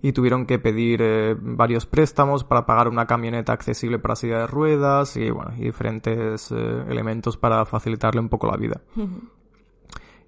y 0.02 0.12
tuvieron 0.12 0.46
que 0.46 0.58
pedir 0.58 1.00
eh, 1.02 1.36
varios 1.40 1.84
préstamos 1.84 2.44
para 2.44 2.64
pagar 2.64 2.88
una 2.88 3.06
camioneta 3.06 3.52
accesible 3.52 3.98
para 3.98 4.14
silla 4.14 4.38
de 4.40 4.46
ruedas 4.46 5.16
y, 5.16 5.30
bueno, 5.30 5.52
y 5.56 5.62
diferentes 5.62 6.52
elementos 6.52 7.36
para 7.36 7.64
facilitarle 7.64 8.20
un 8.20 8.28
poco 8.28 8.46
la 8.46 8.56
vida. 8.56 8.80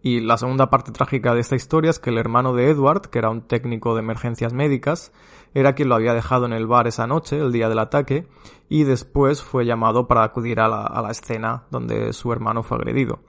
Y 0.02 0.20
la 0.20 0.37
segunda 0.37 0.68
parte 0.68 0.90
trágica 0.90 1.33
de 1.33 1.40
esta 1.40 1.55
historia 1.55 1.90
es 1.90 2.00
que 2.00 2.11
el 2.11 2.18
hermano 2.18 2.55
de 2.55 2.70
Edward, 2.70 3.02
que 3.02 3.20
era 3.20 3.31
un 3.31 3.42
técnico 3.42 3.94
de 3.94 4.00
emergencias 4.00 4.52
médicas, 4.52 5.12
era 5.54 5.74
quien 5.74 5.88
lo 5.88 5.94
había 5.94 6.14
dejado 6.14 6.46
en 6.46 6.52
el 6.52 6.66
bar 6.66 6.86
esa 6.86 7.06
noche, 7.06 7.38
el 7.38 7.52
día 7.52 7.68
del 7.68 7.78
ataque, 7.78 8.26
y 8.68 8.84
después 8.84 9.42
fue 9.42 9.66
llamado 9.66 10.06
para 10.06 10.24
acudir 10.24 10.60
a 10.60 10.68
la, 10.68 10.82
a 10.82 11.02
la 11.02 11.10
escena 11.10 11.64
donde 11.70 12.12
su 12.12 12.32
hermano 12.32 12.62
fue 12.62 12.78
agredido. 12.78 13.20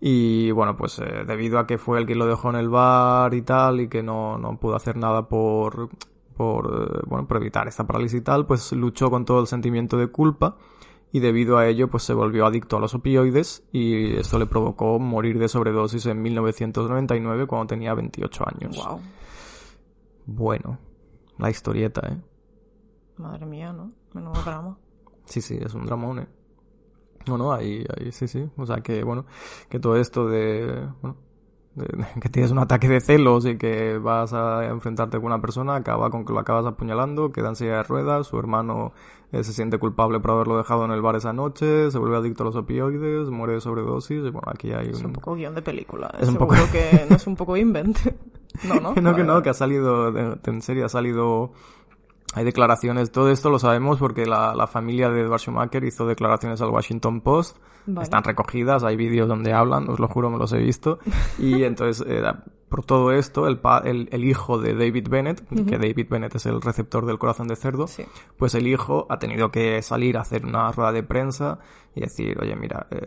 Y 0.00 0.50
bueno, 0.50 0.76
pues 0.76 0.98
eh, 0.98 1.24
debido 1.26 1.60
a 1.60 1.66
que 1.66 1.78
fue 1.78 1.98
el 2.00 2.06
quien 2.06 2.18
lo 2.18 2.26
dejó 2.26 2.50
en 2.50 2.56
el 2.56 2.68
bar 2.68 3.32
y 3.34 3.42
tal, 3.42 3.80
y 3.80 3.88
que 3.88 4.02
no, 4.02 4.36
no 4.36 4.58
pudo 4.58 4.74
hacer 4.74 4.96
nada 4.96 5.28
por, 5.28 5.90
por, 6.36 6.66
eh, 6.66 7.00
bueno, 7.06 7.28
por 7.28 7.36
evitar 7.36 7.68
esta 7.68 7.86
parálisis 7.86 8.20
y 8.20 8.22
tal, 8.22 8.44
pues 8.44 8.72
luchó 8.72 9.10
con 9.10 9.24
todo 9.24 9.40
el 9.40 9.46
sentimiento 9.46 9.96
de 9.96 10.08
culpa 10.08 10.56
y 11.12 11.20
debido 11.20 11.58
a 11.58 11.68
ello 11.68 11.88
pues 11.88 12.02
se 12.02 12.14
volvió 12.14 12.46
adicto 12.46 12.78
a 12.78 12.80
los 12.80 12.94
opioides 12.94 13.64
y 13.70 14.16
esto 14.16 14.38
le 14.38 14.46
provocó 14.46 14.98
morir 14.98 15.38
de 15.38 15.46
sobredosis 15.46 16.06
en 16.06 16.22
1999 16.22 17.46
cuando 17.46 17.66
tenía 17.68 17.94
28 17.94 18.44
años. 18.48 18.84
Wow. 18.84 19.00
Bueno, 20.24 20.78
la 21.38 21.50
historieta, 21.50 22.00
¿eh? 22.08 22.20
Madre 23.16 23.46
mía, 23.46 23.72
¿no? 23.72 23.92
Menudo 24.14 24.40
drama. 24.44 24.78
Sí, 25.24 25.40
sí, 25.40 25.58
es 25.60 25.74
un 25.74 25.86
dramón, 25.86 26.20
¿eh? 26.20 26.28
No, 27.26 27.38
no, 27.38 27.52
ahí, 27.52 27.84
ahí, 27.96 28.10
sí, 28.12 28.26
sí. 28.26 28.48
O 28.56 28.66
sea 28.66 28.78
que, 28.78 29.04
bueno, 29.04 29.26
que 29.68 29.78
todo 29.78 29.96
esto 29.96 30.26
de, 30.28 30.88
bueno, 31.00 31.16
de- 31.76 32.06
que 32.20 32.28
tienes 32.28 32.50
un 32.50 32.58
ataque 32.58 32.88
de 32.88 33.00
celos 33.00 33.46
y 33.46 33.56
que 33.56 33.96
vas 33.98 34.32
a 34.32 34.64
enfrentarte 34.66 35.18
con 35.18 35.26
una 35.26 35.40
persona, 35.40 35.76
acaba 35.76 36.10
con 36.10 36.24
que 36.24 36.32
lo 36.32 36.40
acabas 36.40 36.66
apuñalando, 36.66 37.30
queda 37.30 37.50
en 37.50 37.56
silla 37.56 37.76
de 37.76 37.82
ruedas, 37.84 38.26
su 38.26 38.38
hermano 38.38 38.92
eh, 39.32 39.42
se 39.44 39.52
siente 39.52 39.78
culpable 39.78 40.20
por 40.20 40.30
haberlo 40.32 40.56
dejado 40.58 40.84
en 40.84 40.90
el 40.92 41.02
bar 41.02 41.16
esa 41.16 41.32
noche, 41.32 41.90
se 41.90 41.98
vuelve 41.98 42.16
adicto 42.18 42.42
a 42.42 42.46
los 42.46 42.56
opioides, 42.56 43.28
muere 43.30 43.54
de 43.54 43.60
sobredosis, 43.60 44.18
y 44.18 44.30
bueno, 44.30 44.42
aquí 44.46 44.72
hay 44.72 44.88
Es 44.90 45.00
un 45.00 45.06
un... 45.06 45.12
poco 45.14 45.34
guion 45.34 45.54
de 45.54 45.62
película. 45.62 46.08
¿eh? 46.14 46.18
Es 46.20 46.28
un 46.28 46.36
poco- 46.36 46.54
que 46.70 47.06
no 47.10 47.16
es 47.16 47.26
un 47.26 47.36
poco 47.36 47.56
invent. 47.56 47.98
No, 48.64 48.74
no. 48.80 48.94
No, 48.94 49.14
que 49.16 49.24
no, 49.24 49.42
que 49.42 49.50
ha 49.50 49.54
salido, 49.54 50.12
de- 50.12 50.38
en 50.44 50.62
serio, 50.62 50.86
ha 50.86 50.88
salido... 50.88 51.52
Hay 52.34 52.44
declaraciones, 52.46 53.12
todo 53.12 53.30
esto 53.30 53.50
lo 53.50 53.58
sabemos 53.58 53.98
porque 53.98 54.24
la, 54.24 54.54
la 54.54 54.66
familia 54.66 55.10
de 55.10 55.20
Edward 55.20 55.40
Schumacher 55.40 55.84
hizo 55.84 56.06
declaraciones 56.06 56.62
al 56.62 56.70
Washington 56.70 57.20
Post, 57.20 57.58
Vale. 57.84 58.04
están 58.04 58.24
recogidas, 58.24 58.84
hay 58.84 58.96
vídeos 58.96 59.28
donde 59.28 59.52
hablan, 59.52 59.86
os 59.90 59.98
lo 60.00 60.08
juro, 60.08 60.30
me 60.30 60.38
los 60.38 60.50
he 60.54 60.58
visto, 60.58 60.98
y 61.38 61.62
entonces 61.64 62.02
eh, 62.08 62.22
por 62.72 62.84
todo 62.86 63.12
esto, 63.12 63.46
el, 63.46 63.58
pa- 63.58 63.82
el, 63.84 64.08
el 64.12 64.24
hijo 64.24 64.56
de 64.58 64.72
David 64.74 65.08
Bennett, 65.10 65.46
que 65.68 65.76
David 65.78 66.06
Bennett 66.08 66.34
es 66.36 66.46
el 66.46 66.60
receptor 66.62 67.04
del 67.04 67.18
corazón 67.18 67.46
de 67.48 67.54
cerdo, 67.56 67.86
Sí. 67.86 68.04
pues 68.38 68.54
el 68.54 68.66
hijo 68.66 69.06
ha 69.10 69.18
tenido 69.18 69.50
que 69.50 69.82
salir 69.82 70.16
a 70.16 70.22
hacer 70.22 70.46
una 70.46 70.72
rueda 70.72 70.90
de 70.92 71.02
prensa 71.02 71.58
y 71.94 72.00
decir, 72.00 72.38
oye, 72.40 72.56
mira, 72.56 72.86
eh, 72.90 72.98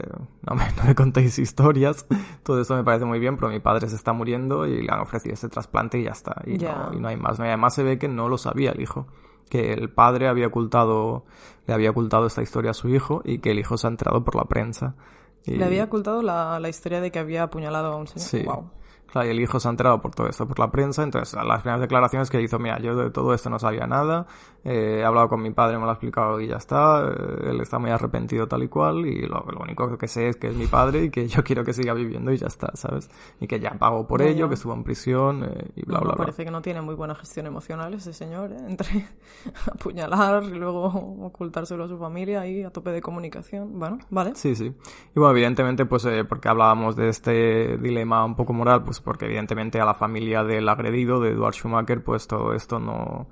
no, 0.47 0.55
me, 0.55 0.63
no 0.77 0.83
me 0.85 0.93
contéis 0.93 1.39
historias, 1.39 2.05
todo 2.43 2.61
esto 2.61 2.75
me 2.75 2.83
parece 2.83 3.05
muy 3.05 3.17
bien, 3.19 3.37
pero 3.37 3.49
mi 3.49 3.59
padre 3.59 3.89
se 3.89 3.95
está 3.95 4.13
muriendo 4.13 4.67
y 4.67 4.83
le 4.83 4.91
han 4.93 4.99
ofrecido 4.99 5.33
este 5.33 5.49
trasplante 5.49 5.97
y 5.99 6.03
ya 6.03 6.11
está, 6.11 6.41
y, 6.45 6.57
Ya. 6.59 6.75
no, 6.91 6.93
y 6.93 6.99
no 7.01 7.07
hay 7.07 7.17
más. 7.17 7.39
¿no? 7.39 7.45
Y 7.45 7.47
además 7.47 7.73
se 7.73 7.81
ve 7.81 7.97
que 7.97 8.07
no 8.07 8.29
lo 8.29 8.37
sabía 8.37 8.71
el 8.71 8.79
hijo, 8.81 9.07
que 9.49 9.73
el 9.73 9.89
padre 9.89 10.27
había 10.27 10.45
ocultado, 10.47 11.25
le 11.65 11.73
había 11.73 11.89
ocultado 11.89 12.27
esta 12.27 12.43
historia 12.43 12.69
a 12.71 12.73
su 12.75 12.87
hijo 12.89 13.21
y 13.25 13.39
que 13.39 13.49
el 13.51 13.57
hijo 13.59 13.77
se 13.77 13.87
ha 13.87 13.89
enterado 13.89 14.23
por 14.23 14.35
la 14.35 14.43
prensa. 14.45 14.95
Y- 15.43 15.55
Le 15.57 15.65
había 15.65 15.83
ocultado 15.85 16.21
la, 16.21 16.59
la 16.59 16.69
historia 16.69 17.01
de 17.01 17.11
que 17.11 17.19
había 17.19 17.43
apuñalado 17.43 17.93
a 17.93 17.95
un 17.97 18.07
señor. 18.07 18.27
Sí. 18.27 18.43
Wow. 18.43 18.69
Claro, 19.15 19.29
y 19.29 19.31
el 19.31 19.39
hijo 19.39 19.61
se 19.61 19.69
ha 19.69 19.71
enterado 19.71 20.01
por 20.01 20.13
todo 20.13 20.27
esto, 20.27 20.45
por 20.45 20.59
la 20.59 20.69
prensa. 20.69 21.01
Entonces, 21.01 21.41
las 21.41 21.61
primeras 21.61 21.79
declaraciones 21.79 22.29
que 22.29 22.41
hizo, 22.41 22.59
mira, 22.59 22.79
yo 22.81 22.97
de 22.97 23.11
todo 23.11 23.33
esto 23.33 23.49
no 23.49 23.57
sabía 23.57 23.87
nada, 23.87 24.27
eh, 24.65 24.97
he 24.99 25.05
hablado 25.05 25.29
con 25.29 25.41
mi 25.41 25.51
padre, 25.51 25.77
me 25.77 25.85
lo 25.85 25.89
ha 25.91 25.93
explicado 25.93 26.41
y 26.41 26.47
ya 26.47 26.57
está, 26.57 27.01
eh, 27.07 27.51
él 27.51 27.61
está 27.61 27.79
muy 27.79 27.91
arrepentido 27.91 28.45
tal 28.45 28.63
y 28.63 28.67
cual, 28.67 29.05
y 29.05 29.21
lo, 29.21 29.45
lo 29.49 29.61
único 29.61 29.97
que 29.97 30.09
sé 30.09 30.27
es 30.27 30.35
que 30.35 30.47
es 30.47 30.55
mi 30.57 30.67
padre 30.67 31.05
y 31.05 31.09
que 31.11 31.29
yo 31.29 31.45
quiero 31.45 31.63
que 31.63 31.71
siga 31.71 31.93
viviendo 31.93 32.33
y 32.33 32.37
ya 32.37 32.47
está, 32.47 32.71
¿sabes? 32.73 33.09
Y 33.39 33.47
que 33.47 33.57
ya 33.57 33.69
pagó 33.79 34.05
por 34.05 34.21
ello, 34.21 34.49
que 34.49 34.55
estuvo 34.55 34.73
en 34.73 34.83
prisión 34.83 35.45
eh, 35.45 35.71
y 35.77 35.85
bla, 35.85 35.99
No, 35.99 36.03
bla, 36.03 36.15
bla. 36.15 36.25
parece 36.25 36.43
que 36.43 36.51
no 36.51 36.61
tiene 36.61 36.81
muy 36.81 36.95
buena 36.95 37.15
gestión 37.15 37.45
emocional 37.45 37.93
ese 37.93 38.11
señor, 38.11 38.51
¿eh? 38.51 38.57
Entre 38.67 39.05
apuñalar 39.71 40.43
y 40.43 40.55
luego 40.55 40.87
ocultárselo 41.21 41.85
a 41.85 41.87
su 41.87 41.97
familia 41.97 42.41
ahí 42.41 42.63
a 42.63 42.69
tope 42.69 42.89
de 42.91 43.01
comunicación. 43.01 43.79
Bueno, 43.79 43.99
vale. 44.09 44.35
Sí, 44.35 44.55
sí. 44.55 44.65
Y 44.65 45.19
bueno, 45.19 45.31
evidentemente, 45.31 45.85
pues, 45.85 46.03
eh, 46.03 46.25
porque 46.25 46.49
hablábamos 46.49 46.97
de 46.97 47.07
este 47.07 47.77
dilema 47.77 48.25
un 48.25 48.35
poco 48.35 48.51
moral, 48.51 48.83
pues 48.83 49.04
porque 49.05 49.25
evidentemente 49.25 49.79
a 49.79 49.85
la 49.85 49.93
familia 49.93 50.43
del 50.43 50.67
agredido, 50.67 51.21
de 51.21 51.29
Eduard 51.31 51.53
Schumacher, 51.53 52.03
pues 52.03 52.27
todo 52.27 52.53
esto 52.53 52.79
no, 52.79 53.29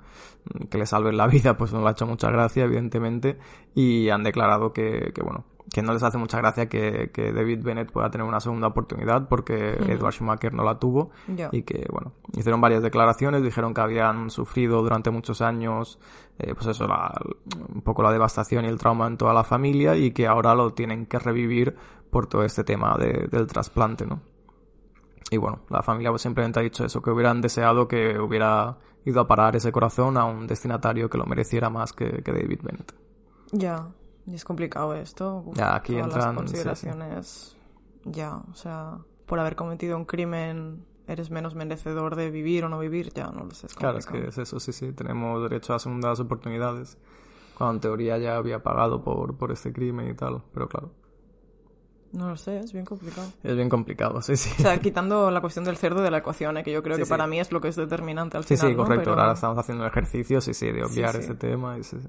que 0.70 0.78
le 0.78 0.86
salve 0.86 1.12
la 1.12 1.26
vida, 1.28 1.58
pues 1.58 1.72
no 1.74 1.82
le 1.82 1.88
ha 1.88 1.90
hecho 1.90 2.06
mucha 2.06 2.30
gracia, 2.30 2.64
evidentemente, 2.64 3.36
y 3.74 4.08
han 4.08 4.22
declarado 4.22 4.72
que, 4.72 5.12
que 5.14 5.22
bueno, 5.22 5.44
que 5.72 5.82
no 5.82 5.92
les 5.94 6.02
hace 6.02 6.18
mucha 6.18 6.38
gracia 6.38 6.68
que, 6.68 7.10
que 7.12 7.32
David 7.32 7.62
Bennett 7.64 7.90
pueda 7.90 8.08
tener 8.10 8.26
una 8.26 8.38
segunda 8.38 8.68
oportunidad 8.68 9.28
porque 9.28 9.70
Eduard 9.88 10.12
Schumacher 10.12 10.52
no 10.52 10.62
la 10.62 10.78
tuvo. 10.78 11.10
Y 11.52 11.62
que, 11.62 11.86
bueno, 11.90 12.12
hicieron 12.36 12.60
varias 12.60 12.82
declaraciones, 12.82 13.42
dijeron 13.42 13.74
que 13.74 13.80
habían 13.80 14.30
sufrido 14.30 14.82
durante 14.82 15.10
muchos 15.10 15.40
años, 15.40 15.98
eh, 16.38 16.54
pues 16.54 16.66
eso, 16.68 16.86
la- 16.86 17.12
un 17.74 17.80
poco 17.82 18.02
la 18.02 18.12
devastación 18.12 18.66
y 18.66 18.68
el 18.68 18.78
trauma 18.78 19.06
en 19.08 19.16
toda 19.16 19.32
la 19.34 19.42
familia 19.42 19.96
y 19.96 20.12
que 20.12 20.26
ahora 20.28 20.54
lo 20.54 20.74
tienen 20.74 21.06
que 21.06 21.18
revivir 21.18 21.74
por 22.10 22.26
todo 22.28 22.44
este 22.44 22.62
tema 22.62 22.96
de- 22.98 23.26
del 23.28 23.46
trasplante, 23.48 24.06
¿no? 24.06 24.20
Y 25.30 25.36
bueno, 25.36 25.60
la 25.70 25.82
familia 25.82 26.10
pues 26.10 26.22
simplemente 26.22 26.60
ha 26.60 26.62
dicho 26.62 26.84
eso, 26.84 27.00
que 27.02 27.10
hubieran 27.10 27.40
deseado 27.40 27.88
que 27.88 28.18
hubiera 28.18 28.78
ido 29.04 29.20
a 29.20 29.26
parar 29.26 29.56
ese 29.56 29.72
corazón 29.72 30.16
a 30.16 30.24
un 30.24 30.46
destinatario 30.46 31.08
que 31.10 31.18
lo 31.18 31.26
mereciera 31.26 31.70
más 31.70 31.92
que, 31.92 32.22
que 32.22 32.32
David 32.32 32.60
Bennett. 32.62 32.94
Ya. 33.52 33.88
Y 34.26 34.34
es 34.34 34.44
complicado 34.44 34.94
esto. 34.94 35.42
Uf, 35.46 35.56
Ya, 35.56 35.74
aquí 35.74 35.92
todas 35.92 36.06
entran, 36.06 36.34
las 36.36 36.50
sí, 36.50 36.56
sí. 36.56 36.64
consideraciones. 36.64 37.56
Ya, 38.04 38.36
o 38.36 38.54
sea, 38.54 38.98
por 39.26 39.38
haber 39.38 39.56
cometido 39.56 39.96
un 39.96 40.04
crimen 40.04 40.84
eres 41.06 41.30
menos 41.30 41.54
merecedor 41.54 42.16
de 42.16 42.30
vivir 42.30 42.64
o 42.64 42.68
no 42.68 42.78
vivir, 42.78 43.12
ya 43.12 43.26
no 43.30 43.44
lo 43.44 43.50
sé. 43.50 43.66
Es 43.66 43.74
Claro, 43.74 43.98
es 43.98 44.06
que 44.06 44.26
es 44.26 44.38
eso, 44.38 44.58
sí, 44.58 44.72
sí, 44.72 44.92
tenemos 44.92 45.42
derecho 45.42 45.74
a 45.74 45.78
segundas 45.78 46.18
oportunidades, 46.20 46.96
cuando 47.56 47.74
en 47.74 47.80
teoría 47.80 48.18
ya 48.18 48.36
había 48.36 48.62
pagado 48.62 49.02
por, 49.02 49.36
por 49.36 49.52
este 49.52 49.72
crimen 49.72 50.08
y 50.08 50.14
tal, 50.14 50.42
pero 50.52 50.68
claro, 50.68 50.92
No 52.16 52.28
lo 52.28 52.36
sé, 52.36 52.58
es 52.60 52.72
bien 52.72 52.84
complicado. 52.84 53.26
es 53.42 53.56
bien 53.56 53.68
complicado, 53.68 54.22
sí, 54.22 54.36
sí. 54.36 54.50
O 54.58 54.62
sea, 54.62 54.78
quitando 54.78 55.30
la 55.32 55.40
cuestión 55.40 55.64
del 55.64 55.76
cerdo 55.76 56.00
de 56.00 56.10
la 56.12 56.18
ecuación, 56.18 56.56
eh, 56.56 56.62
que 56.62 56.70
yo 56.72 56.82
creo 56.82 56.94
Sí, 56.96 57.02
que 57.02 57.06
sí. 57.06 57.10
para 57.10 57.26
mí 57.26 57.40
es 57.40 57.50
lo 57.50 57.60
que 57.60 57.68
es 57.68 57.76
determinante 57.76 58.36
al 58.36 58.44
Sí, 58.44 58.56
final. 58.56 58.70
sí, 58.72 58.76
¿no? 58.76 58.82
correcto. 58.84 59.10
Pero 59.10 59.20
Ahora 59.20 59.32
estamos 59.34 59.58
haciendo 59.58 59.84
el 59.84 59.90
ejercicio, 59.90 60.40
sí, 60.40 60.54
sí, 60.54 60.70
de 60.70 60.84
obviar 60.84 61.12
sí. 61.12 61.18
ese 61.18 61.34
tema. 61.34 61.74
Sí, 61.82 61.98
sí. 62.00 62.08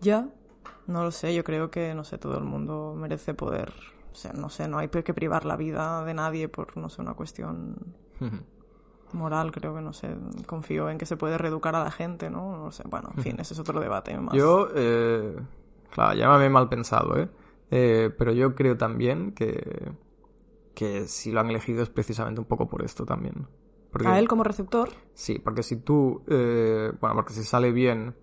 Ya, 0.00 0.28
no 0.88 1.04
lo 1.04 1.10
sé, 1.12 1.32
yo 1.34 1.44
creo 1.44 1.70
que, 1.70 1.94
no 1.94 2.02
sé, 2.04 2.18
todo 2.18 2.36
el 2.38 2.44
mundo 2.44 2.94
merece 2.96 3.34
poder. 3.34 3.72
O 4.12 4.16
sea, 4.16 4.32
no 4.32 4.48
sé, 4.48 4.66
no 4.68 4.78
hay 4.78 4.88
que 4.88 5.14
privar 5.14 5.44
la 5.44 5.56
vida 5.56 6.04
de 6.04 6.14
nadie 6.14 6.48
por, 6.48 6.76
no 6.76 6.88
sé, 6.88 7.00
una 7.00 7.14
cuestión 7.14 7.76
moral, 9.12 9.52
creo 9.52 9.74
que, 9.76 9.80
no 9.80 9.92
sé, 9.92 10.14
confío 10.46 10.90
en 10.90 10.98
que 10.98 11.06
se 11.06 11.16
puede 11.16 11.38
reeducar 11.38 11.76
a 11.76 11.84
la 11.84 11.90
gente, 11.92 12.30
¿no? 12.30 12.56
No 12.56 12.72
sé, 12.72 12.82
bueno, 12.88 13.10
en 13.16 13.22
fin, 13.22 13.36
ese 13.38 13.54
es 13.54 13.60
otro 13.60 13.78
debate 13.80 14.16
más. 14.18 14.34
Yo, 14.34 14.68
eh, 14.74 15.36
claro, 15.90 16.14
llámame 16.14 16.48
mal 16.48 16.68
pensado, 16.68 17.16
¿eh? 17.16 17.28
Eh, 17.70 18.10
Pero 18.16 18.32
yo 18.32 18.54
creo 18.54 18.76
también 18.76 19.32
que, 19.32 19.92
que 20.74 21.06
si 21.06 21.32
lo 21.32 21.40
han 21.40 21.50
elegido 21.50 21.82
es 21.82 21.90
precisamente 21.90 22.40
un 22.40 22.46
poco 22.46 22.68
por 22.68 22.82
esto 22.84 23.04
también. 23.04 23.46
Porque, 23.90 24.08
A 24.08 24.18
él 24.18 24.26
como 24.26 24.42
receptor, 24.42 24.90
Sí, 25.14 25.38
porque 25.38 25.62
si 25.62 25.76
tú, 25.76 26.22
eh, 26.28 26.92
bueno, 27.00 27.14
porque 27.14 27.32
si 27.32 27.44
sale 27.44 27.70
bien, 27.70 28.14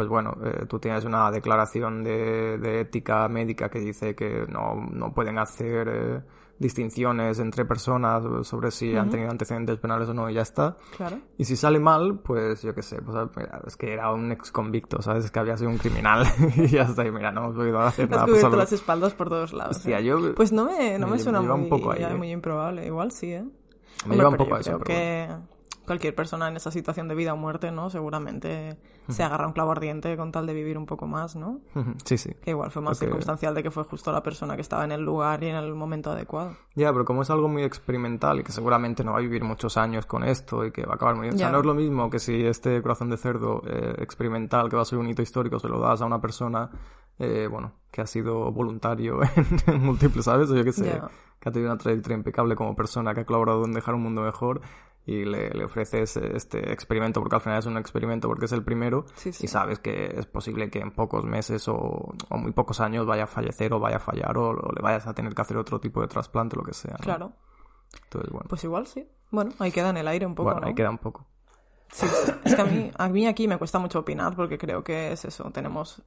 pues 0.00 0.08
bueno, 0.08 0.34
eh, 0.42 0.64
tú 0.66 0.78
tienes 0.78 1.04
una 1.04 1.30
declaración 1.30 2.02
de, 2.02 2.56
de 2.56 2.80
ética 2.80 3.28
médica 3.28 3.68
que 3.68 3.80
dice 3.80 4.14
que 4.14 4.46
no, 4.48 4.76
no 4.90 5.12
pueden 5.12 5.38
hacer 5.38 5.88
eh, 5.92 6.20
distinciones 6.58 7.38
entre 7.38 7.66
personas 7.66 8.22
sobre 8.46 8.70
si 8.70 8.96
han 8.96 9.10
tenido 9.10 9.30
antecedentes 9.30 9.76
penales 9.78 10.08
o 10.08 10.14
no 10.14 10.30
y 10.30 10.34
ya 10.34 10.40
está. 10.40 10.74
claro. 10.96 11.18
Y 11.36 11.44
si 11.44 11.54
sale 11.54 11.78
mal, 11.78 12.20
pues 12.24 12.62
yo 12.62 12.74
qué 12.74 12.80
sé, 12.82 13.02
pues 13.02 13.14
mira, 13.36 13.60
es 13.66 13.76
que 13.76 13.92
era 13.92 14.10
un 14.10 14.32
ex 14.32 14.50
convicto, 14.50 15.02
¿sabes? 15.02 15.26
Es 15.26 15.30
que 15.30 15.38
había 15.38 15.58
sido 15.58 15.68
un 15.68 15.76
criminal 15.76 16.24
y 16.56 16.66
ya 16.68 16.82
está, 16.84 17.04
y 17.06 17.10
mira, 17.10 17.30
no 17.30 17.44
hemos 17.44 17.56
podido 17.56 17.78
hacer 17.80 18.06
Has 18.06 18.10
nada. 18.10 18.24
cubierto 18.24 18.46
solo- 18.46 18.56
las 18.58 18.72
espaldas 18.72 19.12
por 19.12 19.28
todos 19.28 19.52
lados. 19.52 19.76
Hostia, 19.76 19.98
¿eh? 19.98 20.04
yo... 20.04 20.34
Pues 20.34 20.50
no 20.50 20.64
me, 20.64 20.98
no 20.98 21.06
me, 21.08 21.12
me 21.12 21.18
suena 21.18 21.40
lleva 21.42 21.56
muy, 21.56 21.64
un 21.64 21.70
poco 21.70 21.92
ahí, 21.92 22.02
¿eh? 22.02 22.14
muy 22.14 22.30
improbable. 22.30 22.86
Igual 22.86 23.10
sí, 23.12 23.32
¿eh? 23.34 23.42
me 23.42 23.50
Hombre, 24.04 24.16
lleva 24.18 24.28
un 24.30 24.36
poco 24.36 24.54
a 24.54 24.60
eso, 24.60 24.70
creo 24.70 24.78
pero 24.78 24.98
que 24.98 25.26
bueno. 25.28 25.59
Cualquier 25.90 26.14
persona 26.14 26.46
en 26.46 26.54
esa 26.56 26.70
situación 26.70 27.08
de 27.08 27.16
vida 27.16 27.34
o 27.34 27.36
muerte, 27.36 27.72
¿no? 27.72 27.90
Seguramente 27.90 28.76
se 29.08 29.24
agarra 29.24 29.46
un 29.48 29.52
clavo 29.52 29.72
ardiente 29.72 30.16
con 30.16 30.30
tal 30.30 30.46
de 30.46 30.54
vivir 30.54 30.78
un 30.78 30.86
poco 30.86 31.08
más, 31.08 31.34
¿no? 31.34 31.58
Sí, 32.04 32.16
sí. 32.16 32.32
Que 32.40 32.50
igual 32.50 32.70
fue 32.70 32.80
más 32.80 32.90
Porque- 32.96 33.06
circunstancial 33.06 33.54
de 33.56 33.62
que 33.64 33.72
fue 33.72 33.82
justo 33.82 34.12
la 34.12 34.22
persona 34.22 34.54
que 34.54 34.62
estaba 34.62 34.84
en 34.84 34.92
el 34.92 35.00
lugar 35.02 35.42
y 35.42 35.48
en 35.48 35.56
el 35.56 35.74
momento 35.74 36.12
adecuado. 36.12 36.56
Ya, 36.76 36.92
pero 36.92 37.04
como 37.04 37.22
es 37.22 37.30
algo 37.30 37.48
muy 37.48 37.64
experimental 37.64 38.38
y 38.38 38.44
que 38.44 38.52
seguramente 38.52 39.02
no 39.02 39.12
va 39.12 39.18
a 39.18 39.20
vivir 39.20 39.42
muchos 39.42 39.76
años 39.76 40.06
con 40.06 40.22
esto 40.22 40.64
y 40.64 40.70
que 40.70 40.86
va 40.86 40.92
a 40.92 40.94
acabar 40.94 41.16
muy 41.16 41.24
bien. 41.24 41.34
O 41.34 41.38
sea, 41.38 41.50
no 41.50 41.58
es 41.58 41.66
lo 41.66 41.74
mismo 41.74 42.08
que 42.08 42.20
si 42.20 42.44
este 42.46 42.80
corazón 42.82 43.10
de 43.10 43.16
cerdo 43.16 43.62
eh, 43.66 43.94
experimental, 43.98 44.68
que 44.70 44.76
va 44.76 44.82
a 44.82 44.84
ser 44.84 44.98
un 44.98 45.08
hito 45.08 45.22
histórico, 45.22 45.58
se 45.58 45.68
lo 45.68 45.80
das 45.80 46.00
a 46.02 46.06
una 46.06 46.20
persona, 46.20 46.70
eh, 47.18 47.48
bueno, 47.50 47.72
que 47.90 48.00
ha 48.00 48.06
sido 48.06 48.52
voluntario 48.52 49.18
en, 49.36 49.46
en 49.74 49.82
múltiples, 49.82 50.24
¿sabes? 50.24 50.48
O 50.50 50.54
yo 50.56 50.62
que 50.62 50.72
sé, 50.72 51.00
que 51.40 51.48
ha 51.48 51.52
tenido 51.52 51.72
una 51.72 51.78
trayectoria 51.78 52.16
impecable 52.16 52.54
como 52.54 52.76
persona, 52.76 53.12
que 53.14 53.20
ha 53.20 53.24
colaborado 53.24 53.64
en 53.64 53.72
dejar 53.72 53.94
un 53.96 54.02
mundo 54.02 54.22
mejor 54.22 54.60
y 55.12 55.24
le, 55.24 55.50
le 55.50 55.64
ofreces 55.64 56.16
este 56.16 56.72
experimento, 56.72 57.20
porque 57.20 57.36
al 57.36 57.40
final 57.40 57.58
es 57.58 57.66
un 57.66 57.76
experimento, 57.76 58.28
porque 58.28 58.44
es 58.44 58.52
el 58.52 58.62
primero, 58.64 59.04
Sí, 59.14 59.32
sí. 59.32 59.44
y 59.44 59.48
sabes 59.48 59.78
que 59.78 60.06
es 60.16 60.26
posible 60.26 60.70
que 60.70 60.78
en 60.80 60.92
pocos 60.92 61.24
meses 61.24 61.66
o, 61.68 61.74
o 62.28 62.36
muy 62.38 62.52
pocos 62.52 62.80
años 62.80 63.06
vaya 63.06 63.24
a 63.24 63.26
fallecer 63.26 63.72
o 63.72 63.80
vaya 63.80 63.96
a 63.96 64.00
fallar 64.00 64.36
o, 64.38 64.50
o 64.50 64.72
le 64.72 64.82
vayas 64.82 65.06
a 65.06 65.14
tener 65.14 65.34
que 65.34 65.42
hacer 65.42 65.56
otro 65.56 65.80
tipo 65.80 66.00
de 66.00 66.08
trasplante, 66.08 66.56
lo 66.56 66.62
que 66.62 66.74
sea. 66.74 66.92
¿no? 66.92 67.04
Claro. 67.04 67.32
Entonces, 68.04 68.30
bueno, 68.30 68.46
Pues 68.48 68.62
igual 68.64 68.86
sí. 68.86 69.08
Bueno, 69.30 69.50
ahí 69.58 69.72
queda 69.72 69.90
en 69.90 69.96
el 69.96 70.08
aire 70.08 70.26
un 70.26 70.34
poco, 70.34 70.44
bueno 70.50 70.60
¿no? 70.60 70.66
ahí 70.68 70.74
queda 70.74 70.90
un 70.90 70.98
poco. 70.98 71.26
Sí, 71.92 72.06
es 72.44 72.54
que 72.54 72.62
a 72.62 72.64
mí, 72.64 72.90
a 72.96 73.08
mí 73.08 73.26
aquí 73.26 73.48
me 73.48 73.58
cuesta 73.58 73.80
mucho 73.80 73.98
opinar 73.98 74.36
porque 74.36 74.58
creo 74.58 74.84
que 74.84 75.10
es 75.12 75.24
eso, 75.24 75.50
tenemos 75.50 76.02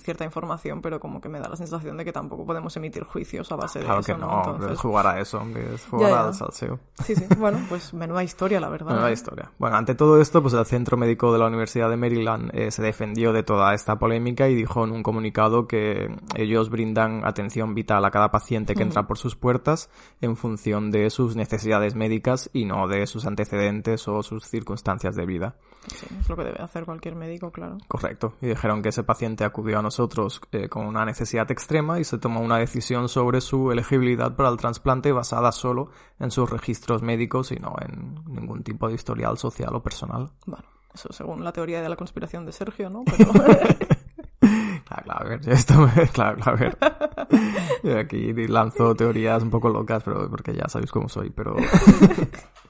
cierta 0.00 0.24
información, 0.24 0.82
pero 0.82 1.00
como 1.00 1.20
que 1.20 1.28
me 1.28 1.40
da 1.40 1.48
la 1.48 1.56
sensación 1.56 1.96
de 1.96 2.04
que 2.04 2.12
tampoco 2.12 2.44
podemos 2.44 2.76
emitir 2.76 3.04
juicios 3.04 3.50
a 3.50 3.56
base 3.56 3.78
de 3.78 3.86
Claro 3.86 4.00
eso, 4.00 4.12
que 4.14 4.20
no, 4.20 4.26
¿no? 4.26 4.36
Entonces, 4.38 4.72
es 4.72 4.78
jugar 4.80 5.06
a 5.06 5.20
eso, 5.20 5.38
hombre, 5.38 5.74
es 5.74 5.86
jugar 5.86 6.10
Ya, 6.10 6.16
ya. 6.16 6.26
al 6.26 6.34
salseo. 6.34 6.78
sí, 7.04 7.14
sí, 7.16 7.24
bueno, 7.38 7.58
pues 7.68 7.94
menuda 7.94 8.22
historia, 8.22 8.60
la 8.60 8.68
verdad. 8.68 8.92
Nueva 8.92 9.10
¿eh? 9.10 9.14
historia. 9.14 9.50
Bueno, 9.58 9.76
ante 9.76 9.94
todo 9.94 10.20
esto, 10.20 10.42
pues 10.42 10.52
el 10.54 10.66
Centro 10.66 10.96
Médico 10.96 11.32
de 11.32 11.38
la 11.38 11.46
Universidad 11.46 11.88
de 11.88 11.96
Maryland 11.96 12.50
eh, 12.54 12.70
se 12.70 12.82
defendió 12.82 13.32
de 13.32 13.42
toda 13.42 13.72
esta 13.74 13.98
polémica 13.98 14.48
y 14.48 14.54
dijo 14.54 14.84
en 14.84 14.92
un 14.92 15.02
comunicado 15.02 15.66
que 15.66 16.14
ellos 16.36 16.68
brindan 16.68 17.24
atención 17.26 17.74
vital 17.74 18.04
a 18.04 18.10
cada 18.10 18.30
paciente 18.30 18.74
que 18.74 18.82
entra 18.82 19.06
por 19.06 19.16
sus 19.16 19.36
puertas 19.36 19.88
en 20.20 20.36
función 20.36 20.90
de 20.90 21.08
sus 21.10 21.36
necesidades 21.36 21.94
médicas 21.94 22.50
y 22.52 22.64
no 22.66 22.86
de 22.86 23.06
sus 23.06 23.24
antecedentes 23.26 24.06
o 24.08 24.22
sus 24.22 24.44
circunstancias 24.44 25.16
de 25.16 25.24
vida. 25.26 25.56
Sí, 25.86 26.06
es 26.20 26.28
lo 26.28 26.36
que 26.36 26.44
debe 26.44 26.62
hacer 26.62 26.84
cualquier 26.84 27.14
médico, 27.16 27.50
claro. 27.50 27.78
Correcto. 27.88 28.34
Y 28.42 28.48
dijeron 28.48 28.82
que 28.82 28.90
ese 28.90 29.02
paciente 29.02 29.44
acudió 29.44 29.69
a 29.78 29.82
nosotros 29.82 30.40
eh, 30.52 30.68
con 30.68 30.86
una 30.86 31.04
necesidad 31.04 31.50
extrema 31.50 32.00
y 32.00 32.04
se 32.04 32.18
tomó 32.18 32.40
una 32.40 32.58
decisión 32.58 33.08
sobre 33.08 33.40
su 33.40 33.70
elegibilidad 33.70 34.34
para 34.34 34.48
el 34.48 34.56
trasplante 34.56 35.12
basada 35.12 35.52
solo 35.52 35.90
en 36.18 36.30
sus 36.30 36.50
registros 36.50 37.02
médicos 37.02 37.52
y 37.52 37.56
no 37.56 37.74
en 37.80 38.14
ningún 38.26 38.62
tipo 38.62 38.88
de 38.88 38.94
historial 38.94 39.38
social 39.38 39.74
o 39.74 39.82
personal. 39.82 40.30
Bueno, 40.46 40.64
eso 40.94 41.12
según 41.12 41.44
la 41.44 41.52
teoría 41.52 41.82
de 41.82 41.88
la 41.88 41.96
conspiración 41.96 42.44
de 42.46 42.52
Sergio, 42.52 42.90
¿no? 42.90 43.04
Pero... 43.04 43.30
Claro, 43.32 43.58
claro, 45.04 45.12
a 45.12 45.24
ver, 45.24 45.48
esto 45.48 45.74
claro, 46.12 46.36
claro, 46.36 46.42
a 46.44 46.52
ver. 46.52 46.78
Yo 47.82 47.98
aquí 47.98 48.32
lanzo 48.48 48.94
teorías 48.94 49.42
un 49.42 49.50
poco 49.50 49.68
locas, 49.68 50.02
pero 50.02 50.28
porque 50.28 50.54
ya 50.54 50.68
sabéis 50.68 50.90
cómo 50.90 51.08
soy, 51.08 51.30
pero 51.30 51.56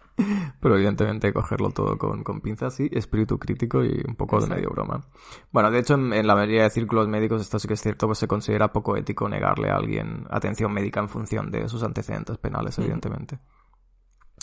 pero 0.60 0.76
evidentemente 0.76 1.32
cogerlo 1.32 1.70
todo 1.70 1.98
con, 1.98 2.22
con 2.22 2.40
pinzas 2.40 2.78
y 2.80 2.88
espíritu 2.92 3.38
crítico 3.38 3.84
y 3.84 4.02
un 4.06 4.14
poco 4.14 4.40
de 4.40 4.46
medio 4.46 4.70
broma. 4.70 5.04
Bueno, 5.50 5.70
de 5.70 5.78
hecho, 5.78 5.94
en, 5.94 6.12
en 6.12 6.26
la 6.26 6.34
mayoría 6.34 6.64
de 6.64 6.70
círculos 6.70 7.08
médicos, 7.08 7.40
esto 7.40 7.58
sí 7.58 7.66
que 7.66 7.74
es 7.74 7.80
cierto, 7.80 8.06
pues 8.06 8.18
se 8.18 8.28
considera 8.28 8.72
poco 8.72 8.96
ético 8.96 9.28
negarle 9.28 9.70
a 9.70 9.76
alguien 9.76 10.26
atención 10.30 10.72
médica 10.72 11.00
en 11.00 11.08
función 11.08 11.50
de 11.50 11.68
sus 11.68 11.82
antecedentes 11.82 12.38
penales, 12.38 12.78
evidentemente. 12.78 13.38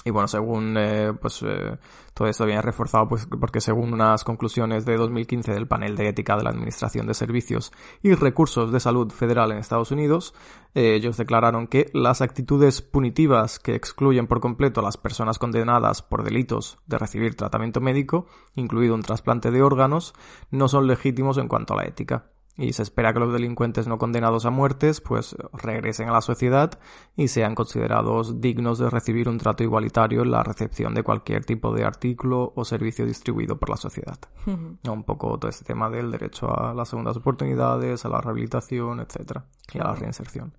Y 0.08 0.10
bueno, 0.10 0.30
según 0.30 0.78
eh, 0.78 1.12
pues 1.20 1.44
eh, 1.46 1.78
todo 2.14 2.30
esto 2.30 2.46
viene 2.46 2.62
reforzado 2.62 3.10
pues 3.10 3.26
porque 3.26 3.60
según 3.60 3.92
unas 3.92 4.24
conclusiones 4.24 4.86
de 4.86 4.96
2015 4.96 5.52
del 5.52 5.68
panel 5.68 5.98
de 5.98 6.08
ética 6.08 6.38
de 6.38 6.46
la 6.46 6.52
Administración 6.52 7.08
de 7.08 7.14
Servicios 7.14 7.74
y 8.02 8.14
Recursos 8.14 8.72
de 8.72 8.80
Salud 8.80 9.12
Federal 9.12 9.52
en 9.52 9.58
Estados 9.58 9.92
Unidos, 9.92 10.34
eh, 10.76 10.96
ellos 10.96 11.18
declararon 11.18 11.68
que 11.68 11.90
las 11.94 12.22
actitudes 12.22 12.82
punitivas 12.82 13.60
que 13.60 13.76
excluyen 13.76 14.28
por 14.28 14.40
completo 14.40 14.80
a 14.80 14.84
las 14.84 14.96
personas 14.96 15.40
condenadas 15.40 16.02
por 16.04 16.24
delitos 16.24 16.78
de 16.86 16.98
recibir 16.98 17.36
tratamiento 17.36 17.82
médico, 17.82 18.28
incluido 18.56 18.96
un 18.96 19.02
trasplante 19.02 19.52
de 19.52 19.62
órganos, 19.62 20.14
no 20.52 20.70
son 20.70 20.88
legítimos 20.88 21.38
en 21.38 21.50
cuanto 21.50 21.74
a 21.74 21.78
la 21.84 21.84
ética 21.84 22.30
y 22.58 22.74
se 22.74 22.84
espera 22.84 23.14
que 23.14 23.20
los 23.20 23.32
delincuentes 23.32 23.88
no 23.88 23.98
condenados 23.98 24.46
a 24.46 24.50
muertes 24.50 25.00
pues 25.00 25.36
regresen 25.54 26.10
a 26.10 26.14
la 26.14 26.22
sociedad 26.22 26.80
y 27.16 27.28
sean 27.28 27.56
considerados 27.56 28.42
dignos 28.42 28.80
de 28.80 28.90
recibir 28.90 29.30
un 29.30 29.38
trato 29.38 29.64
igualitario 29.64 30.24
en 30.24 30.32
la 30.32 30.44
recepción 30.44 30.94
de 30.94 31.04
cualquier 31.04 31.46
tipo 31.46 31.74
de 31.74 31.86
artículo 31.86 32.54
o 32.56 32.66
servicio 32.66 33.06
distribuido 33.06 33.58
por 33.58 33.70
la 33.70 33.78
sociedad. 33.78 34.18
Un 34.46 35.04
poco 35.04 35.38
todo 35.38 35.50
este 35.50 35.66
tema 35.66 35.90
del 35.90 36.12
derecho 36.12 36.50
a 36.50 36.74
las 36.74 36.90
segundas 36.90 37.18
oportunidades, 37.18 38.06
a 38.06 38.10
la 38.10 38.22
rehabilitación, 38.22 39.00
etcétera, 39.00 39.46
y 39.74 39.80
a 39.80 39.84
la 39.84 39.94
reinserción. 39.94 40.58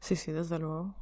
Sí, 0.00 0.16
sí, 0.16 0.32
desde 0.32 0.58
luego. 0.58 0.94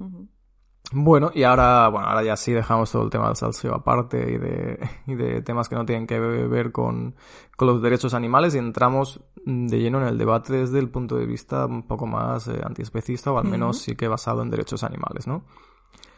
Bueno, 0.91 1.31
y 1.33 1.45
ahora, 1.45 1.89
bueno, 1.89 2.07
ahora 2.07 2.23
ya 2.23 2.37
sí 2.37 2.53
dejamos 2.53 2.91
todo 2.91 3.05
el 3.05 3.11
tema 3.11 3.27
del 3.29 3.37
salseo 3.37 3.75
aparte 3.75 4.19
y 4.19 4.39
de, 4.39 4.89
y 5.07 5.15
de 5.15 5.43
temas 5.43 5.69
que 5.69 5.77
no 5.77 5.87
tienen 5.87 6.07
que 6.07 6.19
ver 6.19 6.73
con, 6.73 7.15
con, 7.57 7.69
los 7.69 7.81
derechos 7.81 8.15
animales 8.15 8.55
y 8.55 8.59
entramos 8.59 9.21
de 9.45 9.79
lleno 9.79 10.01
en 10.01 10.09
el 10.09 10.19
debate 10.19 10.53
desde 10.53 10.79
el 10.79 10.91
punto 10.91 11.17
de 11.17 11.27
vista 11.27 11.67
un 11.67 11.85
poco 11.85 12.07
más 12.07 12.49
eh, 12.49 12.61
antiespecista 12.63 13.33
o 13.33 13.39
al 13.39 13.47
menos 13.47 13.79
sí 13.79 13.97
que 13.97 14.09
basado 14.09 14.43
en 14.43 14.51
derechos 14.51 14.85
animales, 14.85 15.27
¿no? 15.27 15.45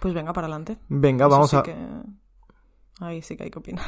Pues 0.01 0.13
venga, 0.13 0.33
para 0.33 0.47
adelante. 0.47 0.79
Venga, 0.89 1.29
vamos 1.29 1.55
a... 1.55 1.63
Ahí 3.01 3.23
sí 3.23 3.37
que 3.37 3.45
hay 3.45 3.51
que 3.51 3.59
opinar. 3.59 3.87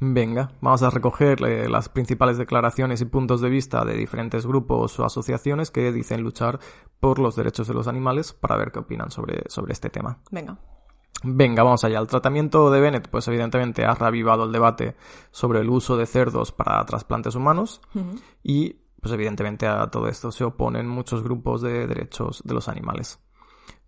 Venga, 0.00 0.52
vamos 0.60 0.82
a 0.82 0.90
recoger 0.90 1.42
eh, 1.44 1.68
las 1.68 1.88
principales 1.88 2.38
declaraciones 2.38 3.00
y 3.02 3.04
puntos 3.04 3.40
de 3.42 3.50
vista 3.50 3.84
de 3.84 3.94
diferentes 3.94 4.46
grupos 4.46 4.98
o 4.98 5.04
asociaciones 5.04 5.70
que 5.70 5.92
dicen 5.92 6.22
luchar 6.22 6.58
por 6.98 7.18
los 7.18 7.36
derechos 7.36 7.68
de 7.68 7.74
los 7.74 7.88
animales 7.88 8.32
para 8.32 8.56
ver 8.56 8.72
qué 8.72 8.78
opinan 8.78 9.10
sobre, 9.10 9.42
sobre 9.48 9.74
este 9.74 9.90
tema. 9.90 10.18
Venga. 10.30 10.58
Venga, 11.24 11.62
vamos 11.62 11.84
allá. 11.84 11.98
El 11.98 12.06
tratamiento 12.06 12.70
de 12.70 12.80
Bennett, 12.80 13.08
pues 13.08 13.28
evidentemente 13.28 13.84
ha 13.84 13.94
reavivado 13.94 14.44
el 14.44 14.52
debate 14.52 14.96
sobre 15.30 15.60
el 15.60 15.68
uso 15.68 15.96
de 15.96 16.06
cerdos 16.06 16.52
para 16.52 16.84
trasplantes 16.84 17.34
humanos 17.34 17.80
y, 18.42 18.72
pues 19.00 19.12
evidentemente 19.12 19.66
a 19.66 19.88
todo 19.88 20.08
esto 20.08 20.32
se 20.32 20.42
oponen 20.42 20.88
muchos 20.88 21.22
grupos 21.22 21.62
de 21.62 21.86
derechos 21.86 22.42
de 22.44 22.54
los 22.54 22.68
animales. 22.68 23.20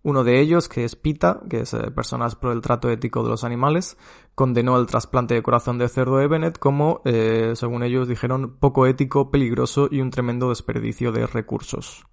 Uno 0.05 0.23
de 0.23 0.39
ellos, 0.39 0.69
que 0.69 0.83
es 0.83 0.95
PITA, 0.95 1.41
que 1.49 1.61
es 1.61 1.73
eh, 1.73 1.89
Personas 1.89 2.35
por 2.35 2.51
el 2.51 2.61
Trato 2.61 2.91
Ético 2.91 3.23
de 3.23 3.29
los 3.29 3.43
Animales, 3.43 3.97
condenó 4.35 4.77
el 4.77 4.85
trasplante 4.85 5.33
de 5.33 5.41
corazón 5.41 5.79
de 5.79 5.89
cerdo 5.89 6.17
de 6.17 6.27
Bennett 6.27 6.59
como, 6.59 7.01
eh, 7.05 7.53
según 7.55 7.81
ellos 7.81 8.07
dijeron, 8.07 8.57
poco 8.59 8.85
ético, 8.85 9.31
peligroso 9.31 9.87
y 9.89 10.01
un 10.01 10.11
tremendo 10.11 10.49
desperdicio 10.49 11.11
de 11.11 11.25
recursos. 11.25 12.05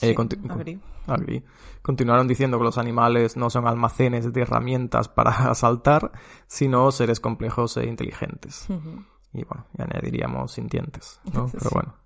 Eh, 0.00 0.16
Continuaron 1.82 2.26
diciendo 2.26 2.58
que 2.58 2.64
los 2.64 2.78
animales 2.78 3.36
no 3.36 3.48
son 3.48 3.68
almacenes 3.68 4.32
de 4.32 4.42
herramientas 4.42 5.08
para 5.14 5.30
asaltar, 5.52 6.10
sino 6.48 6.90
seres 6.90 7.20
complejos 7.20 7.76
e 7.76 7.86
inteligentes. 7.86 8.66
Y 9.32 9.44
bueno, 9.44 9.68
ya 9.74 9.84
añadiríamos 9.84 10.50
sintientes, 10.50 11.20
¿no? 11.32 11.46
Pero 11.52 11.70
bueno. 11.72 12.01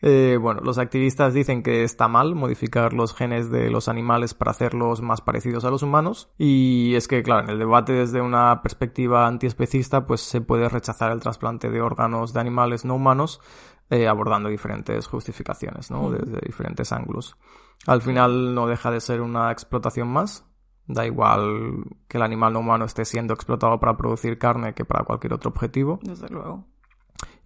Eh, 0.00 0.38
bueno, 0.40 0.60
los 0.62 0.78
activistas 0.78 1.34
dicen 1.34 1.62
que 1.62 1.82
está 1.82 2.08
mal 2.08 2.34
modificar 2.34 2.92
los 2.92 3.14
genes 3.14 3.50
de 3.50 3.70
los 3.70 3.88
animales 3.88 4.34
para 4.34 4.52
hacerlos 4.52 5.02
más 5.02 5.20
parecidos 5.20 5.64
a 5.64 5.70
los 5.70 5.82
humanos. 5.82 6.30
Y 6.38 6.94
es 6.94 7.08
que, 7.08 7.22
claro, 7.22 7.44
en 7.44 7.50
el 7.50 7.58
debate 7.58 7.92
desde 7.92 8.20
una 8.20 8.62
perspectiva 8.62 9.26
antiespecista, 9.26 10.06
pues 10.06 10.20
se 10.20 10.40
puede 10.40 10.68
rechazar 10.68 11.12
el 11.12 11.20
trasplante 11.20 11.70
de 11.70 11.80
órganos 11.80 12.32
de 12.32 12.40
animales 12.40 12.84
no 12.84 12.94
humanos, 12.94 13.40
eh, 13.90 14.06
abordando 14.06 14.48
diferentes 14.48 15.06
justificaciones, 15.06 15.90
¿no? 15.90 16.10
Desde 16.10 16.40
diferentes 16.46 16.92
ángulos. 16.92 17.36
Al 17.86 18.02
final 18.02 18.54
no 18.54 18.66
deja 18.66 18.90
de 18.90 19.00
ser 19.00 19.20
una 19.20 19.50
explotación 19.50 20.08
más. 20.08 20.44
Da 20.86 21.06
igual 21.06 21.84
que 22.08 22.16
el 22.16 22.22
animal 22.22 22.54
no 22.54 22.60
humano 22.60 22.86
esté 22.86 23.04
siendo 23.04 23.34
explotado 23.34 23.78
para 23.78 23.96
producir 23.96 24.38
carne 24.38 24.74
que 24.74 24.86
para 24.86 25.04
cualquier 25.04 25.34
otro 25.34 25.50
objetivo. 25.50 25.98
Desde 26.02 26.28
luego 26.30 26.64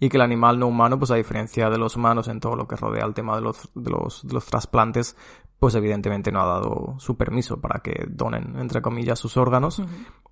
y 0.02 0.08
que 0.08 0.16
el 0.16 0.22
animal 0.22 0.58
no 0.58 0.66
humano, 0.66 0.98
pues 0.98 1.12
a 1.12 1.14
diferencia 1.14 1.70
de 1.70 1.78
los 1.78 1.94
humanos 1.94 2.26
en 2.26 2.40
todo 2.40 2.56
lo 2.56 2.66
que 2.66 2.74
rodea 2.74 3.04
el 3.04 3.14
tema 3.14 3.36
de 3.36 3.42
los, 3.42 3.70
de 3.72 3.88
los, 3.88 4.26
de 4.26 4.34
los 4.34 4.44
trasplantes, 4.46 5.16
pues 5.60 5.76
evidentemente 5.76 6.32
no 6.32 6.42
ha 6.42 6.46
dado 6.46 6.96
su 6.98 7.16
permiso 7.16 7.60
para 7.60 7.82
que 7.82 8.06
donen, 8.08 8.58
entre 8.58 8.82
comillas, 8.82 9.20
sus 9.20 9.36
órganos, 9.36 9.80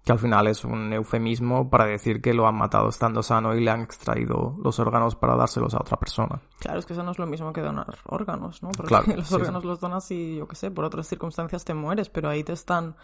que 0.05 0.11
al 0.11 0.18
final 0.18 0.49
es 0.49 0.64
un 0.64 0.93
eufemismo 0.93 1.71
para 1.71 1.85
decir 1.85 2.21
que 2.21 2.35
lo 2.35 2.49
han 2.49 2.57
matado 2.57 2.89
estando 2.89 3.23
sano 3.23 3.55
y 3.55 3.62
le 3.62 3.71
han 3.71 3.83
extraído 3.83 4.57
los 4.61 4.81
órganos 4.81 5.14
para 5.14 5.37
dárselos 5.37 5.73
a 5.75 5.83
otra 5.83 5.97
persona. 5.99 6.43
Claro, 6.59 6.81
es 6.81 6.87
que 6.87 6.95
eso 6.95 7.05
no 7.05 7.12
es 7.12 7.21
lo 7.21 7.29
mismo 7.29 7.53
que 7.53 7.61
donar 7.61 7.97
órganos, 8.07 8.64
¿no? 8.64 8.71
Porque 8.73 8.93
los 9.16 9.31
órganos 9.31 9.64
los 9.64 9.79
donas 9.79 10.11
y, 10.11 10.39
yo 10.39 10.49
qué 10.49 10.57
sé, 10.57 10.73
por 10.73 10.85
otras 10.85 11.07
circunstancias 11.07 11.64
te 11.64 11.75
mueres, 11.75 12.09
pero 12.09 12.29
ahí 12.29 12.43
te 12.43 12.55
están 12.55 12.97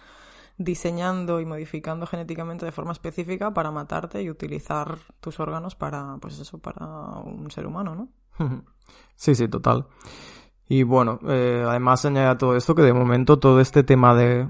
diseñando 0.58 1.40
y 1.40 1.44
modificando 1.44 2.06
genéticamente 2.06 2.64
de 2.64 2.72
forma 2.72 2.92
específica 2.92 3.52
para 3.52 3.70
matarte 3.70 4.22
y 4.22 4.30
utilizar 4.30 4.98
tus 5.20 5.38
órganos 5.40 5.74
para, 5.74 6.16
pues 6.20 6.38
eso, 6.38 6.58
para 6.58 6.86
un 7.24 7.50
ser 7.50 7.66
humano, 7.66 7.94
¿no? 7.94 8.08
Sí, 9.16 9.34
sí, 9.34 9.48
total. 9.48 9.86
Y 10.68 10.82
bueno, 10.82 11.18
eh, 11.26 11.64
además 11.66 12.04
añade 12.04 12.26
a 12.26 12.38
todo 12.38 12.56
esto 12.56 12.74
que 12.74 12.82
de 12.82 12.92
momento 12.92 13.38
todo 13.38 13.60
este 13.60 13.82
tema 13.82 14.14
de 14.14 14.46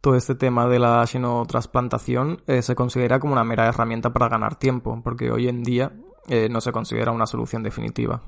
todo 0.00 0.14
este 0.14 0.34
tema 0.34 0.68
de 0.68 0.78
la 0.78 1.04
xenotransplantación 1.04 2.42
eh, 2.46 2.62
se 2.62 2.76
considera 2.76 3.18
como 3.18 3.32
una 3.32 3.42
mera 3.42 3.66
herramienta 3.66 4.12
para 4.12 4.28
ganar 4.28 4.54
tiempo, 4.54 5.00
porque 5.02 5.30
hoy 5.32 5.48
en 5.48 5.64
día 5.64 5.92
eh, 6.28 6.48
no 6.48 6.60
se 6.60 6.72
considera 6.72 7.10
una 7.10 7.26
solución 7.26 7.62
definitiva. 7.62 8.22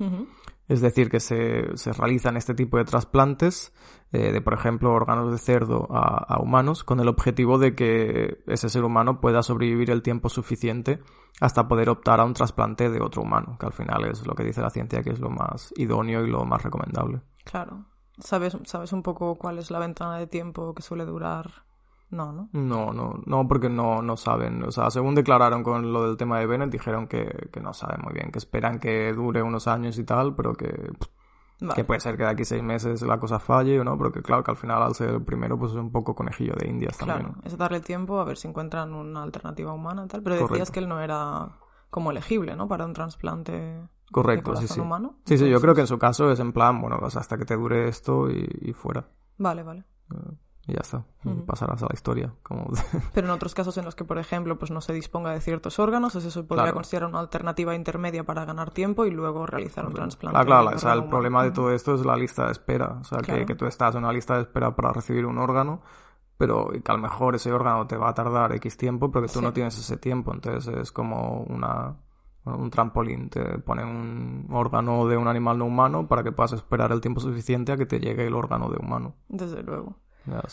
Es 0.69 0.81
decir, 0.81 1.09
que 1.09 1.19
se, 1.19 1.75
se, 1.75 1.91
realizan 1.93 2.37
este 2.37 2.53
tipo 2.53 2.77
de 2.77 2.85
trasplantes 2.85 3.73
eh, 4.11 4.31
de, 4.31 4.39
por 4.39 4.53
ejemplo, 4.53 4.93
órganos 4.93 5.31
de 5.31 5.39
cerdo 5.39 5.87
a, 5.89 6.39
humanos 6.39 6.83
con 6.83 6.99
el 6.99 7.07
objetivo 7.07 7.57
de 7.57 7.73
que 7.73 8.43
ese 8.45 8.69
ser 8.69 8.83
humano 8.83 9.19
pueda 9.19 9.41
sobrevivir 9.41 9.89
el 9.89 10.03
tiempo 10.03 10.29
suficiente 10.29 10.99
hasta 11.41 11.67
poder 11.67 11.89
optar 11.89 12.19
a 12.19 12.23
un 12.23 12.35
trasplante 12.35 12.89
de 12.91 13.01
otro 13.01 13.23
humano, 13.23 13.57
que 13.59 13.65
al 13.65 13.73
final 13.73 14.05
es 14.05 14.25
lo 14.27 14.35
que 14.35 14.43
dice 14.43 14.61
la 14.61 14.69
ciencia 14.69 15.01
que 15.01 15.09
es 15.09 15.19
lo 15.19 15.31
más 15.31 15.73
idóneo 15.75 16.23
y 16.23 16.29
lo 16.29 16.45
más 16.45 16.61
recomendable. 16.61 17.21
Claro. 17.45 17.85
¿Sabes, 18.19 18.55
sabes 18.65 18.93
un 18.93 19.01
poco 19.01 19.35
cuál 19.35 19.57
es 19.57 19.71
la 19.71 19.79
ventana 19.79 20.17
de 20.19 20.27
tiempo 20.27 20.75
que 20.75 20.83
suele 20.83 21.05
durar 21.05 21.63
no, 22.11 22.31
¿no? 22.31 22.49
No, 22.53 22.91
no, 22.91 23.21
no, 23.25 23.47
porque 23.47 23.69
no, 23.69 24.01
no 24.01 24.17
saben. 24.17 24.63
O 24.63 24.71
sea, 24.71 24.89
según 24.89 25.15
declararon 25.15 25.63
con 25.63 25.93
lo 25.93 26.07
del 26.07 26.17
tema 26.17 26.39
de 26.39 26.47
Bennett, 26.47 26.71
dijeron 26.71 27.07
que, 27.07 27.49
que 27.51 27.59
no 27.61 27.73
saben 27.73 28.01
muy 28.03 28.13
bien, 28.13 28.31
que 28.31 28.39
esperan 28.39 28.79
que 28.79 29.13
dure 29.13 29.43
unos 29.43 29.67
años 29.67 29.97
y 29.99 30.03
tal, 30.03 30.35
pero 30.35 30.53
que, 30.53 30.91
que 31.75 31.83
puede 31.83 31.99
ser 31.99 32.17
que 32.17 32.23
de 32.23 32.29
aquí 32.29 32.45
seis 32.45 32.63
meses 32.63 33.01
la 33.01 33.19
cosa 33.19 33.39
falle 33.39 33.79
o 33.79 33.83
no, 33.83 33.97
pero 33.97 34.11
que 34.11 34.21
claro, 34.21 34.43
que 34.43 34.51
al 34.51 34.57
final 34.57 34.81
al 34.81 34.95
ser 34.95 35.09
el 35.09 35.23
primero, 35.23 35.59
pues 35.59 35.71
es 35.71 35.77
un 35.77 35.91
poco 35.91 36.15
conejillo 36.15 36.53
de 36.57 36.67
indias 36.67 36.97
también. 36.97 37.33
Claro, 37.33 37.41
es 37.43 37.57
darle 37.57 37.81
tiempo 37.81 38.19
a 38.19 38.23
ver 38.23 38.37
si 38.37 38.47
encuentran 38.47 38.93
una 38.93 39.21
alternativa 39.21 39.73
humana 39.73 40.05
y 40.05 40.07
tal, 40.07 40.23
pero 40.23 40.47
decías 40.47 40.71
que 40.71 40.79
él 40.79 40.87
no 40.87 41.01
era 41.01 41.57
como 41.89 42.11
elegible, 42.11 42.55
¿no? 42.55 42.67
Para 42.67 42.85
un 42.85 42.93
trasplante. 42.93 43.81
Correcto, 44.11 44.55
sí, 44.55 44.67
sí. 44.67 44.79
Humano. 44.79 45.19
Sí, 45.25 45.37
sí, 45.37 45.47
yo 45.47 45.61
creo 45.61 45.75
que 45.75 45.81
en 45.81 45.87
su 45.87 45.99
caso 45.99 46.31
es 46.31 46.39
en 46.39 46.53
plan, 46.53 46.81
bueno, 46.81 46.97
pues 46.99 47.15
hasta 47.15 47.37
que 47.37 47.45
te 47.45 47.55
dure 47.55 47.87
esto 47.87 48.29
y, 48.31 48.73
fuera. 48.73 49.07
Vale, 49.37 49.61
vale. 49.61 49.85
Eh, 50.11 50.35
y 50.69 50.73
ya 50.73 50.81
está, 50.81 51.03
pasarás 51.45 51.81
a 51.83 51.87
la 51.87 51.93
historia. 51.93 52.33
Como... 52.43 52.67
Pero 53.13 53.27
en 53.27 53.31
otros 53.31 53.53
casos 53.53 53.77
en 53.77 53.85
los 53.85 53.95
que, 53.95 54.03
por 54.05 54.17
ejemplo, 54.17 54.57
pues 54.57 54.71
no 54.71 54.81
se 54.81 54.93
disponga 54.93 55.31
de 55.31 55.41
ciertos 55.41 55.79
órganos, 55.79 56.15
eso 56.15 56.29
se 56.29 56.43
podría 56.43 56.73
considerar 56.73 57.09
una 57.09 57.19
alternativa 57.19 57.75
intermedia 57.75 58.23
para 58.23 58.45
ganar 58.45 58.71
tiempo 58.71 59.05
y 59.05 59.11
luego 59.11 59.45
realizar 59.45 59.85
un 59.85 59.93
trasplante. 59.93 60.37
Ah, 60.37 60.45
claro, 60.45 60.69
o 60.75 60.77
sea, 60.77 60.93
el 60.93 61.05
problema 61.05 61.43
de 61.43 61.51
todo 61.51 61.71
esto 61.71 61.95
es 61.95 62.05
la 62.05 62.15
lista 62.15 62.45
de 62.45 62.51
espera. 62.51 62.97
O 63.01 63.03
sea, 63.03 63.19
que, 63.19 63.45
que, 63.45 63.55
tú 63.55 63.65
estás 63.65 63.95
en 63.95 64.03
una 64.03 64.13
lista 64.13 64.35
de 64.35 64.41
espera 64.41 64.75
para 64.75 64.93
recibir 64.93 65.25
un 65.25 65.37
órgano, 65.37 65.81
pero 66.37 66.69
que 66.69 66.91
a 66.91 66.95
lo 66.95 67.01
mejor 67.01 67.35
ese 67.35 67.51
órgano 67.51 67.87
te 67.87 67.97
va 67.97 68.09
a 68.09 68.13
tardar 68.13 68.53
X 68.53 68.77
tiempo 68.77 69.11
porque 69.11 69.27
tú 69.27 69.41
no 69.41 69.51
tienes 69.51 69.77
ese 69.77 69.97
tiempo. 69.97 70.33
Entonces 70.33 70.73
es 70.75 70.91
como 70.91 71.41
una 71.41 71.97
un 72.45 72.69
trampolín, 72.69 73.29
te 73.29 73.59
ponen 73.59 73.87
un 73.87 74.47
órgano 74.51 75.07
de 75.07 75.17
un 75.17 75.27
animal 75.27 75.57
no 75.57 75.65
humano 75.65 76.07
para 76.07 76.23
que 76.23 76.31
puedas 76.31 76.53
esperar 76.53 76.91
el 76.91 77.01
tiempo 77.01 77.19
suficiente 77.19 77.71
a 77.71 77.77
que 77.77 77.85
te 77.85 77.99
llegue 77.99 78.25
el 78.25 78.33
órgano 78.33 78.69
de 78.69 78.77
humano. 78.77 79.15
Desde 79.27 79.61
luego 79.63 79.95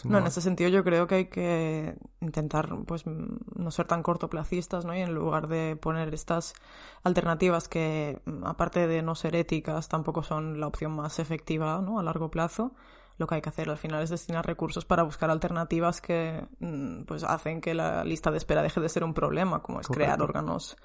no, 0.05 0.19
en 0.19 0.27
ese 0.27 0.41
sentido 0.41 0.71
yo 0.71 0.85
creo 0.85 1.07
que 1.07 1.15
hay 1.15 1.25
que 1.27 1.97
intentar 2.21 2.69
pues 2.87 3.05
no 3.07 3.71
ser 3.71 3.87
tan 3.87 4.03
cortoplacistas, 4.03 4.85
¿no? 4.85 4.97
Y 4.97 5.01
en 5.01 5.15
lugar 5.15 5.49
de 5.49 5.77
poner 5.77 6.13
estas 6.15 6.55
alternativas 7.03 7.69
que 7.69 8.21
aparte 8.45 8.87
de 8.87 9.03
no 9.03 9.15
ser 9.15 9.37
éticas 9.37 9.89
tampoco 9.89 10.23
son 10.23 10.61
la 10.61 10.67
opción 10.67 10.93
más 10.93 11.19
efectiva, 11.19 11.81
¿no? 11.81 11.99
A 11.99 12.03
largo 12.03 12.31
plazo, 12.31 12.73
lo 13.19 13.27
que 13.27 13.37
hay 13.37 13.41
que 13.41 13.49
hacer 13.49 13.71
al 13.71 13.79
final 13.79 14.03
es 14.03 14.11
destinar 14.11 14.47
recursos 14.47 14.85
para 14.85 15.03
buscar 15.03 15.31
alternativas 15.31 16.01
que 16.01 16.47
mm, 16.61 17.03
pues 17.05 17.25
hacen 17.25 17.61
que 17.61 17.75
la 17.75 18.05
lista 18.05 18.31
de 18.31 18.39
espera 18.39 18.63
deje 18.63 18.81
de 18.81 18.89
ser 18.89 19.05
un 19.05 19.15
problema, 19.15 19.63
como 19.63 19.81
es 19.81 19.89
crear 19.89 20.21
órganos 20.21 20.77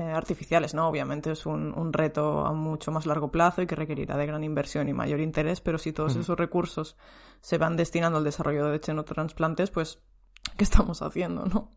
eh, 0.00 0.12
artificiales, 0.12 0.74
¿no? 0.74 0.88
Obviamente 0.88 1.30
es 1.30 1.46
un, 1.46 1.72
un, 1.76 1.92
reto 1.92 2.46
a 2.46 2.52
mucho 2.52 2.90
más 2.90 3.06
largo 3.06 3.30
plazo 3.30 3.62
y 3.62 3.66
que 3.66 3.76
requerirá 3.76 4.16
de 4.16 4.26
gran 4.26 4.42
inversión 4.42 4.88
y 4.88 4.94
mayor 4.94 5.20
interés, 5.20 5.60
pero 5.60 5.78
si 5.78 5.92
todos 5.92 6.16
esos 6.16 6.38
recursos 6.38 6.96
se 7.40 7.58
van 7.58 7.76
destinando 7.76 8.18
al 8.18 8.24
desarrollo 8.24 8.66
de 8.66 8.80
xenotransplantes, 8.80 9.70
pues 9.70 10.02
qué 10.56 10.64
estamos 10.64 11.02
haciendo, 11.02 11.44
¿no? 11.44 11.70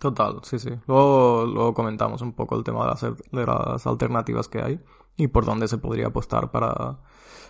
Total, 0.00 0.40
sí, 0.42 0.58
sí. 0.58 0.70
Luego, 0.86 1.46
luego 1.46 1.74
comentamos 1.74 2.20
un 2.22 2.32
poco 2.32 2.56
el 2.56 2.64
tema 2.64 2.80
de 2.80 2.86
las, 2.90 3.02
de 3.02 3.46
las 3.46 3.86
alternativas 3.86 4.48
que 4.48 4.60
hay 4.60 4.80
y 5.16 5.28
por 5.28 5.44
dónde 5.44 5.68
se 5.68 5.78
podría 5.78 6.08
apostar 6.08 6.50
para, 6.50 6.98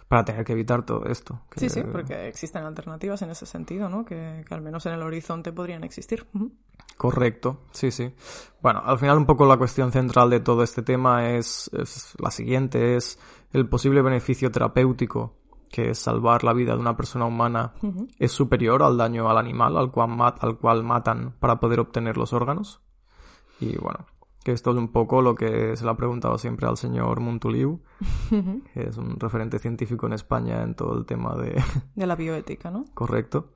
para 0.09 0.25
tener 0.25 0.45
que 0.45 0.53
evitar 0.53 0.85
todo 0.85 1.07
esto. 1.07 1.41
Sí, 1.57 1.69
sí, 1.69 1.83
porque 1.83 2.29
existen 2.29 2.65
alternativas 2.65 3.23
en 3.23 3.31
ese 3.31 3.47
sentido, 3.47 3.89
¿no? 3.89 4.05
Que, 4.05 4.45
que 4.47 4.55
al 4.55 4.63
menos 4.63 4.87
en 4.87 4.93
el 4.93 5.03
horizonte 5.03 5.53
podrían 5.53 5.85
existir. 5.85 6.27
Correcto, 6.97 7.63
sí, 7.73 7.91
sí. 7.91 8.15
Bueno, 8.63 8.83
al 8.85 8.99
final 8.99 9.19
un 9.19 9.27
poco 9.27 9.47
la 9.47 9.57
cuestión 9.57 9.93
central 9.93 10.31
de 10.31 10.41
todo 10.41 10.63
este 10.63 10.83
tema 10.83 11.31
es, 11.31 11.71
es 11.73 12.15
la 12.19 12.31
siguiente, 12.31 12.97
es 12.97 13.19
el 13.53 13.69
posible 13.69 14.03
beneficio 14.03 14.51
terapéutico 14.51 15.35
que 15.75 15.91
es 15.91 15.99
salvar 15.99 16.45
la 16.45 16.53
vida 16.53 16.75
de 16.75 16.79
una 16.79 16.97
persona 16.97 17.25
humana 17.25 17.73
es 18.21 18.31
superior 18.31 18.85
al 18.85 18.97
daño 18.97 19.29
al 19.29 19.39
animal 19.39 19.77
al 19.77 19.91
cual, 19.91 20.17
al 20.39 20.57
cual 20.59 20.85
matan 20.85 21.35
para 21.41 21.59
poder 21.59 21.81
obtener 21.81 22.17
los 22.17 22.33
órganos. 22.33 22.81
Y 23.59 23.77
bueno, 23.79 24.07
que 24.45 24.53
esto 24.53 24.71
es 24.71 24.77
un 24.77 24.93
poco 24.93 25.23
lo 25.23 25.35
que 25.35 25.77
se 25.77 25.85
le 25.85 25.91
ha 25.91 25.97
preguntado 25.97 26.39
siempre 26.39 26.69
al 26.69 26.77
señor 26.77 27.21
Muntuliu, 27.21 27.81
que 28.75 28.89
es 28.89 28.97
un 28.99 29.19
referente 29.19 29.59
científico 29.59 30.07
en 30.07 30.13
España 30.13 30.63
en 30.63 30.75
todo 30.75 30.97
el 30.97 31.07
tema 31.07 31.35
de... 31.35 31.61
de 31.95 32.07
la 32.07 32.15
bioética, 32.15 32.71
¿no? 32.71 32.85
Correcto. 32.95 33.55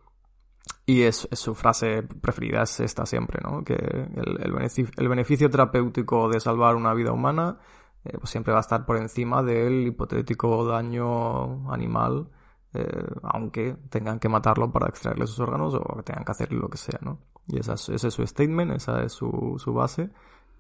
Y 0.87 1.03
es, 1.03 1.29
su 1.31 1.55
frase 1.55 2.03
preferida 2.03 2.63
es 2.63 2.81
esta 2.81 3.05
siempre, 3.05 3.41
¿no? 3.43 3.63
Que 3.63 3.75
el, 3.75 4.53
beneficio, 4.53 4.89
el 4.97 5.09
beneficio 5.09 5.51
terapéutico 5.51 6.29
de 6.31 6.41
salvar 6.41 6.75
una 6.75 6.95
vida 6.95 7.13
humana 7.13 7.59
eh, 8.05 8.17
pues 8.19 8.31
siempre 8.31 8.53
va 8.53 8.61
a 8.61 8.63
estar 8.63 8.87
por 8.87 8.97
encima 8.97 9.43
del 9.43 9.87
hipotético 9.87 10.65
daño 10.65 11.71
animal, 11.71 12.31
eh, 12.73 13.05
aunque 13.23 13.77
tengan 13.91 14.19
que 14.19 14.31
matarlo 14.31 14.73
para 14.73 14.89
extraerle 14.89 15.27
sus 15.27 15.41
órganos 15.41 15.75
o 15.75 16.03
tengan 16.03 16.25
que 16.25 16.33
hacerle 16.33 16.59
lo 16.59 16.71
que 16.71 16.79
sea, 16.79 16.99
¿no? 17.03 17.19
Y 17.47 17.59
esa 17.59 17.75
ese 17.75 17.95
es 17.95 18.15
su 18.15 18.27
statement, 18.27 18.73
esa 18.73 19.03
es 19.03 19.13
su, 19.13 19.57
su 19.59 19.75
base, 19.75 20.11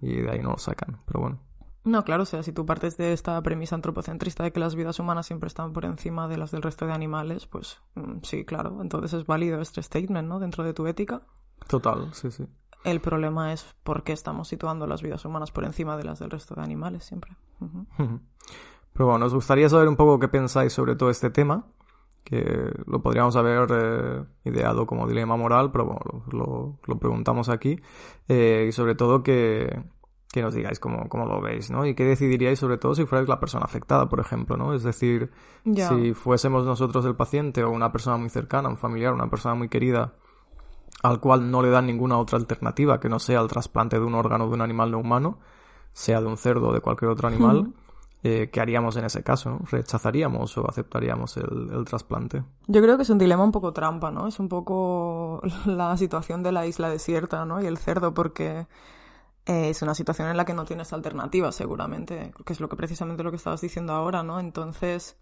y 0.00 0.16
de 0.16 0.30
ahí 0.30 0.40
no 0.40 0.50
lo 0.50 0.58
sacan, 0.58 1.00
pero 1.06 1.20
bueno. 1.20 1.40
No, 1.84 2.04
claro, 2.04 2.24
o 2.24 2.26
sea, 2.26 2.42
si 2.42 2.52
tú 2.52 2.66
partes 2.66 2.96
de 2.96 3.12
esta 3.12 3.40
premisa 3.42 3.74
antropocentrista 3.74 4.42
de 4.42 4.52
que 4.52 4.60
las 4.60 4.74
vidas 4.74 4.98
humanas 4.98 5.26
siempre 5.26 5.46
están 5.46 5.72
por 5.72 5.84
encima 5.84 6.28
de 6.28 6.36
las 6.36 6.50
del 6.50 6.62
resto 6.62 6.86
de 6.86 6.92
animales, 6.92 7.46
pues 7.46 7.80
mm, 7.94 8.18
sí, 8.22 8.44
claro, 8.44 8.78
entonces 8.82 9.12
es 9.14 9.26
válido 9.26 9.60
este 9.60 9.82
statement, 9.82 10.28
¿no? 10.28 10.38
Dentro 10.38 10.64
de 10.64 10.74
tu 10.74 10.86
ética. 10.86 11.22
Total, 11.66 12.12
sí, 12.12 12.30
sí. 12.30 12.46
El 12.84 13.00
problema 13.00 13.52
es 13.52 13.74
por 13.82 14.04
qué 14.04 14.12
estamos 14.12 14.48
situando 14.48 14.86
las 14.86 15.02
vidas 15.02 15.24
humanas 15.24 15.50
por 15.50 15.64
encima 15.64 15.96
de 15.96 16.04
las 16.04 16.18
del 16.18 16.30
resto 16.30 16.54
de 16.54 16.62
animales 16.62 17.04
siempre. 17.04 17.36
Pero 18.92 19.06
bueno, 19.06 19.18
nos 19.20 19.34
gustaría 19.34 19.68
saber 19.68 19.88
un 19.88 19.96
poco 19.96 20.18
qué 20.18 20.28
pensáis 20.28 20.72
sobre 20.72 20.96
todo 20.96 21.10
este 21.10 21.30
tema, 21.30 21.66
que 22.24 22.72
lo 22.86 23.02
podríamos 23.02 23.36
haber 23.36 23.68
eh, 23.70 24.24
ideado 24.44 24.86
como 24.86 25.06
dilema 25.06 25.36
moral, 25.36 25.72
pero 25.72 25.86
bueno, 25.86 26.24
lo, 26.30 26.78
lo 26.84 26.98
preguntamos 26.98 27.48
aquí. 27.48 27.80
Eh, 28.28 28.66
y 28.68 28.72
sobre 28.72 28.94
todo 28.94 29.22
que, 29.22 29.82
que 30.30 30.42
nos 30.42 30.54
digáis 30.54 30.78
cómo, 30.78 31.08
cómo, 31.08 31.24
lo 31.26 31.40
veis, 31.40 31.70
¿no? 31.70 31.86
Y 31.86 31.94
qué 31.94 32.04
decidiríais 32.04 32.58
sobre 32.58 32.76
todo 32.76 32.94
si 32.94 33.06
fuerais 33.06 33.28
la 33.28 33.40
persona 33.40 33.64
afectada, 33.64 34.08
por 34.08 34.20
ejemplo, 34.20 34.56
¿no? 34.56 34.74
Es 34.74 34.82
decir, 34.82 35.30
si 35.64 36.12
fuésemos 36.12 36.66
nosotros 36.66 37.04
el 37.06 37.16
paciente 37.16 37.64
o 37.64 37.70
una 37.70 37.92
persona 37.92 38.18
muy 38.18 38.28
cercana, 38.28 38.68
un 38.68 38.76
familiar, 38.76 39.14
una 39.14 39.30
persona 39.30 39.54
muy 39.54 39.68
querida, 39.68 40.14
al 41.02 41.20
cual 41.20 41.50
no 41.50 41.62
le 41.62 41.70
dan 41.70 41.86
ninguna 41.86 42.18
otra 42.18 42.38
alternativa 42.38 43.00
que 43.00 43.08
no 43.08 43.18
sea 43.18 43.40
el 43.40 43.48
trasplante 43.48 43.98
de 43.98 44.04
un 44.04 44.14
órgano 44.14 44.48
de 44.48 44.54
un 44.54 44.60
animal 44.60 44.90
no 44.90 44.98
humano, 44.98 45.38
sea 45.92 46.20
de 46.20 46.26
un 46.26 46.36
cerdo 46.36 46.68
o 46.68 46.72
de 46.74 46.80
cualquier 46.80 47.10
otro 47.10 47.26
animal, 47.28 47.72
eh, 48.24 48.50
¿qué 48.52 48.60
haríamos 48.60 48.96
en 48.96 49.04
ese 49.04 49.22
caso? 49.22 49.60
¿Rechazaríamos 49.70 50.58
o 50.58 50.68
aceptaríamos 50.68 51.36
el, 51.36 51.84
trasplante? 51.84 52.42
Yo 52.66 52.82
creo 52.82 52.96
que 52.96 53.04
es 53.04 53.10
un 53.10 53.18
dilema 53.18 53.44
un 53.44 53.52
poco 53.52 53.72
trampa, 53.72 54.10
¿no? 54.10 54.26
Es 54.26 54.40
un 54.40 54.48
poco 54.48 55.40
la 55.66 55.96
situación 55.96 56.42
de 56.42 56.52
la 56.52 56.66
isla 56.66 56.88
desierta, 56.88 57.44
¿no? 57.44 57.62
Y 57.62 57.66
el 57.66 57.78
cerdo, 57.78 58.14
porque 58.14 58.66
eh, 59.46 59.70
es 59.70 59.82
una 59.82 59.94
situación 59.94 60.28
en 60.28 60.36
la 60.36 60.44
que 60.44 60.54
no 60.54 60.64
tienes 60.64 60.92
alternativa, 60.92 61.52
seguramente, 61.52 62.32
que 62.44 62.52
es 62.52 62.60
lo 62.60 62.68
que 62.68 62.76
precisamente 62.76 63.22
lo 63.22 63.30
que 63.30 63.36
estabas 63.36 63.60
diciendo 63.60 63.92
ahora, 63.92 64.24
¿no? 64.24 64.40
Entonces, 64.40 65.16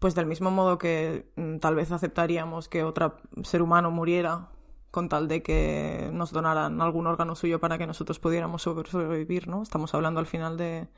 pues 0.00 0.16
del 0.16 0.26
mismo 0.26 0.50
modo 0.50 0.78
que 0.78 1.30
mm, 1.36 1.58
tal 1.58 1.76
vez 1.76 1.92
aceptaríamos 1.92 2.68
que 2.68 2.82
otro 2.82 3.16
ser 3.44 3.62
humano 3.62 3.92
muriera 3.92 4.48
con 4.90 5.08
tal 5.08 5.28
de 5.28 5.42
que 5.42 6.10
nos 6.12 6.32
donaran 6.32 6.80
algún 6.80 7.06
órgano 7.06 7.36
suyo 7.36 7.60
para 7.60 7.78
que 7.78 7.86
nosotros 7.86 8.18
pudiéramos 8.18 8.62
sobrevivir, 8.62 9.46
¿no? 9.46 9.62
Estamos 9.62 9.94
hablando 9.94 10.20
al 10.20 10.26
final 10.26 10.56
de, 10.56 10.88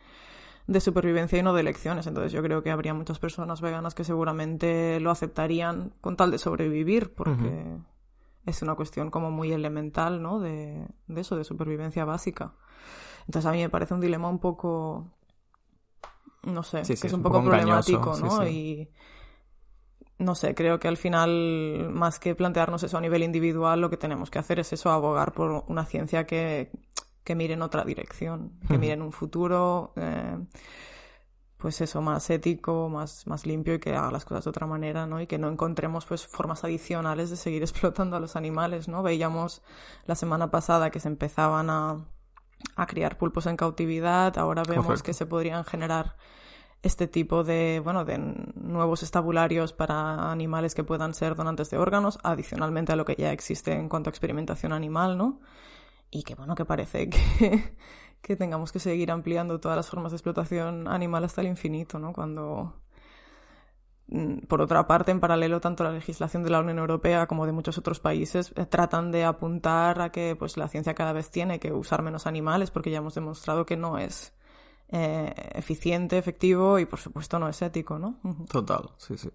de 0.69 0.81
supervivencia 0.81 1.39
y 1.39 1.43
no 1.43 1.55
de 1.55 1.63
elecciones. 1.63 2.07
Entonces 2.07 2.31
yo 2.31 2.43
creo 2.43 2.63
que 2.63 2.71
habría 2.71 2.93
muchas 2.93 3.19
personas 3.19 3.63
veganas 3.63 3.95
que 3.95 4.05
seguramente 4.05 5.01
lo 5.01 5.11
aceptarían 5.11 5.95
con 6.03 6.17
tal 6.17 6.31
de 6.31 6.39
sobrevivir, 6.39 7.15
porque 7.15 7.79
es 8.45 8.63
una 8.63 8.75
cuestión 8.75 9.11
como 9.11 9.31
muy 9.31 9.51
elemental, 9.51 10.23
¿no? 10.23 10.39
De, 10.39 10.87
de, 11.07 11.21
eso, 11.21 11.37
de 11.37 11.45
supervivencia 11.45 12.05
básica. 12.05 12.53
Entonces 13.27 13.47
a 13.47 13.53
mí 13.53 13.59
me 13.59 13.71
parece 13.71 13.95
un 13.95 14.01
dilema 14.01 14.29
un 14.29 14.41
poco, 14.41 15.11
no 16.43 16.63
sé, 16.63 16.83
que 16.83 16.93
es 16.93 17.13
un, 17.15 17.23
poco, 17.23 17.43
problemático, 17.43 18.19
¿no? 18.19 18.47
y 18.47 18.91
no 20.19 20.35
sé, 20.35 20.55
creo 20.55 20.79
que 20.79 20.89
al 20.89 20.97
final, 20.99 21.89
más 21.93 22.19
que 22.19 22.35
plantearnos 22.35 22.83
eso 22.83 22.99
a 22.99 23.01
nivel 23.01 23.23
individual, 23.23 23.81
lo 23.81 23.89
que 23.89 23.97
tenemos 23.97 24.31
que 24.31 24.39
hacer 24.39 24.59
es 24.59 24.73
eso, 24.73 24.91
abogar 24.91 25.33
por 25.33 25.65
una 25.69 25.87
ciencia 25.87 26.27
que, 26.27 26.73
que 27.29 27.35
mire 27.35 27.53
en 27.53 27.61
otra 27.61 27.85
dirección, 27.85 28.59
que 28.67 28.79
mire 28.79 28.95
en 28.95 29.03
un 29.03 29.13
futuro, 29.13 29.93
eh, 29.97 30.39
pues 31.59 31.83
eso, 31.83 32.01
más 32.01 32.31
ético, 32.31 32.89
más, 32.89 33.27
más 33.27 33.45
limpio 33.45 33.75
y 33.75 33.81
que 33.81 33.95
haga 33.95 34.11
las 34.11 34.25
cosas 34.25 34.45
de 34.45 34.49
otra 34.49 34.67
manera, 34.67 35.07
¿no? 35.07 35.21
Y 35.21 35.27
que 35.27 35.37
no 35.37 35.51
encontremos, 35.51 36.07
pues, 36.07 36.27
formas 36.27 36.65
adicionales 36.65 37.29
de 37.29 37.37
seguir 37.37 37.61
explotando 37.69 38.17
a 38.17 38.21
los 38.21 38.35
animales, 38.35 38.89
¿no? 38.89 39.03
Veíamos 39.03 39.61
la 40.07 40.15
semana 40.15 40.51
pasada 40.51 40.91
que 40.91 41.01
se 41.01 41.09
empezaban 41.09 41.69
a, 41.69 42.07
a 42.77 42.87
criar 42.87 43.19
pulpos 43.19 43.45
en 43.45 43.59
cautividad, 43.59 44.39
ahora 44.39 44.63
vemos 44.67 45.03
que 45.03 45.13
se 45.13 45.27
podrían 45.27 45.67
generar 45.67 46.17
este 46.81 47.09
tipo 47.09 47.45
de, 47.45 47.83
bueno, 47.85 48.07
de 48.07 48.17
nuevos 48.55 49.03
estabularios 49.03 49.75
para 49.75 50.33
animales 50.33 50.75
que 50.75 50.83
puedan 50.83 51.13
ser 51.13 51.35
donantes 51.35 51.69
de 51.69 51.77
órganos, 51.77 52.19
adicionalmente 52.23 52.93
a 52.93 52.97
lo 52.97 53.05
que 53.05 53.17
ya 53.19 53.33
existe 53.33 53.75
en 53.75 53.91
cuanto 53.91 54.09
a 54.09 54.13
experimentación 54.13 54.73
animal, 54.73 55.19
¿no? 55.19 55.41
Y 56.11 56.23
que, 56.23 56.35
bueno, 56.35 56.55
que 56.55 56.65
parece 56.65 57.09
que, 57.11 57.77
que 58.21 58.37
tengamos 58.37 58.73
que 58.73 58.79
seguir 58.79 59.11
ampliando 59.11 59.61
todas 59.61 59.77
las 59.77 59.89
formas 59.89 60.13
de 60.13 60.17
explotación 60.17 60.89
animal 60.89 61.25
hasta 61.25 61.41
el 61.41 61.49
infinito, 61.49 61.99
¿no? 61.99 62.13
Cuando, 62.13 62.81
mm, 64.09 64.47
por 64.49 64.63
otra 64.63 64.87
parte, 64.87 65.11
en 65.11 65.21
paralelo, 65.21 65.61
tanto 65.61 65.85
la 65.85 65.93
legislación 65.93 66.43
de 66.43 66.51
la 66.51 66.61
Unión 66.61 66.79
Europea 66.79 67.27
como 67.27 67.47
de 67.47 67.53
muchos 67.53 67.79
otros 67.79 68.01
países 68.01 68.53
eh, 68.57 68.67
tratan 68.67 69.11
de 69.13 69.25
apuntar 69.25 70.01
a 70.01 70.11
que 70.11 70.37
pues, 70.37 70.57
la 70.57 70.69
ciencia 70.69 70.95
cada 70.95 71.13
vez 71.13 71.31
tiene 71.31 71.61
que 71.61 71.73
usar 71.73 72.03
menos 72.03 72.27
animales 72.27 72.71
porque 72.71 72.91
ya 72.91 72.99
hemos 72.99 73.15
demostrado 73.15 73.67
que 73.67 73.77
no 73.77 73.99
es 73.99 74.35
eh, 74.89 75.33
eficiente, 75.53 76.17
efectivo 76.17 76.79
y 76.79 76.87
por 76.87 76.99
supuesto 76.99 77.39
no 77.39 77.49
es 77.49 77.61
ético, 77.61 77.99
¿no? 77.99 78.19
Total, 78.51 78.91
sí, 78.97 79.19
sí. 79.19 79.31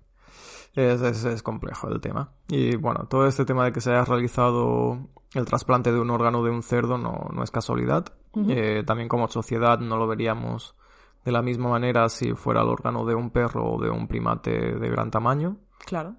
Es, 0.76 1.24
es, 1.24 1.44
complejo 1.44 1.88
el 1.90 2.02
tema. 2.02 2.32
Y 2.48 2.76
bueno, 2.76 3.06
todo 3.08 3.28
este 3.28 3.46
tema 3.46 3.66
de 3.66 3.72
que 3.72 3.82
se 3.82 3.92
haya 3.92 4.06
realizado 4.06 4.98
el 5.34 5.46
trasplante 5.46 5.92
de 5.92 6.00
un 6.00 6.10
órgano 6.10 6.44
de 6.44 6.50
un 6.50 6.64
cerdo 6.64 6.98
no, 6.98 7.30
no 7.32 7.44
es 7.44 7.52
casualidad. 7.52 8.06
Eh, 8.50 8.84
también 8.86 9.08
como 9.08 9.28
sociedad 9.28 9.80
no 9.80 9.98
lo 9.98 10.08
veríamos 10.08 10.76
de 11.24 11.32
la 11.32 11.44
misma 11.44 11.70
manera 11.70 12.10
si 12.10 12.34
fuera 12.34 12.62
el 12.62 12.70
órgano 12.70 13.06
de 13.06 13.14
un 13.14 13.30
perro 13.30 13.74
o 13.74 13.82
de 13.82 13.90
un 13.90 14.08
primate 14.08 14.76
de 14.76 14.90
gran 14.90 15.12
tamaño. 15.12 15.58
Claro. 15.86 16.16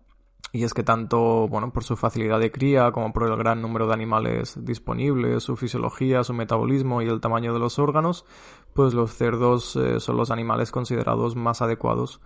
Y 0.53 0.63
es 0.63 0.73
que 0.73 0.85
tanto, 0.85 1.49
bueno, 1.49 1.73
por 1.73 1.83
su 1.83 1.97
facilidad 1.97 2.39
de 2.39 2.53
cría 2.53 2.93
como 2.93 3.13
por 3.13 3.25
el 3.25 3.37
gran 3.37 3.61
número 3.61 3.89
de 3.89 3.95
animales 3.95 4.57
disponibles, 4.65 5.43
su 5.43 5.57
fisiología, 5.57 6.23
su 6.23 6.33
metabolismo 6.33 7.03
y 7.03 7.09
el 7.09 7.21
tamaño 7.21 7.53
de 7.53 7.59
los 7.59 7.81
órganos, 7.81 8.25
pues 8.73 8.95
los 8.95 9.13
cerdos 9.13 9.75
eh, 9.75 9.99
son 9.99 10.17
los 10.17 10.31
animales 10.31 10.71
considerados 10.71 11.35
más 11.35 11.61
adecuados 11.61 12.21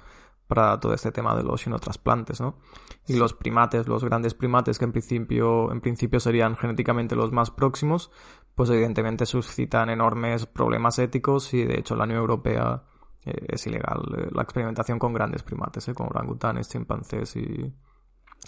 para 0.49 0.81
todo 0.81 0.95
este 0.95 1.13
tema 1.13 1.37
de 1.37 1.45
los 1.45 1.63
xenotrasplantes, 1.63 2.41
¿no? 2.41 2.57
Y 3.07 3.17
los 3.17 3.35
primates, 3.35 3.87
los 3.87 4.03
grandes 4.03 4.35
primates 4.35 4.79
que 4.79 4.87
en 4.87 4.93
principio, 4.93 5.71
en 5.71 5.81
principio 5.81 6.19
serían 6.19 6.57
genéticamente 6.57 7.15
los 7.15 7.31
más 7.31 7.51
próximos, 7.51 8.11
pues 8.55 8.71
evidentemente 8.71 9.27
suscitan 9.27 9.91
enormes 9.91 10.47
problemas 10.47 10.99
éticos 10.99 11.53
y 11.55 11.65
de 11.65 11.79
hecho 11.79 11.95
la 11.95 12.05
Unión 12.05 12.21
Europea 12.21 12.83
eh, 13.25 13.47
es 13.49 13.67
ilegal 13.67 14.03
eh, 14.17 14.29
la 14.33 14.43
experimentación 14.43 14.99
con 14.99 15.13
grandes 15.13 15.43
primates, 15.43 15.89
como 15.95 16.09
orangutanes, 16.09 16.69
chimpancés 16.69 17.37
y, 17.37 17.73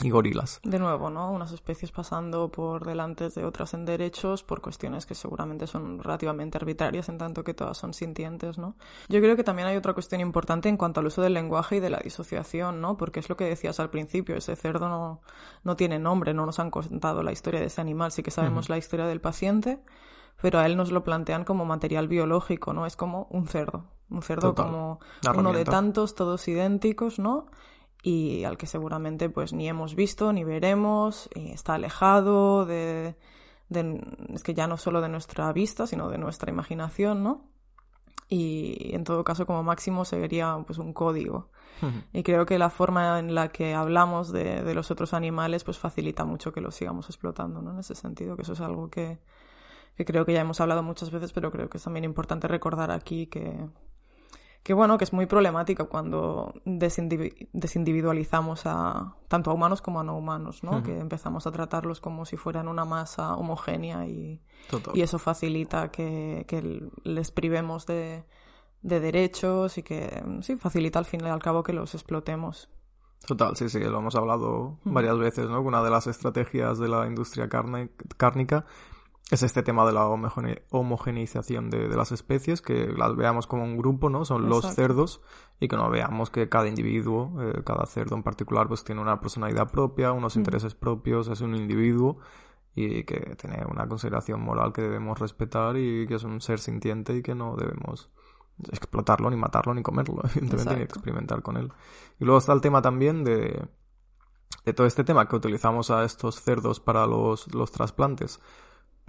y 0.02 0.10
gorilas. 0.10 0.60
De 0.62 0.78
nuevo, 0.78 1.10
¿no? 1.10 1.30
Unas 1.30 1.52
especies 1.52 1.92
pasando 1.92 2.50
por 2.50 2.86
delante 2.86 3.28
de 3.28 3.44
otras 3.44 3.74
en 3.74 3.84
derechos 3.84 4.42
por 4.42 4.60
cuestiones 4.60 5.04
que 5.04 5.14
seguramente 5.14 5.66
son 5.66 5.98
relativamente 5.98 6.56
arbitrarias 6.56 7.08
en 7.08 7.18
tanto 7.18 7.44
que 7.44 7.54
todas 7.54 7.76
son 7.76 7.92
sintientes, 7.92 8.56
¿no? 8.56 8.76
Yo 9.08 9.20
creo 9.20 9.36
que 9.36 9.44
también 9.44 9.68
hay 9.68 9.76
otra 9.76 9.92
cuestión 9.92 10.20
importante 10.20 10.68
en 10.68 10.76
cuanto 10.76 11.00
al 11.00 11.06
uso 11.06 11.22
del 11.22 11.34
lenguaje 11.34 11.76
y 11.76 11.80
de 11.80 11.90
la 11.90 11.98
disociación, 11.98 12.80
¿no? 12.80 12.96
Porque 12.96 13.20
es 13.20 13.28
lo 13.28 13.36
que 13.36 13.44
decías 13.44 13.78
al 13.80 13.90
principio, 13.90 14.36
ese 14.36 14.56
cerdo 14.56 14.88
no, 14.88 15.20
no 15.64 15.76
tiene 15.76 15.98
nombre, 15.98 16.32
no 16.32 16.46
nos 16.46 16.58
han 16.60 16.70
contado 16.70 17.22
la 17.22 17.32
historia 17.32 17.60
de 17.60 17.66
ese 17.66 17.80
animal, 17.80 18.12
sí 18.12 18.22
que 18.22 18.30
sabemos 18.30 18.68
la 18.68 18.78
historia 18.78 19.06
del 19.06 19.20
paciente, 19.20 19.80
pero 20.40 20.58
a 20.58 20.66
él 20.66 20.76
nos 20.76 20.92
lo 20.92 21.04
plantean 21.04 21.44
como 21.44 21.66
material 21.66 22.08
biológico, 22.08 22.72
¿no? 22.72 22.86
Es 22.86 22.96
como 22.96 23.26
un 23.30 23.46
cerdo, 23.46 23.84
un 24.08 24.22
cerdo 24.22 24.54
como 24.54 25.00
uno 25.34 25.52
de 25.52 25.64
tantos, 25.64 26.14
todos 26.14 26.48
idénticos, 26.48 27.18
¿no? 27.18 27.46
Y 28.02 28.44
al 28.44 28.56
que 28.56 28.66
seguramente 28.66 29.28
pues 29.28 29.52
ni 29.52 29.68
hemos 29.68 29.94
visto 29.94 30.32
ni 30.32 30.44
veremos, 30.44 31.28
y 31.34 31.50
está 31.50 31.74
alejado 31.74 32.64
de, 32.66 33.16
de, 33.68 34.00
es 34.34 34.42
que 34.42 34.54
ya 34.54 34.66
no 34.66 34.76
solo 34.76 35.00
de 35.00 35.08
nuestra 35.08 35.52
vista, 35.52 35.86
sino 35.86 36.08
de 36.08 36.18
nuestra 36.18 36.50
imaginación, 36.50 37.22
¿no? 37.22 37.50
Y 38.28 38.94
en 38.94 39.02
todo 39.02 39.24
caso, 39.24 39.44
como 39.44 39.64
máximo, 39.64 40.04
sería 40.04 40.56
pues 40.64 40.78
un 40.78 40.92
código. 40.92 41.50
Y 42.12 42.22
creo 42.22 42.44
que 42.44 42.58
la 42.58 42.68
forma 42.68 43.18
en 43.18 43.34
la 43.34 43.48
que 43.48 43.74
hablamos 43.74 44.30
de, 44.32 44.62
de, 44.62 44.74
los 44.74 44.90
otros 44.90 45.14
animales 45.14 45.64
pues 45.64 45.78
facilita 45.78 46.24
mucho 46.26 46.52
que 46.52 46.60
los 46.60 46.74
sigamos 46.74 47.06
explotando, 47.08 47.62
¿no? 47.62 47.72
En 47.72 47.78
ese 47.78 47.94
sentido, 47.94 48.36
que 48.36 48.42
eso 48.42 48.52
es 48.52 48.60
algo 48.60 48.90
que, 48.90 49.18
que 49.96 50.04
creo 50.04 50.26
que 50.26 50.34
ya 50.34 50.42
hemos 50.42 50.60
hablado 50.60 50.82
muchas 50.82 51.10
veces, 51.10 51.32
pero 51.32 51.50
creo 51.50 51.70
que 51.70 51.78
es 51.78 51.84
también 51.84 52.04
importante 52.04 52.48
recordar 52.48 52.90
aquí 52.90 53.26
que, 53.28 53.66
que 54.62 54.74
bueno, 54.74 54.98
que 54.98 55.04
es 55.04 55.12
muy 55.12 55.26
problemático 55.26 55.88
cuando 55.88 56.54
desindividualizamos 56.64 58.62
a 58.66 59.14
tanto 59.28 59.50
a 59.50 59.54
humanos 59.54 59.80
como 59.80 60.00
a 60.00 60.04
no 60.04 60.16
humanos, 60.16 60.62
¿no? 60.62 60.82
Que 60.82 60.98
empezamos 60.98 61.46
a 61.46 61.52
tratarlos 61.52 62.00
como 62.00 62.26
si 62.26 62.36
fueran 62.36 62.68
una 62.68 62.84
masa 62.84 63.36
homogénea 63.36 64.06
y, 64.06 64.42
y 64.92 65.00
eso 65.00 65.18
facilita 65.18 65.90
que, 65.90 66.44
que 66.46 66.90
les 67.04 67.30
privemos 67.30 67.86
de, 67.86 68.24
de, 68.82 69.00
derechos 69.00 69.78
y 69.78 69.82
que 69.82 70.22
sí, 70.42 70.56
facilita 70.56 70.98
al 70.98 71.06
fin 71.06 71.24
y 71.24 71.28
al 71.28 71.40
cabo 71.40 71.62
que 71.62 71.72
los 71.72 71.94
explotemos. 71.94 72.68
Total, 73.26 73.56
sí, 73.56 73.68
sí, 73.70 73.80
lo 73.80 73.98
hemos 73.98 74.14
hablado 74.14 74.78
varias 74.84 75.18
veces, 75.18 75.48
¿no? 75.48 75.60
Una 75.62 75.82
de 75.82 75.90
las 75.90 76.06
estrategias 76.06 76.78
de 76.78 76.88
la 76.88 77.06
industria 77.06 77.48
cárnica 77.48 78.66
es 79.30 79.44
este 79.44 79.62
tema 79.62 79.86
de 79.86 79.92
la 79.92 80.06
homogeneización 80.06 81.70
de, 81.70 81.88
las 81.88 82.10
especies, 82.10 82.60
que 82.60 82.88
las 82.88 83.14
veamos 83.14 83.46
como 83.46 83.62
un 83.62 83.76
grupo, 83.76 84.10
¿no? 84.10 84.24
Son 84.24 84.48
los 84.48 84.74
cerdos 84.74 85.20
y 85.60 85.68
que 85.68 85.76
no 85.76 85.88
veamos 85.88 86.30
que 86.30 86.48
cada 86.48 86.66
individuo, 86.66 87.40
eh, 87.40 87.62
cada 87.64 87.86
cerdo 87.86 88.16
en 88.16 88.24
particular, 88.24 88.66
pues 88.66 88.82
tiene 88.82 89.00
una 89.00 89.20
personalidad 89.20 89.70
propia, 89.70 90.10
unos 90.10 90.34
intereses 90.34 90.74
propios, 90.74 91.28
es 91.28 91.42
un 91.42 91.54
individuo 91.54 92.18
y 92.74 93.04
que 93.04 93.36
tiene 93.36 93.64
una 93.70 93.86
consideración 93.86 94.40
moral 94.40 94.72
que 94.72 94.82
debemos 94.82 95.18
respetar 95.20 95.76
y 95.76 96.08
que 96.08 96.16
es 96.16 96.24
un 96.24 96.40
ser 96.40 96.58
sintiente 96.58 97.14
y 97.16 97.22
que 97.22 97.36
no 97.36 97.54
debemos 97.54 98.10
explotarlo, 98.72 99.30
ni 99.30 99.36
matarlo, 99.36 99.74
ni 99.74 99.82
comerlo, 99.82 100.22
evidentemente, 100.24 100.74
ni 100.74 100.82
experimentar 100.82 101.40
con 101.42 101.56
él. 101.56 101.72
Y 102.18 102.24
luego 102.24 102.38
está 102.38 102.52
el 102.52 102.60
tema 102.60 102.82
también 102.82 103.22
de, 103.22 103.64
de 104.64 104.72
todo 104.72 104.88
este 104.88 105.04
tema 105.04 105.28
que 105.28 105.36
utilizamos 105.36 105.92
a 105.92 106.04
estos 106.04 106.42
cerdos 106.42 106.80
para 106.80 107.06
los, 107.06 107.54
los 107.54 107.70
trasplantes 107.70 108.40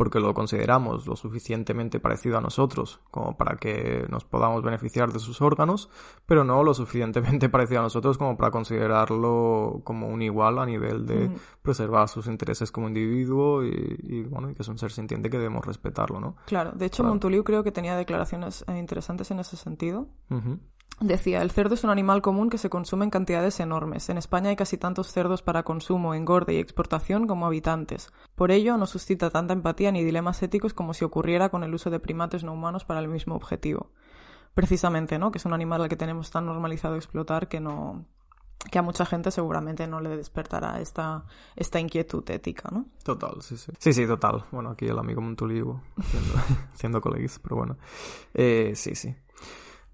porque 0.02 0.20
lo 0.20 0.34
consideramos 0.34 1.06
lo 1.06 1.16
suficientemente 1.16 2.00
parecido 2.00 2.36
a 2.36 2.42
nosotros 2.42 3.02
como 3.12 3.38
para 3.38 3.58
que 3.58 4.08
nos 4.10 4.26
podamos 4.26 4.64
beneficiar 4.64 5.14
de 5.14 5.20
sus 5.20 5.44
órganos, 5.44 5.92
pero 6.26 6.44
no 6.44 6.64
lo 6.64 6.74
suficientemente 6.74 7.50
parecido 7.50 7.82
a 7.82 7.84
nosotros 7.84 8.18
como 8.18 8.36
para 8.36 8.50
considerarlo 8.50 9.82
como 9.84 10.08
un 10.08 10.24
igual 10.24 10.58
a 10.58 10.66
nivel 10.66 11.06
de 11.06 11.30
preservar 11.62 12.10
sus 12.10 12.26
intereses 12.26 12.72
como 12.72 12.88
individuo 12.88 13.64
y, 13.64 14.24
bueno, 14.28 14.50
y 14.50 14.56
que 14.56 14.64
es 14.64 14.68
un 14.70 14.80
ser 14.80 14.92
sintiente 14.92 15.30
que 15.30 15.38
debemos 15.38 15.64
respetarlo, 15.68 16.20
¿no? 16.20 16.36
Claro, 16.48 16.72
de 16.72 16.88
hecho 16.88 17.04
Montoliu 17.04 17.44
creo 17.44 17.64
que 17.64 17.72
tenía 17.72 17.96
declaraciones 17.96 18.66
eh, 18.68 18.80
interesantes 18.80 19.30
en 19.30 19.40
ese 19.40 19.56
sentido. 19.56 20.08
Decía, 21.02 21.42
el 21.42 21.50
cerdo 21.50 21.74
es 21.74 21.84
un 21.84 21.90
animal 21.90 22.22
común 22.22 22.52
que 22.52 22.60
se 22.60 22.70
consume 22.70 23.06
en 23.06 23.10
cantidades 23.10 23.60
enormes. 23.60 24.08
En 24.10 24.20
España 24.20 24.52
hay 24.52 24.56
casi 24.56 24.78
tantos 24.78 25.12
cerdos 25.12 25.42
para 25.42 25.64
consumo, 25.64 26.14
engorde 26.14 26.54
y 26.54 26.58
exportación 26.58 27.26
como 27.26 27.48
habitantes. 27.48 28.14
Por 28.36 28.52
ello, 28.52 28.78
no 28.78 28.86
suscita 28.86 29.32
tanta 29.32 29.54
empatía 29.54 29.92
ni 29.92 30.04
dilemas 30.04 30.44
éticos 30.44 30.76
como 30.76 30.94
si 30.94 31.04
ocurriera 31.04 31.50
con 31.50 31.64
el 31.64 31.74
uso 31.74 31.90
de 31.90 32.00
primates 32.00 32.44
no 32.44 32.54
humanos 32.54 32.86
para 32.86 33.00
el 33.00 33.08
mismo 33.08 33.34
objetivo. 33.34 33.90
Precisamente, 34.54 35.18
¿no? 35.18 35.32
Que 35.32 35.40
es 35.40 35.46
un 35.46 35.54
animal 35.54 35.82
al 35.82 35.90
que 35.90 35.96
tenemos 35.96 36.30
tan 36.30 36.46
normalizado 36.46 36.96
explotar 36.96 37.48
que 37.48 37.60
no 37.60 38.06
que 38.70 38.78
a 38.78 38.84
mucha 38.84 39.08
gente 39.08 39.32
seguramente 39.32 39.88
no 39.88 40.02
le 40.02 40.16
despertará 40.16 40.80
esta, 40.80 41.26
esta 41.56 41.80
inquietud 41.80 42.30
ética, 42.30 42.70
¿no? 42.72 42.86
Total, 43.04 43.42
sí, 43.42 43.58
sí. 43.58 43.72
Sí, 43.80 43.92
sí, 43.92 44.06
total. 44.06 44.46
Bueno, 44.52 44.70
aquí 44.70 44.86
el 44.86 45.00
amigo 45.00 45.20
Montolivo, 45.20 45.82
siendo, 46.04 46.34
siendo 46.76 47.02
coleguis, 47.02 47.40
pero 47.40 47.56
bueno. 47.56 47.78
Eh, 48.36 48.74
sí, 48.76 48.94
sí. 48.94 49.16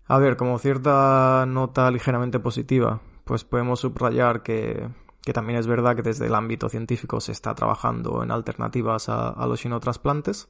A 0.10 0.20
ver, 0.20 0.38
como 0.38 0.58
cierta 0.58 1.46
nota 1.46 1.92
ligeramente 1.92 2.40
positiva, 2.40 3.02
pues 3.26 3.44
podemos 3.44 3.82
subrayar 3.82 4.42
que, 4.42 4.88
que 5.22 5.34
también 5.34 5.60
es 5.60 5.68
verdad 5.68 5.98
que 5.98 6.02
desde 6.02 6.28
el 6.28 6.36
ámbito 6.36 6.70
científico 6.70 7.20
se 7.20 7.34
está 7.34 7.54
trabajando 7.56 8.24
en 8.24 8.32
alternativas 8.32 9.10
a, 9.10 9.46
los 9.48 9.60
xenotrasplantes 9.60 10.48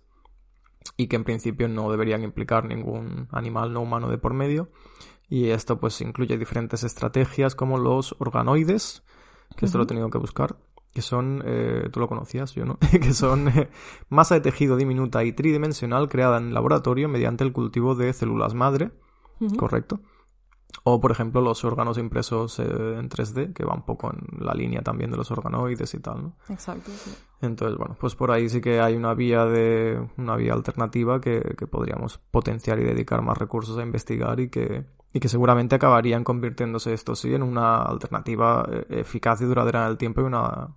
y 0.95 1.07
que 1.07 1.15
en 1.15 1.23
principio 1.23 1.67
no 1.67 1.89
deberían 1.89 2.23
implicar 2.23 2.65
ningún 2.65 3.27
animal 3.31 3.73
no 3.73 3.81
humano 3.81 4.09
de 4.09 4.19
por 4.19 4.35
medio. 4.35 4.69
Y 5.27 5.49
esto 5.49 5.79
pues 5.79 5.99
incluye 6.01 6.37
diferentes 6.37 6.83
estrategias 6.83 7.55
como 7.55 7.79
los 7.79 8.15
organoides, 8.19 9.03
que 9.55 9.65
esto 9.65 9.79
lo 9.79 9.85
he 9.85 9.87
tenido 9.87 10.11
que 10.11 10.19
buscar, 10.19 10.57
que 10.93 11.01
son, 11.01 11.41
eh, 11.45 11.89
tú 11.91 11.99
lo 11.99 12.07
conocías, 12.07 12.53
yo 12.53 12.63
no, 12.63 12.77
que 13.01 13.13
son 13.13 13.47
eh, 13.47 13.69
masa 14.09 14.35
de 14.35 14.41
tejido 14.41 14.77
diminuta 14.77 15.23
y 15.23 15.33
tridimensional 15.33 16.09
creada 16.09 16.37
en 16.37 16.53
laboratorio 16.53 17.09
mediante 17.09 17.43
el 17.43 17.53
cultivo 17.53 17.95
de 17.95 18.13
células 18.13 18.53
madre 18.53 18.91
¿correcto? 19.57 19.99
O, 20.83 21.01
por 21.01 21.11
ejemplo, 21.11 21.41
los 21.41 21.63
órganos 21.65 21.97
impresos 21.97 22.59
eh, 22.59 22.63
en 22.63 23.09
3D, 23.09 23.53
que 23.53 23.65
va 23.65 23.73
un 23.73 23.83
poco 23.83 24.11
en 24.11 24.45
la 24.45 24.53
línea 24.53 24.81
también 24.81 25.11
de 25.11 25.17
los 25.17 25.29
organoides 25.31 25.93
y 25.93 25.99
tal, 25.99 26.23
¿no? 26.23 26.35
Exacto, 26.49 26.91
sí. 26.91 27.13
Entonces, 27.41 27.77
bueno, 27.77 27.95
pues 27.99 28.15
por 28.15 28.31
ahí 28.31 28.49
sí 28.49 28.61
que 28.61 28.79
hay 28.79 28.95
una 28.95 29.13
vía 29.13 29.45
de 29.45 30.01
una 30.17 30.35
vía 30.35 30.53
alternativa 30.53 31.21
que, 31.21 31.41
podríamos 31.69 32.17
potenciar 32.17 32.79
y 32.79 32.83
dedicar 32.83 33.21
más 33.21 33.37
recursos 33.37 33.77
a 33.77 33.83
investigar 33.83 34.39
y 34.39 34.49
que, 34.49 34.85
y 35.13 35.19
que 35.19 35.29
seguramente 35.29 35.75
acabarían 35.75 36.23
convirtiéndose 36.23 36.93
esto 36.93 37.15
sí 37.15 37.33
en 37.33 37.43
una 37.43 37.81
alternativa 37.81 38.67
eh, 38.71 38.85
eficaz 38.89 39.41
y 39.41 39.45
duradera 39.45 39.85
en 39.85 39.91
el 39.91 39.97
tiempo 39.97 40.21
y 40.21 40.23
una, 40.23 40.69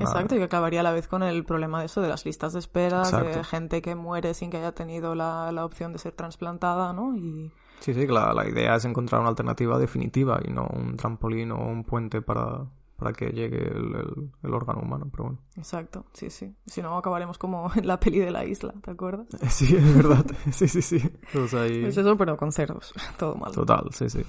Exacto, 0.00 0.34
y 0.34 0.38
que 0.38 0.44
acabaría 0.44 0.80
a 0.80 0.82
la 0.82 0.92
vez 0.92 1.06
con 1.08 1.22
el 1.22 1.44
problema 1.44 1.80
de 1.80 1.86
eso, 1.86 2.00
de 2.00 2.08
las 2.08 2.24
listas 2.24 2.52
de 2.52 2.58
espera, 2.58 3.02
de 3.02 3.44
gente 3.44 3.80
que 3.82 3.94
muere 3.94 4.34
sin 4.34 4.50
que 4.50 4.56
haya 4.56 4.72
tenido 4.72 5.14
la, 5.14 5.52
la 5.52 5.64
opción 5.64 5.92
de 5.92 5.98
ser 5.98 6.12
trasplantada, 6.12 6.92
¿no? 6.92 7.16
Y... 7.16 7.52
Sí, 7.80 7.94
sí, 7.94 8.06
la, 8.06 8.32
la 8.32 8.48
idea 8.48 8.74
es 8.74 8.84
encontrar 8.84 9.20
una 9.20 9.30
alternativa 9.30 9.78
definitiva 9.78 10.40
y 10.44 10.50
no 10.50 10.66
un 10.66 10.96
trampolín 10.96 11.52
o 11.52 11.58
un 11.58 11.84
puente 11.84 12.22
para, 12.22 12.66
para 12.96 13.12
que 13.12 13.26
llegue 13.26 13.58
el, 13.58 14.30
el, 14.42 14.54
órgano 14.54 14.80
humano, 14.80 15.08
pero 15.10 15.24
bueno. 15.24 15.38
Exacto, 15.56 16.06
sí, 16.12 16.30
sí. 16.30 16.54
Si 16.64 16.82
no, 16.82 16.96
acabaremos 16.96 17.38
como 17.38 17.70
en 17.76 17.86
la 17.86 18.00
peli 18.00 18.18
de 18.18 18.30
la 18.30 18.44
isla, 18.44 18.74
¿te 18.82 18.90
acuerdas? 18.90 19.26
Sí, 19.50 19.76
es 19.76 19.96
verdad. 19.96 20.24
sí, 20.50 20.66
sí, 20.66 20.82
sí. 20.82 20.96
ahí... 21.56 21.84
Es 21.84 21.96
eso, 21.96 22.16
pero 22.16 22.36
con 22.36 22.52
cerdos. 22.52 22.92
Todo 23.18 23.36
mal. 23.36 23.52
Total, 23.52 23.88
sí, 23.92 24.08
sí. 24.08 24.24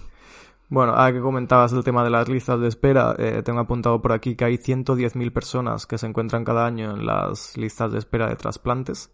Bueno, 0.70 0.94
ahora 0.94 1.14
que 1.14 1.22
comentabas 1.22 1.72
el 1.72 1.84
tema 1.84 2.04
de 2.04 2.10
las 2.10 2.28
listas 2.28 2.60
de 2.60 2.68
espera, 2.68 3.16
eh, 3.18 3.42
tengo 3.44 3.60
apuntado 3.60 4.02
por 4.02 4.12
aquí 4.12 4.36
que 4.36 4.46
hay 4.46 4.58
110.000 4.58 5.32
personas 5.32 5.86
que 5.86 5.98
se 5.98 6.08
encuentran 6.08 6.44
cada 6.44 6.66
año 6.66 6.92
en 6.92 7.06
las 7.06 7.56
listas 7.58 7.92
de 7.92 8.00
espera 8.00 8.28
de 8.28 8.36
trasplantes 8.36 9.12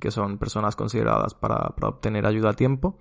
que 0.00 0.10
son 0.10 0.38
personas 0.38 0.76
consideradas 0.76 1.34
para, 1.34 1.74
obtener 1.82 2.26
ayuda 2.26 2.50
a 2.50 2.54
tiempo, 2.54 2.98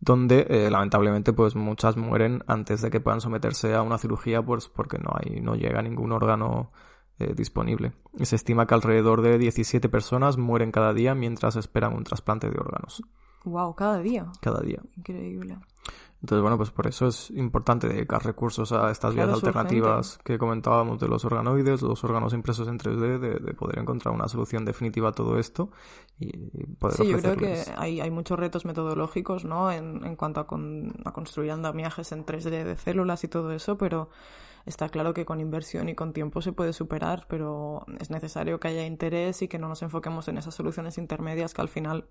donde 0.00 0.46
eh, 0.48 0.70
lamentablemente 0.70 1.32
pues 1.32 1.54
muchas 1.54 1.96
mueren 1.96 2.42
antes 2.46 2.82
de 2.82 2.90
que 2.90 3.00
puedan 3.00 3.20
someterse 3.20 3.74
a 3.74 3.82
una 3.82 3.98
cirugía 3.98 4.42
pues 4.42 4.68
porque 4.68 4.98
no 4.98 5.12
hay 5.14 5.40
no 5.40 5.54
llega 5.54 5.80
ningún 5.82 6.12
órgano 6.12 6.72
eh, 7.18 7.34
disponible. 7.34 7.92
Y 8.14 8.24
se 8.24 8.36
estima 8.36 8.66
que 8.66 8.74
alrededor 8.74 9.22
de 9.22 9.38
17 9.38 9.88
personas 9.88 10.36
mueren 10.36 10.72
cada 10.72 10.92
día 10.92 11.14
mientras 11.14 11.56
esperan 11.56 11.94
un 11.94 12.04
trasplante 12.04 12.50
de 12.50 12.58
órganos. 12.58 13.02
Wow, 13.44 13.74
cada 13.74 13.98
día. 13.98 14.26
Cada 14.40 14.60
día. 14.60 14.80
Increíble. 14.96 15.58
Entonces, 16.24 16.40
bueno, 16.40 16.56
pues 16.56 16.70
por 16.70 16.86
eso 16.86 17.06
es 17.08 17.30
importante 17.32 17.86
dedicar 17.86 18.24
recursos 18.24 18.72
a 18.72 18.90
estas 18.90 19.14
vías 19.14 19.28
alternativas 19.28 20.18
que 20.24 20.38
comentábamos 20.38 20.98
de 20.98 21.06
los 21.06 21.22
organoides, 21.26 21.82
los 21.82 22.02
órganos 22.02 22.32
impresos 22.32 22.66
en 22.66 22.78
3D, 22.78 23.18
de, 23.18 23.52
poder 23.52 23.80
encontrar 23.80 24.14
una 24.14 24.26
solución 24.26 24.64
definitiva 24.64 25.10
a 25.10 25.12
todo 25.12 25.38
esto 25.38 25.68
y 26.18 26.64
poder 26.78 26.96
Sí, 26.96 27.08
yo 27.08 27.18
creo 27.18 27.36
que 27.36 27.62
hay, 27.76 28.00
hay 28.00 28.10
muchos 28.10 28.38
retos 28.38 28.64
metodológicos, 28.64 29.44
¿no? 29.44 29.70
En, 29.70 30.02
en 30.02 30.16
cuanto 30.16 30.40
a, 30.40 30.46
a 31.04 31.12
construir 31.12 31.50
andamiajes 31.50 32.10
en 32.12 32.24
3D 32.24 32.64
de 32.64 32.76
células 32.78 33.22
y 33.24 33.28
todo 33.28 33.52
eso, 33.52 33.76
pero 33.76 34.08
está 34.64 34.88
claro 34.88 35.12
que 35.12 35.26
con 35.26 35.40
inversión 35.40 35.90
y 35.90 35.94
con 35.94 36.14
tiempo 36.14 36.40
se 36.40 36.52
puede 36.52 36.72
superar, 36.72 37.26
pero 37.28 37.84
es 38.00 38.08
necesario 38.08 38.58
que 38.58 38.68
haya 38.68 38.86
interés 38.86 39.42
y 39.42 39.48
que 39.48 39.58
no 39.58 39.68
nos 39.68 39.82
enfoquemos 39.82 40.26
en 40.28 40.38
esas 40.38 40.54
soluciones 40.54 40.96
intermedias 40.96 41.52
que 41.52 41.60
al 41.60 41.68
final 41.68 42.06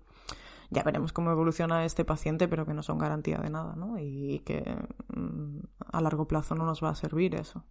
ya 0.70 0.82
veremos 0.82 1.12
cómo 1.12 1.30
evoluciona 1.30 1.84
este 1.84 2.04
paciente, 2.04 2.48
pero 2.48 2.66
que 2.66 2.74
no 2.74 2.82
son 2.82 2.98
garantía 2.98 3.38
de 3.38 3.50
nada, 3.50 3.74
¿no? 3.76 3.98
Y 3.98 4.40
que 4.40 4.76
mm, 5.14 5.58
a 5.92 6.00
largo 6.00 6.26
plazo 6.26 6.54
no 6.54 6.64
nos 6.64 6.82
va 6.82 6.90
a 6.90 6.94
servir 6.94 7.34
eso. 7.34 7.64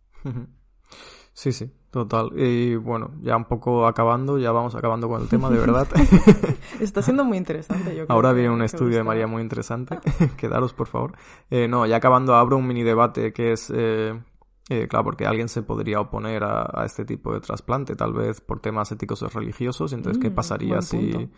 Sí, 1.33 1.51
sí, 1.51 1.71
total. 1.89 2.29
Y 2.35 2.75
bueno, 2.75 3.11
ya 3.21 3.35
un 3.35 3.45
poco 3.45 3.87
acabando, 3.87 4.37
ya 4.37 4.51
vamos 4.51 4.75
acabando 4.75 5.09
con 5.09 5.21
el 5.21 5.27
tema, 5.27 5.49
de 5.49 5.57
verdad. 5.57 5.87
Está 6.79 7.01
siendo 7.01 7.25
muy 7.25 7.37
interesante, 7.37 7.95
yo 7.95 8.05
Ahora 8.07 8.33
viene 8.33 8.51
un 8.51 8.61
estudio 8.61 8.97
de 8.97 9.03
María 9.03 9.25
muy 9.25 9.41
interesante. 9.41 9.97
Quedaros, 10.37 10.73
por 10.73 10.87
favor. 10.87 11.13
Eh, 11.49 11.67
no, 11.67 11.87
ya 11.87 11.95
acabando, 11.95 12.35
abro 12.35 12.57
un 12.57 12.67
mini 12.67 12.83
debate 12.83 13.33
que 13.33 13.53
es 13.53 13.71
eh, 13.75 14.13
eh, 14.69 14.87
claro, 14.87 15.05
porque 15.05 15.25
alguien 15.25 15.49
se 15.49 15.61
podría 15.61 15.99
oponer 15.99 16.43
a, 16.43 16.83
este 16.85 17.03
tipo 17.03 17.33
de 17.33 17.41
trasplante, 17.41 17.95
tal 17.95 18.13
vez 18.13 18.39
por 18.39 18.61
temas 18.61 18.91
éticos 18.91 19.21
o 19.21 19.27
religiosos. 19.27 19.91
Entonces, 19.91 20.21
¿qué 20.21 20.29
mm, 20.29 20.35
pasaría 20.35 20.81
si, 20.81 21.29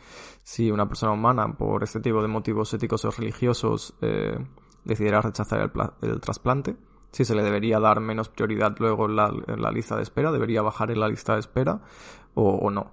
si 0.43 0.69
una 0.69 0.87
persona 0.87 1.13
humana, 1.13 1.57
por 1.57 1.83
este 1.83 1.99
tipo 1.99 2.21
de 2.21 2.27
motivos 2.27 2.73
éticos 2.73 3.03
o 3.05 3.11
religiosos, 3.11 3.95
eh, 4.01 4.37
decidiera 4.83 5.21
rechazar 5.21 5.59
el, 5.59 6.09
el 6.09 6.21
trasplante? 6.21 6.75
si 7.15 7.23
se 7.23 7.33
le 7.33 7.43
debería 7.43 7.79
dar 7.79 8.01
menos 8.01 8.27
prioridad 8.27 8.75
luego 8.77 9.05
en 9.05 9.15
la, 9.15 9.33
en 9.47 9.61
la 9.61 9.71
lista 9.71 9.95
de 9.95 10.03
espera, 10.03 10.33
debería 10.33 10.61
bajar 10.61 10.91
en 10.91 10.99
la 10.99 11.07
lista 11.07 11.35
de 11.35 11.39
espera 11.39 11.79
o, 12.33 12.49
o 12.49 12.69
no. 12.69 12.91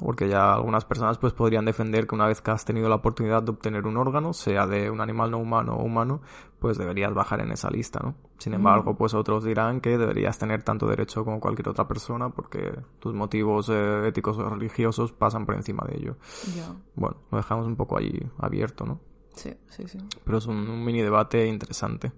Porque 0.00 0.28
ya 0.28 0.54
algunas 0.54 0.86
personas 0.86 1.18
pues 1.18 1.34
podrían 1.34 1.66
defender 1.66 2.06
que 2.06 2.14
una 2.14 2.26
vez 2.26 2.40
que 2.40 2.50
has 2.50 2.64
tenido 2.64 2.88
la 2.88 2.94
oportunidad 2.96 3.42
de 3.42 3.50
obtener 3.50 3.86
un 3.86 3.98
órgano, 3.98 4.32
sea 4.32 4.66
de 4.66 4.90
un 4.90 5.00
animal 5.00 5.30
no 5.30 5.38
humano 5.38 5.74
o 5.74 5.84
humano, 5.84 6.22
pues 6.58 6.78
deberías 6.78 7.12
bajar 7.12 7.40
en 7.40 7.52
esa 7.52 7.70
lista, 7.70 8.00
¿no? 8.02 8.14
Sin 8.38 8.54
embargo, 8.54 8.96
pues 8.96 9.14
otros 9.14 9.44
dirán 9.44 9.80
que 9.80 9.98
deberías 9.98 10.38
tener 10.38 10.62
tanto 10.62 10.86
derecho 10.86 11.24
como 11.24 11.40
cualquier 11.40 11.68
otra 11.68 11.86
persona 11.86 12.30
porque 12.30 12.72
tus 12.98 13.12
motivos 13.14 13.68
eh, 13.68 14.08
éticos 14.08 14.38
o 14.38 14.48
religiosos 14.48 15.12
pasan 15.12 15.44
por 15.44 15.54
encima 15.54 15.84
de 15.86 15.98
ello. 15.98 16.16
Ya. 16.56 16.74
Bueno, 16.94 17.18
lo 17.30 17.36
dejamos 17.38 17.66
un 17.66 17.76
poco 17.76 17.98
ahí 17.98 18.18
abierto, 18.38 18.86
¿no? 18.86 19.00
Sí, 19.34 19.54
sí, 19.68 19.86
sí. 19.86 19.98
Pero 20.24 20.38
es 20.38 20.46
un, 20.46 20.56
un 20.56 20.84
mini 20.84 21.02
debate 21.02 21.46
interesante. 21.46 22.12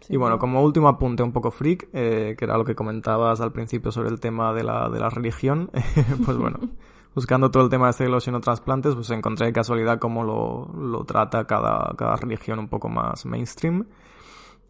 Sí, 0.00 0.14
Y 0.14 0.16
bueno, 0.16 0.38
como 0.38 0.62
último 0.62 0.88
apunte 0.88 1.22
un 1.22 1.32
poco 1.32 1.50
freak, 1.50 1.88
eh, 1.92 2.34
que 2.38 2.44
era 2.44 2.56
lo 2.56 2.64
que 2.64 2.74
comentabas 2.74 3.40
al 3.40 3.52
principio 3.52 3.92
sobre 3.92 4.08
el 4.08 4.20
tema 4.20 4.52
de 4.52 4.64
la, 4.64 4.88
de 4.88 4.98
la 4.98 5.10
religión, 5.10 5.70
pues 6.24 6.36
bueno, 6.36 6.58
buscando 7.14 7.50
todo 7.50 7.64
el 7.64 7.70
tema 7.70 7.90
este 7.90 8.04
de 8.04 8.10
los 8.10 8.24
xenotrasplantes, 8.24 8.94
pues 8.94 9.10
encontré 9.10 9.46
de 9.46 9.52
casualidad 9.52 9.98
cómo 9.98 10.24
lo, 10.24 10.70
lo 10.74 11.04
trata 11.04 11.44
cada, 11.46 11.94
cada 11.96 12.16
religión 12.16 12.58
un 12.58 12.68
poco 12.68 12.88
más 12.88 13.26
mainstream. 13.26 13.86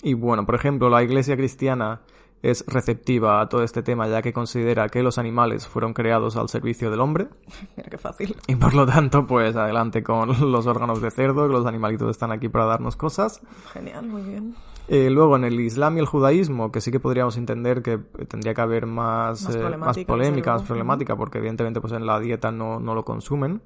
Y 0.02 0.14
bueno, 0.14 0.46
por 0.46 0.54
ejemplo, 0.54 0.88
la 0.88 1.02
iglesia 1.02 1.36
cristiana 1.36 2.00
es 2.42 2.64
receptiva 2.66 3.40
a 3.40 3.48
todo 3.48 3.62
este 3.62 3.82
tema 3.82 4.08
ya 4.08 4.22
que 4.22 4.32
considera 4.32 4.88
que 4.88 5.02
los 5.02 5.18
animales 5.18 5.66
fueron 5.66 5.92
creados 5.92 6.36
al 6.36 6.48
servicio 6.48 6.90
del 6.90 7.00
hombre 7.00 7.28
Mira 7.76 7.90
qué 7.90 7.98
fácil. 7.98 8.34
y 8.46 8.56
por 8.56 8.72
lo 8.72 8.86
tanto 8.86 9.26
pues 9.26 9.54
adelante 9.56 10.02
con 10.02 10.50
los 10.50 10.66
órganos 10.66 11.02
de 11.02 11.10
cerdo, 11.10 11.46
que 11.46 11.52
los 11.52 11.66
animalitos 11.66 12.10
están 12.10 12.32
aquí 12.32 12.48
para 12.48 12.64
darnos 12.64 12.96
cosas. 12.96 13.42
Genial, 13.72 14.06
muy 14.06 14.22
bien. 14.22 14.54
Eh, 14.92 15.08
luego 15.08 15.36
en 15.36 15.44
el 15.44 15.60
Islam 15.60 15.96
y 15.96 16.00
el 16.00 16.06
judaísmo, 16.06 16.72
que 16.72 16.80
sí 16.80 16.90
que 16.90 16.98
podríamos 16.98 17.36
entender 17.36 17.80
que 17.80 17.98
tendría 18.26 18.54
que 18.54 18.60
haber 18.60 18.86
más, 18.86 19.44
Más 19.44 19.54
eh, 19.54 19.76
más 19.76 19.98
polémica, 19.98 20.50
más 20.50 20.62
luego. 20.62 20.66
problemática, 20.66 21.14
porque 21.16 21.38
evidentemente 21.38 21.80
pues 21.80 21.92
en 21.92 22.04
la 22.06 22.18
dieta 22.18 22.50
no, 22.50 22.80
no 22.80 22.96
lo 22.96 23.04
consumen, 23.04 23.62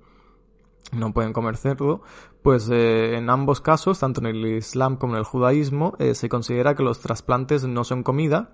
no 0.93 1.15
pueden 1.15 1.33
comer 1.33 1.57
cerdo, 1.57 2.03
pues 2.43 2.69
eh, 2.71 3.17
en 3.17 3.31
ambos 3.31 3.63
casos, 3.63 4.01
tanto 4.01 4.21
en 4.21 4.27
el 4.27 4.45
Islam 4.45 4.97
como 4.97 5.15
en 5.15 5.21
el 5.21 5.25
judaísmo, 5.25 5.95
eh, 5.99 6.15
se 6.15 6.29
considera 6.29 6.75
que 6.75 6.83
los 6.83 7.01
trasplantes 7.01 7.65
no 7.67 7.85
son 7.85 8.03
comida 8.03 8.51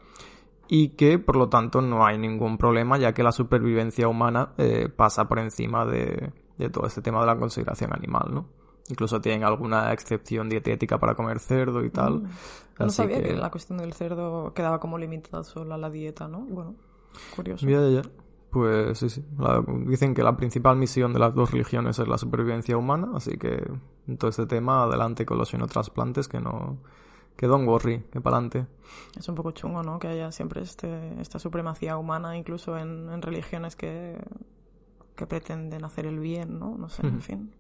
y 0.69 0.91
que 0.91 1.19
por 1.19 1.35
lo 1.35 1.49
tanto 1.49 1.81
no 1.81 2.07
hay 2.07 2.19
ningún 2.19 2.57
problema 2.57 2.97
ya 2.99 3.13
que 3.13 3.25
la 3.25 3.33
supervivencia 3.33 4.07
humana 4.07 4.53
eh, 4.59 4.89
pasa 4.95 5.27
por 5.27 5.41
encima 5.41 5.85
de, 5.85 6.33
de 6.57 6.71
todo 6.71 6.87
este 6.87 7.03
tema 7.03 7.19
de 7.21 7.27
la 7.27 7.37
consideración 7.37 7.93
animal, 7.93 8.29
¿no? 8.33 8.60
Incluso 8.91 9.21
tienen 9.21 9.45
alguna 9.45 9.93
excepción 9.93 10.49
dietética 10.49 10.99
para 10.99 11.15
comer 11.15 11.39
cerdo 11.39 11.85
y 11.85 11.91
tal. 11.91 12.21
Mm. 12.23 12.29
No 12.79 12.87
Así 12.87 12.97
sabía 12.97 13.17
que... 13.19 13.29
que- 13.29 13.35
la 13.37 13.51
cuestión 13.51 13.79
del 13.79 13.93
cerdo 13.93 14.53
quedaba 14.55 14.81
como 14.81 14.99
limitada 14.99 15.45
solo 15.45 15.75
a 15.75 15.79
la 15.79 15.91
dieta, 15.91 16.29
¿no? 16.29 16.41
Bueno, 16.41 16.75
curioso. 17.37 17.67
Ya, 17.69 17.87
ya. 17.89 18.03
Pues 18.51 18.99
sí, 18.99 19.09
sí. 19.11 19.25
La- 19.39 19.63
dicen 19.87 20.13
que 20.15 20.23
la 20.25 20.37
principal 20.37 20.77
misión 20.77 21.13
de 21.13 21.19
las 21.21 21.35
dos 21.35 21.51
religiones 21.53 21.99
es 21.99 22.09
la 22.09 22.19
supervivencia 22.19 22.77
humana, 22.77 23.11
así 23.15 23.37
que 23.39 23.63
en 24.09 24.17
todo 24.19 24.31
este 24.31 24.47
tema 24.47 24.83
adelante 24.85 25.25
con 25.25 25.39
los 25.39 25.49
xenotrasplantes, 25.51 26.27
que 26.29 26.41
no... 26.41 26.79
Que 27.37 27.47
don't 27.47 27.67
worry, 27.67 28.01
que 28.13 28.21
para 28.21 28.37
adelante. 28.37 28.67
Es 29.17 29.27
un 29.29 29.35
poco 29.35 29.53
chungo, 29.53 29.83
¿no? 29.83 29.99
Que 29.99 30.09
haya 30.09 30.31
siempre 30.31 30.61
este, 30.63 31.19
esta 31.23 31.39
supremacía 31.39 31.97
humana, 31.97 32.37
incluso 32.37 32.77
en, 32.77 33.09
en 33.09 33.23
religiones 33.23 33.77
que, 33.77 34.19
que 35.17 35.27
pretenden 35.27 35.83
hacer 35.85 36.05
el 36.07 36.19
bien, 36.19 36.59
¿no? 36.59 36.77
No 36.77 36.89
sé, 36.91 37.07
en 37.07 37.23
fin. 37.23 37.55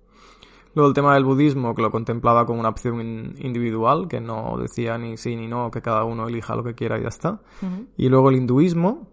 Luego 0.74 0.88
el 0.88 0.94
tema 0.94 1.14
del 1.14 1.24
budismo, 1.24 1.74
que 1.74 1.82
lo 1.82 1.90
contemplaba 1.90 2.46
como 2.46 2.60
una 2.60 2.68
opción 2.68 3.00
in- 3.00 3.34
individual, 3.38 4.06
que 4.08 4.20
no 4.20 4.56
decía 4.58 4.98
ni 4.98 5.16
sí 5.16 5.34
ni 5.36 5.46
no, 5.48 5.70
que 5.70 5.82
cada 5.82 6.04
uno 6.04 6.28
elija 6.28 6.54
lo 6.54 6.62
que 6.62 6.74
quiera 6.74 6.98
y 6.98 7.02
ya 7.02 7.08
está. 7.08 7.40
Y 7.96 8.08
luego 8.08 8.30
el 8.30 8.36
hinduismo. 8.36 9.08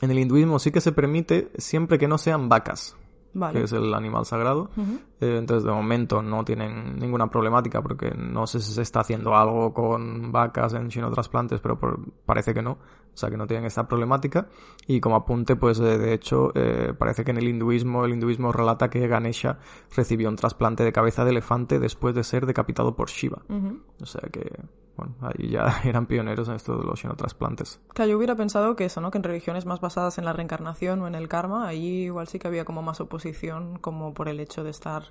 En 0.00 0.10
el 0.10 0.18
hinduismo 0.18 0.58
sí 0.58 0.70
que 0.72 0.80
se 0.82 0.92
permite 0.92 1.50
siempre 1.56 1.96
que 1.98 2.08
no 2.08 2.18
sean 2.18 2.48
vacas, 2.50 2.96
Vale. 3.34 3.58
que 3.58 3.64
es 3.64 3.72
el 3.72 3.92
animal 3.92 4.24
sagrado. 4.24 4.70
Ujú. 4.76 4.98
Eh, 5.20 5.38
entonces, 5.38 5.64
de 5.64 5.72
momento 5.72 6.22
no 6.22 6.44
tienen 6.44 6.96
ninguna 6.98 7.28
problemática 7.28 7.82
porque 7.82 8.12
no 8.16 8.46
sé 8.46 8.60
si 8.60 8.72
se 8.72 8.82
está 8.82 9.00
haciendo 9.00 9.34
algo 9.36 9.74
con 9.74 10.30
vacas 10.32 10.72
en 10.74 10.90
xenotrasplantes, 10.90 11.60
pero 11.60 11.78
por- 11.78 11.98
parece 12.24 12.54
que 12.54 12.62
no. 12.62 12.72
O 12.72 13.16
sea, 13.16 13.30
que 13.30 13.36
no 13.36 13.46
tienen 13.46 13.64
esta 13.66 13.86
problemática. 13.86 14.48
Y 14.88 15.00
como 15.00 15.14
apunte, 15.16 15.54
pues 15.56 15.78
eh, 15.78 15.98
de 15.98 16.14
hecho, 16.14 16.50
eh, 16.56 16.94
parece 16.98 17.24
que 17.24 17.30
en 17.30 17.36
el 17.38 17.46
hinduismo, 17.48 18.04
el 18.04 18.12
hinduismo 18.12 18.50
relata 18.50 18.90
que 18.90 19.06
Ganesha 19.06 19.58
recibió 19.96 20.28
un 20.28 20.36
trasplante 20.36 20.82
de 20.82 20.92
cabeza 20.92 21.24
de 21.24 21.30
elefante 21.30 21.78
después 21.78 22.14
de 22.14 22.24
ser 22.24 22.44
decapitado 22.46 22.96
por 22.96 23.08
Shiva. 23.10 23.42
Ujú. 23.48 23.80
O 24.02 24.06
sea 24.06 24.28
que, 24.32 24.50
bueno, 24.96 25.14
ahí 25.20 25.50
ya 25.50 25.80
eran 25.84 26.06
pioneros 26.06 26.48
en 26.48 26.54
esto 26.54 26.76
de 26.78 26.84
los 26.84 27.00
xenotrasplantes. 27.00 27.80
Claro, 27.94 28.10
yo 28.12 28.16
hubiera 28.16 28.34
pensado 28.36 28.76
que 28.76 28.84
eso, 28.84 29.00
¿no? 29.00 29.10
Que 29.10 29.18
en 29.18 29.24
religiones 29.24 29.66
más 29.66 29.80
basadas 29.80 30.18
en 30.18 30.24
la 30.24 30.32
reencarnación 30.32 31.00
o 31.02 31.06
en 31.06 31.14
el 31.14 31.28
karma, 31.28 31.66
allí 31.68 32.04
igual 32.04 32.28
sí 32.28 32.38
que 32.38 32.48
había 32.48 32.64
como 32.64 32.82
más 32.82 33.00
oposición, 33.00 33.78
como 33.78 34.14
por 34.14 34.28
el 34.28 34.40
hecho 34.40 34.62
de 34.64 34.70
estar 34.70 35.04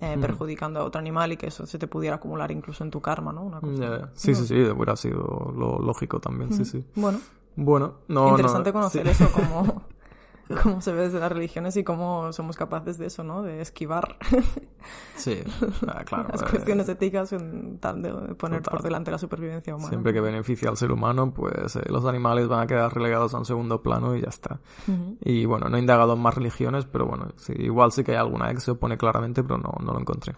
eh, 0.00 0.16
perjudicando 0.20 0.80
a 0.80 0.84
otro 0.84 0.98
animal 0.98 1.32
y 1.32 1.36
que 1.36 1.46
eso 1.46 1.66
se 1.66 1.78
te 1.78 1.86
pudiera 1.86 2.16
acumular 2.16 2.50
incluso 2.50 2.82
en 2.84 2.90
tu 2.90 3.00
karma, 3.00 3.32
¿no? 3.32 3.42
Una 3.42 3.60
cosa. 3.60 3.82
Ya. 4.00 4.10
Sí, 4.14 4.34
sí, 4.34 4.46
sí, 4.46 4.54
hubiera 4.64 4.96
sido 4.96 5.52
lo 5.56 5.78
lógico 5.78 6.20
también, 6.20 6.52
sí, 6.52 6.64
sí. 6.64 6.84
Bueno, 6.96 7.18
Bueno, 7.56 7.94
no, 8.08 8.30
interesante 8.30 8.70
no, 8.70 8.74
conocer 8.74 9.04
sí. 9.06 9.10
eso, 9.24 9.30
cómo, 9.34 9.82
cómo 10.62 10.80
se 10.80 10.92
ve 10.92 11.02
desde 11.02 11.20
las 11.20 11.32
religiones 11.32 11.76
y 11.76 11.84
cómo 11.84 12.32
somos 12.32 12.56
capaces 12.56 12.98
de 12.98 13.06
eso, 13.06 13.24
¿no? 13.24 13.42
De 13.42 13.60
esquivar 13.60 14.16
Sí, 15.16 15.42
ah, 15.86 16.04
claro. 16.04 16.28
las 16.30 16.42
eh, 16.42 16.46
cuestiones 16.50 16.88
éticas 16.88 17.32
en 17.32 17.78
tal 17.78 18.02
de 18.02 18.12
poner 18.34 18.60
Total. 18.62 18.78
por 18.78 18.82
delante 18.82 19.10
la 19.10 19.18
supervivencia 19.18 19.74
humana. 19.74 19.88
Siempre 19.88 20.12
que 20.12 20.20
beneficia 20.20 20.68
al 20.68 20.76
ser 20.76 20.92
humano, 20.92 21.32
pues 21.32 21.76
eh, 21.76 21.82
los 21.88 22.04
animales 22.04 22.48
van 22.48 22.60
a 22.60 22.66
quedar 22.66 22.92
relegados 22.92 23.34
a 23.34 23.38
un 23.38 23.44
segundo 23.44 23.82
plano 23.82 24.14
y 24.16 24.20
ya 24.20 24.28
está. 24.28 24.60
Y 25.20 25.46
bueno, 25.46 25.68
no 25.68 25.76
he 25.76 25.80
indagado 25.80 26.14
en 26.14 26.20
más 26.20 26.34
religiones, 26.34 26.84
pero 26.84 27.06
bueno, 27.06 27.28
sí, 27.36 27.54
igual 27.56 27.92
sí 27.92 28.04
que 28.04 28.12
hay 28.12 28.18
alguna 28.18 28.52
que 28.52 28.60
se 28.60 28.72
opone 28.72 28.98
claramente, 28.98 29.42
pero 29.42 29.58
no, 29.58 29.72
no 29.82 29.92
lo 29.92 30.00
encontré. 30.00 30.34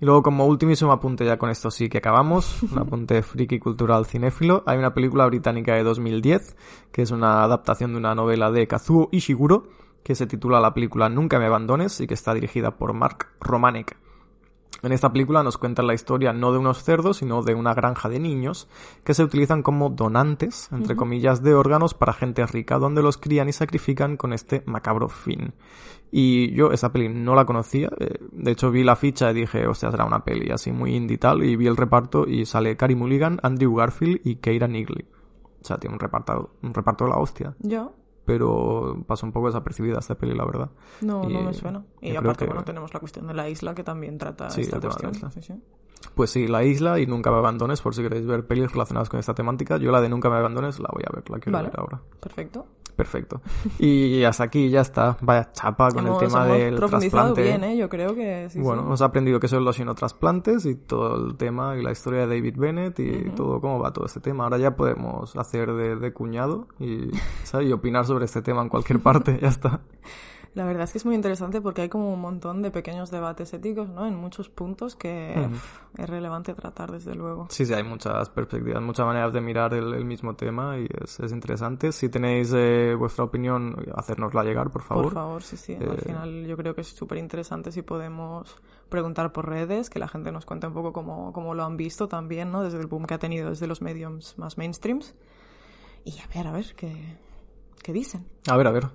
Y 0.00 0.04
luego 0.04 0.22
como 0.22 0.46
ultimísimo 0.46 0.92
apunte 0.92 1.24
ya 1.24 1.38
con 1.38 1.50
esto 1.50 1.70
sí 1.70 1.88
que 1.88 1.98
acabamos, 1.98 2.62
un 2.72 2.78
apunte 2.78 3.22
friki 3.22 3.58
cultural 3.58 4.06
cinéfilo, 4.06 4.62
hay 4.66 4.78
una 4.78 4.94
película 4.94 5.26
británica 5.26 5.74
de 5.74 5.82
2010, 5.82 6.56
que 6.92 7.02
es 7.02 7.10
una 7.10 7.42
adaptación 7.42 7.92
de 7.92 7.98
una 7.98 8.14
novela 8.14 8.50
de 8.50 8.66
Kazuo 8.66 9.08
Ishiguro, 9.12 9.68
que 10.02 10.14
se 10.14 10.26
titula 10.26 10.60
la 10.60 10.74
película 10.74 11.08
Nunca 11.08 11.38
me 11.38 11.46
abandones 11.46 12.00
y 12.00 12.06
que 12.06 12.14
está 12.14 12.34
dirigida 12.34 12.76
por 12.76 12.92
Mark 12.92 13.28
Romanek. 13.40 14.03
En 14.84 14.92
esta 14.92 15.10
película 15.10 15.42
nos 15.42 15.56
cuentan 15.56 15.86
la 15.86 15.94
historia 15.94 16.34
no 16.34 16.52
de 16.52 16.58
unos 16.58 16.84
cerdos, 16.84 17.16
sino 17.16 17.42
de 17.42 17.54
una 17.54 17.72
granja 17.72 18.10
de 18.10 18.20
niños 18.20 18.68
que 19.02 19.14
se 19.14 19.24
utilizan 19.24 19.62
como 19.62 19.88
donantes, 19.88 20.68
entre 20.72 20.94
comillas, 20.94 21.42
de 21.42 21.54
órganos 21.54 21.94
para 21.94 22.12
gente 22.12 22.44
rica, 22.46 22.78
donde 22.78 23.02
los 23.02 23.16
crían 23.16 23.48
y 23.48 23.52
sacrifican 23.52 24.18
con 24.18 24.34
este 24.34 24.62
macabro 24.66 25.08
fin. 25.08 25.54
Y 26.12 26.52
yo 26.52 26.70
esa 26.70 26.92
peli 26.92 27.08
no 27.08 27.34
la 27.34 27.46
conocía, 27.46 27.88
eh, 27.98 28.18
de 28.30 28.50
hecho 28.50 28.70
vi 28.70 28.84
la 28.84 28.94
ficha 28.94 29.30
y 29.30 29.34
dije, 29.34 29.66
hostia, 29.66 29.90
será 29.90 30.04
una 30.04 30.22
peli 30.22 30.50
así 30.50 30.70
muy 30.70 30.94
indie 30.94 31.14
y 31.14 31.18
tal, 31.18 31.42
y 31.42 31.56
vi 31.56 31.66
el 31.66 31.78
reparto 31.78 32.28
y 32.28 32.44
sale 32.44 32.76
Carey 32.76 32.94
Mulligan, 32.94 33.40
Andrew 33.42 33.74
Garfield 33.74 34.20
y 34.22 34.36
Keira 34.36 34.66
Knightley. 34.66 35.06
O 35.62 35.64
sea, 35.64 35.78
tiene 35.78 35.94
un 35.94 36.00
reparto, 36.00 36.50
un 36.62 36.74
reparto 36.74 37.04
de 37.04 37.10
la 37.10 37.16
hostia, 37.16 37.56
Yo 37.58 37.94
pero 38.24 39.02
pasó 39.06 39.26
un 39.26 39.32
poco 39.32 39.46
desapercibida 39.48 39.98
esta 39.98 40.14
peli, 40.16 40.34
la 40.34 40.44
verdad. 40.44 40.70
no, 41.00 41.24
no 41.28 41.42
me 41.42 41.52
suena. 41.54 41.84
Y 42.00 42.16
aparte, 42.16 42.44
que- 42.44 42.50
bueno, 42.50 42.64
tenemos 42.64 42.92
la 42.94 43.00
cuestión 43.00 43.26
de 43.26 43.34
la 43.34 43.48
isla 43.48 43.74
que 43.74 43.84
también 43.84 44.18
trata 44.18 44.50
Sí, 44.50 44.62
esta 44.62 44.76
la 44.76 44.82
cuestión. 44.82 45.12
isla. 45.14 45.30
Sí, 45.30 45.42
sí. 45.42 45.54
Pues 46.14 46.30
sí, 46.30 46.46
La 46.46 46.62
Isla 46.64 47.00
y 47.00 47.06
Nunca 47.06 47.30
me 47.30 47.38
abandones, 47.38 47.80
por 47.80 47.94
si 47.94 48.02
queréis 48.02 48.26
ver 48.26 48.46
pelis 48.46 48.70
relacionadas 48.70 49.08
con 49.08 49.18
esta 49.18 49.32
temática. 49.34 49.78
Yo 49.78 49.90
la 49.90 50.02
de 50.02 50.08
Nunca 50.10 50.28
me 50.28 50.36
abandones 50.36 50.78
la 50.78 50.88
voy 50.92 51.02
a 51.06 51.10
ver, 51.14 51.28
la 51.30 51.38
quiero 51.38 51.56
Vale. 51.58 51.70
ver 51.70 51.80
ahora. 51.80 52.00
Perfecto. 52.20 52.66
Perfecto. 52.96 53.40
Y 53.78 54.22
hasta 54.24 54.44
aquí 54.44 54.70
ya 54.70 54.80
está. 54.80 55.16
Vaya 55.20 55.50
chapa 55.52 55.90
con 55.90 56.06
hemos, 56.06 56.22
el 56.22 56.28
tema 56.28 56.44
hemos 56.46 56.58
del 56.58 56.74
profundizado 56.76 57.34
trasplante. 57.34 57.42
bien, 57.42 57.64
¿eh? 57.64 57.76
Yo 57.76 57.88
creo 57.88 58.14
que 58.14 58.48
sí. 58.50 58.60
bueno, 58.60 58.82
sí. 58.82 58.86
hemos 58.86 59.02
aprendido 59.02 59.40
que 59.40 59.48
son 59.48 59.64
los 59.64 59.76
xenotrasplantes 59.76 60.64
y 60.66 60.76
todo 60.76 61.26
el 61.26 61.36
tema 61.36 61.76
y 61.76 61.82
la 61.82 61.90
historia 61.90 62.26
de 62.26 62.36
David 62.36 62.54
Bennett 62.56 62.98
y 63.00 63.30
todo 63.30 63.60
cómo 63.60 63.78
va 63.80 63.92
todo 63.92 64.06
este 64.06 64.20
tema. 64.20 64.44
Ahora 64.44 64.58
ya 64.58 64.76
podemos 64.76 65.34
hacer 65.36 65.72
de, 65.72 65.96
de 65.96 66.12
cuñado 66.12 66.68
y, 66.78 67.10
¿sabes? 67.42 67.68
y 67.68 67.72
opinar 67.72 68.04
sobre 68.04 68.26
este 68.26 68.42
tema 68.42 68.62
en 68.62 68.68
cualquier 68.68 69.00
parte. 69.00 69.38
Ya 69.44 69.48
está. 69.48 69.80
La 70.54 70.64
verdad 70.64 70.84
es 70.84 70.92
que 70.92 70.98
es 70.98 71.04
muy 71.04 71.16
interesante 71.16 71.60
porque 71.60 71.82
hay 71.82 71.88
como 71.88 72.12
un 72.12 72.20
montón 72.20 72.62
de 72.62 72.70
pequeños 72.70 73.10
debates 73.10 73.52
éticos, 73.54 73.88
¿no? 73.88 74.06
En 74.06 74.14
muchos 74.14 74.48
puntos 74.48 74.94
que 74.94 75.34
uf, 75.50 75.80
es 75.98 76.08
relevante 76.08 76.54
tratar, 76.54 76.92
desde 76.92 77.14
luego. 77.16 77.48
Sí, 77.50 77.66
sí, 77.66 77.74
hay 77.74 77.82
muchas 77.82 78.30
perspectivas, 78.30 78.80
muchas 78.80 79.04
maneras 79.04 79.32
de 79.32 79.40
mirar 79.40 79.74
el, 79.74 79.92
el 79.92 80.04
mismo 80.04 80.36
tema 80.36 80.78
y 80.78 80.86
es, 81.02 81.18
es 81.18 81.32
interesante. 81.32 81.90
Si 81.90 82.08
tenéis 82.08 82.52
eh, 82.54 82.94
vuestra 82.96 83.24
opinión, 83.24 83.74
hacérnosla 83.96 84.44
llegar, 84.44 84.70
por 84.70 84.82
favor. 84.82 85.04
Por 85.06 85.14
favor, 85.14 85.42
sí, 85.42 85.56
sí. 85.56 85.74
Al 85.74 85.82
Eh, 85.82 86.02
final 86.06 86.46
yo 86.46 86.56
creo 86.56 86.72
que 86.74 86.82
es 86.82 86.88
súper 86.88 87.18
interesante 87.18 87.72
si 87.72 87.82
podemos 87.82 88.56
preguntar 88.88 89.32
por 89.32 89.48
redes, 89.48 89.90
que 89.90 89.98
la 89.98 90.06
gente 90.06 90.30
nos 90.30 90.46
cuente 90.46 90.68
un 90.68 90.72
poco 90.74 90.92
cómo, 90.92 91.32
cómo 91.32 91.54
lo 91.54 91.64
han 91.64 91.76
visto 91.76 92.06
también, 92.06 92.52
¿no? 92.52 92.62
Desde 92.62 92.78
el 92.78 92.86
boom 92.86 93.06
que 93.06 93.14
ha 93.14 93.18
tenido 93.18 93.50
desde 93.50 93.66
los 93.66 93.82
mediums 93.82 94.38
más 94.38 94.56
mainstreams. 94.56 95.16
Y 96.04 96.18
a 96.20 96.28
ver, 96.32 96.46
a 96.46 96.52
ver, 96.52 96.74
qué, 96.76 97.16
¿Qué 97.84 97.92
dicen? 97.92 98.24
A 98.48 98.56
ver, 98.56 98.66
a 98.66 98.70
ver. 98.70 98.86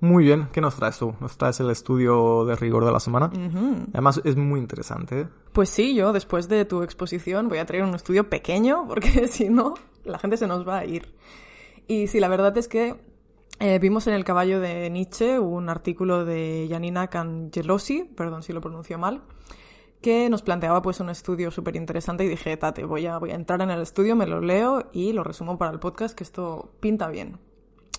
Muy 0.00 0.24
bien, 0.24 0.48
¿qué 0.52 0.62
nos 0.62 0.74
traes 0.74 0.98
tú? 0.98 1.14
Nos 1.20 1.36
traes 1.36 1.60
el 1.60 1.68
estudio 1.68 2.46
de 2.46 2.56
rigor 2.56 2.86
de 2.86 2.90
la 2.90 2.98
semana. 2.98 3.30
Además, 3.92 4.22
es 4.24 4.36
muy 4.36 4.58
interesante. 4.58 5.20
¿eh? 5.20 5.28
Pues 5.52 5.68
sí, 5.68 5.94
yo 5.94 6.14
después 6.14 6.48
de 6.48 6.64
tu 6.64 6.82
exposición 6.82 7.50
voy 7.50 7.58
a 7.58 7.66
traer 7.66 7.84
un 7.84 7.94
estudio 7.94 8.30
pequeño 8.30 8.84
porque 8.88 9.28
si 9.28 9.50
no, 9.50 9.74
la 10.02 10.18
gente 10.18 10.38
se 10.38 10.46
nos 10.46 10.66
va 10.66 10.78
a 10.78 10.86
ir. 10.86 11.14
Y 11.88 12.06
sí, 12.06 12.20
la 12.20 12.28
verdad 12.28 12.56
es 12.56 12.68
que 12.68 12.96
eh, 13.60 13.78
vimos 13.80 14.06
en 14.06 14.14
El 14.14 14.24
caballo 14.24 14.60
de 14.60 14.88
Nietzsche 14.88 15.38
un 15.38 15.68
artículo 15.68 16.24
de 16.24 16.68
Janina 16.70 17.08
Cangelosi, 17.08 18.04
perdón 18.04 18.42
si 18.42 18.54
lo 18.54 18.62
pronuncio 18.62 18.96
mal, 18.96 19.24
que 20.00 20.30
nos 20.30 20.40
planteaba 20.40 20.80
pues 20.80 21.00
un 21.00 21.10
estudio 21.10 21.50
súper 21.50 21.76
interesante 21.76 22.24
y 22.24 22.28
dije, 22.28 22.56
tate, 22.56 22.86
voy 22.86 23.04
a, 23.04 23.18
voy 23.18 23.32
a 23.32 23.34
entrar 23.34 23.60
en 23.60 23.68
el 23.68 23.82
estudio, 23.82 24.16
me 24.16 24.26
lo 24.26 24.40
leo 24.40 24.88
y 24.90 25.12
lo 25.12 25.22
resumo 25.22 25.58
para 25.58 25.70
el 25.70 25.80
podcast, 25.80 26.16
que 26.16 26.24
esto 26.24 26.72
pinta 26.80 27.08
bien. 27.08 27.46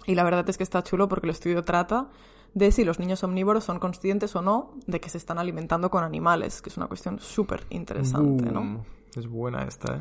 Y 0.10 0.16
la 0.16 0.24
verdad 0.24 0.50
es 0.50 0.58
que 0.58 0.64
está 0.64 0.82
chulo 0.82 1.08
porque 1.08 1.28
el 1.28 1.30
estudio 1.30 1.64
trata 1.64 2.08
de 2.56 2.72
si 2.72 2.84
los 2.84 2.98
niños 2.98 3.24
omnívoros 3.24 3.64
son 3.64 3.78
conscientes 3.78 4.36
o 4.36 4.42
no 4.42 4.74
de 4.88 5.00
que 5.00 5.08
se 5.08 5.20
están 5.20 5.38
alimentando 5.38 5.92
con 5.92 6.04
animales, 6.04 6.64
que 6.64 6.70
es 6.70 6.78
una 6.78 6.88
cuestión 6.88 7.20
súper 7.20 7.64
interesante, 7.70 8.52
¿no? 8.52 8.84
Es 9.16 9.28
buena 9.28 9.66
esta, 9.66 9.98
¿eh? 9.98 10.00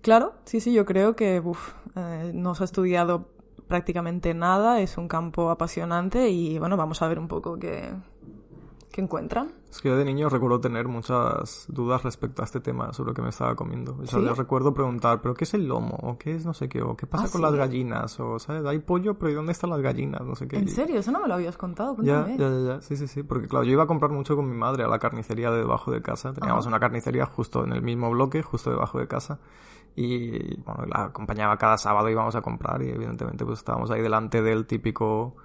Claro, 0.00 0.34
sí, 0.44 0.60
sí, 0.60 0.72
yo 0.72 0.84
creo 0.84 1.16
que 1.16 1.40
uf, 1.40 1.72
eh, 1.96 2.30
no 2.34 2.54
se 2.54 2.62
ha 2.62 2.66
estudiado 2.66 3.26
prácticamente 3.66 4.32
nada, 4.32 4.80
es 4.80 4.96
un 4.96 5.08
campo 5.08 5.50
apasionante 5.50 6.28
y 6.28 6.60
bueno, 6.60 6.76
vamos 6.76 7.02
a 7.02 7.08
ver 7.08 7.18
un 7.18 7.26
poco 7.26 7.58
qué, 7.58 7.94
qué 8.96 9.02
encuentran. 9.02 9.52
Es 9.70 9.82
que 9.82 9.90
yo 9.90 9.96
de 9.98 10.06
niño 10.06 10.30
recuerdo 10.30 10.58
tener 10.58 10.88
muchas 10.88 11.66
dudas 11.68 12.02
respecto 12.02 12.40
a 12.40 12.46
este 12.46 12.60
tema 12.60 12.94
sobre 12.94 13.10
lo 13.10 13.14
que 13.14 13.20
me 13.20 13.28
estaba 13.28 13.54
comiendo. 13.54 13.94
O 14.00 14.06
sea, 14.06 14.20
yo 14.20 14.32
recuerdo 14.32 14.72
preguntar, 14.72 15.20
¿pero 15.20 15.34
qué 15.34 15.44
es 15.44 15.52
el 15.52 15.68
lomo? 15.68 15.98
¿O 16.02 16.16
qué 16.16 16.34
es 16.34 16.46
no 16.46 16.54
sé 16.54 16.66
qué? 16.70 16.80
¿O 16.80 16.96
qué 16.96 17.06
pasa 17.06 17.24
Ah, 17.24 17.28
con 17.30 17.40
¿sí? 17.40 17.42
las 17.44 17.54
gallinas? 17.54 18.18
O, 18.20 18.38
¿sabes? 18.38 18.64
Hay 18.64 18.78
pollo, 18.78 19.18
pero 19.18 19.30
¿y 19.30 19.34
dónde 19.34 19.52
están 19.52 19.68
las 19.68 19.82
gallinas? 19.82 20.22
No 20.22 20.34
sé 20.34 20.48
qué. 20.48 20.56
¿En 20.56 20.68
serio? 20.68 20.98
Eso 20.98 21.12
no 21.12 21.20
me 21.20 21.28
lo 21.28 21.34
habías 21.34 21.58
contado. 21.58 21.94
Ya, 22.02 22.26
ya, 22.26 22.48
ya, 22.48 22.60
ya, 22.60 22.80
sí, 22.80 22.96
sí, 22.96 23.06
sí, 23.06 23.22
porque 23.22 23.48
claro, 23.48 23.66
yo 23.66 23.72
iba 23.72 23.82
a 23.82 23.86
comprar 23.86 24.10
mucho 24.10 24.34
con 24.34 24.48
mi 24.48 24.56
madre 24.56 24.84
a 24.84 24.88
la 24.88 24.98
carnicería 24.98 25.50
de 25.50 25.58
debajo 25.58 25.90
de 25.92 26.00
casa, 26.00 26.32
teníamos 26.32 26.64
Ajá. 26.64 26.70
una 26.70 26.80
carnicería 26.80 27.26
justo 27.26 27.64
en 27.64 27.72
el 27.74 27.82
mismo 27.82 28.10
bloque, 28.10 28.42
justo 28.42 28.70
debajo 28.70 28.98
de 28.98 29.06
casa, 29.08 29.40
y 29.94 30.58
bueno, 30.62 30.86
la 30.86 31.04
acompañaba 31.04 31.58
cada 31.58 31.76
sábado, 31.76 32.08
íbamos 32.08 32.34
a 32.34 32.40
comprar 32.40 32.80
y 32.82 32.88
evidentemente 32.88 33.44
pues 33.44 33.58
estábamos 33.58 33.90
ahí 33.90 34.00
delante 34.00 34.40
del 34.40 34.66
típico 34.66 35.36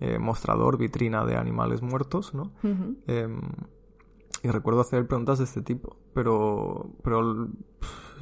eh, 0.00 0.18
mostrador, 0.18 0.78
vitrina 0.78 1.24
de 1.24 1.36
animales 1.36 1.82
muertos, 1.82 2.34
¿no? 2.34 2.52
Em, 3.06 3.40
y 4.42 4.48
recuerdo 4.48 4.80
hacer 4.80 5.06
preguntas 5.06 5.38
de 5.38 5.44
este 5.44 5.62
tipo, 5.62 5.96
pero, 6.14 6.90
pero 7.02 7.48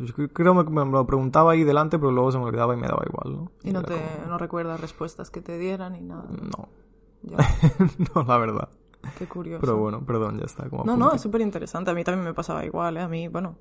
yo 0.01 0.15
creo 0.33 0.65
que 0.65 0.71
me 0.71 0.85
lo 0.85 1.07
preguntaba 1.07 1.53
ahí 1.53 1.65
delante, 1.65 1.99
pero 1.99 2.11
luego 2.11 2.33
se 2.33 2.39
me 2.39 2.45
olvidaba 2.45 2.75
y 2.75 2.79
me 2.79 2.87
daba 2.87 3.03
igual, 3.07 3.37
¿no? 3.37 3.53
Y 3.63 3.73
no 3.73 3.81
Era 3.81 3.89
te 3.89 3.95
como, 3.95 4.29
no 4.29 4.39
recuerdas 4.39 4.81
respuestas 4.81 5.31
que 5.31 5.41
te 5.43 5.59
dieran 5.59 5.93
ni 5.93 6.01
nada. 6.01 6.25
No, 6.31 6.69
Ya, 7.23 7.37
no, 8.15 8.23
la 8.23 8.39
verdad. 8.39 8.69
qué 9.19 9.27
curioso. 9.27 9.61
Pero 9.61 9.77
bueno, 9.77 10.05
perdón, 10.07 10.39
ya 10.39 10.47
está. 10.47 10.69
Como 10.71 10.85
No, 10.85 10.97
no, 10.97 11.13
es 11.13 11.21
súper 11.21 11.41
interesante. 11.43 11.91
A 11.91 11.95
mí 11.95 12.03
también 12.05 12.25
me 12.25 12.35
pasaba 12.35 12.65
igual, 12.65 12.97
¿eh? 12.97 13.01
A 13.03 13.09
mí, 13.09 13.29
bueno, 13.29 13.57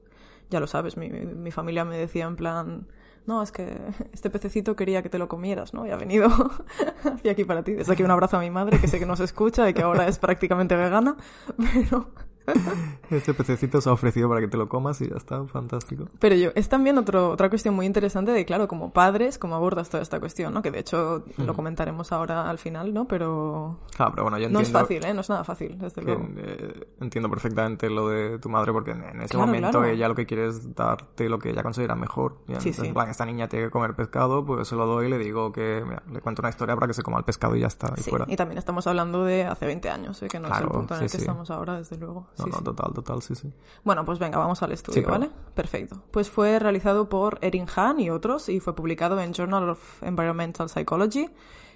ya 0.50 0.60
lo 0.60 0.68
sabes, 0.68 0.96
mi, 0.98 1.10
mi 1.10 1.52
familia 1.52 1.84
me 1.86 1.98
decía 1.98 2.26
en 2.26 2.36
plan, 2.36 2.88
no, 3.26 3.42
es 3.42 3.52
que 3.52 3.78
este 4.14 4.30
pececito 4.30 4.76
quería 4.76 5.02
que 5.02 5.10
te 5.10 5.18
lo 5.18 5.28
comieras, 5.28 5.74
¿no? 5.74 5.86
Y 5.86 5.92
ha 5.92 5.98
venido 5.98 6.28
hacia 7.04 7.32
aquí 7.32 7.44
para 7.44 7.64
ti. 7.64 7.74
Desde 7.74 7.94
aquí 7.94 8.04
un 8.04 8.12
abrazo 8.12 8.38
a 8.38 8.42
mi 8.42 8.50
madre, 8.50 8.80
que 8.80 8.88
sé 8.88 9.00
que 9.00 9.06
nos 9.06 9.20
escucha 9.20 9.70
y 9.70 9.74
que 9.74 9.82
ahora 9.82 10.08
es 10.08 10.20
prácticamente 10.20 10.76
vegana, 10.76 11.16
pero... 11.58 12.12
Este 13.12 13.34
pececito 13.36 13.82
se 13.82 13.90
ha 13.90 13.94
ofrecido 13.94 14.28
para 14.28 14.42
que 14.42 14.48
te 14.48 14.58
lo 14.58 14.68
comas 14.68 15.00
y 15.02 15.08
ya 15.08 15.16
está, 15.16 15.46
fantástico. 15.46 16.08
Pero 16.20 16.36
yo, 16.36 16.50
es 16.56 16.70
también 16.70 16.98
otro, 16.98 17.30
otra 17.30 17.50
cuestión 17.50 17.76
muy 17.76 17.86
interesante 17.86 18.32
de, 18.32 18.46
claro, 18.46 18.68
como 18.68 18.92
padres, 18.94 19.38
cómo 19.38 19.56
abordas 19.56 19.90
toda 19.90 20.02
esta 20.02 20.20
cuestión, 20.20 20.54
¿no? 20.56 20.64
Que 20.64 20.72
de 20.72 20.80
hecho 20.80 21.24
lo 21.38 21.54
comentaremos 21.54 22.12
ahora 22.12 22.50
al 22.50 22.58
final, 22.58 22.94
¿no? 22.96 23.08
Pero 23.08 23.78
Claro, 23.96 24.12
pero 24.14 24.24
bueno, 24.24 24.40
yo 24.40 24.50
no 24.50 24.60
entiendo, 24.60 24.80
es 24.80 24.84
fácil, 24.88 25.06
¿eh? 25.06 25.14
No 25.14 25.22
es 25.22 25.30
nada 25.30 25.44
fácil, 25.44 25.78
desde 25.78 26.02
que, 26.02 26.08
luego. 26.08 26.28
eh, 26.38 26.88
entiendo 27.00 27.30
perfectamente 27.30 27.90
lo 27.92 28.10
de 28.10 28.40
tu 28.40 28.50
madre 28.50 28.72
porque 28.74 28.92
en, 28.92 29.04
en 29.04 29.22
ese 29.22 29.36
Claro, 29.36 29.46
momento 29.46 29.70
claro. 29.80 29.86
ella 29.86 30.08
lo 30.08 30.16
que 30.16 30.26
quiere 30.26 30.48
es 30.48 30.74
darte 30.74 31.30
lo 31.30 31.38
que 31.38 31.52
ella 31.52 31.62
considera 31.62 31.94
mejor. 31.94 32.38
Y 32.48 32.54
Sí, 32.54 32.54
entonces, 32.54 32.76
sí. 32.78 32.88
en 32.88 32.94
plan, 32.96 33.10
esta 33.10 33.26
niña 33.26 33.48
tiene 33.48 33.66
que 33.66 33.72
comer 33.72 33.96
pescado, 33.96 34.44
pues 34.44 34.68
se 34.68 34.76
lo 34.76 34.88
doy 34.88 35.06
y 35.06 35.10
le 35.10 35.20
digo 35.20 35.52
que, 35.52 35.84
mira, 35.86 36.02
le 36.12 36.22
cuento 36.22 36.42
una 36.42 36.50
historia 36.50 36.74
para 36.76 36.88
que 36.88 36.94
se 36.96 37.04
coma 37.04 37.20
el 37.20 37.24
pescado 37.24 37.56
y 37.56 37.60
ya 37.60 37.68
está, 37.68 37.94
y 37.98 38.02
Sí, 38.02 38.10
fuera. 38.10 38.26
y 38.28 38.36
también 38.36 38.58
estamos 38.58 38.88
hablando 38.88 39.24
de 39.26 39.46
hace 39.46 39.68
20 39.68 39.90
años, 39.92 40.22
¿eh? 40.24 40.28
que 40.28 40.40
no 40.40 40.48
Claro, 40.48 40.66
es 40.66 40.72
el 40.72 40.78
punto 40.80 40.96
en 40.96 41.04
el 41.04 41.12
que 41.12 41.18
estamos 41.18 41.52
ahora, 41.52 41.78
desde 41.78 41.98
luego. 41.98 42.28
No, 42.38 42.46
Sí, 42.46 42.52
no, 42.52 42.62
total, 42.62 42.94
total, 42.94 43.22
sí, 43.22 43.36
sí. 43.36 43.52
Bueno, 43.84 44.04
pues 44.06 44.20
venga, 44.20 44.38
vamos 44.38 44.62
al 44.64 44.72
estudio, 44.72 45.02
Sí. 45.04 45.10
¿vale? 45.10 45.30
Perfecto. 45.54 46.02
Pues 46.12 46.30
fue 46.30 46.60
realizado 46.60 47.08
por 47.10 47.40
Erin 47.42 47.66
Hahn 47.76 48.00
y 48.00 48.10
otros 48.10 48.50
y 48.50 48.60
fue 48.60 48.76
publicado 48.76 49.20
en 49.22 49.34
Journal 49.34 49.70
of 49.70 50.04
Environmental 50.04 50.70
Psychology 50.70 51.30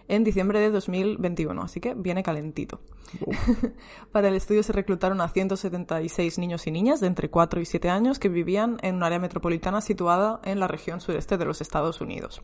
en 0.07 0.23
diciembre 0.23 0.59
de 0.59 0.71
2021, 0.71 1.61
así 1.61 1.79
que 1.79 1.93
viene 1.93 2.23
calentito. 2.23 2.79
Para 4.11 4.27
el 4.29 4.35
estudio 4.35 4.63
se 4.63 4.73
reclutaron 4.73 5.21
a 5.21 5.29
176 5.29 6.39
niños 6.39 6.65
y 6.67 6.71
niñas 6.71 6.99
de 6.99 7.07
entre 7.07 7.29
4 7.29 7.61
y 7.61 7.65
7 7.65 7.89
años 7.89 8.19
que 8.19 8.29
vivían 8.29 8.77
en 8.81 8.95
un 8.95 9.03
área 9.03 9.19
metropolitana 9.19 9.81
situada 9.81 10.39
en 10.43 10.59
la 10.59 10.67
región 10.67 10.99
sureste 10.99 11.37
de 11.37 11.45
los 11.45 11.61
Estados 11.61 12.01
Unidos. 12.01 12.41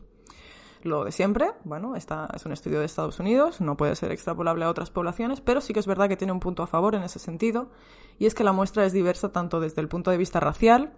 Lo 0.86 1.04
de 1.04 1.10
siempre, 1.10 1.50
bueno, 1.64 1.96
esta 1.96 2.28
es 2.32 2.46
un 2.46 2.52
estudio 2.52 2.78
de 2.78 2.86
Estados 2.86 3.18
Unidos, 3.18 3.60
no 3.60 3.76
puede 3.76 3.96
ser 3.96 4.12
extrapolable 4.12 4.64
a 4.64 4.70
otras 4.70 4.90
poblaciones, 4.90 5.40
pero 5.40 5.60
sí 5.60 5.72
que 5.72 5.80
es 5.80 5.86
verdad 5.86 6.08
que 6.08 6.16
tiene 6.16 6.32
un 6.32 6.38
punto 6.38 6.62
a 6.62 6.68
favor 6.68 6.94
en 6.94 7.02
ese 7.02 7.18
sentido, 7.18 7.70
y 8.18 8.26
es 8.26 8.34
que 8.34 8.44
la 8.44 8.52
muestra 8.52 8.84
es 8.84 8.92
diversa 8.92 9.32
tanto 9.32 9.58
desde 9.58 9.82
el 9.82 9.88
punto 9.88 10.12
de 10.12 10.16
vista 10.16 10.38
racial 10.38 10.92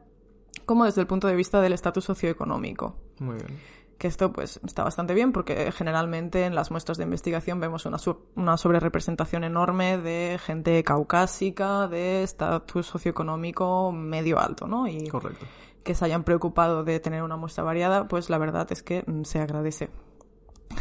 como 0.67 0.85
desde 0.85 1.01
el 1.01 1.07
punto 1.07 1.27
de 1.27 1.35
vista 1.35 1.61
del 1.63 1.73
estatus 1.73 2.05
socioeconómico. 2.05 2.97
Muy 3.21 3.37
bien. 3.37 3.59
Que 3.97 4.07
esto 4.07 4.33
pues 4.33 4.61
está 4.65 4.85
bastante 4.85 5.15
bien 5.15 5.33
porque 5.33 5.73
generalmente 5.73 6.45
en 6.45 6.55
las 6.55 6.71
muestras 6.71 6.99
de 6.99 7.05
investigación 7.05 7.59
vemos 7.59 7.87
una, 7.87 7.97
una 8.37 8.57
sobrerepresentación 8.57 9.43
enorme 9.43 9.99
de 9.99 10.39
gente 10.45 10.85
caucásica, 10.85 11.89
de 11.89 12.23
estatus 12.23 12.87
socioeconómico 12.87 13.91
medio 13.91 14.39
alto, 14.39 14.69
¿no? 14.69 14.87
Y 14.87 15.09
Correcto. 15.09 15.47
Que 15.83 15.95
se 15.95 16.05
hayan 16.05 16.25
preocupado 16.25 16.85
de 16.85 17.01
tener 17.01 17.23
una 17.23 17.37
muestra 17.37 17.65
variada, 17.65 18.09
pues 18.09 18.31
la 18.31 18.39
verdad 18.39 18.67
es 18.71 18.83
que 18.83 19.05
mm, 19.07 19.23
se 19.25 19.41
agradece. 19.41 19.91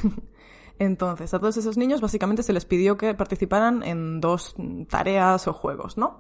Entonces, 0.80 1.34
a 1.34 1.39
todos 1.39 1.58
esos 1.58 1.78
niños 1.78 2.02
básicamente 2.02 2.43
se 2.43 2.54
les 2.54 2.66
pidió 2.66 2.98
que 2.98 3.14
participaran 3.14 3.84
en 3.84 4.22
dos 4.22 4.54
mm, 4.58 4.84
tareas 4.84 5.48
o 5.48 5.54
juegos, 5.54 5.98
¿no? 5.98 6.20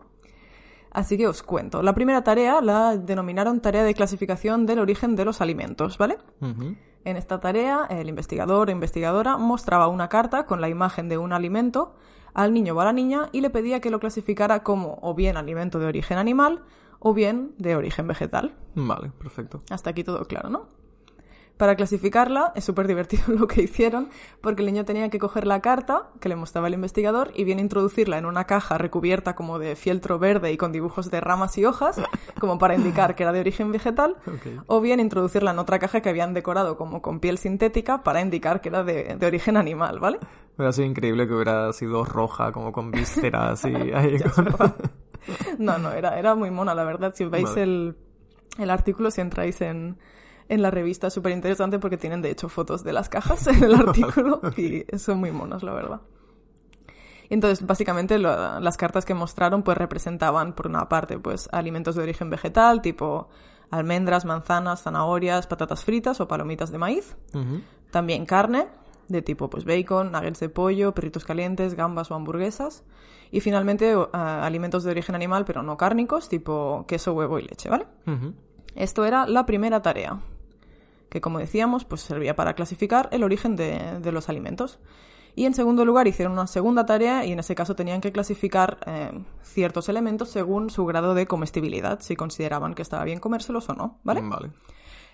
Así 0.91 1.17
que 1.17 1.27
os 1.27 1.43
cuento. 1.43 1.83
La 1.83 1.93
primera 1.93 2.23
tarea 2.23 2.61
la 2.61 2.97
denominaron 2.97 3.61
tarea 3.61 3.83
de 3.83 3.93
clasificación 3.93 4.65
del 4.65 4.79
origen 4.79 5.15
de 5.15 5.25
los 5.25 5.41
alimentos, 5.41 5.97
¿vale? 5.97 6.17
En 6.41 7.17
esta 7.17 7.39
tarea, 7.39 7.85
el 7.89 8.09
investigador 8.09 8.69
o 8.69 8.71
investigadora 8.71 9.37
mostraba 9.37 9.89
una 9.89 10.09
carta 10.09 10.45
con 10.45 10.59
la 10.59 10.69
imagen 10.69 11.07
de 11.07 11.17
un 11.17 11.33
alimento 11.33 11.95
al 12.33 12.53
niño 12.53 12.73
o 12.73 12.79
a 12.79 12.85
la 12.85 12.93
niña 12.93 13.29
y 13.31 13.41
le 13.41 13.49
pedía 13.49 13.79
que 13.79 13.89
lo 13.89 13.99
clasificara 13.99 14.63
como 14.63 14.97
o 15.01 15.13
bien 15.13 15.37
alimento 15.37 15.79
de 15.79 15.85
origen 15.85 16.17
animal 16.17 16.63
o 16.99 17.13
bien 17.13 17.53
de 17.57 17.75
origen 17.75 18.07
vegetal. 18.07 18.55
Vale, 18.75 19.11
perfecto. 19.17 19.61
Hasta 19.69 19.89
aquí 19.89 20.03
todo 20.03 20.25
claro, 20.25 20.49
¿no? 20.49 20.77
Para 21.57 21.75
clasificarla 21.75 22.53
es 22.55 22.63
súper 22.63 22.87
divertido 22.87 23.23
lo 23.27 23.47
que 23.47 23.63
hicieron, 23.63 24.09
porque 24.41 24.61
el 24.61 24.67
niño 24.67 24.85
tenía 24.85 25.09
que 25.09 25.17
coger 25.17 25.47
la 25.47 25.59
carta 25.59 26.09
que 26.19 26.29
le 26.29 26.35
mostraba 26.35 26.67
el 26.67 26.75
investigador 26.75 27.31
y 27.35 27.43
bien 27.43 27.59
introducirla 27.59 28.19
en 28.19 28.25
una 28.25 28.45
caja 28.45 28.77
recubierta 28.77 29.35
como 29.35 29.57
de 29.57 29.75
fieltro 29.75 30.19
verde 30.19 30.51
y 30.51 30.57
con 30.57 30.71
dibujos 30.71 31.09
de 31.09 31.19
ramas 31.19 31.57
y 31.57 31.65
hojas, 31.65 31.99
como 32.39 32.59
para 32.59 32.75
indicar 32.75 33.15
que 33.15 33.23
era 33.23 33.31
de 33.31 33.39
origen 33.39 33.71
vegetal, 33.71 34.17
o 34.67 34.81
bien 34.81 34.99
introducirla 34.99 35.51
en 35.51 35.59
otra 35.59 35.79
caja 35.79 36.01
que 36.01 36.09
habían 36.09 36.35
decorado 36.35 36.77
como 36.77 37.01
con 37.01 37.19
piel 37.19 37.39
sintética 37.39 38.03
para 38.03 38.21
indicar 38.21 38.61
que 38.61 38.69
era 38.69 38.83
de, 38.83 39.15
de 39.15 39.25
origen 39.25 39.57
animal, 39.57 39.99
¿vale? 39.99 40.19
Hubiera 40.57 40.71
sido 40.71 40.87
increíble 40.87 41.27
que 41.27 41.33
hubiera 41.33 41.73
sido 41.73 42.05
roja, 42.05 42.51
como 42.51 42.71
con 42.71 42.91
vísceras 42.91 43.65
y 43.65 43.73
ahí 43.93 44.19
con-. 44.19 44.47
No, 45.59 45.77
no, 45.77 45.91
era, 45.91 46.17
era 46.19 46.35
muy 46.35 46.51
mona, 46.51 46.73
la 46.75 46.83
verdad. 46.83 47.13
Si 47.15 47.25
veis 47.25 47.49
Vale. 47.49 47.63
el, 47.63 47.95
el 48.59 48.69
artículo, 48.69 49.11
si 49.11 49.21
entráis 49.21 49.61
en, 49.61 49.97
en 50.49 50.61
la 50.61 50.71
revista, 50.71 51.09
súper 51.09 51.31
interesante 51.33 51.79
porque 51.79 51.97
tienen 51.97 52.21
de 52.21 52.31
hecho 52.31 52.49
fotos 52.49 52.83
de 52.83 52.93
las 52.93 53.09
cajas 53.09 53.47
en 53.47 53.63
el 53.63 53.75
artículo 53.87 54.41
y 54.57 54.85
son 54.97 55.19
muy 55.19 55.31
monas, 55.31 55.63
la 55.63 55.73
verdad. 55.73 56.01
Entonces, 57.29 57.65
básicamente, 57.65 58.17
lo- 58.19 58.59
las 58.59 58.77
cartas 58.77 59.03
que 59.05 59.13
mostraron 59.13 59.63
pues 59.63 59.77
representaban, 59.77 60.53
por 60.53 60.67
una 60.67 60.87
parte, 60.87 61.19
pues 61.19 61.49
alimentos 61.51 61.95
de 61.95 62.03
origen 62.03 62.29
vegetal, 62.29 62.81
tipo 62.81 63.27
almendras, 63.69 64.23
manzanas, 64.23 64.83
zanahorias, 64.83 65.45
patatas 65.45 65.83
fritas 65.83 66.21
o 66.21 66.27
palomitas 66.27 66.71
de 66.71 66.77
maíz. 66.77 67.17
También 67.91 68.25
carne, 68.25 68.67
de 69.09 69.21
tipo 69.21 69.49
pues 69.49 69.65
bacon, 69.65 70.11
nuggets 70.13 70.39
de 70.39 70.47
pollo, 70.49 70.93
perritos 70.93 71.25
calientes, 71.25 71.73
gambas 71.73 72.09
o 72.11 72.15
hamburguesas. 72.15 72.83
Y 73.31 73.41
finalmente 73.41 73.93
ah, 74.13 74.45
alimentos 74.45 74.83
de 74.83 74.91
origen 74.91 75.15
animal 75.15 75.45
pero 75.45 75.63
no 75.63 75.77
cárnicos, 75.77 76.29
tipo 76.29 76.85
queso, 76.87 77.13
huevo 77.13 77.39
y 77.39 77.43
leche, 77.43 77.69
¿vale? 77.69 77.87
Esto 78.75 79.05
era 79.05 79.25
la 79.25 79.45
primera 79.45 79.81
tarea, 79.81 80.19
que 81.09 81.21
como 81.21 81.39
decíamos, 81.39 81.83
pues 81.85 82.01
servía 82.01 82.35
para 82.35 82.53
clasificar 82.53 83.09
el 83.11 83.23
origen 83.23 83.55
de, 83.55 83.99
de 83.99 84.11
los 84.11 84.29
alimentos. 84.29 84.79
Y 85.35 85.45
en 85.45 85.53
segundo 85.53 85.85
lugar 85.85 86.07
hicieron 86.07 86.33
una 86.33 86.47
segunda 86.47 86.87
tarea 86.87 87.23
y 87.23 87.31
en 87.31 87.37
ese 87.37 87.53
caso 87.53 87.75
tenían 87.75 88.01
que 88.01 88.11
clasificar 88.11 88.79
eh, 88.87 89.11
ciertos 89.43 89.87
elementos 89.87 90.29
según 90.29 90.71
su 90.71 90.83
grado 90.87 91.13
de 91.13 91.27
comestibilidad, 91.27 91.99
si 91.99 92.15
consideraban 92.15 92.73
que 92.73 92.81
estaba 92.81 93.03
bien 93.03 93.19
comérselos 93.19 93.69
o 93.69 93.73
no, 93.73 93.99
¿vale? 94.03 94.21
Vale. 94.23 94.51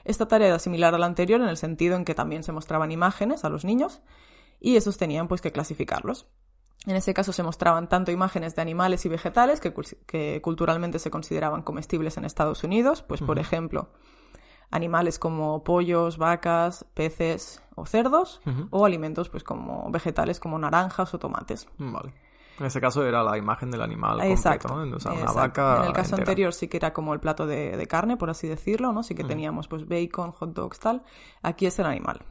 Esta 0.05 0.28
tarea 0.28 0.47
era 0.47 0.59
similar 0.59 0.95
a 0.95 0.97
la 0.97 1.07
anterior 1.07 1.41
en 1.41 1.49
el 1.49 1.57
sentido 1.57 1.97
en 1.97 2.05
que 2.05 2.16
también 2.16 2.43
se 2.43 2.53
mostraban 2.53 2.91
imágenes 2.91 3.43
a 3.43 3.49
los 3.49 3.66
niños 3.66 4.01
y 4.61 4.78
esos 4.78 4.97
tenían 4.97 5.28
pues 5.28 5.41
que 5.41 5.51
clasificarlos. 5.51 6.26
En 6.86 6.95
ese 6.95 7.13
caso 7.13 7.31
se 7.31 7.43
mostraban 7.43 7.88
tanto 7.88 8.11
imágenes 8.11 8.55
de 8.55 8.61
animales 8.61 9.05
y 9.05 9.09
vegetales 9.09 9.61
que, 9.61 9.73
que 10.05 10.41
culturalmente 10.41 10.99
se 10.99 11.09
consideraban 11.09 11.61
comestibles 11.61 12.17
en 12.17 12.25
Estados 12.25 12.63
Unidos, 12.63 13.03
pues 13.03 13.21
por 13.21 13.39
ejemplo, 13.39 13.89
animales 14.69 15.17
como 15.19 15.63
pollos, 15.63 16.17
vacas, 16.17 16.86
peces 16.93 17.61
o 17.75 17.86
cerdos, 17.86 18.41
o 18.69 18.86
alimentos 18.86 19.29
pues 19.29 19.43
como 19.43 19.89
vegetales 19.91 20.39
como 20.39 20.59
naranjas 20.59 21.13
o 21.13 21.19
tomates. 21.19 21.67
Vale. 21.77 22.13
En 22.59 22.65
ese 22.67 22.79
caso 22.79 23.03
era 23.03 23.23
la 23.23 23.38
imagen 23.38 23.71
del 23.71 23.81
animal 23.81 24.21
Exacto. 24.21 24.67
completo, 24.67 24.97
O 24.97 24.99
sea, 24.99 25.13
una 25.13 25.31
vaca 25.31 25.77
En 25.81 25.88
el 25.88 25.93
caso 25.93 26.15
anterior 26.15 26.53
sí 26.53 26.67
que 26.67 26.77
era 26.77 26.93
como 26.93 27.13
el 27.13 27.19
plato 27.19 27.47
de, 27.47 27.88
carne, 27.88 28.15
por 28.17 28.29
así 28.29 28.47
decirlo, 28.47 28.91
¿no? 28.91 29.03
Sí 29.03 29.15
que 29.15 29.23
teníamos 29.23 29.67
pues 29.67 29.88
bacon, 29.88 30.31
hot 30.31 30.53
dogs, 30.53 30.79
tal. 30.79 31.03
Aquí 31.41 31.65
es 31.65 31.79
el 31.79 31.86
animal. 31.86 32.21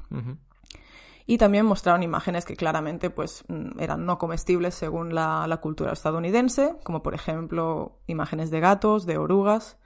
Y 1.26 1.38
también 1.38 1.66
mostraron 1.66 2.02
imágenes 2.02 2.44
que 2.44 2.56
claramente 2.56 3.10
pues 3.10 3.44
mm, 3.48 3.78
eran 3.80 4.06
no 4.06 4.18
comestibles 4.18 4.74
según 4.74 5.14
la, 5.14 5.46
la 5.46 5.58
cultura 5.58 5.92
estadounidense, 5.92 6.76
como 6.84 7.02
por 7.02 7.14
ejemplo 7.14 7.98
imágenes 8.06 8.50
de 8.50 8.60
gatos, 8.60 9.06
de 9.06 9.18
orugas, 9.18 9.78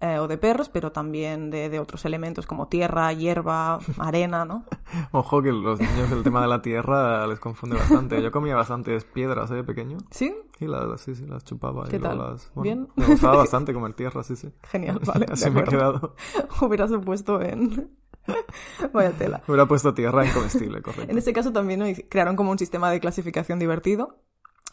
eh, 0.00 0.20
o 0.20 0.28
de 0.28 0.38
perros, 0.38 0.68
pero 0.68 0.92
también 0.92 1.50
de, 1.50 1.68
de, 1.68 1.80
otros 1.80 2.04
elementos 2.04 2.46
como 2.46 2.68
tierra, 2.68 3.12
hierba, 3.12 3.80
arena, 3.98 4.44
¿no? 4.44 4.64
Ojo 5.10 5.42
que 5.42 5.50
los 5.50 5.80
niños 5.80 6.12
el 6.12 6.22
tema 6.22 6.40
de 6.40 6.46
la 6.46 6.62
tierra 6.62 7.26
les 7.26 7.40
confunde 7.40 7.74
bastante. 7.76 8.22
Yo 8.22 8.30
comía 8.30 8.54
bastantes 8.54 9.04
piedras, 9.04 9.50
¿eh? 9.50 9.64
Pequeño. 9.64 9.98
¿Sí? 10.12 10.32
Y 10.60 10.68
las, 10.68 11.00
sí, 11.00 11.16
sí, 11.16 11.26
las 11.26 11.42
chupaba. 11.42 11.88
¿Qué 11.88 11.96
y 11.96 11.98
tal? 11.98 12.18
Las, 12.18 12.52
¿Bien? 12.54 12.86
Me 12.94 13.06
gustaba 13.06 13.38
bastante 13.38 13.74
comer 13.74 13.94
tierra, 13.94 14.22
sí, 14.22 14.36
sí. 14.36 14.52
Genial, 14.70 15.00
vale. 15.04 15.26
Así 15.32 15.50
me 15.50 15.62
he 15.62 15.64
quedado. 15.64 16.14
Hubieras 16.60 16.92
puesto 17.04 17.42
en... 17.42 17.90
Vaya 18.92 19.10
tela. 19.12 19.42
Hubiera 19.46 19.66
puesto 19.66 19.94
tierra 19.94 20.26
incomestible, 20.26 20.82
correcto. 20.82 21.10
en 21.10 21.18
ese 21.18 21.32
caso 21.32 21.52
también 21.52 21.94
crearon 22.08 22.36
como 22.36 22.50
un 22.50 22.58
sistema 22.58 22.90
de 22.90 23.00
clasificación 23.00 23.58
divertido 23.58 24.18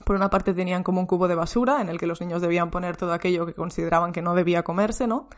por 0.03 0.15
una 0.15 0.29
parte 0.29 0.53
tenían 0.53 0.83
como 0.83 0.99
un 0.99 1.07
cubo 1.07 1.27
de 1.27 1.35
basura 1.35 1.79
en 1.81 1.87
el 1.87 1.97
que 1.97 2.05
los 2.05 2.19
niños 2.19 2.41
debían 2.41 2.69
poner 2.69 2.97
todo 2.97 3.13
aquello 3.13 3.45
que 3.45 3.53
consideraban 3.53 4.11
que 4.11 4.21
no 4.21 4.35
debía 4.35 4.63
comerse, 4.63 5.07
¿no? 5.07 5.29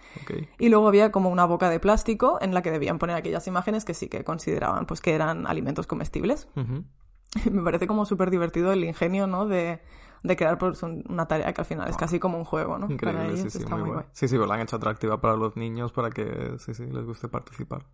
Y 0.58 0.70
luego 0.70 0.88
había 0.88 1.12
como 1.12 1.30
una 1.30 1.46
boca 1.46 1.70
de 1.70 1.80
plástico 1.80 2.40
en 2.42 2.54
la 2.54 2.64
que 2.64 2.72
debían 2.72 2.98
poner 2.98 3.16
aquellas 3.16 3.46
imágenes 3.48 3.86
que 3.86 3.94
sí 3.94 4.08
que 4.08 4.24
consideraban 4.24 4.88
pues 4.88 5.00
que 5.00 5.14
eran 5.14 5.46
alimentos 5.46 5.86
comestibles. 5.86 6.48
Me 7.52 7.62
parece 7.62 7.86
como 7.86 8.06
súper 8.06 8.32
divertido 8.32 8.72
el 8.72 8.84
ingenio, 8.84 9.28
¿no? 9.28 9.46
De, 9.46 9.80
crear 10.24 10.58
pues, 10.58 10.82
una 10.82 11.28
tarea 11.28 11.54
que 11.54 11.62
al 11.62 11.68
final 11.68 11.90
es 11.90 11.98
casi 11.98 12.20
como 12.20 12.38
un 12.38 12.44
juego, 12.44 12.80
¿no? 12.80 12.90
Increíble, 12.90 13.38
sí, 13.38 13.50
sí, 13.52 13.66
muy, 13.66 14.04
Sí, 14.12 14.28
sí, 14.28 14.38
pues 14.38 14.48
la 14.50 14.56
han 14.56 14.62
hecho 14.62 14.78
atractiva 14.78 15.22
para 15.22 15.36
los 15.36 15.56
niños 15.56 15.92
para 15.92 16.10
que 16.10 16.56
sí, 16.58 16.74
sí, 16.74 16.86
les 16.88 17.06
guste 17.06 17.28
participar. 17.28 17.86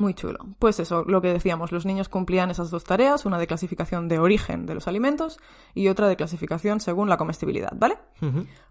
Muy 0.00 0.14
chulo. 0.14 0.38
Pues 0.58 0.80
eso, 0.80 1.04
lo 1.04 1.20
que 1.20 1.30
decíamos, 1.30 1.72
los 1.72 1.84
niños 1.84 2.08
cumplían 2.08 2.50
esas 2.50 2.70
dos 2.70 2.84
tareas, 2.84 3.26
una 3.26 3.38
de 3.38 3.46
clasificación 3.46 4.08
de 4.08 4.18
origen 4.18 4.64
de 4.64 4.74
los 4.74 4.88
alimentos 4.88 5.38
y 5.74 5.88
otra 5.88 6.08
de 6.08 6.16
clasificación 6.16 6.80
según 6.80 7.10
la 7.10 7.18
comestibilidad, 7.18 7.74
¿vale? 7.76 7.98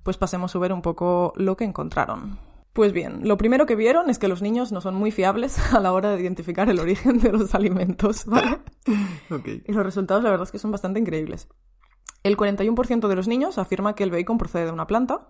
Pues 0.01 0.17
pasemos 0.17 0.55
a 0.55 0.59
ver 0.59 0.73
un 0.73 0.81
poco 0.81 1.31
lo 1.35 1.55
que 1.55 1.65
encontraron. 1.65 2.39
Pues 2.73 2.93
bien, 2.93 3.27
lo 3.27 3.37
primero 3.37 3.67
que 3.67 3.75
vieron 3.75 4.09
es 4.09 4.17
que 4.17 4.27
los 4.27 4.41
niños 4.41 4.71
no 4.71 4.81
son 4.81 4.95
muy 4.95 5.11
fiables 5.11 5.59
a 5.73 5.79
la 5.79 5.93
hora 5.93 6.15
de 6.15 6.21
identificar 6.21 6.67
el 6.67 6.79
origen 6.79 7.19
de 7.19 7.31
los 7.31 7.53
alimentos, 7.53 8.25
¿vale? 8.25 8.57
Y 9.67 9.71
los 9.71 9.85
resultados 9.85 10.23
la 10.23 10.31
verdad 10.31 10.47
es 10.47 10.51
que 10.51 10.57
son 10.57 10.71
bastante 10.71 10.99
increíbles. 10.99 11.47
El 12.23 12.37
41% 12.37 13.07
de 13.07 13.15
los 13.15 13.27
niños 13.27 13.59
afirma 13.59 13.93
que 13.93 14.03
el 14.03 14.09
bacon 14.09 14.39
procede 14.39 14.65
de 14.65 14.71
una 14.71 14.87
planta 14.87 15.27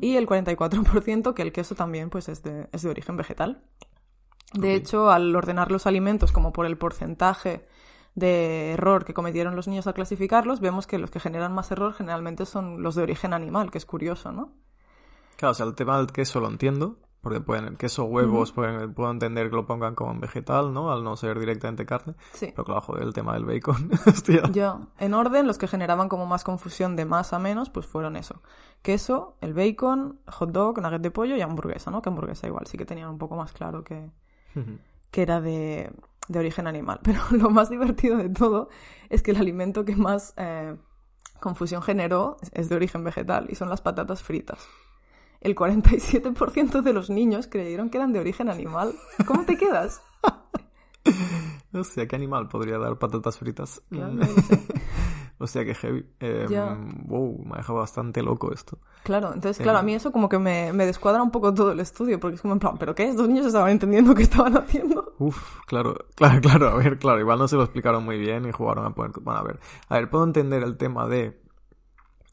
y 0.00 0.16
el 0.16 0.26
44% 0.26 1.34
que 1.34 1.42
el 1.42 1.52
queso 1.52 1.74
también 1.74 2.08
pues, 2.08 2.30
es, 2.30 2.42
de, 2.42 2.68
es 2.72 2.80
de 2.80 2.88
origen 2.88 3.18
vegetal. 3.18 3.62
De 4.52 4.74
hecho, 4.74 5.10
al 5.10 5.34
ordenar 5.34 5.70
los 5.70 5.86
alimentos 5.86 6.32
como 6.32 6.52
por 6.52 6.66
el 6.66 6.78
porcentaje 6.78 7.66
de 8.14 8.72
error 8.72 9.04
que 9.04 9.14
cometieron 9.14 9.56
los 9.56 9.68
niños 9.68 9.86
al 9.86 9.94
clasificarlos, 9.94 10.60
vemos 10.60 10.86
que 10.86 10.98
los 10.98 11.10
que 11.10 11.20
generan 11.20 11.54
más 11.54 11.70
error 11.70 11.92
generalmente 11.92 12.46
son 12.46 12.82
los 12.82 12.94
de 12.94 13.02
origen 13.02 13.32
animal, 13.32 13.70
que 13.70 13.78
es 13.78 13.86
curioso, 13.86 14.32
¿no? 14.32 14.52
Claro, 15.36 15.52
o 15.52 15.54
sea, 15.54 15.66
el 15.66 15.74
tema 15.74 15.98
del 15.98 16.10
queso 16.12 16.40
lo 16.40 16.48
entiendo, 16.48 16.96
porque 17.20 17.40
pueden, 17.40 17.76
queso, 17.76 18.04
huevos, 18.04 18.52
puedo 18.52 19.10
entender 19.10 19.50
que 19.50 19.56
lo 19.56 19.66
pongan 19.66 19.94
como 19.94 20.12
en 20.12 20.20
vegetal, 20.20 20.72
¿no? 20.72 20.90
Al 20.90 21.04
no 21.04 21.16
ser 21.16 21.38
directamente 21.38 21.84
carne. 21.84 22.14
Sí. 22.32 22.52
Pero 22.54 22.64
claro, 22.64 22.80
joder, 22.80 23.02
el 23.02 23.12
tema 23.12 23.34
del 23.34 23.44
bacon. 23.44 23.90
Hostia. 24.06 24.42
Ya, 24.52 24.78
en 24.98 25.12
orden, 25.12 25.46
los 25.46 25.58
que 25.58 25.68
generaban 25.68 26.08
como 26.08 26.24
más 26.24 26.42
confusión 26.42 26.96
de 26.96 27.04
más 27.04 27.34
a 27.34 27.38
menos, 27.38 27.68
pues 27.68 27.84
fueron 27.84 28.16
eso. 28.16 28.42
Queso, 28.80 29.36
el 29.42 29.52
bacon, 29.52 30.20
hot 30.26 30.52
dog, 30.52 30.80
nugget 30.80 31.02
de 31.02 31.10
pollo 31.10 31.36
y 31.36 31.42
hamburguesa, 31.42 31.90
¿no? 31.90 32.00
Que 32.00 32.08
hamburguesa 32.08 32.46
igual 32.46 32.66
sí 32.66 32.78
que 32.78 32.86
tenían 32.86 33.10
un 33.10 33.18
poco 33.18 33.36
más 33.36 33.52
claro 33.52 33.84
que, 33.84 34.08
que 35.10 35.22
era 35.22 35.40
de, 35.40 35.92
origen 36.34 36.66
animal. 36.66 37.00
Pero 37.04 37.20
lo 37.30 37.50
más 37.50 37.70
divertido 37.70 38.16
de 38.16 38.28
todo 38.28 38.68
es 39.08 39.22
que 39.22 39.30
el 39.32 39.36
alimento 39.38 39.84
que 39.84 39.96
más 39.96 40.34
eh, 40.36 40.76
confusión 41.40 41.82
generó 41.82 42.36
es 42.52 42.68
de 42.68 42.76
origen 42.76 43.04
vegetal 43.04 43.46
y 43.50 43.54
son 43.54 43.68
las 43.68 43.80
patatas 43.80 44.22
fritas. 44.22 44.66
El 45.40 45.54
47% 45.54 46.82
de 46.82 46.92
los 46.92 47.10
niños 47.10 47.46
creyeron 47.46 47.90
que 47.90 47.98
eran 47.98 48.12
de 48.12 48.20
origen 48.20 48.48
animal. 48.48 48.94
¿Cómo 49.26 49.44
te 49.44 49.56
quedas? 49.56 50.02
No 51.76 51.84
sé, 51.84 52.08
¿qué 52.08 52.16
animal 52.16 52.48
podría 52.48 52.78
dar 52.78 52.98
patatas 52.98 53.38
fritas? 53.38 53.82
O 55.38 55.46
sea, 55.46 55.66
que 55.66 55.74
heavy. 55.74 56.06
Eh, 56.18 56.46
wow, 57.04 57.44
me 57.44 57.54
ha 57.54 57.56
dejado 57.58 57.80
bastante 57.80 58.22
loco 58.22 58.52
esto. 58.54 58.78
Claro, 59.02 59.34
entonces, 59.34 59.62
claro, 59.62 59.78
a 59.78 59.82
mí 59.82 59.94
eso 59.94 60.10
como 60.10 60.30
que 60.30 60.38
me, 60.38 60.72
me, 60.72 60.86
descuadra 60.86 61.22
un 61.22 61.30
poco 61.30 61.52
todo 61.52 61.72
el 61.72 61.80
estudio, 61.80 62.18
porque 62.18 62.36
es 62.36 62.40
como 62.40 62.54
en 62.54 62.58
plan, 62.58 62.78
¿pero 62.78 62.94
qué? 62.94 63.10
¿Estos 63.10 63.28
niños 63.28 63.44
estaban 63.44 63.70
entendiendo 63.70 64.14
qué 64.14 64.22
estaban 64.22 64.56
haciendo? 64.56 65.14
Uf, 65.18 65.60
claro, 65.66 65.94
claro, 66.14 66.40
claro, 66.40 66.68
a 66.68 66.76
ver, 66.76 66.98
claro, 66.98 67.20
igual 67.20 67.38
no 67.38 67.48
se 67.48 67.56
lo 67.56 67.64
explicaron 67.64 68.02
muy 68.02 68.18
bien 68.18 68.48
y 68.48 68.52
jugaron 68.52 68.86
a 68.86 68.94
poner... 68.94 69.12
Bueno, 69.20 69.40
a 69.40 69.42
ver, 69.42 69.60
a 69.90 69.94
ver, 69.96 70.08
puedo 70.08 70.24
entender 70.24 70.62
el 70.62 70.78
tema 70.78 71.06
de... 71.06 71.38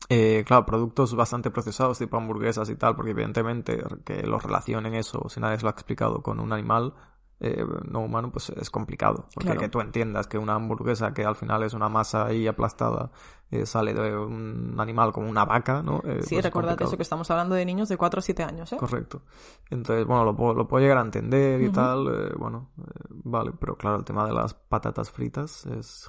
Eh, 0.08 0.46
claro, 0.48 0.66
productos 0.66 1.14
bastante 1.14 1.52
procesados, 1.52 2.00
tipo 2.00 2.16
hamburguesas 2.16 2.70
y 2.70 2.76
tal, 2.76 2.96
porque 2.96 3.12
evidentemente 3.12 3.84
que 4.06 4.24
los 4.24 4.44
relacionen 4.44 4.94
eso, 4.94 5.28
si 5.28 5.42
nadie 5.42 5.58
se 5.58 5.64
lo 5.64 5.70
ha 5.70 5.72
explicado, 5.72 6.22
con 6.22 6.40
un 6.40 6.54
animal, 6.54 6.94
eh, 7.40 7.66
no 7.90 8.02
humano, 8.02 8.32
pues 8.32 8.50
es 8.52 8.70
complicado. 8.70 9.28
Porque 9.34 9.58
que 9.58 9.68
tú 9.68 9.82
entiendas 9.82 10.28
que 10.28 10.38
una 10.38 10.56
hamburguesa 10.56 11.14
que 11.14 11.26
al 11.26 11.36
final 11.36 11.64
es 11.64 11.74
una 11.74 11.90
masa 11.90 12.26
ahí 12.26 12.48
aplastada 12.48 13.12
eh, 13.52 13.66
sale 13.66 13.94
de 13.94 14.16
un 14.18 14.76
animal 14.80 15.12
como 15.12 15.30
una 15.30 15.44
vaca, 15.44 15.82
¿no? 15.82 16.02
Eh, 16.06 16.22
sí, 16.22 16.36
pues 16.36 16.46
recordad 16.46 16.82
eso, 16.82 16.96
que 16.96 17.04
estamos 17.04 17.30
hablando 17.32 17.56
de 17.56 17.66
niños 17.66 17.90
de 17.90 17.98
4 17.98 18.20
o 18.20 18.22
7 18.22 18.44
años, 18.44 18.72
¿eh? 18.72 18.78
Correcto. 18.78 19.24
Entonces, 19.70 20.06
bueno, 20.06 20.24
lo, 20.24 20.36
puedo, 20.36 20.54
lo 20.54 20.68
puedo 20.68 20.82
llegar 20.82 20.98
a 20.98 21.02
entender 21.02 21.62
y 21.62 21.70
tal, 21.70 22.34
bueno, 22.38 22.72
vale, 23.10 23.52
pero 23.60 23.76
claro, 23.78 23.98
el 23.98 24.06
tema 24.06 24.26
de 24.26 24.34
las 24.34 24.54
patatas 24.54 25.12
fritas 25.12 25.66
es... 25.66 26.08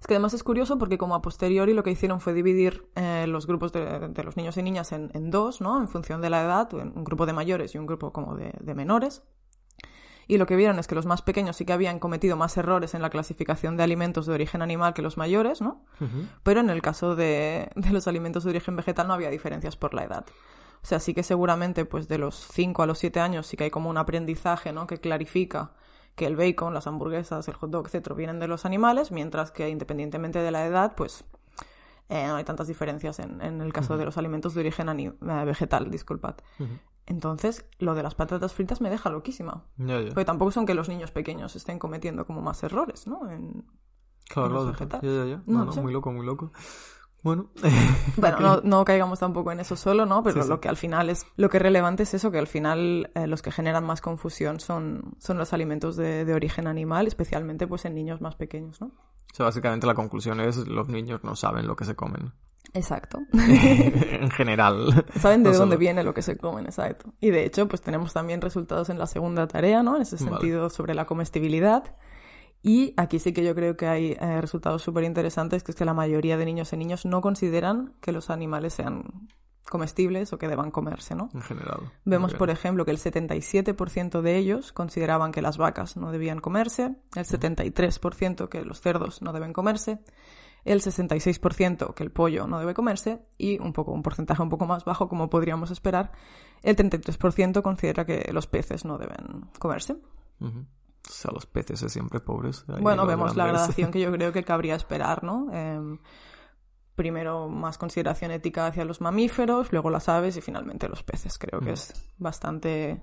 Es 0.00 0.06
que 0.06 0.14
además 0.14 0.32
es 0.32 0.44
curioso 0.44 0.78
porque 0.78 0.96
como 0.96 1.16
a 1.16 1.22
posteriori 1.22 1.74
lo 1.74 1.82
que 1.82 1.90
hicieron 1.90 2.20
fue 2.20 2.32
dividir 2.32 2.88
los 3.26 3.48
grupos 3.48 3.72
de, 3.72 4.22
los 4.22 4.36
niños 4.36 4.56
y 4.56 4.62
niñas 4.62 4.92
en, 4.92 5.10
en, 5.12 5.30
dos, 5.32 5.60
¿no? 5.60 5.80
En 5.80 5.88
función 5.88 6.20
de 6.20 6.30
la 6.30 6.42
edad, 6.42 6.72
un 6.72 7.02
grupo 7.02 7.26
de 7.26 7.32
mayores 7.32 7.74
y 7.74 7.78
un 7.78 7.86
grupo 7.86 8.12
como 8.12 8.36
de, 8.36 8.52
de 8.60 8.74
menores 8.76 9.24
y 10.28 10.36
lo 10.36 10.46
que 10.46 10.56
vieron 10.56 10.78
es 10.78 10.86
que 10.86 10.94
los 10.94 11.06
más 11.06 11.22
pequeños 11.22 11.56
sí 11.56 11.64
que 11.64 11.72
habían 11.72 11.98
cometido 11.98 12.36
más 12.36 12.54
errores 12.58 12.92
en 12.92 13.00
la 13.00 13.08
clasificación 13.08 13.78
de 13.78 13.82
alimentos 13.82 14.26
de 14.26 14.34
origen 14.34 14.60
animal 14.60 14.92
que 14.92 15.00
los 15.00 15.16
mayores, 15.16 15.62
¿no? 15.62 15.82
Pero 16.42 16.60
en 16.60 16.68
el 16.68 16.82
caso 16.82 17.16
de, 17.16 17.70
los 17.90 18.06
alimentos 18.06 18.44
de 18.44 18.50
origen 18.50 18.76
vegetal 18.76 19.08
no 19.08 19.14
había 19.14 19.30
diferencias 19.30 19.76
por 19.76 19.94
la 19.94 20.04
edad. 20.04 20.26
O 20.82 20.86
sea, 20.86 21.00
sí 21.00 21.14
que 21.14 21.22
seguramente 21.22 21.86
pues 21.86 22.08
de 22.08 22.18
los 22.18 22.36
5 22.52 22.82
a 22.82 22.86
los 22.86 22.98
7 22.98 23.18
años 23.20 23.46
sí 23.46 23.56
que 23.56 23.64
hay 23.64 23.70
como 23.70 23.88
un 23.88 23.96
aprendizaje, 23.96 24.70
¿no? 24.70 24.86
Que 24.86 24.98
clarifica 24.98 25.72
que 26.14 26.26
el 26.26 26.36
bacon, 26.36 26.74
las 26.74 26.86
hamburguesas, 26.86 27.48
el 27.48 27.54
hot 27.54 27.70
dog, 27.70 27.86
etcétera, 27.86 28.14
vienen 28.14 28.38
de 28.38 28.48
los 28.48 28.66
animales, 28.66 29.10
mientras 29.10 29.50
que 29.50 29.70
independientemente 29.70 30.40
de 30.40 30.50
la 30.50 30.66
edad, 30.66 30.94
pues 30.94 31.24
eh, 32.10 32.26
no 32.26 32.36
hay 32.36 32.44
tantas 32.44 32.68
diferencias 32.68 33.18
en, 33.18 33.40
el 33.40 33.72
caso 33.72 33.96
de 33.96 34.04
los 34.04 34.18
alimentos 34.18 34.52
de 34.52 34.60
origen 34.60 34.88
eh, 35.00 35.44
vegetal, 35.46 35.90
disculpad. 35.90 36.34
Entonces, 37.08 37.64
lo 37.78 37.94
de 37.94 38.02
las 38.02 38.14
patatas 38.14 38.52
fritas 38.52 38.82
me 38.82 38.90
deja 38.90 39.08
loquísima. 39.08 39.64
Porque 39.76 40.26
tampoco 40.26 40.50
son 40.50 40.66
que 40.66 40.74
los 40.74 40.90
niños 40.90 41.10
pequeños 41.10 41.56
estén 41.56 41.78
cometiendo 41.78 42.26
como 42.26 42.42
más 42.42 42.62
errores, 42.62 43.06
¿no? 43.06 43.30
En, 43.30 43.64
claro, 44.28 44.74
claro. 44.74 45.00
Ya, 45.02 45.10
ya, 45.10 45.24
ya. 45.24 45.42
No, 45.46 45.64
no, 45.64 45.72
muy 45.82 45.90
loco, 45.90 46.12
muy 46.12 46.26
loco. 46.26 46.52
Bueno. 47.22 47.50
bueno, 48.18 48.40
no, 48.40 48.60
no, 48.62 48.84
caigamos 48.84 49.20
tampoco 49.20 49.50
en 49.52 49.60
eso 49.60 49.74
solo, 49.74 50.04
¿no? 50.04 50.22
Pero 50.22 50.44
lo 50.44 50.60
que 50.60 50.68
al 50.68 50.76
final 50.76 51.08
es, 51.08 51.26
lo 51.36 51.48
que 51.48 51.56
es 51.56 51.62
relevante 51.62 52.02
es 52.02 52.12
eso, 52.12 52.30
que 52.30 52.38
al 52.38 52.46
final 52.46 53.10
eh, 53.14 53.26
los 53.26 53.40
que 53.40 53.52
generan 53.52 53.86
más 53.86 54.02
confusión 54.02 54.60
son, 54.60 55.14
son 55.18 55.38
los 55.38 55.54
alimentos 55.54 55.96
de, 55.96 56.26
de, 56.26 56.34
origen 56.34 56.66
animal, 56.66 57.06
especialmente 57.06 57.66
pues 57.66 57.86
en 57.86 57.94
niños 57.94 58.20
más 58.20 58.36
pequeños, 58.36 58.82
¿no? 58.82 58.88
O 58.88 59.34
sea, 59.34 59.46
básicamente 59.46 59.86
la 59.86 59.94
conclusión 59.94 60.40
es 60.40 60.58
los 60.68 60.88
niños 60.88 61.24
no 61.24 61.34
saben 61.36 61.66
lo 61.66 61.74
que 61.74 61.86
se 61.86 61.96
comen. 61.96 62.34
Exacto. 62.74 63.20
en 63.32 64.30
general. 64.30 65.04
Saben 65.18 65.42
de 65.42 65.52
dónde 65.52 65.76
viene 65.76 66.02
lo 66.02 66.14
que 66.14 66.22
se 66.22 66.36
comen, 66.36 66.66
exacto. 66.66 67.12
Y 67.20 67.30
de 67.30 67.44
hecho, 67.44 67.68
pues 67.68 67.82
tenemos 67.82 68.12
también 68.12 68.40
resultados 68.40 68.90
en 68.90 68.98
la 68.98 69.06
segunda 69.06 69.46
tarea, 69.46 69.82
¿no? 69.82 69.96
En 69.96 70.02
ese 70.02 70.18
sentido, 70.18 70.70
sobre 70.70 70.94
la 70.94 71.06
comestibilidad. 71.06 71.96
Y 72.62 72.94
aquí 72.96 73.18
sí 73.18 73.32
que 73.32 73.44
yo 73.44 73.54
creo 73.54 73.76
que 73.76 73.86
hay 73.86 74.16
eh, 74.20 74.40
resultados 74.40 74.82
súper 74.82 75.04
interesantes, 75.04 75.62
que 75.62 75.72
es 75.72 75.76
que 75.76 75.84
la 75.84 75.94
mayoría 75.94 76.36
de 76.36 76.44
niños 76.44 76.72
y 76.72 76.76
niños 76.76 77.06
no 77.06 77.20
consideran 77.20 77.94
que 78.00 78.12
los 78.12 78.30
animales 78.30 78.74
sean 78.74 79.28
comestibles 79.68 80.32
o 80.32 80.38
que 80.38 80.48
deban 80.48 80.70
comerse, 80.70 81.14
¿no? 81.14 81.30
En 81.34 81.42
general. 81.42 81.92
Vemos, 82.04 82.34
por 82.34 82.50
ejemplo, 82.50 82.84
que 82.84 82.90
el 82.90 82.98
77% 82.98 84.22
de 84.22 84.36
ellos 84.36 84.72
consideraban 84.72 85.30
que 85.30 85.42
las 85.42 85.58
vacas 85.58 85.96
no 85.96 86.10
debían 86.10 86.40
comerse, 86.40 86.96
el 87.14 87.24
73% 87.24 88.48
que 88.48 88.64
los 88.64 88.80
cerdos 88.80 89.22
no 89.22 89.32
deben 89.32 89.52
comerse, 89.52 90.00
el 90.64 90.80
66% 90.80 91.94
que 91.94 92.02
el 92.02 92.10
pollo 92.10 92.46
no 92.46 92.58
debe 92.58 92.74
comerse 92.74 93.20
y 93.36 93.58
un 93.58 93.72
poco 93.72 93.92
un 93.92 94.02
porcentaje 94.02 94.42
un 94.42 94.48
poco 94.48 94.66
más 94.66 94.84
bajo, 94.84 95.08
como 95.08 95.30
podríamos 95.30 95.70
esperar, 95.70 96.12
el 96.62 96.76
33% 96.76 97.62
considera 97.62 98.04
que 98.04 98.30
los 98.32 98.46
peces 98.46 98.84
no 98.84 98.98
deben 98.98 99.48
comerse. 99.58 99.96
O 100.40 101.10
sea, 101.10 101.30
los 101.32 101.46
peces 101.46 101.82
es 101.82 101.92
siempre 101.92 102.20
pobres. 102.20 102.64
ahí 102.68 102.82
Bueno, 102.82 103.06
vemos 103.06 103.36
la 103.36 103.46
gradación 103.46 103.90
que 103.90 104.00
yo 104.00 104.12
creo 104.12 104.32
que 104.32 104.44
cabría 104.44 104.74
esperar, 104.74 105.24
¿no? 105.24 105.48
Em, 105.52 105.98
primero 106.94 107.48
más 107.48 107.78
consideración 107.78 108.30
ética 108.30 108.66
hacia 108.66 108.84
los 108.84 109.00
mamíferos, 109.00 109.72
luego 109.72 109.90
las 109.90 110.08
aves 110.08 110.36
y 110.36 110.40
finalmente 110.40 110.88
los 110.88 111.02
peces. 111.02 111.38
Creo 111.38 111.60
que 111.60 111.72
es 111.72 111.94
bastante... 112.18 113.02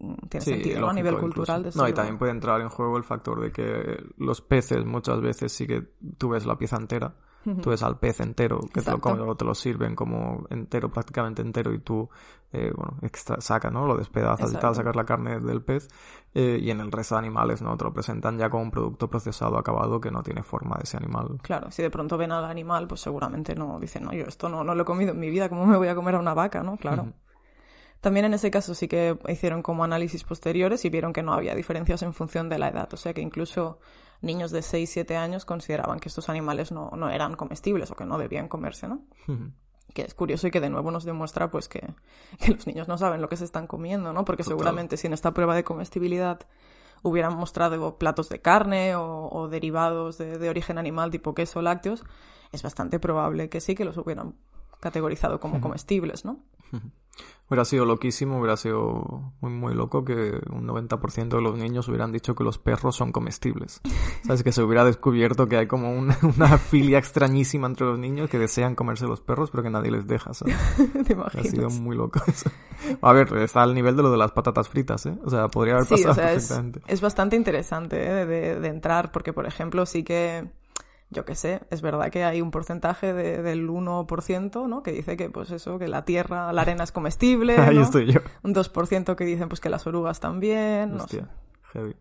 mm, 0.00 0.14
Tiene 0.28 0.44
Sí, 0.44 0.50
sentido. 0.52 0.88
A 0.88 0.92
nivel 0.92 1.18
cultural. 1.18 1.62
desde 1.62 1.80
No, 1.80 1.88
y 1.88 1.92
también 1.92 2.18
puede 2.18 2.32
entrar 2.32 2.60
en 2.60 2.68
juego 2.68 2.96
el 2.96 3.04
factor 3.04 3.40
de 3.40 3.52
que 3.52 4.02
los 4.16 4.40
peces 4.40 4.84
muchas 4.84 5.20
veces 5.20 5.52
sí 5.52 5.66
que 5.66 5.82
tú 6.16 6.30
ves 6.30 6.46
la 6.46 6.56
pieza 6.56 6.76
entera, 6.76 7.14
tú 7.62 7.70
ves 7.70 7.82
al 7.82 7.98
pez 7.98 8.20
entero, 8.20 8.60
que 8.74 8.82
te 8.82 8.90
lo 8.90 9.00
comen 9.00 9.26
o 9.26 9.34
te 9.34 9.44
lo 9.46 9.54
sirven 9.54 9.94
como 9.94 10.44
entero, 10.50 10.90
prácticamente 10.90 11.40
entero, 11.40 11.72
y 11.72 11.78
tú, 11.78 12.08
eh, 12.52 12.70
bueno, 12.76 12.98
extra, 13.00 13.40
saca, 13.40 13.70
¿no? 13.70 13.86
Lo 13.86 13.96
despedazas 13.96 14.40
y 14.50 14.54
Exacto. 14.54 14.66
tal, 14.66 14.74
sacas 14.74 14.96
la 14.96 15.04
carne 15.06 15.40
del 15.40 15.62
pez, 15.62 15.88
eh, 16.34 16.58
y 16.60 16.70
en 16.70 16.80
el 16.80 16.92
resto 16.92 17.14
de 17.14 17.20
animales, 17.20 17.62
¿no? 17.62 17.74
Te 17.78 17.84
lo 17.84 17.94
presentan 17.94 18.36
ya 18.36 18.50
como 18.50 18.64
un 18.64 18.70
producto 18.70 19.08
procesado, 19.08 19.56
acabado, 19.56 19.98
que 19.98 20.10
no 20.10 20.22
tiene 20.22 20.42
forma 20.42 20.76
de 20.76 20.82
ese 20.82 20.98
animal. 20.98 21.38
Claro, 21.40 21.70
si 21.70 21.80
de 21.82 21.88
pronto 21.90 22.18
ven 22.18 22.32
al 22.32 22.44
animal, 22.44 22.86
pues 22.86 23.00
seguramente 23.00 23.54
no 23.54 23.78
dicen, 23.80 24.04
no, 24.04 24.12
yo 24.12 24.26
esto 24.26 24.50
no, 24.50 24.62
no 24.62 24.74
lo 24.74 24.82
he 24.82 24.86
comido 24.86 25.12
en 25.12 25.18
mi 25.20 25.30
vida, 25.30 25.48
¿cómo 25.48 25.64
me 25.64 25.78
voy 25.78 25.88
a 25.88 25.94
comer 25.94 26.16
a 26.16 26.18
una 26.18 26.34
vaca, 26.34 26.62
no? 26.62 26.76
Claro. 26.76 27.14
También 28.00 28.26
en 28.26 28.34
ese 28.34 28.50
caso 28.50 28.74
sí 28.74 28.86
que 28.86 29.18
hicieron 29.28 29.62
como 29.62 29.82
análisis 29.82 30.22
posteriores 30.22 30.84
y 30.84 30.90
vieron 30.90 31.12
que 31.12 31.22
no 31.22 31.32
había 31.32 31.54
diferencias 31.54 32.02
en 32.02 32.14
función 32.14 32.48
de 32.48 32.58
la 32.58 32.68
edad. 32.68 32.92
O 32.94 32.96
sea 32.96 33.12
que 33.12 33.20
incluso 33.20 33.80
niños 34.20 34.50
de 34.50 34.62
6, 34.62 34.88
7 34.88 35.16
años 35.16 35.44
consideraban 35.44 35.98
que 35.98 36.08
estos 36.08 36.28
animales 36.28 36.70
no, 36.70 36.90
no 36.96 37.10
eran 37.10 37.34
comestibles 37.34 37.90
o 37.90 37.96
que 37.96 38.04
no 38.04 38.18
debían 38.18 38.48
comerse, 38.48 38.88
¿no? 38.88 39.02
Que 39.92 40.02
es 40.02 40.14
curioso 40.14 40.46
y 40.46 40.50
que 40.50 40.60
de 40.60 40.70
nuevo 40.70 40.90
nos 40.90 41.04
demuestra 41.04 41.50
pues 41.50 41.68
que, 41.68 41.80
que 42.38 42.52
los 42.52 42.66
niños 42.66 42.86
no 42.88 42.98
saben 42.98 43.20
lo 43.20 43.28
que 43.28 43.36
se 43.36 43.44
están 43.44 43.66
comiendo, 43.66 44.12
¿no? 44.12 44.24
Porque 44.24 44.44
Total. 44.44 44.58
seguramente 44.58 44.96
si 44.96 45.08
en 45.08 45.12
esta 45.12 45.32
prueba 45.32 45.56
de 45.56 45.64
comestibilidad 45.64 46.40
hubieran 47.02 47.36
mostrado 47.36 47.96
platos 47.96 48.28
de 48.28 48.40
carne 48.40 48.96
o, 48.96 49.28
o 49.30 49.48
derivados 49.48 50.18
de, 50.18 50.38
de 50.38 50.48
origen 50.48 50.78
animal 50.78 51.10
tipo 51.10 51.34
queso, 51.34 51.62
lácteos, 51.62 52.04
es 52.52 52.62
bastante 52.62 52.98
probable 53.00 53.48
que 53.48 53.60
sí 53.60 53.74
que 53.74 53.84
los 53.84 53.96
hubieran 53.96 54.34
categorizado 54.80 55.40
como 55.40 55.60
comestibles, 55.60 56.24
¿no? 56.24 56.40
Hubiera 57.50 57.64
sido 57.64 57.86
loquísimo, 57.86 58.38
hubiera 58.38 58.56
sido 58.58 59.32
muy, 59.40 59.50
muy 59.50 59.74
loco 59.74 60.04
que 60.04 60.38
un 60.52 60.68
90% 60.68 61.28
de 61.28 61.40
los 61.40 61.56
niños 61.58 61.88
hubieran 61.88 62.12
dicho 62.12 62.34
que 62.34 62.44
los 62.44 62.58
perros 62.58 62.94
son 62.94 63.10
comestibles. 63.10 63.80
¿Sabes? 64.26 64.42
Que 64.42 64.52
se 64.52 64.62
hubiera 64.62 64.84
descubierto 64.84 65.48
que 65.48 65.56
hay 65.56 65.66
como 65.66 65.90
una, 65.90 66.16
una 66.36 66.58
filia 66.58 66.98
extrañísima 66.98 67.66
entre 67.66 67.86
los 67.86 67.98
niños 67.98 68.28
que 68.28 68.38
desean 68.38 68.74
comerse 68.76 69.06
los 69.06 69.22
perros, 69.22 69.50
pero 69.50 69.62
que 69.62 69.70
nadie 69.70 69.90
les 69.90 70.06
deja, 70.06 70.34
¿sabes? 70.34 70.56
¿Te 70.76 71.14
Ha 71.14 71.42
sido 71.42 71.70
imaginas? 71.70 71.80
muy 71.80 71.96
loco 71.96 72.20
eso. 72.26 72.50
A 73.00 73.12
ver, 73.14 73.34
está 73.38 73.62
al 73.62 73.74
nivel 73.74 73.96
de 73.96 74.02
lo 74.02 74.10
de 74.12 74.18
las 74.18 74.30
patatas 74.32 74.68
fritas, 74.68 75.06
¿eh? 75.06 75.18
O 75.24 75.30
sea, 75.30 75.48
podría 75.48 75.74
haber 75.76 75.86
Sí, 75.86 75.94
pasado 75.94 76.12
o 76.12 76.14
sea, 76.14 76.32
es, 76.34 76.48
perfectamente. 76.48 76.82
es 76.86 77.00
bastante 77.00 77.34
interesante 77.34 77.96
¿eh? 78.06 78.26
de, 78.26 78.60
de 78.60 78.68
entrar, 78.68 79.10
porque, 79.10 79.32
por 79.32 79.46
ejemplo, 79.46 79.86
sí 79.86 80.04
que, 80.04 80.46
yo 81.10 81.24
qué 81.24 81.34
sé, 81.34 81.60
es 81.70 81.80
verdad 81.82 82.10
que 82.10 82.24
hay 82.24 82.40
un 82.42 82.50
porcentaje 82.50 83.12
de- 83.14 83.42
del 83.42 83.68
1%, 83.70 84.68
¿no? 84.68 84.82
Que 84.82 84.92
dice 84.92 85.16
que, 85.16 85.30
pues 85.30 85.50
eso, 85.50 85.78
que 85.78 85.88
la 85.88 86.04
tierra, 86.04 86.52
la 86.52 86.62
arena 86.62 86.84
es 86.84 86.92
comestible, 86.92 87.56
Ahí 87.58 87.76
¿no? 87.76 87.82
estoy 87.82 88.12
yo. 88.12 88.20
Un 88.42 88.54
2% 88.54 89.16
que 89.16 89.24
dicen, 89.24 89.48
pues 89.48 89.60
que 89.60 89.70
las 89.70 89.86
orugas 89.86 90.20
también, 90.20 90.92
no 90.92 90.98
sé. 91.08 91.20
Hostia, 91.22 91.28
heavy. 91.72 91.96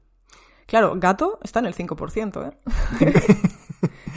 Claro, 0.66 0.94
gato 0.98 1.40
está 1.44 1.60
en 1.60 1.68
el 1.68 1.74
5%, 1.74 2.50
¿eh? 2.52 2.58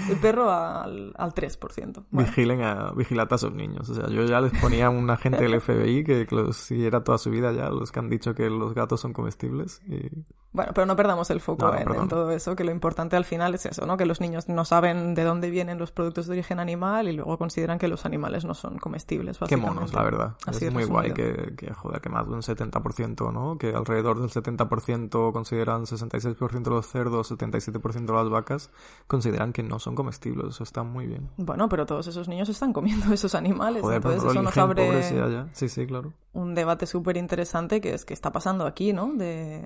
el 0.08 0.16
perro 0.16 0.50
al, 0.50 1.12
al 1.16 1.34
3%. 1.34 2.04
Bueno, 2.10 2.28
Vigilen 2.28 2.62
a, 2.62 2.92
vigilad 2.92 3.28
a 3.30 3.34
esos 3.36 3.52
niños. 3.52 3.88
O 3.88 3.94
sea, 3.94 4.08
yo 4.08 4.24
ya 4.24 4.40
les 4.40 4.52
ponía 4.60 4.86
a 4.86 4.90
un 4.90 5.10
agente 5.10 5.42
del 5.42 5.60
FBI 5.60 6.04
que, 6.04 6.26
que 6.26 6.34
los 6.34 6.56
siguiera 6.56 7.02
toda 7.04 7.18
su 7.18 7.30
vida 7.30 7.52
ya, 7.52 7.68
los 7.68 7.92
que 7.92 7.98
han 7.98 8.08
dicho 8.08 8.34
que 8.34 8.48
los 8.48 8.74
gatos 8.74 9.00
son 9.00 9.12
comestibles. 9.12 9.82
Y... 9.86 10.08
Bueno, 10.52 10.72
pero 10.74 10.84
no 10.84 10.96
perdamos 10.96 11.30
el 11.30 11.40
foco 11.40 11.66
No, 11.66 11.72
no, 11.72 11.78
en, 11.78 12.00
en 12.02 12.08
todo 12.08 12.30
eso, 12.32 12.56
que 12.56 12.64
lo 12.64 12.72
importante 12.72 13.14
al 13.16 13.24
final 13.24 13.54
es 13.54 13.66
eso, 13.66 13.86
¿no? 13.86 13.96
Que 13.96 14.04
los 14.04 14.20
niños 14.20 14.48
no 14.48 14.64
saben 14.64 15.14
de 15.14 15.22
dónde 15.22 15.48
vienen 15.48 15.78
los 15.78 15.92
productos 15.92 16.26
de 16.26 16.32
origen 16.32 16.58
animal 16.58 17.08
y 17.08 17.12
luego 17.12 17.38
consideran 17.38 17.78
que 17.78 17.86
los 17.86 18.04
animales 18.04 18.44
no 18.44 18.54
son 18.54 18.78
comestibles, 18.78 19.38
Qué 19.48 19.56
monos, 19.56 19.94
la 19.94 20.02
verdad. 20.02 20.34
Así 20.46 20.66
es 20.66 20.72
muy 20.72 20.82
resumido. 20.82 21.02
guay 21.02 21.12
que, 21.12 21.54
que, 21.56 21.72
joder, 21.72 22.00
que 22.00 22.08
más 22.08 22.26
de 22.26 22.34
un 22.34 22.42
70%, 22.42 23.32
¿no? 23.32 23.58
Que 23.58 23.74
alrededor 23.74 24.20
del 24.20 24.30
70% 24.30 25.32
consideran 25.32 25.84
66% 25.84 26.62
de 26.62 26.70
los 26.70 26.86
cerdos, 26.86 27.30
77% 27.30 28.06
de 28.06 28.12
las 28.12 28.28
vacas, 28.28 28.70
consideran 29.06 29.52
que 29.52 29.62
no 29.62 29.78
son 29.78 29.94
comestibles. 29.94 29.99
Eso 30.48 30.62
está 30.64 30.82
muy 30.82 31.06
bien. 31.06 31.28
Bueno, 31.36 31.68
pero 31.68 31.86
todos 31.86 32.06
esos 32.06 32.28
niños 32.28 32.48
están 32.48 32.72
comiendo 32.72 33.06
esos 33.12 33.34
animales, 33.34 33.82
Joder, 33.82 33.96
entonces 33.96 34.24
eso 34.30 34.42
nos 34.42 34.56
abre 34.58 35.02
ya, 35.14 35.28
ya. 35.28 35.48
Sí, 35.52 35.68
sí, 35.68 35.86
claro. 35.86 36.12
un 36.32 36.54
debate 36.54 36.86
súper 36.86 37.16
interesante 37.16 37.80
que 37.80 37.94
es 37.94 38.04
que 38.04 38.14
está 38.14 38.32
pasando 38.32 38.66
aquí, 38.66 38.92
¿no? 38.92 39.12
De 39.14 39.64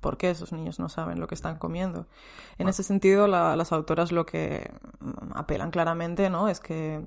por 0.00 0.16
qué 0.18 0.30
esos 0.30 0.52
niños 0.52 0.78
no 0.78 0.88
saben 0.88 1.18
lo 1.18 1.26
que 1.26 1.34
están 1.34 1.56
comiendo. 1.58 2.06
En 2.58 2.68
ese 2.68 2.82
sentido, 2.82 3.26
la- 3.26 3.56
las 3.56 3.72
autoras 3.72 4.12
lo 4.12 4.26
que 4.26 4.70
apelan 5.34 5.70
claramente, 5.70 6.28
¿no? 6.30 6.48
Es 6.48 6.60
que 6.60 7.06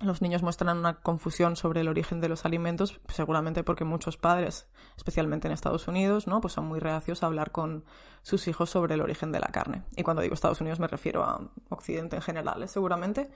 los 0.00 0.20
niños 0.20 0.42
muestran 0.42 0.76
una 0.76 0.94
confusión 1.00 1.56
sobre 1.56 1.80
el 1.80 1.88
origen 1.88 2.20
de 2.20 2.28
los 2.28 2.44
alimentos, 2.44 3.00
seguramente 3.08 3.64
porque 3.64 3.84
muchos 3.84 4.16
padres, 4.18 4.68
especialmente 4.96 5.48
en 5.48 5.52
Estados 5.52 5.88
Unidos, 5.88 6.26
¿no? 6.26 6.40
Pues 6.42 6.52
son 6.52 6.66
muy 6.66 6.80
reacios 6.80 7.22
a 7.22 7.26
hablar 7.26 7.50
con 7.50 7.84
sus 8.22 8.46
hijos 8.48 8.68
sobre 8.68 8.94
el 8.94 9.00
origen 9.00 9.32
de 9.32 9.40
la 9.40 9.46
carne. 9.48 9.84
Y 9.96 10.02
cuando 10.02 10.20
digo 10.20 10.34
Estados 10.34 10.60
Unidos 10.60 10.80
me 10.80 10.86
refiero 10.88 11.24
a 11.24 11.40
Occidente 11.70 12.16
en 12.16 12.22
general, 12.22 12.62
¿eh? 12.62 12.68
seguramente. 12.68 13.30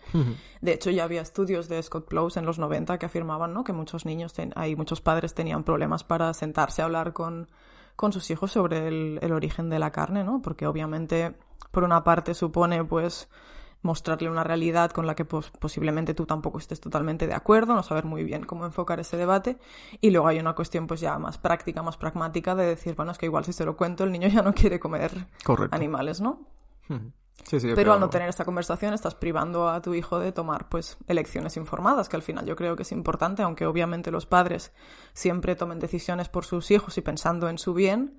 De 0.60 0.72
hecho, 0.72 0.90
ya 0.90 1.04
había 1.04 1.22
estudios 1.22 1.68
de 1.68 1.82
Scott 1.82 2.08
Close 2.08 2.38
en 2.38 2.44
los 2.44 2.58
90 2.58 2.98
que 2.98 3.06
afirmaban 3.06 3.54
¿no? 3.54 3.64
que 3.64 3.72
muchos 3.72 4.04
niños, 4.04 4.34
ten- 4.34 4.52
hay 4.56 4.76
muchos 4.76 5.00
padres 5.00 5.32
tenían 5.34 5.64
problemas 5.64 6.04
para 6.04 6.34
sentarse 6.34 6.82
a 6.82 6.86
hablar 6.86 7.12
con, 7.14 7.48
con 7.96 8.12
sus 8.12 8.30
hijos 8.30 8.52
sobre 8.52 8.86
el, 8.88 9.18
el 9.22 9.32
origen 9.32 9.70
de 9.70 9.78
la 9.78 9.92
carne, 9.92 10.24
¿no? 10.24 10.42
Porque 10.42 10.66
obviamente, 10.66 11.34
por 11.70 11.84
una 11.84 12.02
parte, 12.04 12.34
supone 12.34 12.84
pues 12.84 13.28
mostrarle 13.82 14.30
una 14.30 14.44
realidad 14.44 14.90
con 14.90 15.06
la 15.06 15.14
que 15.14 15.24
pues, 15.24 15.50
posiblemente 15.50 16.14
tú 16.14 16.26
tampoco 16.26 16.58
estés 16.58 16.80
totalmente 16.80 17.26
de 17.26 17.34
acuerdo, 17.34 17.74
no 17.74 17.82
saber 17.82 18.04
muy 18.04 18.24
bien 18.24 18.44
cómo 18.44 18.66
enfocar 18.66 19.00
ese 19.00 19.16
debate. 19.16 19.58
Y 20.00 20.10
luego 20.10 20.28
hay 20.28 20.38
una 20.38 20.54
cuestión 20.54 20.86
pues 20.86 21.00
ya 21.00 21.18
más 21.18 21.38
práctica, 21.38 21.82
más 21.82 21.96
pragmática 21.96 22.54
de 22.54 22.66
decir, 22.66 22.94
bueno, 22.94 23.12
es 23.12 23.18
que 23.18 23.26
igual 23.26 23.44
si 23.44 23.52
se 23.52 23.64
lo 23.64 23.76
cuento 23.76 24.04
el 24.04 24.12
niño 24.12 24.28
ya 24.28 24.42
no 24.42 24.54
quiere 24.54 24.78
comer 24.78 25.26
Correcto. 25.44 25.74
animales, 25.74 26.20
¿no? 26.20 26.46
Sí, 27.44 27.58
sí, 27.58 27.72
Pero 27.74 27.94
al 27.94 28.00
no 28.00 28.10
tener 28.10 28.28
esta 28.28 28.44
conversación 28.44 28.92
estás 28.92 29.14
privando 29.14 29.68
a 29.68 29.80
tu 29.80 29.94
hijo 29.94 30.18
de 30.18 30.32
tomar 30.32 30.68
pues 30.68 30.98
elecciones 31.08 31.56
informadas, 31.56 32.08
que 32.08 32.16
al 32.16 32.22
final 32.22 32.44
yo 32.44 32.54
creo 32.54 32.76
que 32.76 32.82
es 32.82 32.92
importante, 32.92 33.42
aunque 33.42 33.66
obviamente 33.66 34.10
los 34.10 34.26
padres 34.26 34.72
siempre 35.14 35.56
tomen 35.56 35.78
decisiones 35.78 36.28
por 36.28 36.44
sus 36.44 36.70
hijos 36.70 36.98
y 36.98 37.00
pensando 37.00 37.48
en 37.48 37.58
su 37.58 37.72
bien, 37.72 38.18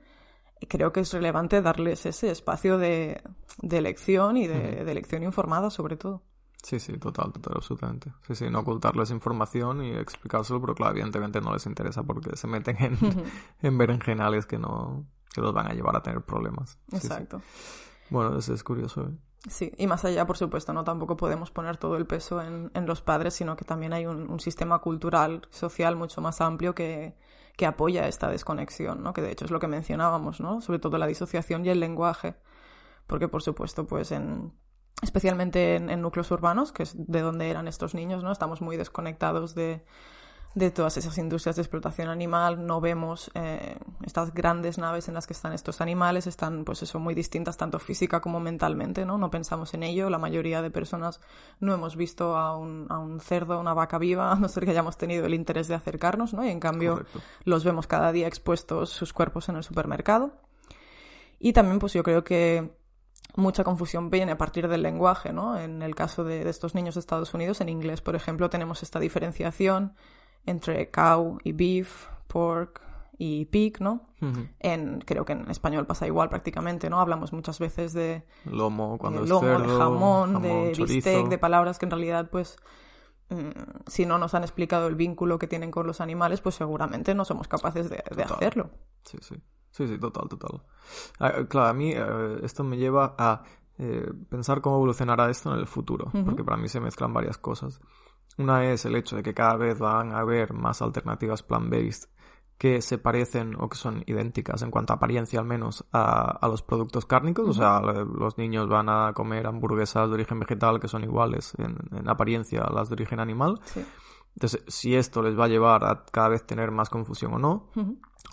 creo 0.67 0.91
que 0.91 1.01
es 1.01 1.13
relevante 1.13 1.61
darles 1.61 2.05
ese 2.05 2.31
espacio 2.31 2.77
de, 2.77 3.21
de 3.61 3.77
elección 3.77 4.37
y 4.37 4.47
de, 4.47 4.83
de 4.83 4.91
elección 4.91 5.23
informada 5.23 5.69
sobre 5.69 5.97
todo. 5.97 6.23
Sí, 6.63 6.79
sí, 6.79 6.97
total, 6.97 7.31
total, 7.33 7.53
absolutamente. 7.55 8.13
Sí, 8.27 8.35
sí, 8.35 8.49
no 8.49 8.59
ocultarles 8.59 9.09
información 9.09 9.83
y 9.83 9.91
explicárselo, 9.93 10.61
pero 10.61 10.75
claro, 10.75 10.91
evidentemente 10.91 11.41
no 11.41 11.53
les 11.53 11.65
interesa 11.65 12.03
porque 12.03 12.35
se 12.35 12.47
meten 12.47 12.77
en, 12.79 12.97
en 13.61 13.77
berenjenales 13.77 14.45
que 14.45 14.59
no, 14.59 15.05
que 15.33 15.41
los 15.41 15.53
van 15.53 15.67
a 15.67 15.73
llevar 15.73 15.95
a 15.95 16.03
tener 16.03 16.21
problemas. 16.21 16.77
Sí, 16.91 16.99
sí. 16.99 17.07
Exacto. 17.07 17.41
Bueno, 18.09 18.37
eso 18.37 18.53
es 18.53 18.63
curioso, 18.63 19.03
¿eh? 19.03 19.17
Sí, 19.49 19.71
y 19.75 19.87
más 19.87 20.05
allá, 20.05 20.27
por 20.27 20.37
supuesto, 20.37 20.71
no 20.71 20.83
tampoco 20.83 21.17
podemos 21.17 21.49
poner 21.49 21.77
todo 21.77 21.97
el 21.97 22.05
peso 22.05 22.43
en, 22.43 22.69
en 22.75 22.85
los 22.85 23.01
padres, 23.01 23.33
sino 23.33 23.55
que 23.55 23.65
también 23.65 23.91
hay 23.91 24.05
un, 24.05 24.29
un 24.29 24.39
sistema 24.39 24.77
cultural, 24.79 25.47
social 25.49 25.95
mucho 25.95 26.21
más 26.21 26.41
amplio 26.41 26.75
que, 26.75 27.15
que 27.61 27.67
apoya 27.67 28.07
esta 28.07 28.27
desconexión, 28.27 29.03
¿no? 29.03 29.13
Que 29.13 29.21
de 29.21 29.31
hecho 29.31 29.45
es 29.45 29.51
lo 29.51 29.59
que 29.59 29.67
mencionábamos, 29.67 30.41
¿no? 30.41 30.61
Sobre 30.61 30.79
todo 30.79 30.97
la 30.97 31.05
disociación 31.05 31.63
y 31.63 31.69
el 31.69 31.79
lenguaje. 31.79 32.33
Porque, 33.05 33.27
por 33.27 33.43
supuesto, 33.43 33.85
pues 33.85 34.11
en 34.11 34.51
especialmente 35.03 35.75
en, 35.75 35.91
en 35.91 36.01
núcleos 36.01 36.31
urbanos, 36.31 36.71
que 36.71 36.81
es 36.81 36.95
de 36.97 37.21
donde 37.21 37.51
eran 37.51 37.67
estos 37.67 37.93
niños, 37.93 38.23
¿no? 38.23 38.31
Estamos 38.31 38.61
muy 38.61 38.77
desconectados 38.77 39.53
de, 39.53 39.85
de 40.53 40.69
todas 40.69 40.97
esas 40.97 41.17
industrias 41.17 41.55
de 41.55 41.61
explotación 41.61 42.09
animal, 42.09 42.65
no 42.65 42.81
vemos 42.81 43.31
eh, 43.35 43.77
estas 44.03 44.33
grandes 44.33 44.77
naves 44.77 45.07
en 45.07 45.13
las 45.13 45.25
que 45.25 45.31
están 45.33 45.53
estos 45.53 45.79
animales, 45.79 46.27
están 46.27 46.65
pues 46.65 46.83
eso 46.83 46.99
muy 46.99 47.15
distintas 47.15 47.55
tanto 47.55 47.79
física 47.79 48.19
como 48.19 48.41
mentalmente, 48.41 49.05
¿no? 49.05 49.17
No 49.17 49.31
pensamos 49.31 49.73
en 49.73 49.83
ello, 49.83 50.09
la 50.09 50.17
mayoría 50.17 50.61
de 50.61 50.69
personas 50.69 51.21
no 51.61 51.73
hemos 51.73 51.95
visto 51.95 52.35
a 52.35 52.57
un, 52.57 52.85
a 52.89 52.99
un 52.99 53.21
cerdo, 53.21 53.59
una 53.59 53.73
vaca 53.73 53.97
viva, 53.97 54.31
a 54.31 54.35
no 54.35 54.49
ser 54.49 54.65
que 54.65 54.71
hayamos 54.71 54.97
tenido 54.97 55.25
el 55.25 55.33
interés 55.33 55.69
de 55.69 55.75
acercarnos, 55.75 56.33
¿no? 56.33 56.45
Y 56.45 56.49
en 56.49 56.59
cambio 56.59 56.93
Correcto. 56.95 57.21
los 57.45 57.63
vemos 57.63 57.87
cada 57.87 58.11
día 58.11 58.27
expuestos 58.27 58.89
sus 58.89 59.13
cuerpos 59.13 59.47
en 59.47 59.55
el 59.55 59.63
supermercado. 59.63 60.33
Y 61.39 61.53
también 61.53 61.79
pues 61.79 61.93
yo 61.93 62.03
creo 62.03 62.25
que 62.25 62.75
mucha 63.35 63.63
confusión 63.63 64.09
viene 64.09 64.33
a 64.33 64.37
partir 64.37 64.67
del 64.67 64.83
lenguaje, 64.83 65.31
¿no? 65.31 65.57
En 65.57 65.81
el 65.81 65.95
caso 65.95 66.25
de, 66.25 66.43
de, 66.43 66.49
estos 66.49 66.75
niños 66.75 66.95
de 66.95 66.99
Estados 66.99 67.33
Unidos, 67.33 67.61
en 67.61 67.69
inglés, 67.69 68.01
por 68.01 68.17
ejemplo, 68.17 68.49
tenemos 68.49 68.83
esta 68.83 68.99
diferenciación 68.99 69.93
entre 70.45 70.89
cow 70.91 71.37
y 71.43 71.51
beef, 71.51 72.07
pork 72.27 72.81
y 73.17 73.45
pig, 73.45 73.79
¿no? 73.81 74.07
Ujú. 74.21 74.47
En, 74.59 75.01
creo 75.01 75.25
que 75.25 75.33
en 75.33 75.49
español 75.51 75.85
pasa 75.85 76.07
igual 76.07 76.29
prácticamente, 76.29 76.89
¿no? 76.89 76.99
Hablamos 76.99 77.33
muchas 77.33 77.59
veces 77.59 77.93
de, 77.93 78.23
Lomo, 78.45 78.97
cuando 78.97 79.19
de 79.19 79.23
es 79.25 79.29
lomo, 79.29 79.41
cerdo, 79.41 79.61
de 79.63 79.77
jamón, 79.79 80.41
de 80.41 80.71
chorizo. 80.73 80.93
bistec, 80.95 81.27
de 81.27 81.37
palabras 81.37 81.77
que 81.77 81.85
en 81.85 81.91
realidad, 81.91 82.29
pues, 82.31 82.57
mm, 83.29 83.49
si 83.87 84.05
no 84.05 84.17
nos 84.17 84.33
han 84.33 84.43
explicado 84.43 84.87
el 84.87 84.95
vínculo 84.95 85.37
que 85.37 85.47
tienen 85.47 85.69
con 85.71 85.85
los 85.85 86.01
animales, 86.01 86.41
pues 86.41 86.55
seguramente 86.55 87.13
no 87.13 87.25
somos 87.25 87.47
capaces 87.47 87.89
de, 87.89 88.03
de 88.15 88.23
hacerlo. 88.23 88.71
Sí, 89.03 89.17
sí. 89.21 89.35
Sí, 89.71 89.87
sí, 89.87 89.97
total, 89.97 90.27
total. 90.27 90.61
Ah, 91.19 91.31
claro, 91.47 91.69
a 91.69 91.73
mí 91.73 91.93
eh, 91.95 92.39
esto 92.43 92.63
me 92.63 92.75
lleva 92.77 93.15
a 93.17 93.43
eh, 93.77 94.11
pensar 94.29 94.61
cómo 94.61 94.75
evolucionará 94.75 95.29
esto 95.29 95.53
en 95.53 95.59
el 95.59 95.65
futuro, 95.67 96.07
Ujú. 96.13 96.25
porque 96.25 96.43
para 96.43 96.57
mí 96.57 96.67
se 96.67 96.79
mezclan 96.81 97.13
varias 97.13 97.37
cosas. 97.37 97.79
Una 98.37 98.65
es 98.71 98.85
el 98.85 98.95
hecho 98.95 99.15
de 99.15 99.23
que 99.23 99.33
cada 99.33 99.55
vez 99.55 99.79
van 99.79 100.11
a 100.11 100.19
haber 100.19 100.53
más 100.53 100.81
alternativas 100.81 101.43
plant-based 101.43 102.09
que 102.57 102.81
se 102.81 102.99
parecen 102.99 103.55
o 103.59 103.67
que 103.69 103.75
son 103.75 104.03
idénticas 104.05 104.61
en 104.61 104.69
cuanto 104.69 104.93
a 104.93 104.97
apariencia 104.97 105.39
al 105.39 105.45
menos 105.45 105.83
a, 105.91 106.37
a 106.37 106.47
los 106.47 106.61
productos 106.61 107.07
cárnicos. 107.07 107.49
O 107.49 107.53
sea, 107.53 107.81
los 107.81 108.37
niños 108.37 108.69
van 108.69 108.87
a 108.87 109.13
comer 109.13 109.47
hamburguesas 109.47 110.07
de 110.07 110.13
origen 110.13 110.39
vegetal 110.39 110.79
que 110.79 110.87
son 110.87 111.03
iguales 111.03 111.53
en, 111.57 111.75
en 111.91 112.07
apariencia 112.07 112.61
a 112.61 112.71
las 112.71 112.87
de 112.89 112.93
origen 112.93 113.19
animal. 113.19 113.59
Sí. 113.63 113.83
Entonces, 114.35 114.63
si 114.67 114.95
esto 114.95 115.21
les 115.21 115.37
va 115.37 115.45
a 115.45 115.47
llevar 115.47 115.83
a 115.83 116.05
cada 116.05 116.29
vez 116.29 116.45
tener 116.45 116.71
más 116.71 116.89
confusión 116.89 117.33
o 117.33 117.39
no, 117.39 117.69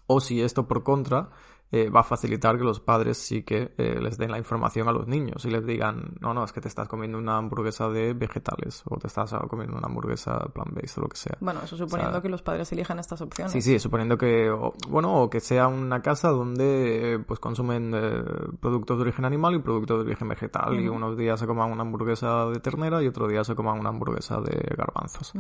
o 0.07 0.21
si 0.21 0.43
esto 0.43 0.69
por 0.69 0.83
contra 0.83 1.31
eh, 1.71 1.91
va 1.91 2.01
a 2.01 2.05
facilitar 2.05 2.57
que 2.57 2.65
los 2.65 2.81
padres 2.81 3.19
sí 3.19 3.43
que 3.43 3.75
eh, 3.77 3.99
les 4.01 4.17
den 4.17 4.31
la 4.31 4.39
información 4.39 4.89
a 4.89 4.93
los 4.93 5.07
niños 5.07 5.45
y 5.45 5.51
les 5.51 5.67
digan, 5.67 6.15
no, 6.21 6.33
no, 6.33 6.45
es 6.45 6.53
que 6.53 6.61
te 6.61 6.69
estás 6.69 6.89
comiendo 6.89 7.19
una 7.19 7.37
hamburguesa 7.37 7.89
de 7.89 8.15
vegetales 8.15 8.83
o 8.87 8.97
te 8.97 9.07
estás 9.07 9.33
ah, 9.35 9.45
comiendo 9.49 9.77
una 9.77 9.87
hamburguesa 9.87 10.39
plant-based 10.55 10.99
o 10.99 11.03
lo 11.03 11.09
que 11.09 11.17
sea. 11.17 11.37
Bueno, 11.41 11.61
eso 11.63 11.77
suponiendo 11.77 12.11
O 12.11 12.13
sea, 12.15 12.23
que 12.23 12.29
los 12.31 12.43
padres 12.43 12.73
elijan 12.73 12.99
estas 12.99 13.21
opciones. 13.21 13.53
Sí, 13.53 13.61
sí, 13.61 13.79
suponiendo 13.79 14.17
que, 14.17 14.49
o- 14.51 14.73
bueno, 14.89 15.23
o 15.23 15.29
que 15.29 15.41
sea 15.41 15.69
una 15.69 16.01
casa 16.01 16.29
donde 16.31 17.15
eh, 17.15 17.19
pues 17.19 17.39
consumen 17.41 17.93
eh, 17.95 18.23
productos 18.61 18.97
de 18.99 19.03
origen 19.03 19.25
animal 19.25 19.55
y 19.55 19.59
productos 19.59 19.99
de 19.99 20.05
origen 20.11 20.29
vegetal 20.29 20.81
y 20.81 20.89
unos 20.89 21.17
días 21.17 21.39
se 21.39 21.47
coman 21.47 21.71
una 21.71 21.83
hamburguesa 21.83 22.47
de 22.47 22.61
ternera 22.61 23.03
y 23.03 23.07
otro 23.09 23.29
día 23.29 23.45
se 23.45 23.55
coman 23.55 23.79
una 23.79 23.91
hamburguesa 23.91 24.41
de 24.41 24.75
garbanzos. 24.77 25.33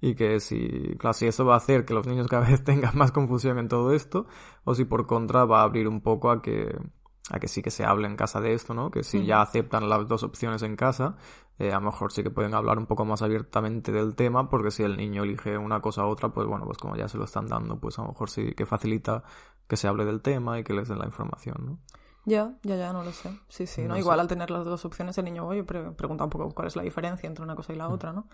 Y 0.00 0.14
que 0.14 0.40
si, 0.40 0.94
claro, 0.98 1.12
si 1.14 1.26
eso 1.26 1.44
va 1.44 1.54
a 1.54 1.56
hacer 1.58 1.84
que 1.84 1.92
los 1.92 2.06
niños 2.06 2.26
cada 2.28 2.46
vez 2.46 2.62
tengan 2.64 2.96
más 2.96 3.12
confusión 3.12 3.58
en 3.58 3.68
todo 3.68 3.92
esto, 3.92 4.26
o 4.68 4.74
si 4.74 4.84
por 4.84 5.06
contra 5.06 5.44
va 5.44 5.60
a 5.60 5.64
abrir 5.64 5.88
un 5.88 6.00
poco 6.00 6.30
a 6.30 6.42
que, 6.42 6.76
a 7.30 7.38
que 7.40 7.48
sí 7.48 7.62
que 7.62 7.70
se 7.70 7.84
hable 7.84 8.06
en 8.06 8.16
casa 8.16 8.40
de 8.40 8.52
esto, 8.52 8.74
¿no? 8.74 8.90
Que 8.90 9.02
si 9.02 9.24
ya 9.24 9.40
aceptan 9.40 9.88
las 9.88 10.06
dos 10.08 10.22
opciones 10.22 10.62
en 10.62 10.76
casa, 10.76 11.16
eh, 11.58 11.72
a 11.72 11.76
lo 11.80 11.86
mejor 11.86 12.12
sí 12.12 12.22
que 12.22 12.30
pueden 12.30 12.54
hablar 12.54 12.78
un 12.78 12.86
poco 12.86 13.04
más 13.04 13.22
abiertamente 13.22 13.92
del 13.92 14.14
tema, 14.14 14.48
porque 14.50 14.70
si 14.70 14.82
el 14.82 14.96
niño 14.96 15.22
elige 15.24 15.56
una 15.58 15.80
cosa 15.80 16.04
u 16.06 16.08
otra, 16.10 16.28
pues 16.28 16.46
bueno, 16.46 16.64
pues 16.66 16.78
como 16.78 16.96
ya 16.96 17.08
se 17.08 17.18
lo 17.18 17.24
están 17.24 17.46
dando, 17.46 17.78
pues 17.80 17.98
a 17.98 18.02
lo 18.02 18.08
mejor 18.08 18.28
sí 18.30 18.52
que 18.52 18.66
facilita 18.66 19.22
que 19.66 19.76
se 19.76 19.88
hable 19.88 20.04
del 20.04 20.20
tema 20.22 20.58
y 20.58 20.64
que 20.64 20.72
les 20.74 20.88
den 20.88 20.98
la 20.98 21.06
información, 21.06 21.56
¿no? 21.64 21.78
Ya, 22.24 22.52
ya, 22.62 22.76
ya, 22.76 22.92
no 22.92 23.02
lo 23.04 23.12
sé. 23.12 23.30
Sí, 23.48 23.66
sí, 23.66 23.82
No 23.82 23.88
¿no? 23.88 23.94
sé. 23.94 24.00
Igual 24.00 24.20
al 24.20 24.28
tener 24.28 24.50
las 24.50 24.64
dos 24.64 24.84
opciones, 24.84 25.16
el 25.16 25.24
niño, 25.24 25.46
oye, 25.46 25.64
pre- 25.64 25.92
pregunta 25.92 26.24
un 26.24 26.30
poco 26.30 26.50
cuál 26.54 26.68
es 26.68 26.76
la 26.76 26.82
diferencia 26.82 27.26
entre 27.26 27.42
una 27.42 27.56
cosa 27.56 27.72
y 27.72 27.76
la 27.76 27.88
otra, 27.88 28.12
¿no? 28.12 28.26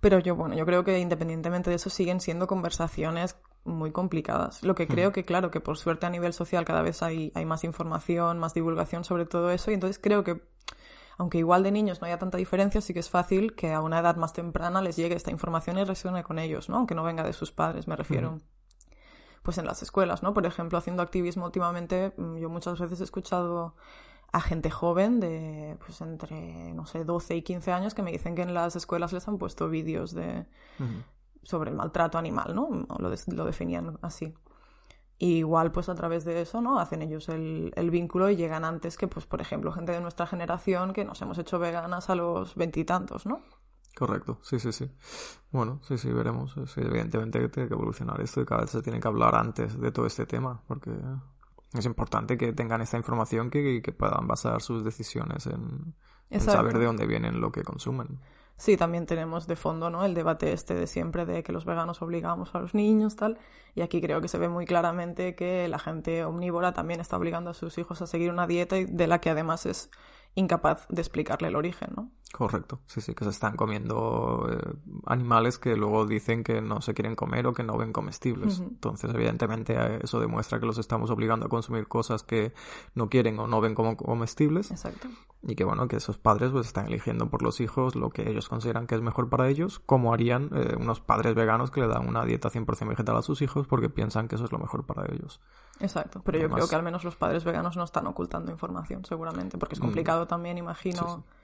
Pero 0.00 0.18
yo, 0.20 0.34
bueno, 0.36 0.54
yo 0.54 0.64
creo 0.64 0.82
que 0.84 0.98
independientemente 0.98 1.68
de 1.68 1.76
eso 1.76 1.90
siguen 1.90 2.20
siendo 2.20 2.46
conversaciones 2.46 3.36
muy 3.64 3.92
complicadas. 3.92 4.62
Lo 4.62 4.74
que 4.74 4.88
creo 4.88 5.12
que, 5.12 5.24
claro, 5.24 5.50
que 5.50 5.60
por 5.60 5.76
suerte 5.76 6.06
a 6.06 6.10
nivel 6.10 6.32
social 6.32 6.64
cada 6.64 6.82
vez 6.82 7.02
hay, 7.02 7.32
hay 7.34 7.44
más 7.44 7.64
información, 7.64 8.38
más 8.38 8.54
divulgación 8.54 9.04
sobre 9.04 9.26
todo 9.26 9.50
eso, 9.50 9.70
y 9.70 9.74
entonces 9.74 9.98
creo 10.02 10.24
que, 10.24 10.42
aunque 11.18 11.38
igual 11.38 11.62
de 11.62 11.70
niños 11.70 12.00
no 12.00 12.06
haya 12.06 12.18
tanta 12.18 12.38
diferencia, 12.38 12.80
sí 12.80 12.94
que 12.94 13.00
es 13.00 13.10
fácil 13.10 13.54
que 13.54 13.72
a 13.72 13.80
una 13.80 13.98
edad 13.98 14.16
más 14.16 14.32
temprana 14.32 14.80
les 14.80 14.96
llegue 14.96 15.14
esta 15.14 15.30
información 15.30 15.78
y 15.78 15.84
resuene 15.84 16.22
con 16.22 16.38
ellos, 16.38 16.68
¿no? 16.68 16.78
Aunque 16.78 16.94
no 16.94 17.04
venga 17.04 17.22
de 17.22 17.32
sus 17.32 17.52
padres, 17.52 17.86
me 17.86 17.96
refiero. 17.96 18.38
Pues 19.42 19.58
en 19.58 19.66
las 19.66 19.82
escuelas, 19.82 20.22
¿no? 20.22 20.34
Por 20.34 20.46
ejemplo, 20.46 20.78
haciendo 20.78 21.02
activismo 21.02 21.46
últimamente, 21.46 22.12
mm, 22.16 22.36
yo 22.36 22.48
muchas 22.48 22.78
veces 22.78 23.00
he 23.00 23.04
escuchado 23.04 23.74
a 24.32 24.40
gente 24.40 24.70
joven 24.70 25.18
de, 25.18 25.76
pues 25.84 26.00
entre, 26.02 26.72
no 26.72 26.86
sé, 26.86 27.04
12 27.04 27.36
y 27.36 27.42
15 27.42 27.72
años 27.72 27.94
que 27.94 28.02
me 28.02 28.12
dicen 28.12 28.34
que 28.34 28.42
en 28.42 28.54
las 28.54 28.76
escuelas 28.76 29.12
les 29.12 29.26
han 29.28 29.38
puesto 29.38 29.68
vídeos 29.68 30.14
de, 30.14 30.46
Ujú. 30.78 31.02
Sobre 31.42 31.70
el 31.70 31.76
maltrato 31.76 32.18
animal, 32.18 32.54
¿no? 32.54 32.68
Lo, 32.98 33.10
des- 33.10 33.28
lo 33.28 33.44
definían 33.44 33.98
así. 34.02 34.34
Y 35.18 35.36
igual, 35.38 35.70
pues 35.70 35.88
a 35.88 35.94
través 35.94 36.24
de 36.24 36.40
eso, 36.40 36.62
¿no? 36.62 36.78
Hacen 36.78 37.02
ellos 37.02 37.28
el, 37.28 37.72
el 37.76 37.90
vínculo 37.90 38.30
y 38.30 38.36
llegan 38.36 38.64
antes 38.64 38.96
que, 38.96 39.06
pues, 39.06 39.26
por 39.26 39.42
ejemplo, 39.42 39.70
gente 39.70 39.92
de 39.92 40.00
nuestra 40.00 40.26
generación 40.26 40.94
que 40.94 41.04
nos 41.04 41.20
hemos 41.20 41.36
hecho 41.36 41.58
veganas 41.58 42.08
a 42.08 42.14
los 42.14 42.54
veintitantos, 42.54 43.26
¿no? 43.26 43.42
Correcto, 43.94 44.38
sí, 44.42 44.58
sí, 44.58 44.72
sí. 44.72 44.90
Bueno, 45.50 45.80
sí, 45.82 45.98
sí, 45.98 46.10
veremos. 46.10 46.54
Sí, 46.66 46.80
evidentemente 46.80 47.38
que 47.38 47.48
tiene 47.48 47.68
que 47.68 47.74
evolucionar 47.74 48.20
esto 48.20 48.40
y 48.40 48.46
cada 48.46 48.62
vez 48.62 48.70
se 48.70 48.80
tiene 48.82 48.98
que 48.98 49.08
hablar 49.08 49.34
antes 49.34 49.78
de 49.78 49.92
todo 49.92 50.06
este 50.06 50.24
tema, 50.24 50.62
porque 50.66 50.92
es 51.74 51.84
importante 51.84 52.38
que 52.38 52.52
tengan 52.54 52.80
esta 52.80 52.96
información 52.96 53.50
que, 53.50 53.74
y 53.74 53.82
que 53.82 53.92
puedan 53.92 54.26
basar 54.26 54.62
sus 54.62 54.84
decisiones 54.84 55.46
en, 55.46 55.94
en 56.30 56.40
saber 56.40 56.78
de 56.78 56.86
dónde 56.86 57.06
vienen 57.06 57.40
lo 57.40 57.52
que 57.52 57.62
consumen. 57.62 58.20
Sí, 58.60 58.76
también 58.76 59.06
tenemos 59.06 59.46
de 59.46 59.56
fondo, 59.56 59.88
¿no? 59.88 60.04
El 60.04 60.12
debate 60.12 60.52
este 60.52 60.74
de 60.74 60.86
siempre 60.86 61.24
de 61.24 61.42
que 61.42 61.50
los 61.50 61.64
veganos 61.64 62.02
obligamos 62.02 62.54
a 62.54 62.58
los 62.58 62.74
niños, 62.74 63.16
tal. 63.16 63.38
Y 63.74 63.80
aquí 63.80 64.02
creo 64.02 64.20
que 64.20 64.28
se 64.28 64.36
ve 64.36 64.50
muy 64.50 64.66
claramente 64.66 65.34
que 65.34 65.66
la 65.66 65.78
gente 65.78 66.26
omnívora 66.26 66.74
también 66.74 67.00
está 67.00 67.16
obligando 67.16 67.48
a 67.48 67.54
sus 67.54 67.78
hijos 67.78 68.02
a 68.02 68.06
seguir 68.06 68.30
una 68.30 68.46
dieta 68.46 68.76
de 68.76 69.06
la 69.06 69.18
que 69.18 69.30
además 69.30 69.64
es 69.64 69.90
incapaz 70.34 70.86
de 70.90 71.00
explicarle 71.00 71.48
el 71.48 71.56
origen, 71.56 71.88
¿no? 71.96 72.10
Correcto, 72.32 72.78
sí, 72.86 73.00
sí, 73.00 73.12
que 73.12 73.24
se 73.24 73.30
están 73.30 73.56
comiendo 73.56 74.46
eh, 74.48 74.74
animales 75.06 75.58
que 75.58 75.74
luego 75.76 76.06
dicen 76.06 76.44
que 76.44 76.60
no 76.62 76.80
se 76.80 76.94
quieren 76.94 77.16
comer 77.16 77.46
o 77.48 77.52
que 77.52 77.64
no 77.64 77.76
ven 77.76 77.92
comestibles. 77.92 78.60
Entonces, 78.60 79.12
evidentemente, 79.12 79.74
eh, 79.76 79.98
eso 80.02 80.20
demuestra 80.20 80.60
que 80.60 80.66
los 80.66 80.78
estamos 80.78 81.10
obligando 81.10 81.46
a 81.46 81.48
consumir 81.48 81.88
cosas 81.88 82.22
que 82.22 82.52
no 82.94 83.08
quieren 83.08 83.38
o 83.40 83.48
no 83.48 83.60
ven 83.60 83.74
como 83.74 83.96
comestibles. 83.96 84.70
Exacto. 84.70 85.08
Y 85.42 85.56
que 85.56 85.64
bueno, 85.64 85.88
que 85.88 85.96
esos 85.96 86.18
padres 86.18 86.52
pues 86.52 86.66
están 86.68 86.86
eligiendo 86.86 87.28
por 87.30 87.42
los 87.42 87.60
hijos 87.60 87.96
lo 87.96 88.10
que 88.10 88.30
ellos 88.30 88.48
consideran 88.48 88.86
que 88.86 88.94
es 88.94 89.00
mejor 89.00 89.28
para 89.28 89.48
ellos, 89.48 89.80
como 89.80 90.12
harían 90.14 90.50
eh, 90.54 90.76
unos 90.78 91.00
padres 91.00 91.34
veganos 91.34 91.70
que 91.70 91.80
le 91.80 91.88
dan 91.88 92.06
una 92.06 92.24
dieta 92.24 92.48
100% 92.50 92.88
vegetal 92.90 93.16
a 93.16 93.22
sus 93.22 93.42
hijos 93.42 93.66
porque 93.66 93.88
piensan 93.88 94.28
que 94.28 94.36
eso 94.36 94.44
es 94.44 94.52
lo 94.52 94.58
mejor 94.58 94.84
para 94.86 95.10
ellos. 95.12 95.40
Exacto. 95.80 96.22
Pero 96.24 96.38
yo 96.38 96.48
creo 96.50 96.68
que 96.68 96.74
al 96.76 96.82
menos 96.82 97.02
los 97.04 97.16
padres 97.16 97.42
veganos 97.42 97.76
no 97.76 97.84
están 97.84 98.06
ocultando 98.06 98.52
información, 98.52 99.04
seguramente, 99.04 99.58
porque 99.58 99.74
es 99.74 99.80
Mm. 99.80 99.84
complicado 99.84 100.26
también, 100.26 100.58
imagino, 100.58 100.98
Sí, 100.98 101.14
sí. 101.16 101.39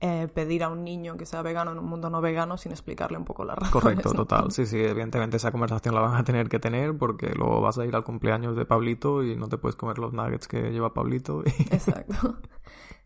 Eh, 0.00 0.28
pedir 0.32 0.64
a 0.64 0.68
un 0.70 0.82
niño 0.82 1.16
que 1.16 1.26
sea 1.26 1.42
vegano 1.42 1.72
en 1.72 1.78
un 1.78 1.84
mundo 1.84 2.08
no 2.10 2.20
vegano 2.20 2.56
sin 2.56 2.72
explicarle 2.72 3.18
un 3.18 3.24
poco 3.24 3.44
las 3.44 3.56
razones. 3.58 3.72
Correcto, 3.82 4.08
¿no? 4.10 4.14
total. 4.14 4.50
Sí, 4.50 4.64
sí, 4.66 4.78
evidentemente 4.82 5.36
esa 5.36 5.52
conversación 5.52 5.94
la 5.94 6.00
van 6.00 6.14
a 6.16 6.24
tener 6.24 6.48
que 6.48 6.58
tener 6.58 6.96
porque 6.96 7.32
luego 7.34 7.60
vas 7.60 7.76
a 7.78 7.84
ir 7.84 7.94
al 7.94 8.02
cumpleaños 8.04 8.56
de 8.56 8.64
Pablito 8.64 9.22
y 9.22 9.36
no 9.36 9.48
te 9.48 9.58
puedes 9.58 9.76
comer 9.76 9.98
los 9.98 10.12
nuggets 10.12 10.48
que 10.48 10.70
lleva 10.72 10.94
Pablito. 10.94 11.42
y- 11.44 11.50
Exacto. 11.74 12.38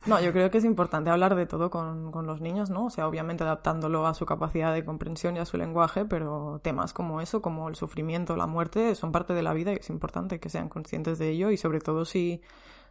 No, 0.06 0.20
yo 0.20 0.32
creo 0.32 0.50
que 0.50 0.58
es 0.58 0.64
importante 0.66 1.08
hablar 1.08 1.34
de 1.34 1.46
todo 1.46 1.70
con, 1.70 2.12
con 2.12 2.26
los 2.26 2.42
niños, 2.42 2.68
¿no? 2.68 2.84
O 2.86 2.90
sea, 2.90 3.08
obviamente 3.08 3.42
adaptándolo 3.42 4.06
a 4.06 4.12
su 4.12 4.26
capacidad 4.26 4.74
de 4.74 4.84
comprensión 4.84 5.34
y 5.36 5.38
a 5.38 5.46
su 5.46 5.56
lenguaje, 5.56 6.04
pero 6.04 6.60
temas 6.62 6.92
como 6.92 7.22
eso, 7.22 7.40
como 7.40 7.70
el 7.70 7.74
sufrimiento, 7.74 8.36
la 8.36 8.46
muerte, 8.46 8.94
son 8.96 9.12
parte 9.12 9.32
de 9.32 9.42
la 9.42 9.54
vida 9.54 9.72
y 9.72 9.76
es 9.76 9.88
importante 9.88 10.40
que 10.40 10.50
sean 10.50 10.68
conscientes 10.68 11.18
de 11.18 11.30
ello 11.30 11.50
y 11.50 11.56
sobre 11.56 11.80
todo 11.80 12.04
si 12.04 12.42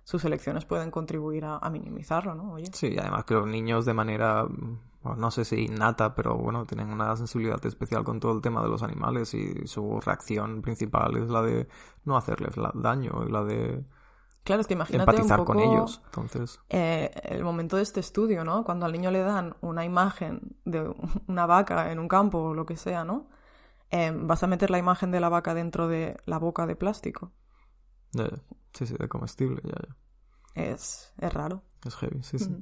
sus 0.04 0.26
elecciones 0.26 0.66
pueden 0.66 0.92
contribuir 0.92 1.46
a, 1.46 1.58
a 1.58 1.70
minimizarlo, 1.70 2.36
¿no? 2.36 2.54
Oye. 2.54 2.68
Sí, 2.74 2.96
además 3.00 3.26
que 3.26 3.34
los 3.36 3.48
niños 3.48 3.86
de 3.86 3.94
manera, 3.94 4.46
bueno, 5.02 5.18
no 5.18 5.32
sé 5.32 5.46
si 5.46 5.66
innata, 5.66 6.16
pero 6.16 6.36
bueno, 6.36 6.66
tienen 6.66 6.92
una 6.92 7.16
sensibilidad 7.16 7.64
especial 7.66 8.04
con 8.04 8.20
todo 8.20 8.34
el 8.34 8.42
tema 8.42 8.62
de 8.62 8.70
los 8.70 8.84
animales 8.84 9.34
y 9.34 9.68
su 9.68 10.00
reacción 10.02 10.62
principal 10.62 11.16
es 11.18 11.30
la 11.30 11.42
de 11.42 11.68
no 12.06 12.18
hacerles 12.18 12.54
daño 12.74 13.24
y 13.28 13.32
la 13.32 13.44
de 13.44 13.84
Claro, 14.44 14.60
es 14.60 14.68
que 14.68 14.74
imagínate 14.74 15.10
empatizar 15.10 15.40
un 15.40 15.46
poco 15.46 15.58
con 15.58 15.64
ellos. 15.64 16.02
Entonces, 16.06 16.60
eh, 16.70 17.12
el 17.24 17.44
momento 17.44 17.78
de 17.78 17.84
este 17.84 18.02
estudio, 18.02 18.44
¿no? 18.44 18.66
Cuando 18.66 18.86
al 18.86 18.92
niño 18.92 19.10
le 19.10 19.20
dan 19.20 19.56
una 19.62 19.86
imagen 19.86 20.58
de 20.66 20.94
una 21.28 21.46
vaca 21.46 21.92
en 21.92 22.00
un 22.00 22.10
campo 22.10 22.40
o 22.40 22.54
lo 22.54 22.66
que 22.66 22.76
sea, 22.76 23.06
¿no? 23.06 23.28
Eh, 23.90 24.12
vas 24.14 24.44
a 24.44 24.48
meter 24.48 24.70
la 24.70 24.80
imagen 24.80 25.12
de 25.12 25.22
la 25.22 25.30
vaca 25.30 25.54
dentro 25.54 25.88
de 25.88 26.18
la 26.26 26.40
boca 26.40 26.66
de 26.66 26.76
plástico. 26.76 27.32
Ya, 28.14 28.24
ya. 28.30 28.38
sí, 28.74 28.86
sí, 28.88 28.96
de 28.98 29.08
comestible, 29.10 29.62
ya, 29.64 29.76
ya. 30.56 30.64
Es, 30.72 31.14
es 31.20 31.34
raro. 31.34 31.62
Es 31.86 31.96
heavy, 31.96 32.22
sí, 32.24 32.40
sí. 32.40 32.56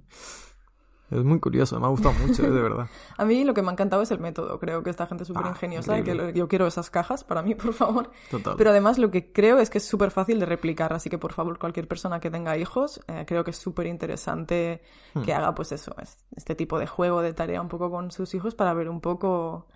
Es 1.11 1.25
muy 1.25 1.41
curioso, 1.41 1.77
me 1.77 1.85
ha 1.87 1.89
gustado 1.89 2.13
mucho, 2.13 2.41
eh, 2.41 2.49
de 2.49 2.61
verdad. 2.61 2.87
A 3.17 3.25
mí 3.25 3.43
lo 3.43 3.53
que 3.53 3.61
me 3.61 3.67
ha 3.67 3.71
encantado 3.73 4.01
es 4.01 4.11
el 4.11 4.19
método. 4.21 4.57
Creo 4.59 4.81
que 4.81 4.89
esta 4.89 5.07
gente 5.07 5.23
es 5.23 5.27
súper 5.27 5.45
ingeniosa 5.45 5.99
y 5.99 6.03
que 6.05 6.15
lo- 6.15 6.29
yo 6.29 6.47
quiero 6.47 6.67
esas 6.67 6.89
cajas 6.89 7.25
para 7.25 7.41
mí, 7.41 7.53
por 7.55 7.73
favor. 7.73 8.11
Total. 8.29 8.55
Pero 8.57 8.69
además 8.69 8.97
lo 8.97 9.11
que 9.11 9.33
creo 9.33 9.59
es 9.59 9.69
que 9.69 9.79
es 9.79 9.85
súper 9.85 10.09
fácil 10.11 10.39
de 10.39 10.45
replicar, 10.45 10.93
así 10.93 11.09
que 11.09 11.17
por 11.17 11.33
favor 11.33 11.59
cualquier 11.59 11.89
persona 11.89 12.21
que 12.21 12.31
tenga 12.31 12.55
hijos, 12.57 13.01
eh, 13.09 13.25
creo 13.27 13.43
que 13.43 13.51
es 13.51 13.57
súper 13.57 13.87
interesante 13.87 14.81
Hmm. 15.13 15.23
que 15.23 15.33
haga 15.33 15.53
pues 15.53 15.73
eso, 15.73 15.93
es- 16.01 16.17
este 16.37 16.55
tipo 16.55 16.79
de 16.79 16.87
juego, 16.87 17.21
de 17.21 17.33
tarea 17.33 17.61
un 17.61 17.67
poco 17.67 17.91
con 17.91 18.09
sus 18.11 18.33
hijos 18.33 18.55
para 18.55 18.73
ver 18.73 18.87
un 18.87 19.01
poco 19.01 19.67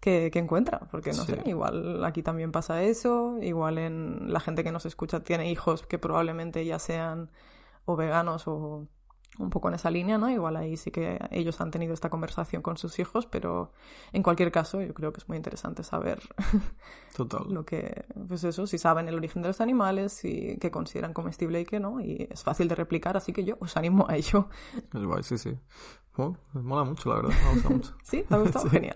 qué 0.00 0.30
encuentra, 0.34 0.80
porque 0.90 1.10
no 1.10 1.24
Sí. 1.24 1.32
sé, 1.32 1.42
igual 1.46 2.04
aquí 2.04 2.22
también 2.22 2.52
pasa 2.52 2.82
eso, 2.82 3.38
igual 3.42 3.78
en 3.78 4.32
la 4.32 4.40
gente 4.40 4.62
que 4.64 4.72
nos 4.72 4.86
escucha 4.86 5.20
tiene 5.24 5.50
hijos 5.50 5.86
que 5.86 5.98
probablemente 5.98 6.64
ya 6.64 6.78
sean 6.78 7.30
o 7.84 7.96
veganos 7.96 8.46
o 8.48 8.86
un 9.38 9.50
poco 9.50 9.68
en 9.68 9.74
esa 9.74 9.90
línea, 9.90 10.16
¿no? 10.16 10.30
Igual 10.30 10.56
ahí 10.56 10.78
sí 10.78 10.90
que 10.90 11.18
ellos 11.30 11.60
han 11.60 11.70
tenido 11.70 11.92
esta 11.92 12.08
conversación 12.08 12.62
con 12.62 12.78
sus 12.78 12.98
hijos, 12.98 13.26
pero 13.26 13.72
en 14.12 14.22
cualquier 14.22 14.50
caso 14.50 14.80
yo 14.80 14.94
creo 14.94 15.12
que 15.12 15.18
es 15.20 15.28
muy 15.28 15.36
interesante 15.36 15.82
saber 15.82 16.20
Total. 17.16 17.42
lo 17.52 17.64
que, 17.66 18.06
pues 18.28 18.44
eso, 18.44 18.66
si 18.66 18.78
saben 18.78 19.08
el 19.08 19.14
origen 19.16 19.42
de 19.42 19.48
los 19.48 19.60
animales, 19.60 20.24
y 20.24 20.56
qué 20.58 20.70
consideran 20.70 21.12
comestible 21.12 21.60
y 21.60 21.64
qué 21.66 21.80
no, 21.80 22.00
y 22.00 22.26
es 22.30 22.44
fácil 22.44 22.68
de 22.68 22.76
replicar, 22.76 23.16
así 23.18 23.32
que 23.34 23.44
yo 23.44 23.56
os 23.60 23.76
animo 23.76 24.06
a 24.08 24.16
ello. 24.16 24.48
Es 24.94 25.04
guay, 25.04 25.22
sí, 25.22 25.36
sí. 25.36 25.58
Oh, 26.16 26.34
mola 26.54 26.84
mucho, 26.84 27.10
la 27.10 27.16
verdad. 27.16 27.34
Me 27.44 27.52
gusta 27.52 27.68
mucho. 27.68 27.94
¿Sí? 28.04 28.22
¿Te 28.26 28.34
ha 28.34 28.38
gustado? 28.38 28.64
Sí. 28.70 28.76
Genial. 28.76 28.94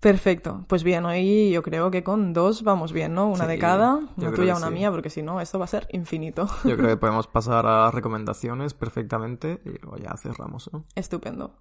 Perfecto. 0.00 0.64
Pues 0.68 0.84
bien, 0.84 1.04
hoy 1.04 1.50
yo 1.50 1.62
creo 1.62 1.90
que 1.90 2.04
con 2.04 2.32
dos 2.32 2.62
vamos 2.62 2.92
bien, 2.92 3.14
¿no? 3.14 3.26
Una 3.28 3.44
Sí, 3.44 3.50
de 3.50 3.58
cada, 3.58 3.96
una 4.16 4.32
tuya, 4.32 4.56
una 4.56 4.68
sí. 4.68 4.72
mía, 4.74 4.90
porque 4.92 5.10
si 5.10 5.22
no, 5.22 5.40
esto 5.40 5.58
va 5.58 5.64
a 5.64 5.68
ser 5.68 5.88
infinito. 5.90 6.46
Yo 6.64 6.76
creo 6.76 6.88
que 6.90 6.96
podemos 7.00 7.26
pasar 7.26 7.66
a 7.66 7.90
recomendaciones 7.90 8.74
perfectamente 8.74 9.60
y 9.64 9.70
luego 9.82 9.96
ya 9.96 10.16
cerramos, 10.16 10.70
¿no? 10.72 10.84
Estupendo. 10.94 11.56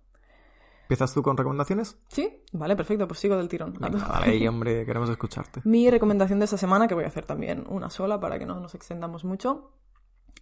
¿Empiezas 0.84 1.13
tú 1.13 1.21
con 1.23 1.35
recomendaciones? 1.35 1.97
¿Sí? 2.09 2.43
Vale, 2.53 2.75
perfecto, 2.75 3.07
pues 3.07 3.19
sigo 3.19 3.35
del 3.35 3.49
tirón. 3.49 3.73
Venga, 3.79 4.19
ahí, 4.21 4.47
hombre, 4.47 4.85
queremos 4.85 5.09
escucharte. 5.09 5.59
Mi 5.65 5.89
recomendación 5.89 6.38
de 6.39 6.45
esta 6.45 6.57
semana, 6.57 6.88
que 6.88 6.93
voy 6.93 7.03
a 7.05 7.07
hacer 7.07 7.25
también 7.25 7.65
una 7.67 7.89
sola 7.89 8.19
para 8.19 8.38
que 8.39 8.45
no 8.45 8.59
nos 8.59 8.73
extendamos 8.75 9.25
mucho, 9.25 9.71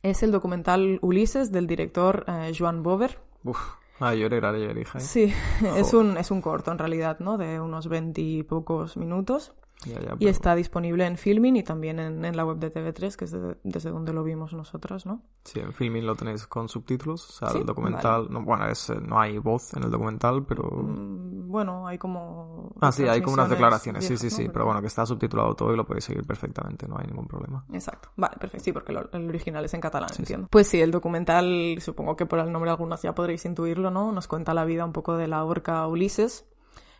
es 0.04 0.22
el 0.22 0.32
documental 0.32 1.00
Ulises 1.02 1.52
del 1.52 1.66
director 1.66 2.26
eh, 2.28 2.52
Joan 2.56 2.84
Bover. 2.84 3.20
Uf, 3.44 3.58
ah, 4.00 4.14
llorar 4.14 4.46
ayer, 4.56 4.78
hija. 4.78 4.98
¿eh? 5.00 5.02
Sí, 5.02 5.34
es 5.78 5.94
un, 5.94 6.18
es 6.18 6.32
un 6.32 6.42
corto 6.42 6.72
en 6.72 6.78
realidad, 6.78 7.20
¿no? 7.20 7.38
De 7.38 7.60
unos 7.60 7.88
veintipocos 7.88 8.98
minutos. 8.98 9.54
Ya, 9.86 10.00
ya, 10.00 10.16
Y 10.20 10.28
está 10.28 10.56
disponible 10.56 11.06
en 11.06 11.18
Filmin 11.18 11.56
y 11.58 11.64
también 11.64 12.00
en, 12.00 12.26
en 12.26 12.36
la 12.36 12.44
web 12.46 12.58
de 12.58 12.72
TV3, 12.74 13.16
que 13.16 13.26
es 13.26 13.32
de- 13.32 13.58
desde 13.64 13.92
donde 13.92 14.14
lo 14.14 14.24
vimos 14.24 14.54
nosotras, 14.54 15.06
¿no? 15.06 15.22
Sí, 15.44 15.60
en 15.60 15.74
Filmin 15.74 16.06
lo 16.06 16.16
tenéis 16.16 16.48
con 16.48 16.68
subtítulos. 16.70 17.30
O 17.30 17.32
sea, 17.34 17.50
Sí, 17.50 17.60
el 17.60 17.66
documental. 17.66 18.28
No, 18.32 18.42
bueno, 18.44 18.66
es, 18.68 18.90
eh, 18.90 18.96
no 19.02 19.20
hay 19.20 19.38
voz 19.38 19.74
en 19.76 19.84
el 19.84 19.92
documental, 19.92 20.44
pero. 20.46 20.64
Mm, 20.72 21.36
Bueno, 21.56 21.88
hay 21.88 21.98
como... 21.98 22.74
Ah, 22.82 22.92
sí, 22.92 23.08
hay 23.08 23.22
como 23.22 23.36
unas 23.36 23.50
declaraciones. 23.50 24.04
Sí, 24.04 24.10
viejas, 24.14 24.22
sí, 24.22 24.42
¿no? 24.42 24.48
sí. 24.48 24.50
Pero- 24.52 24.66
bueno, 24.66 24.82
que 24.82 24.88
está 24.88 25.06
subtitulado 25.06 25.54
todo 25.56 25.72
y 25.74 25.78
lo 25.78 25.86
podéis 25.86 26.04
seguir 26.06 26.26
perfectamente, 26.26 26.88
no 26.88 26.98
hay 26.98 27.06
ningún 27.08 27.28
problema. 27.28 27.64
Exacto. 27.72 28.10
Vale, 28.18 28.36
perfecto. 28.40 28.64
Sí, 28.66 28.74
porque 28.74 28.92
lo- 28.92 29.10
el 29.12 29.30
original 29.30 29.64
es 29.64 29.74
en 29.74 29.80
catalán, 29.82 30.10
Sí, 30.10 30.24
entiendo. 30.24 30.48
Pues 30.50 30.68
sí, 30.68 30.82
el 30.82 30.92
documental, 30.92 31.78
supongo 31.80 32.16
que 32.16 32.26
por 32.26 32.40
el 32.40 32.52
nombre 32.52 32.70
de 32.70 32.74
algunas 32.74 33.02
ya 33.04 33.14
podréis 33.16 33.46
intuirlo, 33.46 33.92
¿no? 33.92 34.12
Nos 34.12 34.28
cuenta 34.28 34.54
la 34.54 34.66
vida 34.66 34.84
un 34.84 34.92
poco 34.94 35.16
de 35.16 35.28
la 35.28 35.44
orca 35.46 35.86
Ulises, 35.88 36.46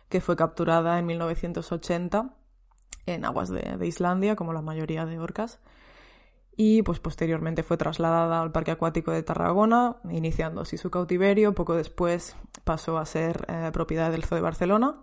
que 0.08 0.20
fue 0.20 0.36
capturada 0.36 0.98
en 0.98 1.06
1980 1.06 2.30
en 3.06 3.24
aguas 3.24 3.48
de, 3.48 3.76
de 3.78 3.86
Islandia, 3.86 4.36
como 4.36 4.52
la 4.52 4.62
mayoría 4.62 5.06
de 5.06 5.18
orcas. 5.18 5.60
Y 6.56 6.82
pues 6.82 7.00
posteriormente 7.00 7.62
fue 7.62 7.76
trasladada 7.76 8.40
al 8.40 8.50
Parque 8.50 8.70
Acuático 8.70 9.10
de 9.10 9.22
Tarragona, 9.22 9.96
iniciando 10.08 10.62
así 10.62 10.78
su 10.78 10.90
cautiverio. 10.90 11.54
Poco 11.54 11.74
después 11.74 12.34
pasó 12.64 12.96
a 12.96 13.04
ser 13.04 13.44
eh, 13.48 13.70
propiedad 13.74 14.10
del 14.10 14.24
Zoo 14.24 14.36
de 14.36 14.42
Barcelona, 14.42 14.96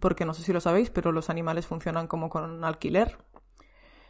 porque 0.00 0.26
no 0.26 0.34
sé 0.34 0.42
si 0.42 0.52
lo 0.52 0.60
sabéis, 0.60 0.90
pero 0.90 1.10
los 1.10 1.30
animales 1.30 1.66
funcionan 1.66 2.08
como 2.08 2.28
con 2.28 2.62
alquiler. 2.62 3.16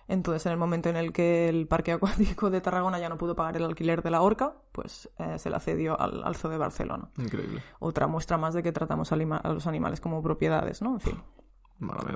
Entonces, 0.08 0.46
en 0.46 0.52
el 0.52 0.58
momento 0.58 0.88
en 0.88 0.96
el 0.96 1.12
que 1.12 1.48
el 1.48 1.68
Parque 1.68 1.92
Acuático 1.92 2.50
de 2.50 2.60
Tarragona 2.60 2.98
ya 2.98 3.08
no 3.08 3.16
pudo 3.16 3.36
pagar 3.36 3.56
el 3.56 3.64
alquiler 3.64 4.02
de 4.02 4.10
la 4.10 4.22
orca, 4.22 4.54
pues 4.72 5.08
eh, 5.18 5.38
se 5.38 5.50
la 5.50 5.60
cedió 5.60 6.00
al, 6.00 6.24
al 6.24 6.34
Zoo 6.34 6.50
de 6.50 6.58
Barcelona. 6.58 7.10
Increíble. 7.16 7.62
Otra 7.78 8.08
muestra 8.08 8.38
más 8.38 8.54
de 8.54 8.62
que 8.64 8.72
tratamos 8.72 9.12
a 9.12 9.16
los 9.16 9.66
animales 9.68 10.00
como 10.00 10.20
propiedades, 10.20 10.82
¿no? 10.82 10.94
En 10.94 11.00
fin. 11.00 11.22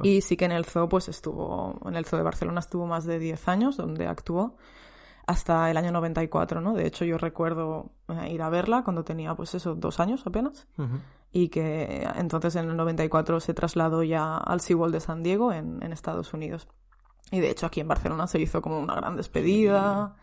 Y 0.03 0.21
sí 0.21 0.37
que 0.37 0.45
en 0.45 0.53
el 0.53 0.65
zoo, 0.65 0.89
pues 0.89 1.09
estuvo, 1.09 1.81
en 1.87 1.97
el 1.97 2.05
zoo 2.05 2.19
de 2.19 2.25
Barcelona 2.25 2.61
estuvo 2.61 2.87
más 2.87 3.05
de 3.05 3.19
10 3.19 3.49
años, 3.49 3.77
donde 3.77 4.07
actuó, 4.07 4.57
hasta 5.27 5.71
el 5.71 5.77
año 5.77 5.93
94, 5.93 6.61
¿no? 6.61 6.75
De 6.75 6.87
hecho, 6.87 7.05
yo 7.05 7.19
recuerdo 7.19 7.93
eh, 8.09 8.33
ir 8.33 8.43
a 8.43 8.51
verla 8.51 8.83
cuando 8.83 9.05
tenía, 9.05 9.35
pues 9.35 9.55
eso, 9.55 9.75
dos 9.75 10.01
años 10.01 10.27
apenas 10.27 10.67
y 11.33 11.49
que 11.49 12.07
entonces 12.17 12.55
en 12.57 12.69
el 12.69 12.77
94 12.77 13.41
se 13.41 13.55
trasladó 13.55 14.03
ya 14.03 14.37
al 14.37 14.61
SeaWorld 14.61 14.93
de 14.93 15.01
San 15.01 15.23
Diego 15.23 15.53
en, 15.53 15.83
en 15.83 15.93
Estados 15.93 16.35
Unidos. 16.35 16.69
Y 17.31 17.41
de 17.41 17.51
hecho 17.51 17.67
aquí 17.67 17.81
en 17.81 17.89
Barcelona 17.89 18.27
se 18.27 18.39
hizo 18.39 18.61
como 18.61 18.79
una 18.79 18.95
gran 18.95 19.17
despedida, 19.17 20.15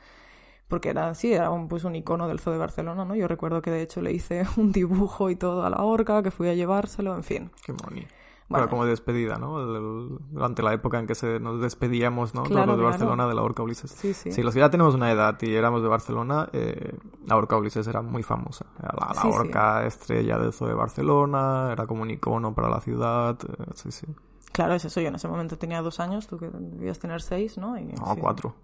porque 0.68 0.90
era, 0.90 1.16
sí, 1.16 1.34
era 1.34 1.50
un, 1.50 1.68
pues 1.68 1.84
un 1.84 1.96
icono 1.96 2.28
del 2.28 2.40
Zoo 2.40 2.54
de 2.54 2.60
Barcelona, 2.60 3.04
¿no? 3.04 3.16
Yo 3.16 3.28
recuerdo 3.28 3.64
que 3.64 3.72
de 3.72 3.82
hecho 3.82 4.02
le 4.02 4.14
hice 4.14 4.46
un 4.58 4.72
dibujo 4.72 5.32
y 5.32 5.36
todo 5.36 5.66
a 5.66 5.70
la 5.72 5.82
orca, 5.84 6.22
que 6.22 6.30
fui 6.30 6.48
a 6.48 6.54
llevárselo, 6.54 7.16
en 7.16 7.24
fin. 7.24 7.52
Qué 7.66 7.74
moni. 7.74 8.06
Bueno. 8.50 8.64
Bueno, 8.66 8.70
como 8.72 8.86
despedida, 8.86 9.38
¿no? 9.38 9.60
El- 9.62 9.76
el- 9.76 10.18
durante 10.32 10.64
la 10.64 10.74
época 10.74 10.98
en 11.00 11.06
que 11.06 11.14
se 11.14 11.40
nos 11.40 11.62
despedíamos, 11.62 12.34
¿no? 12.34 12.42
Claro, 12.44 12.66
Todos 12.66 12.68
los 12.68 12.78
de 12.78 12.82
claro. 12.82 12.90
Barcelona 12.90 13.28
de 13.28 13.36
la 13.36 13.42
Orca 13.44 13.62
Ulises. 13.62 13.92
Sí, 13.92 14.14
sí. 14.16 14.32
Si 14.32 14.42
los 14.42 14.54
que 14.56 14.60
ya 14.60 14.72
tenemos 14.72 14.96
una 14.96 15.12
edad 15.12 15.40
y 15.42 15.54
éramos 15.54 15.84
de 15.84 15.88
Barcelona, 15.88 16.50
eh, 16.52 16.98
la 17.28 17.38
Orca 17.38 17.56
Ulises 17.58 17.86
era 17.88 18.02
muy 18.02 18.24
famosa. 18.24 18.66
Era 18.80 18.92
la, 19.00 19.14
la 19.14 19.22
Sí, 19.22 19.32
sí. 19.32 19.38
orca 19.40 19.86
estrella 19.86 20.40
del 20.40 20.52
Zoo 20.52 20.68
de 20.68 20.74
Barcelona, 20.74 21.70
era 21.72 21.86
como 21.86 22.02
un 22.02 22.10
icono 22.10 22.54
para 22.56 22.70
la 22.70 22.82
ciudad. 22.82 23.38
eh, 23.48 23.66
sí, 23.76 23.92
sí. 23.92 24.08
Claro, 24.52 24.74
es 24.74 24.84
eso. 24.84 25.00
Yo 25.00 25.10
en 25.10 25.16
ese 25.16 25.28
momento 25.28 25.58
tenía 25.60 25.84
dos 25.84 26.00
años, 26.00 26.26
tú 26.26 26.40
que 26.40 26.50
debías 26.52 26.98
tener 26.98 27.22
seis, 27.22 27.56
¿no? 27.60 27.78
Y, 27.78 27.86
No, 27.86 28.16
sí. 28.16 28.20
cuatro. 28.20 28.56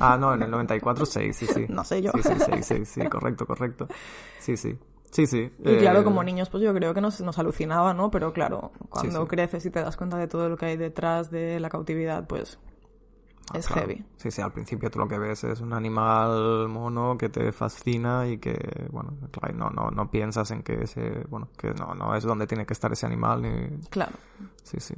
Ah, 0.00 0.16
no, 0.18 0.32
en 0.32 0.42
el 0.42 0.50
94, 0.50 1.04
seis, 1.04 1.36
sí, 1.36 1.46
sí. 1.46 1.66
No 1.68 1.84
sé 1.84 2.00
yo. 2.00 2.10
Sí, 2.12 2.22
sí, 2.22 2.34
seis, 2.38 2.64
seis, 2.66 2.88
sí, 2.88 3.06
correcto, 3.08 3.44
correcto. 3.46 3.86
Sí, 4.38 4.56
sí. 4.56 4.78
Sí, 5.14 5.28
sí. 5.28 5.48
Y 5.60 5.76
claro, 5.76 6.00
eh, 6.00 6.04
como 6.04 6.24
niños, 6.24 6.50
pues 6.50 6.64
yo 6.64 6.74
creo 6.74 6.92
que 6.92 7.00
nos, 7.00 7.20
nos 7.20 7.38
alucinaba, 7.38 7.94
¿no? 7.94 8.10
Pero 8.10 8.32
claro, 8.32 8.72
cuando 8.90 9.22
sí. 9.22 9.28
creces 9.28 9.64
y 9.64 9.70
te 9.70 9.80
das 9.80 9.96
cuenta 9.96 10.16
de 10.16 10.26
todo 10.26 10.48
lo 10.48 10.56
que 10.56 10.66
hay 10.66 10.76
detrás 10.76 11.30
de 11.30 11.60
la 11.60 11.68
cautividad, 11.68 12.26
pues 12.26 12.58
es 13.54 13.68
claro. 13.68 13.82
heavy. 13.82 14.04
Sí, 14.16 14.32
sí, 14.32 14.42
al 14.42 14.50
principio 14.50 14.90
tú 14.90 14.98
lo 14.98 15.06
que 15.06 15.16
ves 15.16 15.44
es 15.44 15.60
un 15.60 15.72
animal 15.72 16.68
mono 16.68 17.16
que 17.16 17.28
te 17.28 17.52
fascina 17.52 18.26
y 18.26 18.38
que, 18.38 18.58
bueno, 18.90 19.16
claro, 19.30 19.54
no, 19.54 19.70
no, 19.70 19.90
no 19.92 20.10
piensas 20.10 20.50
en 20.50 20.64
que 20.64 20.82
ese, 20.82 21.24
bueno, 21.28 21.48
que 21.56 21.72
no, 21.74 21.94
no 21.94 22.16
es 22.16 22.24
donde 22.24 22.48
tiene 22.48 22.66
que 22.66 22.72
estar 22.72 22.90
ese 22.90 23.06
animal 23.06 23.42
ni... 23.42 23.86
Claro. 23.90 24.14
Sí, 24.64 24.80
sí. 24.80 24.94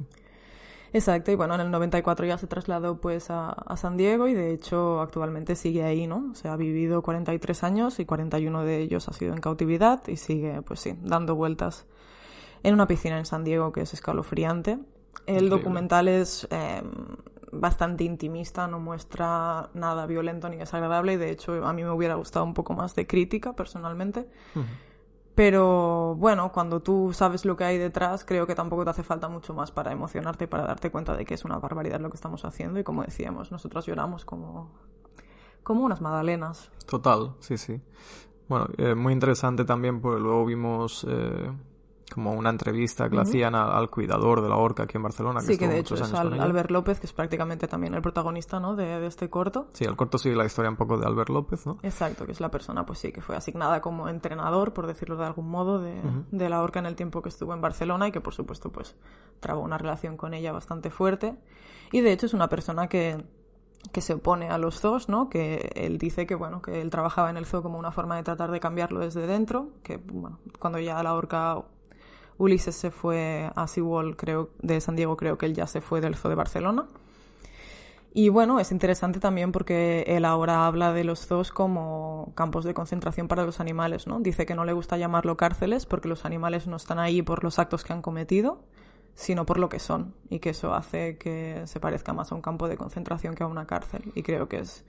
Exacto, 0.97 1.31
y 1.31 1.35
bueno, 1.35 1.53
en 1.53 1.61
el 1.61 1.69
94 1.69 2.25
ya 2.25 2.39
se 2.39 2.47
trasladó 2.47 2.99
pues 2.99 3.29
a, 3.29 3.49
a 3.51 3.77
San 3.77 3.97
Diego 3.97 4.27
y 4.27 4.33
de 4.33 4.51
hecho 4.51 4.99
actualmente 4.99 5.55
sigue 5.55 5.83
ahí, 5.83 6.07
¿no? 6.07 6.29
O 6.31 6.35
sea, 6.35 6.53
ha 6.53 6.57
vivido 6.57 7.03
43 7.03 7.63
años 7.63 7.99
y 7.99 8.05
41 8.05 8.63
de 8.63 8.79
ellos 8.79 9.07
ha 9.07 9.13
sido 9.13 9.33
en 9.33 9.39
cautividad 9.39 10.01
y 10.07 10.17
sigue, 10.17 10.63
pues 10.63 10.79
sí, 10.79 10.95
dando 11.03 11.35
vueltas 11.35 11.85
en 12.63 12.73
una 12.73 12.87
piscina 12.87 13.19
en 13.19 13.25
San 13.25 13.43
Diego 13.43 13.71
que 13.71 13.81
es 13.81 13.93
escalofriante. 13.93 14.71
El 14.71 14.79
Increíble. 15.35 15.49
documental 15.49 16.07
es 16.07 16.47
eh, 16.49 16.81
bastante 17.51 18.03
intimista, 18.03 18.67
no 18.67 18.79
muestra 18.79 19.69
nada 19.75 20.07
violento 20.07 20.49
ni 20.49 20.57
desagradable 20.57 21.13
y 21.13 21.17
de 21.17 21.29
hecho 21.29 21.63
a 21.63 21.73
mí 21.73 21.83
me 21.83 21.91
hubiera 21.91 22.15
gustado 22.15 22.43
un 22.43 22.55
poco 22.55 22.73
más 22.73 22.95
de 22.95 23.05
crítica 23.05 23.53
personalmente. 23.53 24.27
Ujú. 24.55 24.65
Pero 25.37 26.15
bueno, 26.15 26.51
cuando 26.51 26.79
tú 26.79 27.13
sabes 27.13 27.45
lo 27.45 27.55
que 27.55 27.63
hay 27.63 27.77
detrás, 27.77 28.25
creo 28.25 28.47
que 28.47 28.55
tampoco 28.55 28.83
te 28.85 28.89
hace 28.89 29.03
falta 29.03 29.29
mucho 29.29 29.53
más 29.53 29.69
para 29.69 29.91
emocionarte 29.91 30.45
y 30.45 30.47
para 30.47 30.63
darte 30.63 30.89
cuenta 30.89 31.15
de 31.15 31.25
que 31.25 31.35
es 31.35 31.45
una 31.45 31.59
barbaridad 31.59 31.99
lo 31.99 32.09
que 32.09 32.15
estamos 32.15 32.43
haciendo. 32.43 32.79
Y 32.79 32.83
como 32.83 33.03
decíamos, 33.03 33.51
nosotras 33.51 33.85
lloramos 33.85 34.25
como, 34.25 34.71
como 35.61 35.83
unas 35.83 36.01
magdalenas. 36.01 36.71
Total, 36.87 37.35
sí, 37.39 37.59
sí. 37.59 37.79
Bueno, 38.49 38.65
eh, 38.79 38.95
muy 38.95 39.13
interesante 39.13 39.63
también 39.63 40.01
porque 40.01 40.19
luego 40.19 40.43
vimos 40.43 41.05
eh, 41.07 41.51
como 42.17 42.31
una 42.33 42.49
entrevista 42.49 43.03
que 43.09 43.15
le 43.15 43.21
Ujú. 43.21 43.29
hacían 43.29 43.53
al, 43.53 43.71
al 43.71 43.91
cuidador 43.91 44.41
de 44.41 44.49
la 44.49 44.55
orca 44.55 44.83
aquí 44.83 44.97
en 44.97 45.03
Barcelona. 45.03 45.39
Sí, 45.41 45.55
que 45.55 45.67
de 45.67 45.77
hecho 45.77 45.93
es 45.93 46.01
Al-. 46.13 46.41
Albert 46.41 46.71
López, 46.71 46.99
que 46.99 47.05
es 47.05 47.13
prácticamente 47.13 47.67
también 47.67 47.93
el 47.93 48.01
protagonista 48.01 48.59
¿no? 48.59 48.75
de, 48.75 48.99
de 48.99 49.05
este 49.05 49.29
corto. 49.29 49.67
Sí, 49.73 49.85
el 49.85 49.95
corto 49.95 50.17
sigue 50.17 50.35
la 50.35 50.43
historia 50.43 50.71
un 50.71 50.77
poco 50.77 50.97
de 50.97 51.05
Albert 51.05 51.29
López, 51.29 51.67
¿no? 51.67 51.77
Exacto, 51.83 52.25
que 52.25 52.31
es 52.31 52.39
la 52.39 52.49
persona, 52.49 52.87
pues 52.87 52.97
sí, 52.97 53.11
que 53.11 53.21
fue 53.21 53.35
asignada 53.35 53.81
como 53.81 54.09
entrenador, 54.09 54.73
por 54.73 54.87
decirlo 54.87 55.15
de 55.15 55.25
algún 55.27 55.47
modo, 55.47 55.79
de, 55.79 56.01
de 56.31 56.49
la 56.49 56.63
orca 56.63 56.79
en 56.79 56.87
el 56.87 56.95
tiempo 56.95 57.21
que 57.21 57.29
estuvo 57.29 57.53
en 57.53 57.61
Barcelona 57.61 58.07
y 58.07 58.11
que 58.11 58.19
por 58.19 58.33
supuesto 58.33 58.71
pues 58.71 58.95
trabó 59.39 59.61
una 59.61 59.77
relación 59.77 60.17
con 60.17 60.33
ella 60.33 60.51
bastante 60.51 60.89
fuerte. 60.89 61.37
Y 61.91 62.01
de 62.01 62.13
hecho 62.13 62.25
es 62.25 62.33
una 62.33 62.49
persona 62.49 62.87
que, 62.87 63.23
que 63.91 64.01
se 64.01 64.13
opone 64.15 64.49
a 64.49 64.57
los 64.57 64.79
zoos, 64.79 65.07
¿no? 65.07 65.29
Que 65.29 65.71
él 65.75 65.99
dice 65.99 66.25
que 66.25 66.33
bueno, 66.33 66.63
que 66.63 66.81
él 66.81 66.89
trabajaba 66.89 67.29
en 67.29 67.37
el 67.37 67.45
zoo 67.45 67.61
como 67.61 67.77
una 67.77 67.91
forma 67.91 68.15
de 68.15 68.23
tratar 68.23 68.49
de 68.49 68.59
cambiarlo 68.59 68.99
desde 68.99 69.27
dentro, 69.27 69.69
que 69.83 69.97
bueno, 69.97 70.39
cuando 70.59 70.79
ya 70.79 71.01
la 71.03 71.13
orca 71.13 71.63
Ulises 72.37 72.75
se 72.75 72.91
fue 72.91 73.49
a 73.55 73.67
SeaWorld, 73.67 74.15
creo, 74.15 74.49
de 74.61 74.79
San 74.81 74.95
Diego, 74.95 75.17
creo 75.17 75.37
que 75.37 75.47
él 75.47 75.53
ya 75.53 75.67
se 75.67 75.81
fue 75.81 76.01
del 76.01 76.15
zoo 76.15 76.29
de 76.29 76.35
Barcelona. 76.35 76.87
Y 78.13 78.29
bueno, 78.29 78.59
es 78.59 78.71
interesante 78.71 79.19
también 79.19 79.51
porque 79.51 80.03
él 80.07 80.25
ahora 80.25 80.65
habla 80.65 80.91
de 80.91 81.03
los 81.03 81.27
zoos 81.27 81.51
como 81.51 82.31
campos 82.35 82.65
de 82.65 82.73
concentración 82.73 83.27
para 83.27 83.45
los 83.45 83.59
animales, 83.59 84.07
¿no? 84.07 84.19
Dice 84.19 84.45
que 84.45 84.55
no 84.55 84.65
le 84.65 84.73
gusta 84.73 84.97
llamarlo 84.97 85.37
cárceles 85.37 85.85
porque 85.85 86.07
los 86.07 86.25
animales 86.25 86.65
no 86.65 86.77
están 86.77 86.97
ahí 86.97 87.21
por 87.21 87.43
los 87.43 87.59
actos 87.59 87.83
que 87.83 87.93
han 87.93 88.01
cometido, 88.01 88.63
sino 89.13 89.45
por 89.45 89.59
lo 89.59 89.69
que 89.69 89.79
son, 89.79 90.15
y 90.29 90.39
que 90.39 90.51
eso 90.51 90.73
hace 90.73 91.17
que 91.17 91.63
se 91.65 91.79
parezca 91.79 92.13
más 92.13 92.31
a 92.31 92.35
un 92.35 92.41
campo 92.41 92.67
de 92.67 92.77
concentración 92.77 93.35
que 93.35 93.43
a 93.43 93.47
una 93.47 93.67
cárcel. 93.67 94.11
Y 94.15 94.23
creo 94.23 94.47
que 94.47 94.59
es 94.59 94.83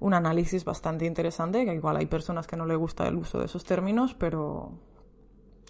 un 0.00 0.14
análisis 0.14 0.64
bastante 0.64 1.06
interesante, 1.06 1.64
que 1.64 1.74
igual 1.74 1.96
hay 1.96 2.06
personas 2.06 2.46
que 2.46 2.56
no 2.56 2.66
le 2.66 2.76
gusta 2.76 3.08
el 3.08 3.16
uso 3.16 3.38
de 3.38 3.46
esos 3.46 3.64
términos, 3.64 4.14
pero 4.14 4.72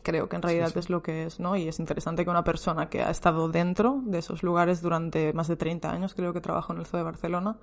creo 0.04 0.28
que 0.28 0.36
en 0.36 0.42
realidad 0.42 0.70
sí. 0.72 0.78
es 0.78 0.90
lo 0.90 1.02
que 1.02 1.24
es, 1.24 1.40
¿no? 1.40 1.56
Y 1.56 1.66
es 1.66 1.80
interesante 1.80 2.24
que 2.24 2.30
una 2.30 2.44
persona 2.44 2.88
que 2.88 3.02
ha 3.02 3.10
estado 3.10 3.48
dentro 3.48 4.00
de 4.04 4.18
esos 4.18 4.44
lugares 4.44 4.82
durante 4.82 5.32
más 5.32 5.48
de 5.48 5.56
30 5.56 5.90
años, 5.90 6.14
creo 6.14 6.32
que 6.32 6.40
trabajó 6.40 6.72
en 6.72 6.80
el 6.80 6.86
Zoo 6.86 6.98
de 6.98 7.04
Barcelona, 7.04 7.56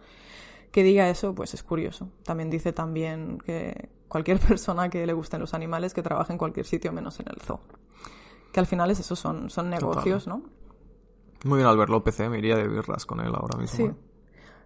que 0.71 0.83
diga 0.83 1.07
eso, 1.09 1.33
pues 1.33 1.53
es 1.53 1.63
curioso. 1.63 2.09
También 2.23 2.49
dice 2.49 2.73
también 2.73 3.37
que 3.45 3.89
cualquier 4.07 4.39
persona 4.47 4.89
que 4.89 5.05
le 5.05 5.13
gusten 5.13 5.39
los 5.39 5.53
animales 5.53 5.93
que 5.93 6.01
trabaje 6.01 6.33
en 6.33 6.37
cualquier 6.37 6.65
sitio 6.65 6.91
menos 6.91 7.19
en 7.19 7.27
el 7.29 7.39
zoo. 7.39 7.61
Que 8.51 8.59
al 8.59 8.65
final 8.65 8.91
es 8.91 8.99
eso, 8.99 9.15
son, 9.15 9.49
son 9.49 9.69
negocios, 9.69 10.27
¿no? 10.27 10.43
Muy 11.45 11.57
bien, 11.57 11.69
Albert 11.69 11.89
López, 11.89 12.19
¿eh? 12.19 12.27
me 12.27 12.39
iría 12.39 12.57
de 12.57 12.67
birras 12.67 13.05
con 13.05 13.21
él 13.21 13.33
ahora 13.33 13.57
mismo. 13.57 13.77
Sí. 13.77 13.83
¿eh? 13.83 13.93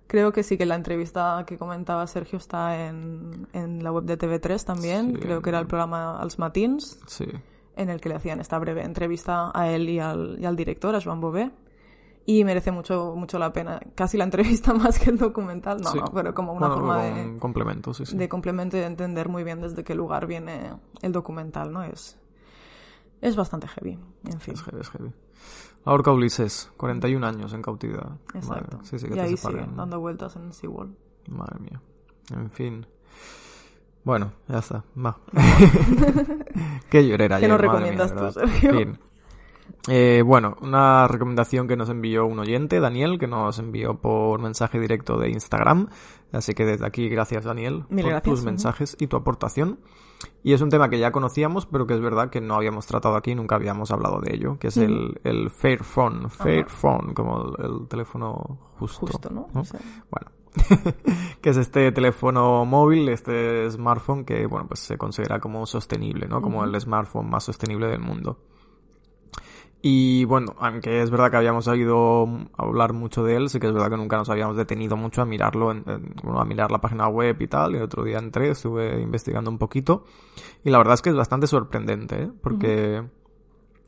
Creo 0.07 0.31
que 0.31 0.43
sí, 0.43 0.57
que 0.57 0.65
la 0.65 0.75
entrevista 0.75 1.43
que 1.47 1.57
comentaba 1.57 2.05
Sergio 2.07 2.37
está 2.37 2.87
en, 2.87 3.47
en 3.53 3.83
la 3.83 3.91
web 3.91 4.03
de 4.03 4.17
TV3 4.17 4.63
también. 4.63 5.13
Sí. 5.13 5.19
Creo 5.19 5.41
que 5.41 5.49
era 5.49 5.59
el 5.59 5.67
programa 5.67 6.19
Als 6.19 6.37
Matins, 6.37 6.99
Sí. 7.07 7.25
En 7.75 7.89
el 7.89 7.99
que 8.01 8.09
le 8.09 8.15
hacían 8.15 8.39
esta 8.39 8.57
breve 8.59 8.83
entrevista 8.83 9.51
a 9.53 9.69
él 9.69 9.89
y 9.89 9.99
al, 9.99 10.37
y 10.39 10.45
al 10.45 10.55
director, 10.55 10.95
a 10.95 11.01
Joan 11.01 11.19
Bové. 11.21 11.51
Y 12.27 12.43
merece 12.43 12.71
mucho, 12.71 13.13
mucho 13.15 13.37
la 13.37 13.53
pena. 13.53 13.79
Casi 13.93 14.17
la 14.17 14.23
entrevista 14.23 14.73
más 14.73 14.97
que 14.97 15.11
el 15.11 15.17
documental, 15.17 15.79
no, 15.81 15.91
Sí. 15.91 15.99
no, 15.99 16.05
pero 16.11 16.33
como 16.33 16.53
una 16.53 16.67
Bueno, 16.69 16.75
forma 16.75 17.03
de, 17.03 17.37
complemento, 17.37 17.93
sí, 17.93 18.05
sí. 18.05 18.17
de 18.17 18.27
complemento 18.27 18.77
y 18.77 18.79
de 18.79 18.87
entender 18.87 19.29
muy 19.29 19.43
bien 19.43 19.61
desde 19.61 19.83
qué 19.83 19.93
lugar 19.93 20.25
viene 20.25 20.73
el 21.03 21.11
documental, 21.11 21.71
¿no? 21.71 21.83
Es, 21.83 22.17
es 23.21 23.35
bastante 23.35 23.67
heavy, 23.67 23.99
en 24.25 24.39
fin. 24.39 24.55
Es 24.55 24.63
heavy, 24.63 24.81
es 24.81 24.89
heavy. 24.89 25.11
La 25.85 25.93
orca 25.93 26.11
Ulises, 26.11 26.71
41 26.77 27.27
años 27.27 27.53
en 27.53 27.61
cautividad. 27.61 28.17
Exacto. 28.33 28.77
Madre, 28.77 28.87
sí, 28.89 28.97
sí, 28.97 29.05
que 29.07 29.13
y 29.13 29.17
te 29.17 29.21
ahí 29.21 29.37
sigue, 29.37 29.67
dando 29.75 29.99
vueltas 29.99 30.35
en 30.35 30.51
SeaWorld. 30.51 30.95
Madre 31.29 31.59
mía. 31.59 31.79
En 32.33 32.49
fin. 32.49 32.87
Bueno, 34.05 34.31
ya 34.47 34.59
está. 34.59 34.83
Va. 35.03 35.17
Qué 36.89 37.07
llorera 37.07 37.39
¿Qué 37.39 37.45
ayer, 37.45 37.49
nos 37.49 37.59
recomiendas 37.59 38.13
mía, 38.13 38.21
tú. 38.27 38.31
Sergio? 38.31 38.71
Fin. 38.71 38.99
Eh, 39.87 40.21
bueno, 40.23 40.55
una 40.61 41.07
recomendación 41.07 41.67
que 41.67 41.75
nos 41.75 41.89
envió 41.89 42.25
un 42.25 42.39
oyente, 42.39 42.79
Daniel, 42.79 43.17
que 43.19 43.27
nos 43.27 43.57
envió 43.59 43.95
por 43.99 44.39
mensaje 44.39 44.79
directo 44.79 45.17
de 45.17 45.31
Instagram. 45.31 45.89
Así 46.31 46.53
que 46.53 46.65
desde 46.65 46.85
aquí, 46.85 47.09
gracias 47.09 47.45
Daniel 47.45 47.85
Mil 47.89 48.03
por 48.03 48.11
gracias, 48.11 48.23
tus 48.23 48.39
ujú. 48.39 48.45
mensajes 48.45 48.97
y 48.99 49.07
tu 49.07 49.17
aportación. 49.17 49.79
Y 50.43 50.53
es 50.53 50.61
un 50.61 50.69
tema 50.69 50.89
que 50.89 50.99
ya 50.99 51.11
conocíamos, 51.11 51.65
pero 51.65 51.87
que 51.87 51.95
es 51.95 52.01
verdad 52.01 52.29
que 52.29 52.41
no 52.41 52.55
habíamos 52.55 52.85
tratado 52.85 53.15
aquí, 53.15 53.33
nunca 53.35 53.55
habíamos 53.55 53.91
hablado 53.91 54.21
de 54.21 54.35
ello, 54.35 54.57
que 54.59 54.67
es 54.67 54.77
el, 54.77 55.19
el 55.23 55.49
Fairphone, 55.49 56.29
Fairphone, 56.29 57.13
como 57.13 57.55
el, 57.57 57.65
el 57.65 57.87
teléfono 57.87 58.71
justo. 58.77 59.07
Justo, 59.07 59.29
¿no? 59.29 59.47
¿no? 59.53 59.61
O 59.61 59.65
sea, 59.65 59.79
Bueno, 60.09 60.31
que 61.41 61.49
es 61.49 61.57
este 61.57 61.91
teléfono 61.91 62.65
móvil, 62.65 63.09
este 63.09 63.69
smartphone 63.71 64.25
que, 64.25 64.45
bueno, 64.47 64.67
pues 64.67 64.79
se 64.81 64.97
considera 64.97 65.39
como 65.39 65.65
sostenible, 65.65 66.27
¿no? 66.27 66.41
Como 66.41 66.63
el 66.63 66.79
smartphone 66.79 67.29
más 67.29 67.43
sostenible 67.43 67.87
del 67.87 67.99
mundo. 67.99 68.39
Y 69.81 70.25
bueno, 70.25 70.55
aunque 70.59 71.01
es 71.03 71.11
verdad 71.11 71.29
que 71.29 71.37
habíamos 71.37 71.67
oído 71.67 72.27
hablar 72.57 72.93
mucho 72.93 73.23
de 73.23 73.35
él, 73.35 73.49
sí 73.49 73.59
que 73.59 73.67
es 73.67 73.73
verdad 73.73 73.91
que 73.91 73.97
nunca 73.97 74.17
nos 74.17 74.29
habíamos 74.31 74.57
detenido 74.57 74.97
mucho 74.97 75.21
a 75.21 75.25
mirarlo, 75.25 75.71
en- 75.71 75.83
en- 75.85 76.15
bueno, 76.23 76.39
a 76.41 76.45
mirar 76.45 76.71
la 76.71 76.81
página 76.81 77.07
web 77.07 77.39
y 77.39 77.47
tal. 77.47 77.73
Y 77.73 77.77
el 77.77 77.83
otro 77.83 78.03
día 78.03 78.17
entré, 78.17 78.49
estuve 78.49 78.99
investigando 78.99 79.51
un 79.51 79.59
poquito. 79.59 80.05
Y 80.63 80.71
la 80.71 80.79
verdad 80.79 80.95
es 80.95 81.03
que 81.03 81.11
es 81.11 81.15
bastante 81.15 81.45
sorprendente, 81.45 82.23
¿eh? 82.23 82.31
Porque, 82.41 83.03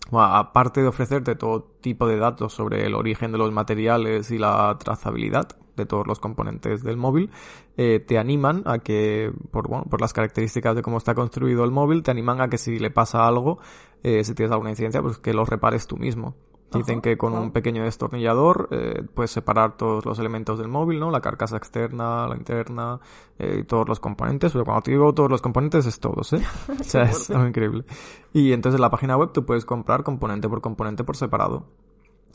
bueno, 0.10 0.36
aparte 0.36 0.82
de 0.82 0.88
ofrecerte 0.88 1.36
todo 1.36 1.64
tipo 1.82 2.08
de 2.08 2.18
datos 2.18 2.54
sobre 2.54 2.86
el 2.86 2.96
origen 2.96 3.32
de 3.32 3.38
los 3.38 3.52
materiales 3.52 4.32
y 4.32 4.38
la 4.38 4.78
trazabilidad 4.80 5.50
de 5.76 5.86
todos 5.86 6.08
los 6.08 6.20
componentes 6.20 6.84
del 6.84 6.98
móvil, 6.98 7.30
eh, 7.78 8.00
te 8.00 8.18
animan 8.18 8.64
a 8.66 8.80
que, 8.80 9.32
por, 9.52 9.68
bueno, 9.68 9.86
por 9.90 10.02
las 10.02 10.14
características 10.14 10.76
de 10.76 10.82
cómo 10.82 10.98
está 10.98 11.14
construido 11.14 11.64
el 11.64 11.72
móvil, 11.72 12.04
te 12.04 12.12
animan 12.12 12.42
a 12.42 12.50
que 12.50 12.58
si 12.58 12.80
le 12.80 12.90
pasa 12.90 13.28
algo, 13.28 13.60
eh, 14.04 14.24
si 14.24 14.34
tienes 14.34 14.52
alguna 14.52 14.72
incidencia, 14.72 15.02
pues 15.02 15.18
que 15.20 15.34
lo 15.34 15.46
repares 15.46 15.88
tú 15.88 15.98
mismo. 15.98 16.36
Dicen 16.74 16.96
Ajá, 16.96 17.02
que 17.02 17.18
con 17.18 17.34
un 17.34 17.52
pequeño 17.52 17.86
destornillador 17.86 18.68
eh, 18.72 19.02
puedes 19.14 19.32
separar 19.32 19.78
todos 19.78 20.06
los 20.06 20.20
elementos 20.20 20.60
del 20.60 20.68
móvil, 20.68 21.00
¿no? 21.00 21.12
La 21.12 21.22
carcasa 21.22 21.56
externa, 21.56 22.28
la 22.28 22.36
interna, 22.36 23.00
eh, 23.40 23.64
todos 23.66 23.88
los 23.88 24.02
componentes. 24.02 24.52
Pero 24.52 24.66
cuando 24.66 24.82
te 24.82 24.92
digo 24.92 25.14
todos 25.14 25.30
los 25.30 25.42
componentes 25.42 25.86
es 25.86 26.00
todos, 26.02 26.34
¿eh? 26.34 26.44
o 26.78 26.84
sea, 26.84 27.04
es 27.04 27.30
algo 27.30 27.48
increíble. 27.48 27.86
Y 28.34 28.52
entonces 28.52 28.78
en 28.78 28.82
la 28.82 28.90
página 28.90 29.16
web 29.16 29.32
tú 29.32 29.46
puedes 29.46 29.64
comprar 29.64 30.04
componente 30.04 30.50
por 30.50 30.60
componente 30.60 31.06
por 31.06 31.16
separado. 31.16 31.64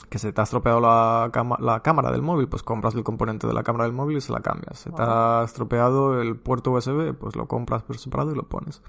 Que 0.09 0.19
se 0.19 0.33
te 0.33 0.41
ha 0.41 0.45
estropeado 0.45 0.81
la, 0.81 1.31
la 1.61 1.81
cámara 1.81 2.11
del 2.11 2.23
móvil, 2.23 2.49
pues 2.49 2.63
compras 2.63 2.95
el 2.95 3.05
componente 3.05 3.47
de 3.47 3.53
la 3.53 3.63
cámara 3.63 3.85
del 3.85 3.93
móvil 3.93 4.17
y 4.17 4.21
se 4.23 4.33
la 4.33 4.41
cambias. 4.41 4.79
Se 4.79 4.91
te 4.91 5.03
ha 5.03 5.43
estropeado 5.45 6.21
el 6.21 6.37
puerto 6.37 6.71
USB, 6.71 7.15
pues 7.15 7.37
lo 7.37 7.47
compras 7.47 7.83
por 7.83 7.99
separado 7.99 8.33
y 8.33 8.35
lo 8.35 8.45
pones. 8.45 8.83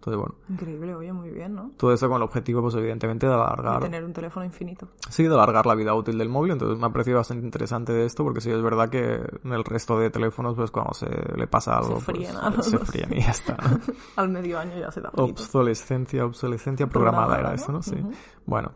Entonces, 0.00 0.18
bueno, 0.18 0.34
increíble, 0.48 0.94
oye, 0.94 1.12
muy 1.12 1.28
bien, 1.28 1.54
¿no? 1.54 1.72
todo 1.76 1.92
esto 1.92 2.08
con 2.08 2.16
el 2.16 2.22
objetivo, 2.22 2.62
pues 2.62 2.74
evidentemente, 2.74 3.26
de 3.26 3.34
alargar 3.34 3.82
tener 3.82 4.02
un 4.02 4.14
teléfono 4.14 4.46
infinito. 4.46 4.88
Sí, 5.10 5.24
de 5.24 5.34
alargar 5.34 5.66
la 5.66 5.74
vida 5.74 5.92
útil 5.92 6.16
del 6.16 6.30
móvil, 6.30 6.52
entonces 6.52 6.78
me 6.78 6.86
ha 6.86 6.88
parecido 6.88 7.18
bastante 7.18 7.44
interesante 7.44 7.92
de 7.92 8.06
esto, 8.06 8.24
porque 8.24 8.40
sí 8.40 8.50
es 8.50 8.62
verdad 8.62 8.88
que 8.88 9.20
en 9.44 9.52
el 9.52 9.62
resto 9.62 9.98
de 9.98 10.08
teléfonos, 10.08 10.56
pues 10.56 10.70
cuando 10.70 10.94
se 10.94 11.06
le 11.36 11.46
pasa 11.46 11.76
algo, 11.76 11.94
pues, 11.94 12.04
fríen 12.04 12.34
a 12.34 12.48
los 12.48 12.64
se 12.64 12.78
fríen 12.78 13.12
y 13.12 13.20
ya 13.20 13.30
está. 13.30 13.56
¿no? 13.56 13.78
Al 14.16 14.30
medio 14.30 14.58
año 14.58 14.78
ya 14.78 14.90
se 14.90 15.02
da. 15.02 15.10
Obsolescencia, 15.14 16.24
obsolescencia 16.24 16.86
programada 16.86 17.36
Programada, 17.36 17.40
era 17.40 17.48
¿no? 17.50 17.54
esto, 17.56 17.72
¿no? 17.72 17.82
Sí. 17.82 18.02
Ujú. 18.02 18.16
Bueno. 18.46 18.72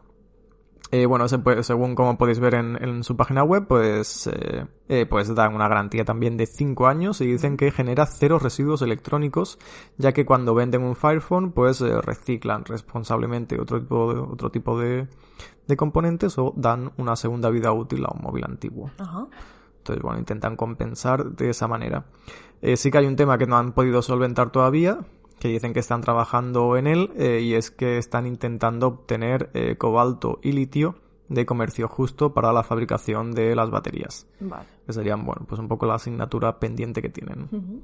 Eh, 0.90 1.06
bueno, 1.06 1.26
según 1.28 1.94
como 1.94 2.16
podéis 2.18 2.38
ver 2.38 2.54
en, 2.54 2.82
en 2.82 3.02
su 3.02 3.16
página 3.16 3.42
web, 3.42 3.66
pues, 3.66 4.28
eh, 4.28 4.66
eh, 4.88 5.06
pues 5.06 5.34
dan 5.34 5.54
una 5.54 5.66
garantía 5.66 6.04
también 6.04 6.36
de 6.36 6.46
5 6.46 6.86
años 6.86 7.20
y 7.20 7.26
dicen 7.26 7.56
que 7.56 7.70
genera 7.70 8.06
cero 8.06 8.38
residuos 8.38 8.82
electrónicos, 8.82 9.58
ya 9.96 10.12
que 10.12 10.24
cuando 10.24 10.54
venden 10.54 10.82
un 10.82 10.94
Firephone, 10.94 11.52
pues 11.52 11.80
eh, 11.80 12.00
reciclan 12.00 12.64
responsablemente 12.64 13.60
otro 13.60 13.80
tipo 13.80 14.14
de, 14.14 14.20
otro 14.20 14.50
tipo 14.50 14.78
de, 14.78 15.08
de 15.66 15.76
componentes 15.76 16.38
o 16.38 16.52
dan 16.56 16.92
una 16.98 17.16
segunda 17.16 17.50
vida 17.50 17.72
útil 17.72 18.04
a 18.04 18.12
un 18.14 18.22
móvil 18.22 18.44
antiguo. 18.44 18.90
Ajá. 18.98 19.26
Entonces, 19.78 20.02
bueno, 20.02 20.18
intentan 20.18 20.56
compensar 20.56 21.32
de 21.32 21.50
esa 21.50 21.68
manera. 21.68 22.06
Eh, 22.62 22.76
sí 22.78 22.90
que 22.90 22.98
hay 22.98 23.06
un 23.06 23.16
tema 23.16 23.36
que 23.36 23.46
no 23.46 23.58
han 23.58 23.72
podido 23.72 24.00
solventar 24.00 24.50
todavía, 24.50 25.00
que 25.38 25.48
dicen 25.48 25.72
que 25.72 25.80
están 25.80 26.00
trabajando 26.00 26.76
en 26.76 26.86
él, 26.86 27.12
eh, 27.16 27.40
y 27.40 27.54
es 27.54 27.70
que 27.70 27.98
están 27.98 28.26
intentando 28.26 28.88
obtener 28.88 29.50
eh, 29.54 29.76
cobalto 29.76 30.38
y 30.42 30.52
litio 30.52 30.96
de 31.28 31.46
comercio 31.46 31.88
justo 31.88 32.34
para 32.34 32.52
la 32.52 32.62
fabricación 32.62 33.32
de 33.32 33.54
las 33.54 33.70
baterías. 33.70 34.26
Vale. 34.40 34.66
Que 34.86 34.92
serían, 34.92 35.24
bueno, 35.24 35.44
pues 35.48 35.58
un 35.58 35.68
poco 35.68 35.86
la 35.86 35.94
asignatura 35.94 36.58
pendiente 36.58 37.02
que 37.02 37.08
tienen. 37.08 37.82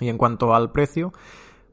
Y 0.00 0.08
en 0.08 0.18
cuanto 0.18 0.54
al 0.54 0.72
precio, 0.72 1.12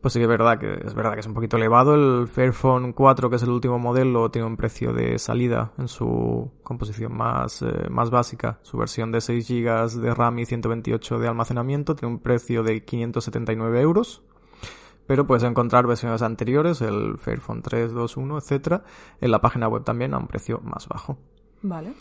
pues 0.01 0.13
sí 0.13 0.19
que 0.19 0.25
es 0.25 0.29
verdad 0.29 0.59
que 0.59 0.73
es 0.85 0.93
verdad 0.93 1.13
que 1.13 1.21
es 1.21 1.27
un 1.27 1.33
poquito 1.33 1.57
elevado. 1.57 1.95
El 1.95 2.27
Fairphone 2.27 2.93
4, 2.93 3.29
que 3.29 3.35
es 3.37 3.43
el 3.43 3.49
último 3.49 3.79
modelo, 3.79 4.29
tiene 4.29 4.47
un 4.47 4.57
precio 4.57 4.93
de 4.93 5.17
salida 5.17 5.71
en 5.77 5.87
su 5.87 6.51
composición 6.63 7.15
más, 7.15 7.61
eh, 7.61 7.89
más 7.89 8.09
básica. 8.09 8.59
Su 8.61 8.77
versión 8.77 9.11
de 9.11 9.21
6 9.21 9.47
GB 9.47 10.01
de 10.01 10.13
RAM 10.13 10.39
y 10.39 10.45
128 10.45 11.19
de 11.19 11.27
almacenamiento 11.27 11.95
tiene 11.95 12.13
un 12.13 12.19
precio 12.19 12.63
de 12.63 12.83
579 12.83 13.81
euros. 13.81 14.23
Pero 15.07 15.25
puedes 15.25 15.43
encontrar 15.43 15.87
versiones 15.87 16.21
anteriores, 16.21 16.81
el 16.81 17.17
Fairphone 17.17 17.61
3, 17.61 17.93
2, 17.93 18.17
1, 18.17 18.37
etcétera, 18.37 18.83
en 19.21 19.31
la 19.31 19.41
página 19.41 19.67
web 19.67 19.83
también 19.83 20.13
a 20.13 20.17
un 20.17 20.27
precio 20.27 20.59
más 20.63 20.87
bajo. 20.87 21.17
Vale. 21.61 21.93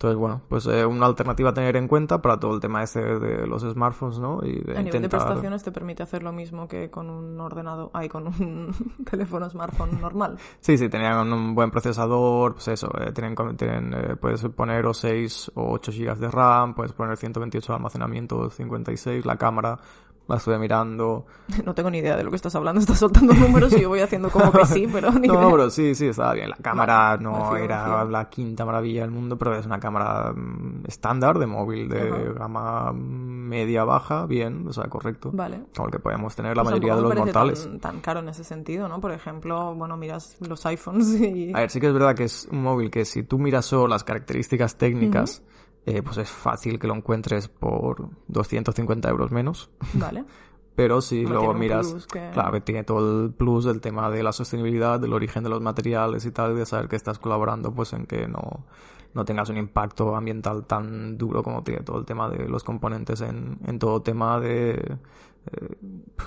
Entonces, 0.00 0.16
bueno, 0.18 0.40
pues 0.48 0.66
eh, 0.66 0.86
una 0.86 1.04
alternativa 1.04 1.50
a 1.50 1.52
tener 1.52 1.76
en 1.76 1.86
cuenta 1.86 2.22
para 2.22 2.40
todo 2.40 2.54
el 2.54 2.60
tema 2.60 2.82
este 2.82 3.02
de 3.02 3.46
los 3.46 3.60
smartphones, 3.60 4.18
¿no? 4.18 4.40
Y 4.42 4.54
de 4.54 4.72
A 4.72 4.78
nivel 4.78 4.92
de 4.92 4.96
intentar... 4.96 5.20
prestaciones 5.20 5.62
te 5.62 5.72
permite 5.72 6.02
hacer 6.02 6.22
lo 6.22 6.32
mismo 6.32 6.66
que 6.66 6.88
con 6.88 7.10
un 7.10 7.38
ordenador, 7.38 7.90
ay, 7.92 8.08
con 8.08 8.26
un 8.28 8.74
teléfono 9.10 9.50
smartphone 9.50 10.00
normal. 10.00 10.38
Sí, 10.60 10.78
sí, 10.78 10.88
tenían 10.88 11.30
un 11.30 11.54
buen 11.54 11.70
procesador, 11.70 12.54
pues 12.54 12.68
eso, 12.68 12.90
eh, 12.98 13.12
tienen, 13.12 13.34
tienen, 13.58 13.92
eh, 13.92 14.16
puedes 14.16 14.42
poner 14.48 14.86
o 14.86 14.94
6 14.94 15.52
o 15.56 15.72
8 15.72 15.92
GB 15.92 16.16
de 16.16 16.30
RAM, 16.30 16.74
puedes 16.74 16.94
poner 16.94 17.18
128 17.18 17.70
de 17.70 17.76
almacenamiento, 17.76 18.48
56, 18.48 19.26
la 19.26 19.36
cámara, 19.36 19.78
la 20.30 20.36
estuve 20.38 20.58
mirando. 20.58 21.26
No 21.64 21.74
tengo 21.74 21.90
ni 21.90 21.98
idea 21.98 22.16
de 22.16 22.22
lo 22.24 22.30
que 22.30 22.36
estás 22.36 22.54
hablando, 22.54 22.80
estás 22.80 22.98
soltando 22.98 23.34
números 23.34 23.72
y 23.72 23.80
yo 23.82 23.88
voy 23.88 24.00
haciendo 24.00 24.30
como 24.30 24.50
que 24.52 24.64
sí, 24.66 24.86
pero 24.92 25.10
ni 25.12 25.26
No, 25.28 25.34
idea. 25.34 25.50
pero 25.50 25.70
sí, 25.70 25.94
sí, 25.94 26.06
estaba 26.06 26.32
bien. 26.34 26.48
La 26.50 26.56
cámara 26.56 27.16
Vale, 27.16 27.22
no 27.24 27.46
fío, 27.48 27.56
era 27.56 28.04
la 28.04 28.28
quinta 28.30 28.64
maravilla 28.64 29.02
del 29.02 29.10
mundo, 29.10 29.36
pero 29.36 29.56
es 29.56 29.66
una 29.66 29.80
cámara 29.80 30.32
mm, 30.32 30.84
estándar 30.86 31.38
de 31.38 31.46
móvil 31.46 31.88
de 31.88 32.00
Ajá. 32.08 32.32
gama 32.38 32.92
media-baja, 32.92 34.26
bien, 34.26 34.66
o 34.68 34.72
sea, 34.72 34.84
correcto. 34.84 35.30
Vale. 35.32 35.60
Como 35.76 35.88
el 35.88 35.92
que 35.92 35.98
podemos 35.98 36.34
tener 36.36 36.56
la 36.56 36.62
Pues 36.62 36.72
mayoría 36.74 36.94
de 36.96 37.02
los 37.02 37.14
mortales. 37.16 37.64
Tan, 37.64 37.80
tan 37.80 38.00
caro 38.00 38.20
en 38.20 38.28
ese 38.28 38.44
sentido, 38.44 38.88
¿no? 38.88 39.00
Por 39.00 39.12
ejemplo, 39.12 39.74
bueno, 39.74 39.96
miras 39.96 40.36
los 40.40 40.64
iPhones 40.66 41.08
y... 41.20 41.52
A 41.54 41.58
ver, 41.60 41.70
sí 41.70 41.80
que 41.80 41.88
es 41.88 41.92
verdad 41.92 42.14
que 42.14 42.24
es 42.24 42.48
un 42.50 42.62
móvil 42.62 42.90
que 42.90 43.04
si 43.04 43.22
tú 43.24 43.38
miras 43.38 43.66
solo 43.66 43.88
las 43.88 44.04
características 44.04 44.76
técnicas, 44.76 45.42
eh, 45.86 46.02
pues 46.02 46.18
es 46.18 46.30
fácil 46.30 46.78
que 46.78 46.86
lo 46.86 46.94
encuentres 46.94 47.48
por 47.48 48.08
250 48.28 49.08
euros 49.08 49.30
menos. 49.30 49.70
Vale. 49.94 50.24
Pero 50.76 51.00
si 51.02 51.24
luego 51.26 51.52
miras, 51.52 52.06
que- 52.06 52.30
claro, 52.32 52.52
que 52.52 52.60
tiene 52.62 52.84
todo 52.84 53.24
el 53.24 53.32
plus 53.32 53.64
del 53.64 53.80
tema 53.80 54.08
de 54.08 54.22
la 54.22 54.32
sostenibilidad, 54.32 54.98
del 54.98 55.12
origen 55.12 55.42
de 55.42 55.50
los 55.50 55.60
materiales 55.60 56.24
y 56.24 56.30
tal, 56.30 56.56
de 56.56 56.64
saber 56.64 56.88
que 56.88 56.96
estás 56.96 57.18
colaborando 57.18 57.72
pues 57.74 57.92
en 57.92 58.06
que 58.06 58.26
no, 58.28 58.64
no 59.12 59.24
tengas 59.26 59.50
un 59.50 59.58
impacto 59.58 60.16
ambiental 60.16 60.64
tan 60.64 61.18
duro 61.18 61.42
como 61.42 61.62
tiene 61.64 61.82
todo 61.82 61.98
el 61.98 62.06
tema 62.06 62.30
de 62.30 62.48
los 62.48 62.64
componentes 62.64 63.20
en, 63.20 63.58
en 63.66 63.78
todo 63.78 64.00
tema 64.00 64.40
de, 64.40 64.96
eh, 65.46 65.76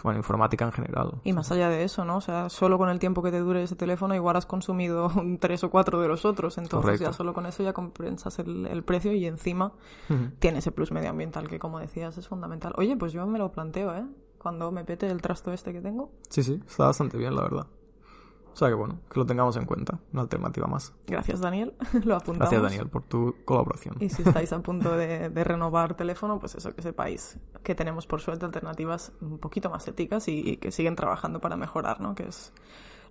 bueno, 0.03 0.17
informática 0.19 0.65
en 0.65 0.71
general. 0.71 1.21
Y 1.23 1.33
más 1.33 1.51
allá 1.51 1.69
de 1.69 1.83
eso, 1.83 2.03
¿no? 2.05 2.17
O 2.17 2.21
sea, 2.21 2.49
solo 2.49 2.77
con 2.77 2.89
el 2.89 2.99
tiempo 2.99 3.21
que 3.21 3.31
te 3.31 3.39
dure 3.39 3.63
ese 3.63 3.75
teléfono 3.75 4.15
igual 4.15 4.35
has 4.35 4.45
consumido 4.45 5.11
tres 5.39 5.63
o 5.63 5.69
cuatro 5.69 6.01
de 6.01 6.07
los 6.07 6.25
otros. 6.25 6.57
Entonces 6.57 6.83
Correcto. 6.85 7.05
ya 7.05 7.13
solo 7.13 7.33
con 7.33 7.45
eso 7.45 7.63
ya 7.63 7.73
compensas 7.73 8.39
el, 8.39 8.65
el 8.67 8.83
precio 8.83 9.13
y 9.13 9.25
encima 9.25 9.73
tiene 10.39 10.59
ese 10.59 10.71
plus 10.71 10.91
medioambiental 10.91 11.47
que, 11.47 11.59
como 11.59 11.79
decías, 11.79 12.17
es 12.17 12.27
fundamental. 12.27 12.73
Oye, 12.77 12.95
pues 12.97 13.13
yo 13.13 13.25
me 13.27 13.39
lo 13.39 13.51
planteo, 13.51 13.95
¿eh? 13.95 14.05
Cuando 14.37 14.71
me 14.71 14.83
pete 14.83 15.07
el 15.07 15.21
trasto 15.21 15.53
este 15.53 15.71
que 15.71 15.79
tengo. 15.81 16.11
Sí, 16.29 16.43
sí, 16.43 16.61
está 16.67 16.85
bastante 16.87 17.17
bien, 17.17 17.35
la 17.35 17.43
verdad. 17.43 17.67
O 18.53 18.55
sea 18.55 18.67
que 18.67 18.75
bueno, 18.75 18.99
que 19.11 19.19
lo 19.19 19.25
tengamos 19.25 19.57
en 19.57 19.65
cuenta, 19.65 19.99
una 20.11 20.21
alternativa 20.21 20.67
más. 20.67 20.93
Gracias, 21.07 21.39
Daniel. 21.39 21.73
lo 22.03 22.15
apuntamos. 22.15 22.51
Gracias, 22.51 22.61
Daniel, 22.61 22.87
por 22.87 23.03
tu 23.03 23.35
colaboración. 23.45 23.95
Y 23.99 24.09
si 24.09 24.21
estáis 24.21 24.53
a 24.53 24.61
punto 24.61 24.95
de, 24.95 25.29
de 25.29 25.43
renovar 25.43 25.95
teléfono, 25.95 26.39
pues 26.39 26.55
eso, 26.55 26.73
que 26.75 26.81
sepáis 26.81 27.37
que 27.63 27.75
tenemos 27.75 28.05
por 28.05 28.21
suerte 28.21 28.45
alternativas 28.45 29.11
un 29.21 29.39
poquito 29.39 29.69
más 29.69 29.87
éticas 29.87 30.27
y, 30.27 30.51
y 30.51 30.57
que 30.57 30.71
siguen 30.71 30.95
trabajando 30.95 31.41
para 31.41 31.57
mejorar, 31.57 31.99
¿no? 31.99 32.13
Que 32.15 32.27
es 32.27 32.53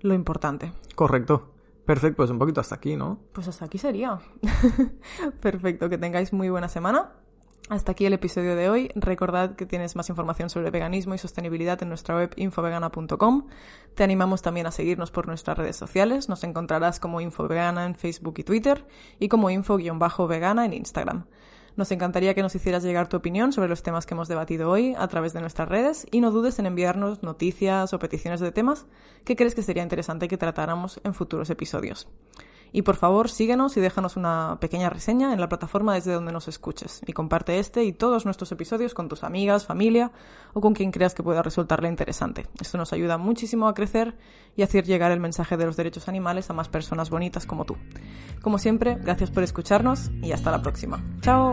lo 0.01 0.15
importante. 0.15 0.73
Correcto. 0.95 1.51
Perfecto, 1.85 2.19
pues 2.19 2.31
un 2.31 2.39
poquito 2.39 2.61
hasta 2.61 2.77
aquí, 2.77 2.97
¿no? 2.97 3.19
Pues 3.33 3.49
hasta 3.49 3.65
aquí 3.65 3.79
sería. 3.79 4.21
Perfecto, 5.41 5.89
que 5.89 5.99
tengáis 5.99 6.33
muy 6.33 6.49
buena 6.49 6.69
semana. 6.69 7.13
Hasta 7.69 7.93
aquí 7.93 8.05
el 8.07 8.13
episodio 8.13 8.57
de 8.57 8.69
hoy. 8.69 8.91
Recordad 8.95 9.55
que 9.55 9.67
tienes 9.67 9.97
más 9.97 10.09
información 10.09 10.51
sobre 10.51 10.71
veganismo 10.71 11.15
y 11.15 11.19
sostenibilidad 11.19 11.81
en 11.83 11.89
nuestra 11.89 12.17
web 12.17 12.33
infovegana.com. 12.37 13.47
Te 13.95 14.05
animamos 14.05 14.43
también 14.43 14.67
a 14.67 14.73
seguirnos 14.73 15.11
por 15.11 15.27
nuestras 15.27 15.57
redes 15.57 15.77
sociales. 15.77 16.29
Nos 16.29 16.45
encontrarás 16.45 16.99
como 17.01 17.21
Infovegana 17.21 17.87
en 17.87 17.95
Facebook 17.95 18.35
y 18.39 18.45
Twitter 18.45 18.85
y 19.19 19.29
como 19.29 19.49
info-vegana 19.49 20.65
en 20.67 20.75
Instagram. 20.75 21.27
Nos 21.75 21.91
encantaría 21.91 22.35
que 22.35 22.43
nos 22.43 22.55
hicieras 22.55 22.83
llegar 22.83 23.09
tu 23.09 23.17
opinión 23.17 23.53
sobre 23.53 23.69
los 23.69 23.83
temas 23.83 24.05
que 24.05 24.13
hemos 24.13 24.29
debatido 24.29 24.69
hoy 24.69 24.95
a 24.99 25.09
través 25.09 25.33
de 25.33 25.41
nuestras 25.41 25.69
redes 25.69 26.07
y 26.11 26.21
no 26.21 26.31
dudes 26.31 26.59
en 26.59 26.67
enviarnos 26.67 27.23
noticias 27.23 27.95
o 27.95 27.99
peticiones 27.99 28.41
de 28.41 28.53
temas 28.53 28.87
que 29.25 29.37
crees 29.37 29.55
que 29.55 29.63
sería 29.63 29.83
interesante 29.83 30.29
que 30.29 30.37
tratáramos 30.37 31.01
en 31.05 31.15
futuros 31.15 31.49
episodios. 31.49 32.09
Y 32.73 32.83
por 32.83 32.97
favor, 32.97 33.29
síguenos 33.29 33.77
y 33.77 33.81
déjanos 33.81 34.17
una 34.17 34.57
pequeña 34.61 34.89
reseña 34.89 35.33
en 35.33 35.41
la 35.41 35.49
plataforma 35.49 35.95
desde 35.95 36.13
donde 36.13 36.33
nos 36.33 36.49
escuches. 36.49 37.03
Y 37.07 37.13
comparte 37.13 37.59
este 37.59 37.85
y 37.85 37.93
todos 37.93 38.25
nuestros 38.25 38.51
episodios 38.53 38.95
con 38.95 39.09
tus 39.09 39.25
amigas, 39.25 39.67
familia 39.67 40.11
o 40.55 40.61
con 40.61 40.75
quien 40.75 40.91
creas 40.91 41.15
que 41.15 41.23
pueda 41.23 41.43
resultarle 41.43 41.89
interesante. 41.89 42.47
Esto 42.61 42.79
nos 42.79 42.93
ayuda 42.93 43.19
muchísimo 43.19 43.69
a 43.69 43.75
crecer 43.75 44.17
y 44.57 44.63
a 44.63 44.65
hacer 44.65 44.85
llegar 44.85 45.13
el 45.13 45.21
mensaje 45.21 45.57
de 45.57 45.67
los 45.67 45.77
derechos 45.77 46.09
animales 46.09 46.49
a 46.51 46.55
más 46.55 46.69
personas 46.69 47.11
bonitas 47.11 47.47
como 47.47 47.65
tú. 47.65 47.77
Como 48.41 48.59
siempre, 48.59 48.97
gracias 48.97 49.31
por 49.31 49.43
escucharnos 49.43 50.11
y 50.23 50.33
hasta 50.33 50.51
la 50.51 50.63
próxima. 50.63 51.03
¡Chao! 51.21 51.53